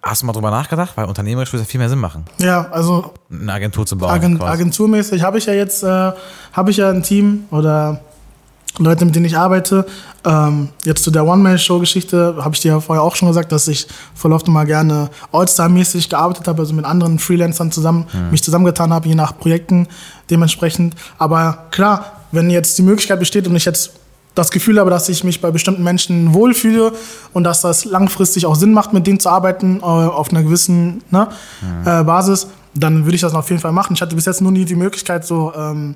hast 0.01 0.22
du 0.22 0.26
mal 0.26 0.34
drüber 0.34 0.49
nachgedacht? 0.51 0.91
Weil 0.95 1.05
unternehmerisch 1.05 1.53
würde 1.53 1.62
es 1.62 1.68
ja 1.68 1.72
viel 1.72 1.80
mehr 1.80 1.89
Sinn 1.89 1.99
machen, 1.99 2.26
Ja, 2.39 2.68
also 2.72 3.14
eine 3.32 3.53
Agentur 3.53 3.86
zu 3.86 3.97
bauen. 3.97 4.09
Agent, 4.09 4.41
agenturmäßig 4.41 5.22
habe 5.22 5.38
ich 5.38 5.45
ja 5.45 5.53
jetzt 5.53 5.84
äh, 5.84 6.12
habe 6.53 6.72
ich 6.72 6.78
ja 6.78 6.89
ein 6.89 7.03
Team 7.03 7.45
oder 7.51 8.01
Leute, 8.86 9.05
mit 9.05 9.15
denen 9.15 9.25
ich 9.25 9.38
arbeite. 9.38 9.86
Ähm, 10.25 10.69
jetzt 10.84 11.03
zu 11.03 11.11
der 11.11 11.25
One-Man-Show-Geschichte 11.25 12.38
habe 12.39 12.55
ich 12.55 12.61
dir 12.61 12.73
ja 12.73 12.79
vorher 12.79 13.03
auch 13.03 13.15
schon 13.15 13.27
gesagt, 13.27 13.51
dass 13.51 13.67
ich 13.67 13.88
voll 14.13 14.34
oft 14.34 14.47
mal 14.47 14.65
gerne 14.65 15.09
All-Star-mäßig 15.32 16.09
gearbeitet 16.09 16.47
habe, 16.47 16.61
also 16.61 16.73
mit 16.73 16.86
anderen 16.86 17.19
Freelancern 17.19 17.71
zusammen, 17.71 18.05
mich 18.29 18.43
zusammengetan 18.43 18.93
habe, 18.93 19.07
je 19.07 19.15
nach 19.15 19.38
Projekten 19.38 19.88
dementsprechend. 20.29 20.95
Aber 21.17 21.65
klar, 21.71 22.05
wenn 22.32 22.49
jetzt 22.49 22.77
die 22.77 22.84
Möglichkeit 22.84 23.19
besteht 23.19 23.47
und 23.47 23.55
ich 23.55 23.65
jetzt 23.65 23.91
das 24.36 24.51
Gefühl 24.51 24.79
habe, 24.79 24.89
dass 24.89 25.09
ich 25.09 25.23
mich 25.23 25.41
bei 25.41 25.51
bestimmten 25.51 25.84
Menschen 25.84 26.34
wohlfühle 26.34 26.93
und 27.34 27.43
dass 27.43 27.61
das 27.61 27.86
langfristig 27.86 28.45
auch 28.45 28.55
Sinn 28.55 28.73
macht, 28.73 28.93
mit 28.93 29.05
denen 29.05 29.19
zu 29.19 29.29
arbeiten, 29.29 29.79
äh, 29.79 29.84
auf 29.84 30.32
einer 30.32 30.43
gewissen 30.43 31.03
ne, 31.11 31.27
äh, 31.86 32.03
Basis, 32.03 32.47
dann 32.73 33.03
würde 33.03 33.15
ich 33.15 33.21
das 33.21 33.34
auf 33.34 33.49
jeden 33.49 33.61
Fall 33.61 33.73
machen. 33.73 33.93
Ich 33.93 34.01
hatte 34.01 34.15
bis 34.15 34.25
jetzt 34.25 34.41
nur 34.41 34.51
nie 34.51 34.63
die 34.63 34.75
Möglichkeit, 34.75 35.25
so 35.25 35.51
ähm, 35.55 35.95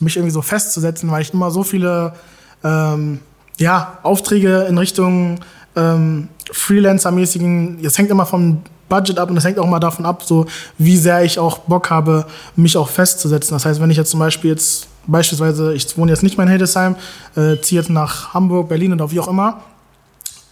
mich 0.00 0.16
irgendwie 0.16 0.32
so 0.32 0.42
festzusetzen, 0.42 1.10
weil 1.10 1.22
ich 1.22 1.32
immer 1.32 1.50
so 1.50 1.62
viele 1.62 2.14
ähm, 2.62 3.20
ja, 3.58 3.98
Aufträge 4.02 4.66
in 4.68 4.78
Richtung 4.78 5.40
ähm, 5.76 6.28
Freelancer-mäßigen, 6.50 7.82
das 7.82 7.96
hängt 7.98 8.10
immer 8.10 8.26
vom 8.26 8.62
Budget 8.88 9.18
ab 9.18 9.28
und 9.28 9.36
das 9.36 9.44
hängt 9.44 9.58
auch 9.58 9.66
mal 9.66 9.80
davon 9.80 10.06
ab, 10.06 10.22
so 10.24 10.46
wie 10.78 10.96
sehr 10.96 11.24
ich 11.24 11.38
auch 11.38 11.58
Bock 11.58 11.90
habe, 11.90 12.26
mich 12.54 12.76
auch 12.76 12.88
festzusetzen. 12.88 13.54
Das 13.54 13.64
heißt, 13.64 13.80
wenn 13.80 13.90
ich 13.90 13.96
jetzt 13.96 14.10
zum 14.10 14.20
Beispiel 14.20 14.50
jetzt 14.50 14.88
beispielsweise, 15.06 15.74
ich 15.74 15.96
wohne 15.96 16.12
jetzt 16.12 16.22
nicht 16.22 16.36
mehr 16.36 16.44
in 16.44 16.50
Hildesheim, 16.50 16.96
äh, 17.36 17.60
ziehe 17.60 17.80
jetzt 17.80 17.90
nach 17.90 18.34
Hamburg, 18.34 18.68
Berlin 18.68 18.92
oder 18.92 19.10
wie 19.10 19.20
auch 19.20 19.28
immer, 19.28 19.62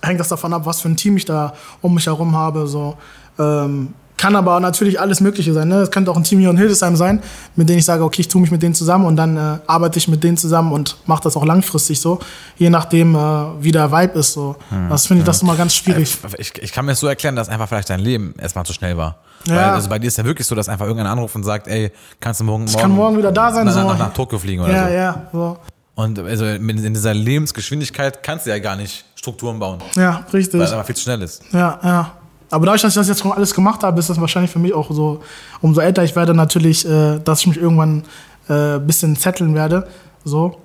hängt 0.03 0.21
das 0.21 0.29
davon 0.29 0.53
ab, 0.53 0.63
was 0.65 0.81
für 0.81 0.89
ein 0.89 0.97
Team 0.97 1.17
ich 1.17 1.25
da 1.25 1.55
um 1.81 1.95
mich 1.95 2.07
herum 2.07 2.37
habe. 2.37 2.67
So. 2.67 2.97
Ähm, 3.39 3.95
kann 4.23 4.37
aber 4.37 4.61
natürlich 4.61 5.01
alles 5.01 5.21
Mögliche 5.21 5.53
sein. 5.53 5.67
Ne? 5.67 5.79
Es 5.81 5.91
könnte 5.91 6.09
auch 6.13 6.17
ein 6.17 6.23
Team 6.23 6.39
hier 6.39 6.49
in 6.51 6.57
Hildesheim 6.57 6.95
sein, 6.95 7.21
mit 7.57 7.69
denen 7.69 7.81
ich 7.81 7.85
sage, 7.85 8.05
okay, 8.05 8.21
ich 8.21 8.29
tue 8.29 8.41
mich 8.41 8.53
mit 8.53 8.63
denen 8.63 8.73
zusammen 8.73 9.05
und 9.05 9.17
dann 9.17 9.37
äh, 9.37 9.59
arbeite 9.67 9.99
ich 9.99 10.07
mit 10.07 10.23
denen 10.23 10.37
zusammen 10.37 10.71
und 10.71 10.97
mache 11.07 11.25
das 11.25 11.37
auch 11.37 11.45
langfristig 11.45 11.99
so, 12.01 12.21
je 12.57 12.71
nachdem, 12.71 13.17
äh, 13.17 13.19
wie 13.59 13.73
der 13.73 13.91
Vibe 13.91 14.21
ist. 14.21 14.35
So. 14.35 14.55
Das 14.89 15.09
finde 15.09 15.23
ich 15.23 15.27
das 15.27 15.43
immer 15.43 15.57
ganz 15.57 15.75
schwierig. 15.75 16.17
Ich, 16.39 16.57
ich 16.57 16.73
kann 16.73 16.85
mir 16.85 16.93
das 16.93 17.01
so 17.01 17.09
erklären, 17.09 17.35
dass 17.35 17.49
einfach 17.49 17.67
vielleicht 17.69 17.91
dein 17.91 17.99
Leben 17.99 18.33
erstmal 18.41 18.65
zu 18.65 18.73
schnell 18.73 18.97
war. 18.97 19.17
Ja. 19.49 19.57
Weil, 19.57 19.65
also 19.71 19.89
bei 19.89 19.99
dir 19.99 20.07
ist 20.07 20.19
ja 20.19 20.25
wirklich 20.25 20.47
so, 20.47 20.55
dass 20.55 20.69
einfach 20.69 20.87
irgendein 20.87 21.09
anruft 21.11 21.35
und 21.35 21.43
sagt, 21.43 21.67
ey, 21.67 21.91
kannst 22.21 22.39
du 22.39 22.45
morgen, 22.45 22.67
morgen, 22.67 22.79
kann 22.81 22.91
morgen 22.93 23.19
wieder 23.19 23.33
da 23.33 23.51
sein, 23.51 23.67
nach, 23.67 23.73
so. 23.73 23.81
nach, 23.81 23.99
nach 23.99 24.13
Tokio 24.15 24.39
fliegen 24.39 24.63
oder 24.63 24.73
Ja, 24.73 24.87
so. 24.87 24.95
ja, 24.95 25.27
so. 25.33 25.57
Und 25.97 26.19
also 26.21 26.47
in 26.47 26.95
dieser 26.95 27.13
Lebensgeschwindigkeit 27.13 28.23
kannst 28.23 28.47
du 28.47 28.51
ja 28.51 28.61
gar 28.61 28.77
nicht 28.77 29.05
Strukturen 29.17 29.59
bauen, 29.59 29.81
Ja, 29.97 30.25
richtig. 30.33 30.61
weil 30.61 30.67
es 30.67 30.73
einfach 30.73 30.87
viel 30.87 30.95
zu 30.95 31.03
schnell 31.03 31.23
ist. 31.23 31.43
Ja, 31.53 31.81
ja. 31.83 32.13
Aber 32.53 32.67
dadurch, 32.67 32.83
dass 32.83 32.93
ich 32.93 33.01
das 33.01 33.09
jetzt 33.09 33.23
schon 33.23 33.33
alles 33.33 33.55
gemacht 33.55 33.83
habe, 33.83 33.99
ist 33.99 34.11
das 34.11 34.21
wahrscheinlich 34.21 34.51
für 34.51 34.59
mich 34.59 34.75
auch 34.75 34.91
so, 34.91 35.23
umso 35.63 35.81
älter 35.81 36.05
ich 36.05 36.15
werde, 36.15 36.35
natürlich, 36.35 36.87
äh, 36.87 37.19
dass 37.19 37.41
ich 37.41 37.47
mich 37.47 37.57
irgendwann 37.57 38.05
äh, 38.47 38.75
ein 38.75 38.87
bisschen 38.87 39.17
zetteln 39.17 39.55
werde. 39.55 39.89
So. 40.23 40.61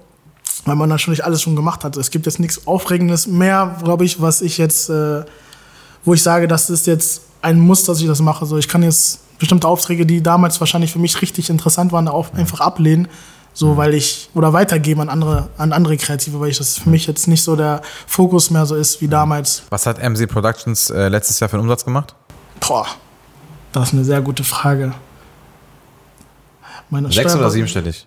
Weil 0.66 0.76
man 0.76 0.90
natürlich 0.90 1.24
alles 1.24 1.42
schon 1.42 1.56
gemacht 1.56 1.86
hat. 1.86 1.96
Es 1.96 2.12
gibt 2.12 2.26
jetzt 2.26 2.42
nichts 2.42 2.68
Aufregendes 2.68 3.26
mehr, 3.26 3.78
glaube 3.82 4.04
ich, 4.04 4.22
was 4.22 4.42
ich 4.42 4.58
jetzt, 4.58 4.90
äh, 4.90 5.24
wo 6.04 6.14
ich 6.14 6.22
sage, 6.22 6.50
das 6.50 6.70
ist 6.70 6.88
jetzt 6.88 7.22
ein 7.42 7.58
Muss, 7.58 7.86
dass 7.86 8.02
ich 8.02 8.08
das 8.08 8.20
mache. 8.20 8.46
So, 8.46 8.58
ich 8.58 8.68
kann 8.68 8.84
jetzt 8.84 9.22
bestimmte 9.40 9.70
Aufträge, 9.70 10.06
die 10.06 10.22
damals 10.22 10.60
wahrscheinlich 10.60 10.92
für 10.92 11.00
mich 11.00 11.22
richtig 11.22 11.50
interessant 11.50 11.94
waren, 11.94 12.10
einfach 12.10 12.60
ablehnen. 12.60 13.08
So, 13.58 13.76
weil 13.76 13.96
ich, 13.96 14.30
oder 14.36 14.54
weitergeben 14.54 15.02
an 15.02 15.10
andere, 15.10 15.50
an 15.58 15.74
andere 15.74 15.98
Kreative, 15.98 16.40
weil 16.40 16.50
ich 16.50 16.60
das 16.60 16.78
für 16.78 16.92
mich 16.92 17.08
jetzt 17.08 17.28
nicht 17.28 17.42
so 17.42 17.56
der 17.56 17.82
Fokus 18.06 18.52
mehr 18.52 18.68
so 18.68 18.76
ist 18.76 19.02
wie 19.02 19.08
damals. 19.08 19.64
Was 19.72 19.88
hat 19.88 19.98
MC 19.98 20.30
Productions 20.30 20.92
äh, 20.92 21.08
letztes 21.08 21.40
Jahr 21.40 21.50
für 21.50 21.56
einen 21.56 21.64
Umsatz 21.64 21.84
gemacht? 21.84 22.14
Boah, 22.60 22.86
das 23.72 23.88
ist 23.88 23.94
eine 23.96 24.04
sehr 24.04 24.22
gute 24.22 24.44
Frage. 24.44 24.94
Meine 26.92 27.12
Sechs 27.12 27.32
Steuer- 27.32 27.40
oder 27.40 27.50
siebenstellig? 27.50 28.06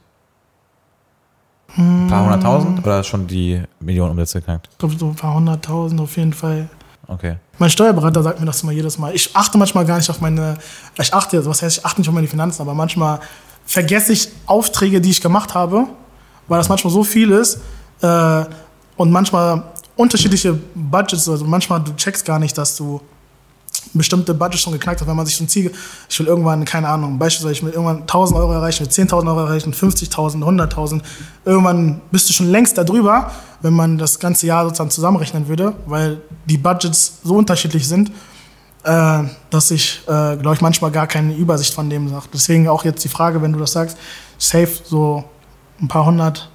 Ein 1.76 2.07
paar 2.09 2.22
hunderttausend 2.22 2.78
oder 2.78 3.03
schon 3.03 3.26
die 3.26 3.61
Millionen 3.80 4.12
Umsätze 4.12 4.38
geknackt? 4.38 4.68
Ich 4.70 4.78
glaube, 4.78 4.94
so 4.96 5.09
ein 5.09 5.16
paar 5.16 5.34
hunderttausend 5.34 6.01
auf 6.01 6.16
jeden 6.16 6.32
Fall. 6.32 6.68
Okay. 7.09 7.38
Mein 7.59 7.70
Steuerberater 7.70 8.22
sagt 8.22 8.38
mir 8.38 8.46
das 8.46 8.62
immer 8.62 8.70
jedes 8.70 8.98
Mal. 8.98 9.16
Ich 9.16 9.34
achte 9.34 9.59
manchmal 9.59 9.84
gar 9.84 9.96
nicht 9.96 10.09
auf 10.11 10.20
meine, 10.20 10.59
ich 10.96 11.12
achte, 11.12 11.44
was 11.44 11.61
heißt, 11.61 11.78
ich 11.78 11.84
achte 11.84 12.01
nicht 12.01 12.09
auf 12.09 12.14
meine 12.14 12.28
Finanzen, 12.28 12.62
aber 12.62 12.72
manchmal 12.72 13.18
vergesse 13.66 14.12
ich 14.12 14.28
Aufträge, 14.46 15.00
die 15.00 15.11
ich 15.11 15.20
gemacht 15.20 15.54
habe, 15.54 15.86
weil 16.48 16.58
das 16.58 16.68
manchmal 16.68 16.92
so 16.92 17.04
viel 17.04 17.30
ist 17.30 17.61
äh, 18.02 18.44
und 18.96 19.11
manchmal 19.11 19.62
unterschiedliche 19.96 20.58
Budgets, 20.74 21.28
also 21.28 21.44
manchmal 21.44 21.82
du 21.82 21.94
checkst 21.94 22.24
gar 22.24 22.38
nicht, 22.38 22.56
dass 22.56 22.76
du 22.76 23.00
bestimmte 23.92 24.34
Budgets 24.34 24.62
schon 24.62 24.72
geknackt 24.72 25.00
hast, 25.00 25.08
wenn 25.08 25.16
man 25.16 25.26
sich 25.26 25.36
so 25.36 25.44
ein 25.44 25.48
Ziel, 25.48 25.72
ich 26.08 26.18
will 26.18 26.26
irgendwann, 26.26 26.64
keine 26.64 26.88
Ahnung, 26.88 27.18
beispielsweise 27.18 27.52
ich 27.52 27.62
will 27.62 27.72
irgendwann 27.72 28.02
1000 28.02 28.38
Euro 28.38 28.52
erreichen, 28.52 28.86
ich 28.88 28.98
will 28.98 29.06
10.000 29.06 29.26
Euro 29.28 29.40
erreichen, 29.40 29.72
50.000, 29.72 30.42
100.000, 30.42 31.00
irgendwann 31.44 32.00
bist 32.11 32.28
du 32.28 32.32
schon 32.32 32.50
längst 32.50 32.78
darüber, 32.78 33.30
wenn 33.62 33.74
man 33.74 33.98
das 33.98 34.18
ganze 34.18 34.46
Jahr 34.46 34.64
sozusagen 34.64 34.90
zusammenrechnen 34.90 35.48
würde, 35.48 35.74
weil 35.86 36.20
die 36.46 36.58
Budgets 36.58 37.18
so 37.22 37.36
unterschiedlich 37.36 37.86
sind, 37.86 38.11
äh, 38.85 39.22
dass 39.51 39.70
ich, 39.70 40.01
äh, 40.07 40.37
glaube 40.37 40.55
ich, 40.55 40.61
manchmal 40.61 40.91
gar 40.91 41.07
keine 41.07 41.35
Übersicht 41.35 41.74
von 41.74 41.91
dem 41.91 42.09
sage. 42.09 42.26
Deswegen 42.33 42.68
auch 42.68 42.85
jetzt 42.85 43.05
die 43.05 43.09
Frage, 43.09 43.43
wenn 43.43 43.53
du 43.53 43.59
das 43.59 43.72
sagst, 43.72 43.97
safe 44.39 44.70
so 44.85 45.24
ein 45.81 45.89
paar 45.89 46.07
hundert, 46.07 46.51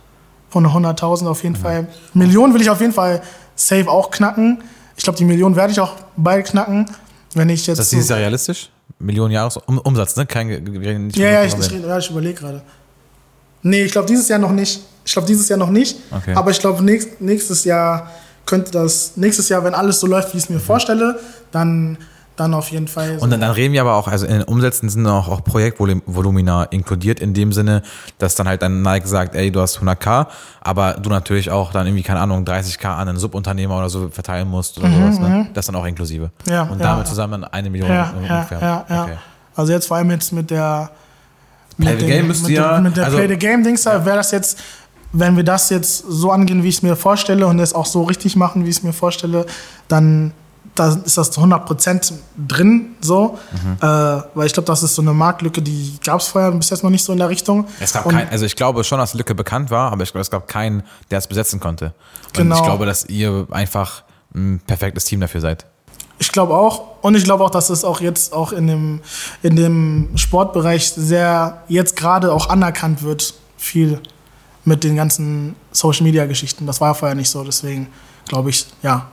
von 0.49 0.65
100.000 0.65 1.27
auf 1.27 1.43
jeden 1.43 1.55
Fall. 1.55 1.87
Millionen 2.13 2.53
will 2.53 2.61
ich 2.61 2.69
auf 2.69 2.79
jeden 2.79 2.93
Fall 2.93 3.21
safe 3.55 3.89
auch 3.89 4.09
knacken. 4.09 4.63
Ich 4.95 5.03
glaube, 5.03 5.17
die 5.17 5.25
Millionen 5.25 5.55
werde 5.55 5.73
ich 5.73 5.79
auch 5.79 5.93
bald 6.15 6.45
knacken, 6.47 6.85
wenn 7.33 7.49
ich 7.49 7.67
jetzt. 7.67 7.73
Ist 7.73 7.79
das 7.79 7.89
so- 7.89 7.95
dieses 7.97 8.09
Jahr 8.09 8.19
realistisch? 8.19 8.69
Millionen 8.99 9.31
Jahres 9.33 9.57
um, 9.57 9.77
Umsatz, 9.79 10.15
ne? 10.15 10.25
Kein, 10.25 10.47
nicht 10.47 11.17
ja, 11.17 11.29
ja, 11.29 11.43
ich, 11.43 11.53
ich, 11.53 11.71
ja, 11.71 11.97
ich 11.97 12.09
überlege 12.09 12.39
gerade. 12.39 12.61
Nee, 13.61 13.83
ich 13.83 13.91
glaube 13.91 14.07
dieses 14.07 14.27
Jahr 14.29 14.39
noch 14.39 14.51
nicht. 14.51 14.79
Ich 15.03 15.11
glaube 15.11 15.27
dieses 15.27 15.49
Jahr 15.49 15.59
noch 15.59 15.69
nicht. 15.69 15.97
Okay. 16.11 16.33
Aber 16.35 16.51
ich 16.51 16.59
glaube 16.59 16.83
nächst, 16.83 17.19
nächstes 17.19 17.65
Jahr 17.65 18.09
könnte 18.45 18.71
das, 18.71 19.17
nächstes 19.17 19.49
Jahr, 19.49 19.63
wenn 19.63 19.73
alles 19.73 19.99
so 19.99 20.07
läuft, 20.07 20.33
wie 20.33 20.37
ich 20.37 20.43
es 20.43 20.49
mir 20.49 20.59
vorstelle, 20.59 21.19
dann, 21.51 21.97
dann 22.35 22.53
auf 22.53 22.69
jeden 22.69 22.87
Fall. 22.87 23.17
Und 23.19 23.29
dann, 23.29 23.41
dann 23.41 23.51
reden 23.51 23.73
wir 23.73 23.81
aber 23.81 23.95
auch, 23.95 24.07
also 24.07 24.25
in 24.25 24.33
den 24.33 24.43
Umsätzen 24.43 24.89
sind 24.89 25.07
auch, 25.07 25.27
auch 25.27 25.43
Projektvolumina 25.43 26.63
inkludiert, 26.65 27.19
in 27.19 27.33
dem 27.33 27.53
Sinne, 27.53 27.81
dass 28.17 28.35
dann 28.35 28.47
halt 28.47 28.61
dann 28.61 28.81
Nike 28.81 29.07
sagt, 29.07 29.35
ey, 29.35 29.51
du 29.51 29.61
hast 29.61 29.79
100k, 29.79 30.27
aber 30.61 30.93
du 30.93 31.09
natürlich 31.09 31.49
auch 31.49 31.71
dann 31.71 31.87
irgendwie, 31.87 32.03
keine 32.03 32.19
Ahnung, 32.19 32.43
30k 32.43 32.85
an 32.85 33.09
einen 33.09 33.17
Subunternehmer 33.17 33.77
oder 33.77 33.89
so 33.89 34.09
verteilen 34.09 34.49
musst 34.49 34.77
oder 34.77 34.89
sowas, 34.89 35.19
ne? 35.19 35.47
Das 35.53 35.65
dann 35.67 35.75
auch 35.75 35.85
inklusive. 35.85 36.31
Mhm, 36.45 36.51
Ja, 36.51 36.63
Und 36.63 36.79
ja, 36.79 36.85
damit 36.85 37.05
ja. 37.05 37.09
zusammen 37.09 37.43
eine 37.43 37.69
Million 37.69 37.89
ja, 37.89 38.13
ungefähr. 38.15 38.59
ja, 38.59 38.85
ja. 38.89 39.03
Okay. 39.03 39.17
Also 39.55 39.71
jetzt 39.71 39.87
vor 39.87 39.97
allem 39.97 40.11
jetzt 40.11 40.33
mit 40.33 40.51
der 40.51 40.91
Play 41.77 41.91
mit 41.91 41.99
the 42.01 42.05
Game 42.07 42.27
müsst 42.27 42.49
ihr 42.49 42.55
ja, 42.55 42.81
mit 42.81 42.97
der 42.97 43.05
also, 43.05 43.17
Play 43.17 43.27
the 43.27 43.37
Game 43.37 43.63
Dings 43.63 43.85
ja. 43.85 44.05
wäre 44.05 44.17
das 44.17 44.31
jetzt 44.31 44.57
wenn 45.17 45.37
wir 45.37 45.43
das 45.43 45.69
jetzt 45.69 46.03
so 46.09 46.31
angehen, 46.31 46.63
wie 46.63 46.67
ich 46.67 46.75
es 46.75 46.81
mir 46.81 46.95
vorstelle 46.95 47.47
und 47.47 47.59
es 47.59 47.73
auch 47.73 47.85
so 47.85 48.03
richtig 48.03 48.35
machen, 48.35 48.65
wie 48.65 48.69
ich 48.69 48.77
es 48.77 48.83
mir 48.83 48.91
vorstelle, 48.91 49.45
dann 49.87 50.33
da 50.75 50.89
ist 51.05 51.17
das 51.17 51.31
zu 51.31 51.41
100% 51.41 52.13
drin, 52.47 52.95
so. 53.01 53.39
Mhm. 53.51 53.77
Äh, 53.81 53.87
weil 54.33 54.45
ich 54.45 54.53
glaube, 54.53 54.67
das 54.67 54.83
ist 54.83 54.95
so 54.95 55.01
eine 55.01 55.13
Marktlücke, 55.13 55.61
die 55.61 55.97
gab 56.03 56.19
es 56.19 56.27
vorher 56.27 56.51
bis 56.51 56.69
jetzt 56.69 56.83
noch 56.83 56.89
nicht 56.89 57.03
so 57.03 57.13
in 57.13 57.19
der 57.19 57.29
Richtung. 57.29 57.65
Es 57.79 57.93
gab 57.93 58.07
kein, 58.09 58.29
also 58.29 58.45
ich 58.45 58.55
glaube 58.55 58.83
schon, 58.83 58.99
dass 58.99 59.13
die 59.13 59.17
Lücke 59.17 59.33
bekannt 59.33 59.71
war, 59.71 59.91
aber 59.91 60.03
ich 60.03 60.11
glaube, 60.11 60.21
es 60.21 60.29
gab 60.29 60.47
keinen, 60.47 60.83
der 61.11 61.19
es 61.19 61.27
besetzen 61.27 61.59
konnte. 61.59 61.93
Und 62.27 62.33
genau. 62.33 62.57
ich 62.57 62.63
glaube, 62.63 62.85
dass 62.85 63.05
ihr 63.05 63.47
einfach 63.51 64.03
ein 64.33 64.61
perfektes 64.67 65.05
Team 65.05 65.21
dafür 65.21 65.41
seid. 65.41 65.65
Ich 66.17 66.31
glaube 66.31 66.53
auch. 66.53 67.01
Und 67.01 67.15
ich 67.15 67.23
glaube 67.23 67.43
auch, 67.43 67.49
dass 67.49 67.69
es 67.69 67.83
auch 67.83 68.01
jetzt 68.01 68.33
auch 68.33 68.51
in 68.51 68.67
dem, 68.67 69.01
in 69.43 69.55
dem 69.55 70.09
Sportbereich 70.15 70.91
sehr, 70.91 71.63
jetzt 71.67 71.95
gerade 71.95 72.31
auch 72.31 72.49
anerkannt 72.49 73.03
wird, 73.03 73.33
viel 73.57 73.99
mit 74.63 74.83
den 74.83 74.95
ganzen 74.95 75.55
Social-Media-Geschichten. 75.71 76.65
Das 76.65 76.81
war 76.81 76.95
vorher 76.95 77.15
nicht 77.15 77.29
so. 77.29 77.43
Deswegen 77.43 77.87
glaube 78.27 78.49
ich, 78.49 78.65
ja, 78.81 79.07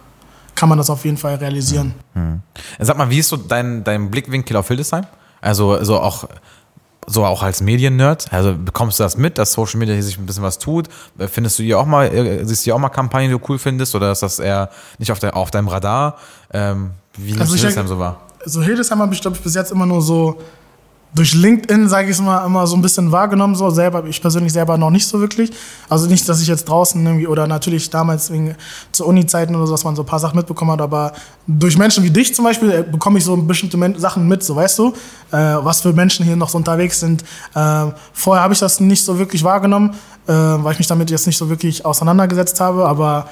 kann 0.55 0.69
man 0.69 0.79
das 0.79 0.91
auf 0.91 1.05
jeden 1.05 1.17
Fall 1.17 1.37
realisieren. 1.37 1.95
Mhm. 2.15 2.41
Sag 2.79 2.97
mal, 2.97 3.11
wie 3.11 3.19
ist 3.19 3.29
so 3.29 3.37
dein, 3.37 3.85
dein 3.85 4.11
Blickwinkel 4.11 4.57
auf 4.57 4.69
Hildesheim? 4.69 5.07
Also 5.41 5.83
so 5.83 5.99
auch 5.99 6.29
so 7.07 7.25
auch 7.25 7.43
als 7.43 7.61
Medien-Nerd? 7.61 8.33
Also 8.33 8.55
bekommst 8.57 8.99
du 8.99 9.03
das 9.03 9.17
mit, 9.17 9.39
dass 9.39 9.53
Social 9.53 9.79
Media 9.79 9.95
hier 9.95 10.05
sich 10.05 10.19
ein 10.19 10.27
bisschen 10.27 10.43
was 10.43 10.59
tut? 10.59 10.89
Findest 11.19 11.59
du 11.59 11.63
hier 11.63 11.79
auch 11.79 11.87
mal, 11.87 12.07
äh, 12.07 12.45
siehst 12.45 12.63
du 12.63 12.65
hier 12.65 12.77
auch 12.77 12.79
mal 12.79 12.91
Kampagnen, 12.91 13.31
die 13.31 13.37
du 13.37 13.45
cool 13.49 13.59
findest, 13.59 13.95
oder 13.95 14.13
ist 14.13 14.23
das 14.23 14.39
eher 14.39 14.71
nicht 14.99 15.11
auf, 15.11 15.19
der, 15.19 15.37
auf 15.37 15.51
deinem 15.51 15.69
Radar? 15.69 16.17
Ähm, 16.53 16.93
wie 17.17 17.39
also 17.39 17.57
Hildesheim 17.57 17.89
so 17.89 17.99
war? 17.99 18.21
So 18.45 18.63
Hildesheim 18.63 19.01
habe 19.01 19.15
ich, 19.15 19.21
glaube 19.21 19.37
ich, 19.37 19.43
bis 19.43 19.55
jetzt 19.55 19.73
immer 19.73 19.87
nur 19.87 20.01
so 20.01 20.41
durch 21.15 21.35
LinkedIn, 21.35 21.89
sage 21.89 22.09
ich 22.09 22.17
es 22.17 22.23
mal, 22.23 22.47
immer 22.47 22.67
so 22.67 22.75
ein 22.75 22.81
bisschen 22.81 23.13
wahrgenommen, 23.13 23.55
so 23.55 23.69
selber, 23.69 24.05
ich 24.07 24.23
persönlich 24.23 24.53
selber 24.53 24.79
noch 24.79 24.91
nicht 24.91 25.07
so 25.07 25.21
wirklich. 25.21 25.51
Also 25.89 26.07
nicht, 26.07 26.27
dass 26.27 26.41
ich 26.41 26.49
jetzt 26.49 26.67
draußen 26.67 27.05
irgendwie, 27.05 27.27
oder 27.27 27.47
natürlich 27.47 27.91
damals 27.91 28.33
wegen 28.33 28.55
zu 28.93 29.07
Uni-Zeiten 29.07 29.55
oder 29.55 29.67
so, 29.67 29.73
dass 29.73 29.85
man 29.85 29.95
so 29.95 30.03
ein 30.03 30.07
paar 30.07 30.19
Sachen 30.19 30.37
mitbekommen 30.37 30.71
hat, 30.71 30.81
aber 30.81 31.13
durch 31.47 31.77
Menschen 31.77 32.03
wie 32.03 32.11
dich 32.11 32.35
zum 32.35 32.47
Beispiel 32.47 32.71
äh, 32.71 32.83
bekomme 32.83 33.19
ich 33.19 33.25
so 33.25 33.37
bestimmte 33.37 34.01
Sachen 34.01 34.27
mit, 34.27 34.43
so 34.43 34.57
weißt 34.57 34.79
du, 34.79 34.95
äh, 35.33 35.37
was 35.37 35.83
für 35.83 35.93
Menschen 35.93 36.25
hier 36.25 36.37
noch 36.37 36.49
so 36.49 36.57
unterwegs 36.57 37.01
sind. 37.01 37.23
Äh, 37.55 37.87
vorher 38.15 38.43
habe 38.43 38.55
ich 38.55 38.61
das 38.61 38.81
nicht 38.81 39.05
so 39.05 39.19
wirklich 39.19 39.45
wahrgenommen, 39.45 39.91
äh, 40.27 40.33
weil 40.33 40.73
ich 40.73 40.79
mich 40.79 40.89
damit 40.89 41.11
jetzt 41.11 41.27
nicht 41.27 41.37
so 41.37 41.51
wirklich 41.51 41.85
auseinandergesetzt 41.85 42.59
habe, 42.59 42.87
aber 42.89 43.29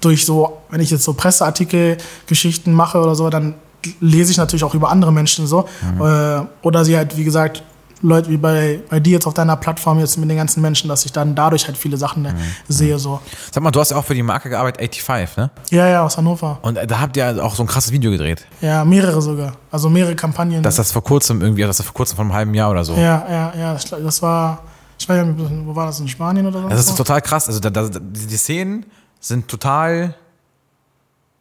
durch 0.00 0.26
so, 0.26 0.58
wenn 0.68 0.80
ich 0.80 0.90
jetzt 0.90 1.04
so 1.04 1.14
Presseartikel, 1.14 1.96
Geschichten 2.26 2.72
mache 2.72 3.00
oder 3.00 3.14
so, 3.14 3.30
dann 3.30 3.54
lese 4.00 4.30
ich 4.30 4.36
natürlich 4.36 4.64
auch 4.64 4.74
über 4.74 4.90
andere 4.90 5.12
Menschen 5.12 5.46
so. 5.46 5.68
Mhm. 5.94 6.02
Äh, 6.02 6.46
oder 6.62 6.84
sie 6.84 6.96
halt, 6.96 7.16
wie 7.16 7.24
gesagt, 7.24 7.62
Leute 8.02 8.30
wie 8.30 8.36
bei, 8.36 8.80
bei 8.88 9.00
dir 9.00 9.14
jetzt 9.14 9.26
auf 9.26 9.34
deiner 9.34 9.56
Plattform 9.56 9.98
jetzt 9.98 10.16
mit 10.18 10.30
den 10.30 10.36
ganzen 10.36 10.60
Menschen, 10.60 10.88
dass 10.88 11.04
ich 11.04 11.12
dann 11.12 11.34
dadurch 11.34 11.66
halt 11.66 11.76
viele 11.76 11.96
Sachen 11.96 12.22
mhm. 12.22 12.34
sehe. 12.68 12.98
So. 12.98 13.20
Sag 13.50 13.62
mal, 13.62 13.70
du 13.70 13.80
hast 13.80 13.90
ja 13.90 13.96
auch 13.96 14.04
für 14.04 14.14
die 14.14 14.22
Marke 14.22 14.48
gearbeitet, 14.48 14.94
85, 14.94 15.36
ne? 15.36 15.50
Ja, 15.70 15.88
ja, 15.88 16.04
aus 16.04 16.16
Hannover. 16.16 16.58
Und 16.62 16.78
da 16.86 17.00
habt 17.00 17.16
ihr 17.16 17.44
auch 17.44 17.54
so 17.54 17.62
ein 17.62 17.66
krasses 17.66 17.92
Video 17.92 18.10
gedreht. 18.10 18.46
Ja, 18.60 18.84
mehrere 18.84 19.20
sogar. 19.20 19.54
Also 19.70 19.88
mehrere 19.88 20.14
Kampagnen. 20.14 20.62
Das 20.62 20.78
ist 20.78 20.92
vor 20.92 21.02
kurzem 21.02 21.40
irgendwie, 21.40 21.62
das 21.62 21.80
ist 21.80 21.86
vor 21.86 21.94
kurzem 21.94 22.16
vor 22.16 22.24
einem 22.24 22.34
halben 22.34 22.54
Jahr 22.54 22.70
oder 22.70 22.84
so. 22.84 22.94
Ja, 22.94 23.26
ja, 23.28 23.52
ja. 23.58 23.74
Das 23.74 24.22
war, 24.22 24.62
ich 24.98 25.08
weiß 25.08 25.26
nicht, 25.26 25.66
wo 25.66 25.74
war 25.74 25.86
das, 25.86 26.00
in 26.00 26.08
Spanien 26.08 26.46
oder 26.46 26.62
so? 26.62 26.68
Das 26.68 26.80
ist 26.80 26.96
total 26.96 27.20
krass. 27.20 27.48
Also 27.48 27.60
da, 27.60 27.70
da, 27.70 27.88
die 27.88 28.36
Szenen 28.36 28.86
sind 29.20 29.48
total 29.48 30.14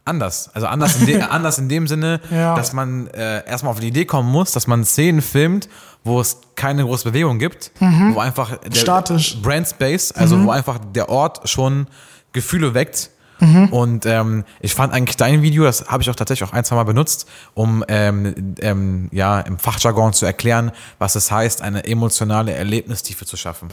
anders. 0.08 0.50
Also 0.54 0.68
anders 0.68 0.96
in, 1.00 1.06
de, 1.06 1.22
anders 1.30 1.58
in 1.58 1.70
dem 1.70 1.88
Sinne, 1.88 2.22
ja. 2.32 2.56
dass 2.56 2.74
man 2.74 3.08
äh, 3.08 3.46
erstmal 3.48 3.72
auf 3.72 3.80
die 3.80 3.88
Idee 3.88 4.06
kommen 4.06 4.32
muss, 4.32 4.52
dass 4.52 4.68
man 4.68 4.86
Szenen 4.86 5.22
filmt, 5.22 5.70
wo 6.04 6.20
es 6.20 6.38
keine 6.56 6.84
große 6.84 7.12
Bewegung 7.12 7.40
gibt, 7.40 7.72
mhm. 7.80 8.16
wo 8.16 8.20
einfach 8.20 8.58
der 8.58 8.80
Statisch. 8.80 9.42
Brand 9.42 9.68
Space, 9.68 10.12
also 10.12 10.38
mhm. 10.38 10.46
wo 10.46 10.52
einfach 10.52 10.80
der 10.94 11.10
Ort 11.10 11.50
schon 11.50 11.88
Gefühle 12.34 12.74
weckt 12.74 13.10
Mhm. 13.40 13.68
Und 13.68 14.06
ähm, 14.06 14.44
ich 14.60 14.74
fand 14.74 14.94
eigentlich 14.94 15.18
dein 15.18 15.42
Video, 15.42 15.64
das 15.64 15.86
habe 15.88 16.04
ich 16.04 16.10
auch 16.10 16.16
tatsächlich 16.16 16.48
auch 16.48 16.54
ein, 16.54 16.64
zwei 16.64 16.76
Mal 16.76 16.84
benutzt, 16.84 17.28
um 17.54 17.84
ähm, 17.88 18.56
ähm, 18.62 19.10
ja, 19.12 19.40
im 19.42 19.60
Fachjargon 19.60 20.14
zu 20.14 20.26
erklären, 20.26 20.72
was 20.98 21.16
es 21.16 21.32
heißt, 21.32 21.62
eine 21.62 21.86
emotionale 21.86 22.54
Erlebnistiefe 22.54 23.26
zu 23.26 23.38
schaffen. 23.38 23.70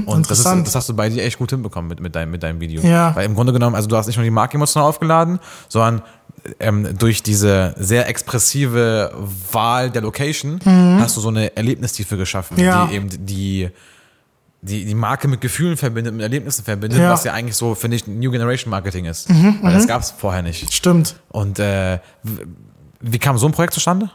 Mhm, 0.00 0.08
und 0.08 0.30
das, 0.30 0.40
ist, 0.40 0.46
das 0.46 0.74
hast 0.74 0.88
du 0.88 0.94
bei 0.94 1.08
dir 1.08 1.24
echt 1.24 1.38
gut 1.38 1.50
hinbekommen 1.50 1.88
mit, 1.88 2.00
mit, 2.00 2.14
deinem, 2.14 2.30
mit 2.30 2.42
deinem 2.42 2.60
Video. 2.60 2.82
Ja. 2.82 3.14
Weil 3.14 3.26
im 3.26 3.34
Grunde 3.34 3.52
genommen, 3.52 3.76
also 3.76 3.88
du 3.88 3.96
hast 3.96 4.06
nicht 4.06 4.16
nur 4.16 4.24
die 4.24 4.30
Marke 4.30 4.56
emotional 4.56 4.88
aufgeladen, 4.88 5.38
sondern 5.68 6.02
ähm, 6.60 6.96
durch 6.98 7.22
diese 7.22 7.74
sehr 7.78 8.08
expressive 8.08 9.12
Wahl 9.52 9.90
der 9.90 10.02
Location 10.02 10.60
mhm. 10.64 10.98
hast 11.00 11.16
du 11.16 11.20
so 11.20 11.28
eine 11.28 11.56
Erlebnistiefe 11.56 12.16
geschaffen, 12.16 12.58
ja. 12.58 12.86
die 12.86 12.94
eben 12.94 13.26
die 13.26 13.70
die, 14.60 14.84
die 14.84 14.94
Marke 14.94 15.28
mit 15.28 15.40
Gefühlen 15.40 15.76
verbindet, 15.76 16.14
mit 16.14 16.22
Erlebnissen 16.22 16.64
verbindet, 16.64 16.98
ja. 16.98 17.10
was 17.10 17.24
ja 17.24 17.32
eigentlich 17.32 17.56
so, 17.56 17.74
finde 17.74 17.96
ich, 17.96 18.06
New 18.06 18.30
Generation 18.30 18.70
Marketing 18.70 19.04
ist. 19.04 19.30
Mhm, 19.30 19.58
Weil 19.62 19.72
das 19.72 19.84
mhm. 19.84 19.88
gab 19.88 20.02
es 20.02 20.10
vorher 20.10 20.42
nicht. 20.42 20.72
Stimmt. 20.72 21.16
Und 21.28 21.58
äh, 21.58 22.00
wie 23.00 23.18
kam 23.18 23.38
so 23.38 23.46
ein 23.46 23.52
Projekt 23.52 23.74
zustande? 23.74 24.10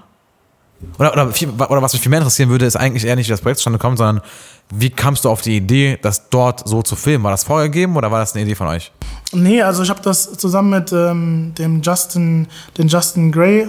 Oder, 1.00 1.14
oder, 1.14 1.32
viel, 1.32 1.50
oder 1.50 1.82
was 1.82 1.94
mich 1.94 2.02
viel 2.02 2.10
mehr 2.10 2.20
interessieren 2.20 2.50
würde, 2.50 2.66
ist 2.66 2.76
eigentlich 2.76 3.06
eher 3.06 3.16
nicht, 3.16 3.28
wie 3.28 3.32
das 3.32 3.42
Projekt 3.42 3.60
zustande 3.60 3.80
kommt, 3.80 3.98
sondern 3.98 4.22
wie 4.70 4.90
kamst 4.90 5.26
du 5.26 5.30
auf 5.30 5.42
die 5.42 5.58
Idee, 5.58 6.00
das 6.02 6.30
dort 6.30 6.68
so 6.68 6.82
zu 6.82 6.96
filmen? 6.96 7.24
War 7.24 7.32
das 7.32 7.44
vorgegeben 7.44 7.96
oder 7.96 8.12
war 8.12 8.20
das 8.20 8.34
eine 8.34 8.44
Idee 8.44 8.56
von 8.56 8.68
euch? 8.68 8.92
Nee, 9.32 9.62
also 9.62 9.84
ich 9.84 9.90
habe 9.90 10.02
das 10.02 10.34
zusammen 10.38 10.70
mit 10.70 10.92
ähm, 10.92 11.54
dem 11.58 11.82
Justin, 11.82 12.48
den 12.78 12.88
Justin 12.88 13.32
Gray, 13.32 13.68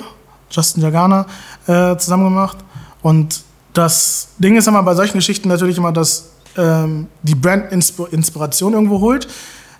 Justin 0.51 0.83
Jagana, 0.83 1.27
äh, 1.67 1.97
zusammen 1.97 2.25
gemacht. 2.25 2.59
Und 3.03 3.43
das 3.73 4.29
Ding 4.39 4.57
ist 4.57 4.69
immer 4.69 4.83
bei 4.83 4.95
solchen 4.95 5.19
Geschichten 5.19 5.49
natürlich 5.49 5.79
immer, 5.79 5.93
dass 5.93 6.31
ähm, 6.57 7.09
die 7.23 7.35
Brand 7.35 7.73
Inspiration 7.73 8.73
irgendwo 8.73 9.01
holt, 9.01 9.27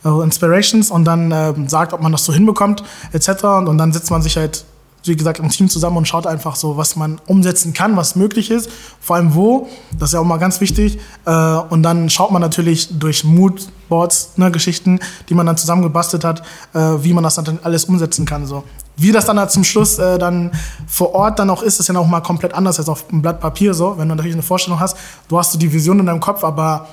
also 0.03 0.23
Inspirations 0.23 0.91
und 0.91 1.05
dann 1.05 1.33
ähm, 1.33 1.69
sagt, 1.69 1.93
ob 1.93 2.03
man 2.03 2.13
das 2.13 2.25
so 2.25 2.33
hinbekommt, 2.33 2.83
etc. 3.13 3.45
Und, 3.45 3.69
und 3.69 3.79
dann 3.79 3.93
setzt 3.93 4.11
man 4.11 4.21
sich 4.21 4.37
halt 4.37 4.65
wie 5.05 5.17
gesagt, 5.17 5.39
im 5.39 5.49
Team 5.49 5.69
zusammen 5.69 5.97
und 5.97 6.09
schaut 6.09 6.27
einfach 6.27 6.57
so, 6.57 6.77
was 6.77 6.97
man 6.97 7.21
umsetzen 7.27 7.73
kann, 7.73 7.97
was 7.97 8.17
möglich 8.17 8.51
ist, 8.51 8.71
vor 9.01 9.17
allem 9.17 9.35
wo, 9.35 9.69
das 9.99 10.11
ist 10.11 10.15
ja 10.15 10.21
auch 10.21 10.25
mal 10.25 10.39
ganz 10.39 10.61
wichtig. 10.61 10.99
Äh, 11.27 11.31
und 11.31 11.83
dann 11.83 12.09
schaut 12.11 12.31
man 12.31 12.41
natürlich 12.41 12.99
durch 12.99 13.25
Moodboards, 13.25 14.33
ne, 14.37 14.51
Geschichten, 14.51 15.01
die 15.29 15.35
man 15.35 15.47
dann 15.47 15.57
zusammengebastelt 15.57 16.25
hat, 16.25 16.43
äh, 16.75 16.79
wie 16.79 17.13
man 17.13 17.25
das 17.25 17.35
dann 17.35 17.59
alles 17.63 17.85
umsetzen 17.85 18.25
kann. 18.25 18.47
So. 18.47 18.65
Wie 18.97 19.13
das 19.13 19.27
dann 19.27 19.39
halt 19.39 19.51
zum 19.51 19.65
Schluss 19.65 19.99
äh, 19.99 20.19
dann 20.19 20.53
vor 20.87 21.15
Ort 21.15 21.39
dann 21.39 21.51
auch 21.51 21.63
ist, 21.63 21.81
ist 21.81 21.89
ja 21.89 21.95
noch 21.95 22.07
mal 22.07 22.21
komplett 22.21 22.55
anders 22.55 22.79
als 22.79 22.89
auf 22.89 23.11
einem 23.11 23.23
Blatt 23.23 23.41
Papier 23.41 23.75
so. 23.75 23.99
Wenn 23.99 24.09
du 24.09 24.15
natürlich 24.15 24.35
eine 24.35 24.43
Vorstellung 24.43 24.81
hast, 24.81 24.97
du 25.29 25.39
hast 25.39 25.53
so 25.53 25.59
die 25.59 25.73
Vision 25.73 26.01
in 26.01 26.07
deinem 26.07 26.21
Kopf, 26.21 26.45
aber 26.45 26.89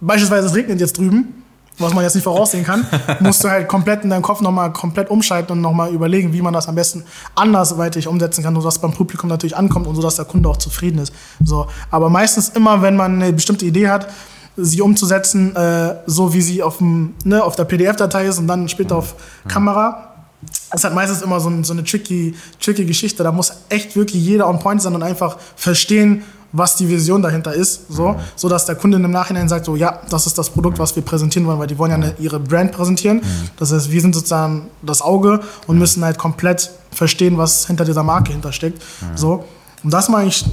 beispielsweise 0.00 0.46
es 0.48 0.54
regnet 0.54 0.80
jetzt 0.80 0.98
drüben, 0.98 1.43
was 1.78 1.92
man 1.92 2.04
jetzt 2.04 2.14
nicht 2.14 2.24
voraussehen 2.24 2.64
kann, 2.64 2.86
musst 3.20 3.42
du 3.42 3.48
halt 3.48 3.68
komplett 3.68 4.04
in 4.04 4.10
deinem 4.10 4.22
Kopf 4.22 4.40
nochmal 4.40 4.72
komplett 4.72 5.10
umschalten 5.10 5.52
und 5.52 5.60
nochmal 5.60 5.90
überlegen, 5.90 6.32
wie 6.32 6.42
man 6.42 6.52
das 6.52 6.68
am 6.68 6.74
besten 6.74 7.04
andersweitig 7.34 8.06
umsetzen 8.06 8.44
kann, 8.44 8.54
sodass 8.54 8.78
beim 8.78 8.92
Publikum 8.92 9.28
natürlich 9.28 9.56
ankommt 9.56 9.86
und 9.86 9.96
sodass 9.96 10.16
der 10.16 10.24
Kunde 10.24 10.48
auch 10.48 10.56
zufrieden 10.56 10.98
ist. 10.98 11.12
So. 11.42 11.66
Aber 11.90 12.10
meistens 12.10 12.50
immer, 12.50 12.82
wenn 12.82 12.96
man 12.96 13.22
eine 13.22 13.32
bestimmte 13.32 13.64
Idee 13.64 13.88
hat, 13.88 14.08
sie 14.56 14.80
umzusetzen, 14.80 15.54
äh, 15.56 15.96
so 16.06 16.32
wie 16.32 16.40
sie 16.40 16.62
auf, 16.62 16.78
dem, 16.78 17.14
ne, 17.24 17.42
auf 17.42 17.56
der 17.56 17.64
PDF-Datei 17.64 18.26
ist 18.26 18.38
und 18.38 18.46
dann 18.46 18.68
später 18.68 18.96
auf 18.96 19.14
Kamera 19.48 20.10
es 20.70 20.80
ist 20.80 20.84
halt 20.84 20.94
meistens 20.94 21.22
immer 21.22 21.40
so, 21.40 21.50
so 21.62 21.72
eine 21.72 21.84
tricky, 21.84 22.34
tricky 22.60 22.84
Geschichte. 22.84 23.22
Da 23.22 23.32
muss 23.32 23.52
echt 23.68 23.96
wirklich 23.96 24.22
jeder 24.22 24.48
on 24.48 24.58
point 24.58 24.82
sein 24.82 24.94
und 24.94 25.02
einfach 25.02 25.38
verstehen, 25.56 26.24
was 26.54 26.76
die 26.76 26.88
Vision 26.88 27.20
dahinter 27.20 27.52
ist, 27.52 27.92
so, 27.92 28.10
mhm. 28.10 28.16
so 28.36 28.48
dass 28.48 28.64
der 28.64 28.76
Kunde 28.76 28.96
im 28.96 29.10
Nachhinein 29.10 29.48
sagt, 29.48 29.66
so, 29.66 29.74
ja, 29.74 30.00
das 30.08 30.26
ist 30.26 30.38
das 30.38 30.48
Produkt, 30.48 30.78
was 30.78 30.94
wir 30.94 31.02
präsentieren 31.02 31.46
wollen, 31.46 31.58
weil 31.58 31.66
die 31.66 31.76
wollen 31.76 31.90
ja 31.90 31.96
eine, 31.96 32.14
ihre 32.18 32.38
Brand 32.38 32.72
präsentieren. 32.72 33.18
Mhm. 33.18 33.50
Das 33.56 33.72
heißt, 33.72 33.90
wir 33.90 34.00
sind 34.00 34.14
sozusagen 34.14 34.70
das 34.80 35.02
Auge 35.02 35.40
und 35.66 35.74
mhm. 35.74 35.80
müssen 35.80 36.04
halt 36.04 36.16
komplett 36.16 36.70
verstehen, 36.92 37.36
was 37.36 37.66
hinter 37.66 37.84
dieser 37.84 38.04
Marke 38.04 38.32
hintersteckt, 38.32 38.80
mhm. 39.00 39.16
so. 39.16 39.44
Und 39.82 39.92
das 39.92 40.08
meine 40.08 40.28
ich, 40.28 40.44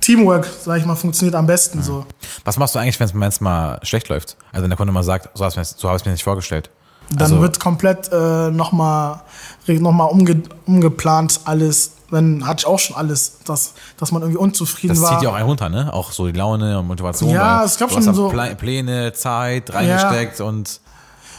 Teamwork, 0.00 0.46
sag 0.62 0.78
ich 0.78 0.84
mal, 0.84 0.96
funktioniert 0.96 1.34
am 1.36 1.46
besten, 1.46 1.82
so. 1.82 2.04
Was 2.44 2.58
machst 2.58 2.74
du 2.74 2.80
eigentlich, 2.80 2.98
wenn 3.00 3.22
es 3.22 3.40
mal 3.40 3.78
schlecht 3.84 4.08
läuft? 4.08 4.36
Also 4.52 4.64
wenn 4.64 4.70
der 4.70 4.76
Kunde 4.76 4.92
mal 4.92 5.04
sagt, 5.04 5.30
so, 5.38 5.48
so 5.48 5.88
habe 5.88 5.98
ich 5.98 6.04
mir 6.04 6.12
nicht 6.12 6.24
vorgestellt. 6.24 6.68
Dann 7.10 7.22
also, 7.22 7.40
wird 7.40 7.60
komplett 7.60 8.10
äh, 8.12 8.50
nochmal 8.50 9.20
noch 9.66 9.92
mal 9.92 10.04
umge 10.04 10.42
umgeplant 10.66 11.40
alles. 11.44 11.92
Dann 12.10 12.46
hatte 12.46 12.60
ich 12.60 12.66
auch 12.66 12.78
schon 12.78 12.96
alles, 12.96 13.38
dass, 13.44 13.74
dass 13.98 14.12
man 14.12 14.22
irgendwie 14.22 14.38
unzufrieden 14.38 14.94
das 14.94 15.02
war. 15.02 15.10
Das 15.10 15.18
zieht 15.18 15.24
ja 15.24 15.30
auch 15.30 15.34
einen 15.34 15.46
runter, 15.46 15.68
ne? 15.68 15.92
Auch 15.92 16.12
so 16.12 16.26
die 16.26 16.38
Laune 16.38 16.78
und 16.78 16.86
Motivation. 16.86 17.30
Ja, 17.30 17.64
es 17.64 17.78
gab 17.78 17.90
schon 17.90 18.02
so 18.02 18.32
Pläne, 18.58 19.12
Zeit 19.12 19.72
reingesteckt 19.72 20.38
ja. 20.38 20.44
und 20.44 20.80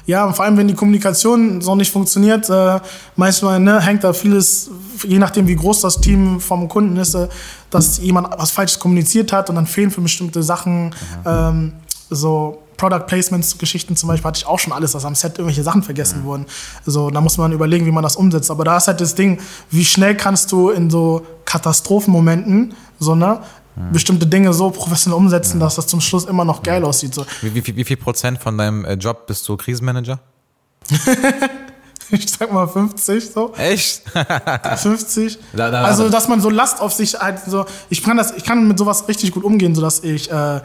ja, 0.08 0.26
und 0.26 0.36
vor 0.36 0.46
allem, 0.46 0.56
wenn 0.58 0.68
die 0.68 0.76
Kommunikation 0.76 1.62
so 1.62 1.76
nicht 1.76 1.92
funktioniert, 1.92 2.48
äh, 2.50 2.80
manchmal 3.16 3.60
ne, 3.60 3.82
hängt 3.82 4.04
da 4.04 4.14
vieles, 4.14 4.70
je 5.04 5.18
nachdem, 5.18 5.48
wie 5.48 5.56
groß 5.56 5.82
das 5.82 6.00
Team 6.00 6.40
vom 6.40 6.68
Kunden 6.68 6.96
ist, 6.98 7.16
äh, 7.16 7.28
dass 7.72 7.98
jemand 7.98 8.28
was 8.38 8.52
Falsches 8.52 8.80
kommuniziert 8.80 9.34
hat 9.34 9.50
und 9.50 9.56
dann 9.56 9.66
fehlen 9.66 9.90
für 9.90 10.02
bestimmte 10.02 10.44
Sachen 10.44 10.86
mhm. 10.86 10.94
ähm, 11.26 11.74
so 12.10 12.62
Product 12.78 13.06
Placements 13.08 13.58
Geschichten 13.58 13.96
zum 13.96 14.08
Beispiel 14.08 14.26
hatte 14.26 14.38
ich 14.40 14.46
auch 14.46 14.60
schon 14.60 14.74
alles, 14.74 14.92
dass 14.92 15.06
am 15.06 15.16
Set 15.16 15.38
irgendwelche 15.38 15.64
Sachen 15.64 15.84
vergessen 15.84 16.22
mhm. 16.22 16.26
wurden. 16.26 16.46
So, 16.86 17.10
da 17.10 17.22
muss 17.22 17.38
man 17.38 17.52
überlegen, 17.52 17.86
wie 17.86 17.92
man 17.92 18.04
das 18.04 18.16
umsetzt. 18.16 18.52
Aber 18.52 18.64
da 18.64 18.78
ist 18.78 18.88
halt 18.88 19.02
das 19.02 19.16
Ding, 19.16 19.40
wie 19.72 19.86
schnell 19.86 20.16
kannst 20.16 20.52
du 20.52 20.70
in 20.70 20.90
so 20.90 21.26
Katastrophenmomenten, 21.46 22.74
so, 23.00 23.16
ne? 23.16 23.40
Mhm. 23.76 23.92
Bestimmte 23.92 24.28
Dinge 24.28 24.54
so 24.54 24.70
professionell 24.70 25.18
umsetzen, 25.18 25.60
ja. 25.60 25.66
dass 25.66 25.76
das 25.76 25.88
zum 25.88 26.00
Schluss 26.00 26.26
immer 26.26 26.46
noch 26.46 26.64
geil 26.64 26.84
aussieht. 26.86 27.14
So. 27.14 27.26
Wie, 27.42 27.54
wie, 27.54 27.76
wie 27.76 27.84
viel 27.84 27.98
Prozent 27.98 28.42
von 28.42 28.58
deinem 28.58 28.86
äh, 28.86 28.94
Job 28.94 29.28
bist 29.28 29.48
du 29.48 29.58
Krisenmanager? 29.58 30.20
ich 32.10 32.30
sag 32.32 32.52
mal 32.54 32.68
50 32.68 33.32
so. 33.32 33.54
Echt? 33.56 34.04
50. 34.78 35.40
Da, 35.54 35.72
da, 35.72 35.84
also, 35.84 36.10
dass 36.10 36.28
man 36.28 36.42
so 36.42 36.50
Last 36.50 36.82
auf 36.82 36.94
sich 36.94 37.20
halt 37.20 37.40
so. 37.46 37.66
Ich 37.90 38.04
kann 38.04 38.18
das, 38.18 38.32
ich 38.32 38.44
kann 38.44 38.68
mit 38.68 38.78
sowas 38.78 39.08
richtig 39.08 39.32
gut 39.32 39.44
umgehen, 39.44 39.76
sodass 39.76 40.04
ich 40.04 40.32
äh, 40.32 40.62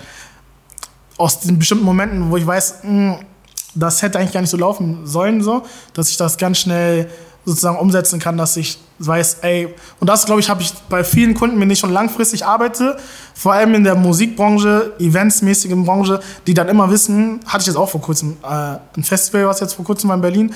aus 1.20 1.40
den 1.40 1.58
bestimmten 1.58 1.84
Momenten, 1.84 2.30
wo 2.30 2.36
ich 2.36 2.46
weiß, 2.46 2.76
mh, 2.82 2.88
hm, 2.88 3.26
das 3.74 4.02
hätte 4.02 4.18
eigentlich 4.18 4.32
gar 4.32 4.40
nicht 4.40 4.50
so 4.50 4.56
laufen 4.56 5.06
sollen, 5.06 5.42
so, 5.42 5.62
dass 5.94 6.08
ich 6.08 6.16
das 6.16 6.38
ganz 6.38 6.58
schnell 6.58 7.08
sozusagen 7.44 7.78
umsetzen 7.78 8.18
kann, 8.18 8.36
dass 8.36 8.56
ich 8.56 8.78
weiß, 8.98 9.38
ey, 9.42 9.74
und 9.98 10.08
das 10.08 10.26
glaube 10.26 10.40
ich, 10.40 10.50
habe 10.50 10.60
ich 10.62 10.72
bei 10.88 11.04
vielen 11.04 11.34
Kunden, 11.34 11.56
mit 11.56 11.62
denen 11.62 11.70
ich 11.72 11.78
schon 11.78 11.92
langfristig 11.92 12.44
arbeite, 12.44 12.96
vor 13.34 13.52
allem 13.52 13.74
in 13.74 13.84
der 13.84 13.94
Musikbranche, 13.94 14.92
eventsmäßigen 14.98 15.84
Branche, 15.84 16.20
die 16.46 16.54
dann 16.54 16.68
immer 16.68 16.90
wissen, 16.90 17.40
hatte 17.46 17.62
ich 17.62 17.66
jetzt 17.68 17.76
auch 17.76 17.88
vor 17.88 18.00
kurzem, 18.00 18.36
äh, 18.42 18.78
ein 18.96 19.04
Festival, 19.04 19.46
was 19.46 19.60
jetzt 19.60 19.74
vor 19.74 19.84
kurzem 19.84 20.08
war 20.08 20.16
in 20.16 20.22
Berlin, 20.22 20.54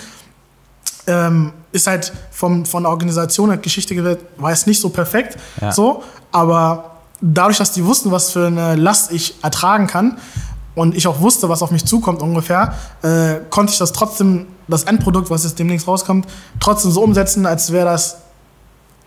ähm, 1.07 1.53
ist 1.73 1.87
halt 1.87 2.13
vom, 2.31 2.67
von 2.67 2.83
der 2.83 2.91
Organisation 2.91 3.51
der 3.51 3.59
Geschichte 3.59 3.95
gewählt, 3.95 4.21
war 4.37 4.51
es 4.51 4.67
nicht 4.67 4.81
so 4.81 4.89
perfekt, 4.89 5.39
ja. 5.61 5.73
so, 5.73 6.03
aber 6.33 6.95
dadurch, 7.21 7.59
dass 7.59 7.73
die 7.73 7.85
wussten, 7.85 8.11
was 8.11 8.31
für 8.31 8.47
eine 8.47 8.75
Last 8.77 9.13
ich 9.13 9.37
ertragen 9.43 9.87
kann, 9.87 10.19
und 10.75 10.97
ich 10.97 11.07
auch 11.07 11.21
wusste, 11.21 11.49
was 11.49 11.63
auf 11.63 11.71
mich 11.71 11.85
zukommt 11.85 12.21
ungefähr, 12.23 12.75
äh, 13.03 13.37
konnte 13.51 13.73
ich 13.73 13.79
das 13.79 13.93
trotzdem, 13.93 14.47
das 14.69 14.85
Endprodukt, 14.85 15.31
was 15.31 15.45
jetzt 15.45 15.59
demnächst 15.59 15.87
rauskommt, 15.87 16.27
trotzdem 16.61 16.91
so 16.91 17.03
umsetzen, 17.03 17.47
als 17.47 17.73
wäre 17.73 17.87
das 17.87 18.19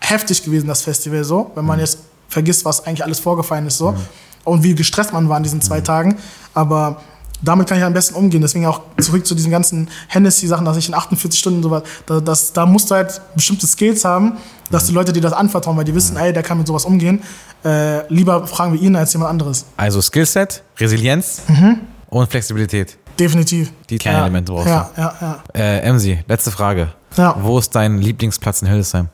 heftig 0.00 0.42
gewesen, 0.42 0.66
das 0.66 0.82
Festival 0.82 1.24
so, 1.24 1.50
wenn 1.54 1.64
man 1.64 1.76
mhm. 1.76 1.82
jetzt 1.82 1.98
vergisst, 2.28 2.64
was 2.64 2.86
eigentlich 2.86 3.04
alles 3.04 3.20
vorgefallen 3.20 3.66
ist 3.66 3.78
so 3.78 3.92
mhm. 3.92 3.96
und 4.44 4.62
wie 4.62 4.74
gestresst 4.74 5.12
man 5.12 5.28
war 5.28 5.36
in 5.36 5.42
diesen 5.42 5.60
zwei 5.60 5.80
mhm. 5.80 5.84
Tagen. 5.84 6.18
Aber 6.54 7.00
damit 7.42 7.68
kann 7.68 7.78
ich 7.78 7.84
am 7.84 7.92
besten 7.92 8.14
umgehen. 8.14 8.40
Deswegen 8.40 8.66
auch 8.66 8.82
zurück 9.00 9.26
zu 9.26 9.34
diesen 9.34 9.50
ganzen 9.50 9.88
Hennessy-Sachen, 10.08 10.64
dass 10.64 10.76
ich 10.76 10.88
in 10.88 10.94
48 10.94 11.38
Stunden 11.38 11.62
sowas, 11.62 11.82
da, 12.06 12.20
das, 12.20 12.52
da 12.52 12.66
musst 12.66 12.90
du 12.90 12.94
halt 12.94 13.20
bestimmte 13.34 13.66
Skills 13.66 14.04
haben, 14.04 14.38
dass 14.70 14.86
die 14.86 14.92
Leute 14.92 15.12
dir 15.12 15.20
das 15.20 15.32
anvertrauen, 15.32 15.76
weil 15.76 15.84
die 15.84 15.94
wissen, 15.94 16.16
ey, 16.16 16.32
der 16.32 16.42
kann 16.42 16.58
mit 16.58 16.66
sowas 16.66 16.84
umgehen. 16.84 17.22
Äh, 17.64 18.06
lieber 18.12 18.46
fragen 18.46 18.72
wir 18.72 18.80
ihn 18.80 18.96
als 18.96 19.12
jemand 19.12 19.30
anderes. 19.30 19.66
Also 19.76 20.00
Skillset, 20.00 20.62
Resilienz 20.78 21.42
mhm. 21.48 21.80
und 22.08 22.30
Flexibilität. 22.30 22.98
Definitiv. 23.18 23.72
Die 23.90 23.98
kleinen 23.98 24.18
ja, 24.18 24.22
Elemente 24.22 24.52
brauchst 24.52 24.68
ja, 24.68 24.90
du. 24.94 25.00
Ja, 25.00 25.14
ja, 25.20 25.42
äh, 25.54 25.80
Emsi, 25.80 26.20
letzte 26.28 26.50
Frage. 26.50 26.92
Ja. 27.16 27.36
Wo 27.40 27.58
ist 27.58 27.74
dein 27.74 27.98
Lieblingsplatz 27.98 28.62
in 28.62 28.68
Hildesheim? 28.68 29.08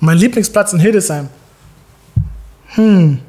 Mein 0.00 0.18
Lieblingsplatz 0.18 0.74
in 0.74 0.80
Hildesheim? 0.80 1.28
Hm. 2.74 3.20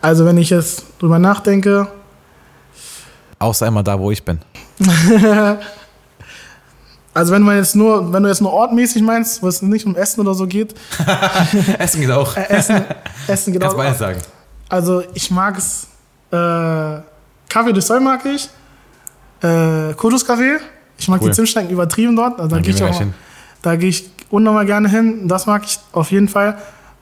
Also 0.00 0.24
wenn 0.24 0.38
ich 0.38 0.50
jetzt 0.50 0.84
drüber 0.98 1.18
nachdenke, 1.18 1.88
Außer 3.38 3.66
immer 3.66 3.82
da, 3.82 3.98
wo 3.98 4.10
ich 4.10 4.24
bin. 4.24 4.38
also 7.14 7.32
wenn 7.32 7.42
man 7.42 7.56
jetzt 7.56 7.76
nur, 7.76 8.12
wenn 8.12 8.22
du 8.22 8.28
jetzt 8.28 8.40
nur 8.40 8.52
ortmäßig 8.52 9.02
meinst, 9.02 9.42
wo 9.42 9.48
es 9.48 9.60
nicht 9.62 9.84
um 9.86 9.94
Essen 9.94 10.20
oder 10.20 10.34
so 10.34 10.46
geht. 10.46 10.74
Essen 11.78 12.00
geht 12.00 12.10
auch. 12.10 12.36
Äh, 12.36 12.48
Essen, 12.48 12.84
Essen 13.26 13.52
geht 13.52 13.62
Kannst 13.62 13.76
auch. 13.76 13.82
Kannst 13.82 13.98
sagen. 13.98 14.20
Also 14.68 15.02
ich 15.14 15.30
mag 15.30 15.58
es, 15.58 15.86
äh, 16.30 16.36
Kaffee 17.48 17.72
de 17.72 17.80
Sol 17.80 18.00
mag 18.00 18.24
ich, 18.24 18.48
äh, 19.42 19.92
Kudus 19.94 20.24
Kaffee. 20.24 20.58
Ich 20.98 21.08
mag 21.08 21.20
cool. 21.20 21.28
die 21.28 21.34
Zimtschnecken 21.34 21.70
übertrieben 21.70 22.16
dort. 22.16 22.40
Also 22.40 22.56
da 22.56 22.62
gehe 22.62 22.74
ich 22.74 22.82
auch, 22.82 23.02
da 23.60 23.76
gehe 23.76 23.90
ich 23.90 24.10
unnormal 24.30 24.64
gerne 24.64 24.88
hin. 24.88 25.28
Das 25.28 25.46
mag 25.46 25.62
ich 25.64 25.78
auf 25.92 26.10
jeden 26.10 26.28
Fall. 26.28 26.56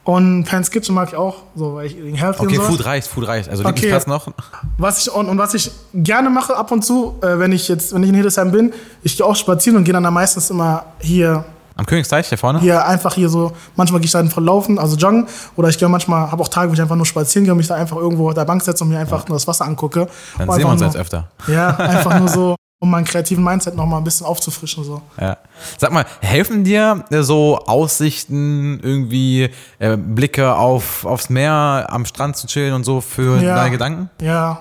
Und 0.05 0.45
Pan's 0.45 0.71
Kitchen 0.71 0.95
mag 0.95 1.09
ich 1.09 1.17
auch, 1.17 1.37
so, 1.55 1.77
weil 1.77 1.87
ich 1.87 1.97
healthy 1.97 2.43
Okay, 2.43 2.57
so. 2.57 2.63
Food 2.63 2.85
reicht, 2.85 3.09
Food 3.09 3.27
reicht. 3.27 3.49
Also 3.49 3.65
okay. 3.65 3.89
Platz 3.89 4.07
noch. 4.07 4.29
Was 4.77 5.01
ich, 5.01 5.11
und, 5.11 5.29
und, 5.29 5.39
was 5.39 5.55
ich 5.55 5.71
gerne 5.95 6.29
mache 6.29 6.55
ab 6.55 6.71
und 6.73 6.85
zu, 6.85 7.19
äh, 7.23 7.39
wenn 7.39 7.53
ich 7.53 7.69
jetzt, 7.69 7.95
wenn 7.95 8.03
ich 8.03 8.11
in 8.11 8.15
Hildesheim 8.15 8.51
bin, 8.53 8.75
ich 9.03 9.17
gehe 9.17 9.25
auch 9.25 9.35
spazieren 9.35 9.79
und 9.79 9.85
gehe 9.85 9.95
dann 9.95 10.03
da 10.03 10.11
meistens 10.11 10.51
immer 10.51 10.85
hier. 10.99 11.47
Am 11.77 11.87
Königsteich, 11.87 12.29
hier 12.29 12.37
vorne? 12.37 12.61
Hier 12.61 12.87
einfach 12.87 13.15
hier 13.15 13.31
so, 13.31 13.53
manchmal 13.77 14.01
gehe 14.01 14.07
ich 14.07 14.13
da 14.13 14.21
einfach 14.21 14.43
laufen, 14.43 14.79
also 14.79 14.95
joggen. 14.95 15.27
Oder 15.57 15.71
ich 15.71 15.79
gehe 15.79 15.89
manchmal, 15.89 16.31
habe 16.31 16.43
auch 16.43 16.49
Tage, 16.49 16.69
wo 16.69 16.75
ich 16.75 16.83
einfach 16.83 16.97
nur 16.97 17.07
spazieren 17.07 17.45
gehe 17.45 17.53
und 17.53 17.59
mich 17.59 17.69
da 17.69 17.75
einfach 17.75 17.97
irgendwo 17.97 18.29
auf 18.29 18.35
der 18.35 18.45
Bank 18.45 18.63
setze 18.63 18.85
und 18.85 18.91
mir 18.91 18.99
einfach 18.99 19.23
ja. 19.23 19.29
nur 19.31 19.37
das 19.37 19.49
Wasser 19.49 19.65
angucke. 19.65 20.07
Dann 20.37 20.51
sehen 20.51 20.65
wir 20.65 20.69
uns 20.69 20.83
jetzt 20.83 20.97
öfter. 20.97 21.31
Ja, 21.47 21.71
einfach 21.77 22.19
nur 22.19 22.29
so 22.29 22.57
um 22.85 22.91
meinen 22.91 23.05
kreativen 23.07 23.43
Mindset 23.43 23.75
noch 23.75 23.87
mal 23.87 23.99
ein 23.99 24.05
bisschen 24.05 24.27
aufzufrischen. 24.27 24.85
So. 24.85 25.01
Ja. 25.19 25.39
Sag 25.79 25.91
mal, 25.91 26.05
helfen 26.21 26.65
dir 26.65 27.05
äh, 27.11 27.23
so 27.23 27.59
Aussichten, 27.59 28.79
irgendwie 28.83 29.51
äh, 29.79 29.97
Blicke 29.97 30.55
auf, 30.55 31.05
aufs 31.07 31.31
Meer, 31.31 31.87
am 31.89 32.05
Strand 32.05 32.37
zu 32.37 32.47
chillen 32.47 32.75
und 32.75 32.85
so 32.85 33.01
für 33.01 33.41
ja. 33.41 33.57
deine 33.57 33.71
Gedanken? 33.71 34.11
Ja. 34.21 34.61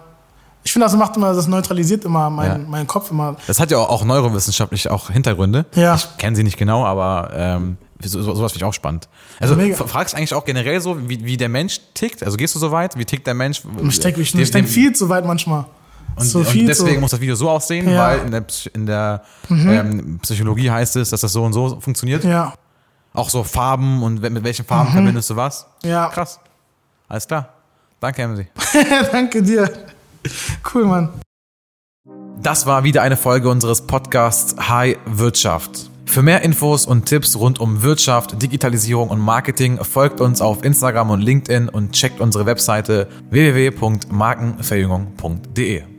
Ich 0.63 0.71
finde, 0.71 0.85
das 0.85 0.95
macht 0.95 1.17
immer, 1.17 1.33
das 1.33 1.47
neutralisiert 1.47 2.05
immer 2.05 2.29
meinen, 2.29 2.63
ja. 2.63 2.69
meinen 2.69 2.87
Kopf 2.87 3.11
immer. 3.11 3.35
Das 3.47 3.59
hat 3.59 3.69
ja 3.69 3.77
auch, 3.77 3.89
auch 3.89 4.05
neurowissenschaftlich 4.05 4.89
auch 4.89 5.09
Hintergründe. 5.09 5.65
Ja. 5.75 5.95
Ich 5.95 6.17
kenne 6.17 6.37
sie 6.37 6.43
nicht 6.43 6.57
genau, 6.57 6.85
aber 6.85 7.31
ähm, 7.35 7.77
so, 8.01 8.21
sowas 8.21 8.53
finde 8.53 8.63
ich 8.63 8.69
auch 8.69 8.73
spannend. 8.73 9.09
Also 9.41 9.55
ja, 9.55 9.75
fragst 9.75 10.13
du 10.13 10.17
eigentlich 10.17 10.33
auch 10.33 10.45
generell 10.45 10.79
so, 10.79 11.09
wie, 11.09 11.25
wie 11.25 11.35
der 11.35 11.49
Mensch 11.49 11.81
tickt? 11.93 12.23
Also 12.23 12.37
gehst 12.37 12.55
du 12.55 12.59
so 12.59 12.71
weit? 12.71 12.97
Wie 12.97 13.03
tickt 13.03 13.27
der 13.27 13.33
Mensch? 13.33 13.61
Ich 13.89 13.99
denke 13.99 14.21
ich, 14.21 14.33
ich 14.33 14.51
denk 14.51 14.69
viel 14.69 14.93
zu 14.93 15.09
weit 15.09 15.25
manchmal. 15.25 15.65
Und, 16.15 16.25
so 16.25 16.39
und 16.39 16.67
deswegen 16.67 16.95
so. 16.95 17.01
muss 17.01 17.11
das 17.11 17.21
Video 17.21 17.35
so 17.35 17.49
aussehen, 17.49 17.89
ja. 17.89 17.97
weil 17.97 18.19
in 18.19 18.31
der, 18.31 18.45
in 18.73 18.85
der 18.85 19.23
mhm. 19.49 19.69
ähm, 19.69 20.19
Psychologie 20.21 20.69
heißt 20.69 20.95
es, 20.97 21.09
dass 21.09 21.21
das 21.21 21.33
so 21.33 21.43
und 21.43 21.53
so 21.53 21.79
funktioniert. 21.79 22.23
Ja. 22.23 22.53
Auch 23.13 23.29
so 23.29 23.43
Farben 23.43 24.03
und 24.03 24.21
mit 24.21 24.43
welchen 24.43 24.65
Farben 24.65 24.89
mhm. 24.89 24.93
verbindest 24.93 25.29
du 25.29 25.35
was? 25.35 25.65
Ja. 25.83 26.09
Krass. 26.09 26.39
Alles 27.07 27.27
klar. 27.27 27.49
Danke, 27.99 28.21
Emily. 28.21 28.47
Danke 29.11 29.41
dir. 29.41 29.71
Cool, 30.73 30.85
Mann. 30.85 31.09
Das 32.41 32.65
war 32.65 32.83
wieder 32.83 33.01
eine 33.01 33.15
Folge 33.15 33.49
unseres 33.49 33.87
Podcasts 33.87 34.55
High 34.67 34.97
Wirtschaft. 35.05 35.89
Für 36.05 36.21
mehr 36.21 36.41
Infos 36.41 36.85
und 36.85 37.05
Tipps 37.05 37.37
rund 37.37 37.59
um 37.59 37.81
Wirtschaft, 37.81 38.41
Digitalisierung 38.41 39.09
und 39.09 39.19
Marketing 39.19 39.83
folgt 39.83 40.21
uns 40.21 40.41
auf 40.41 40.63
Instagram 40.63 41.11
und 41.11 41.21
LinkedIn 41.21 41.69
und 41.69 41.93
checkt 41.93 42.19
unsere 42.19 42.45
Webseite 42.45 43.07
www.markenverjüngung.de. 43.29 45.92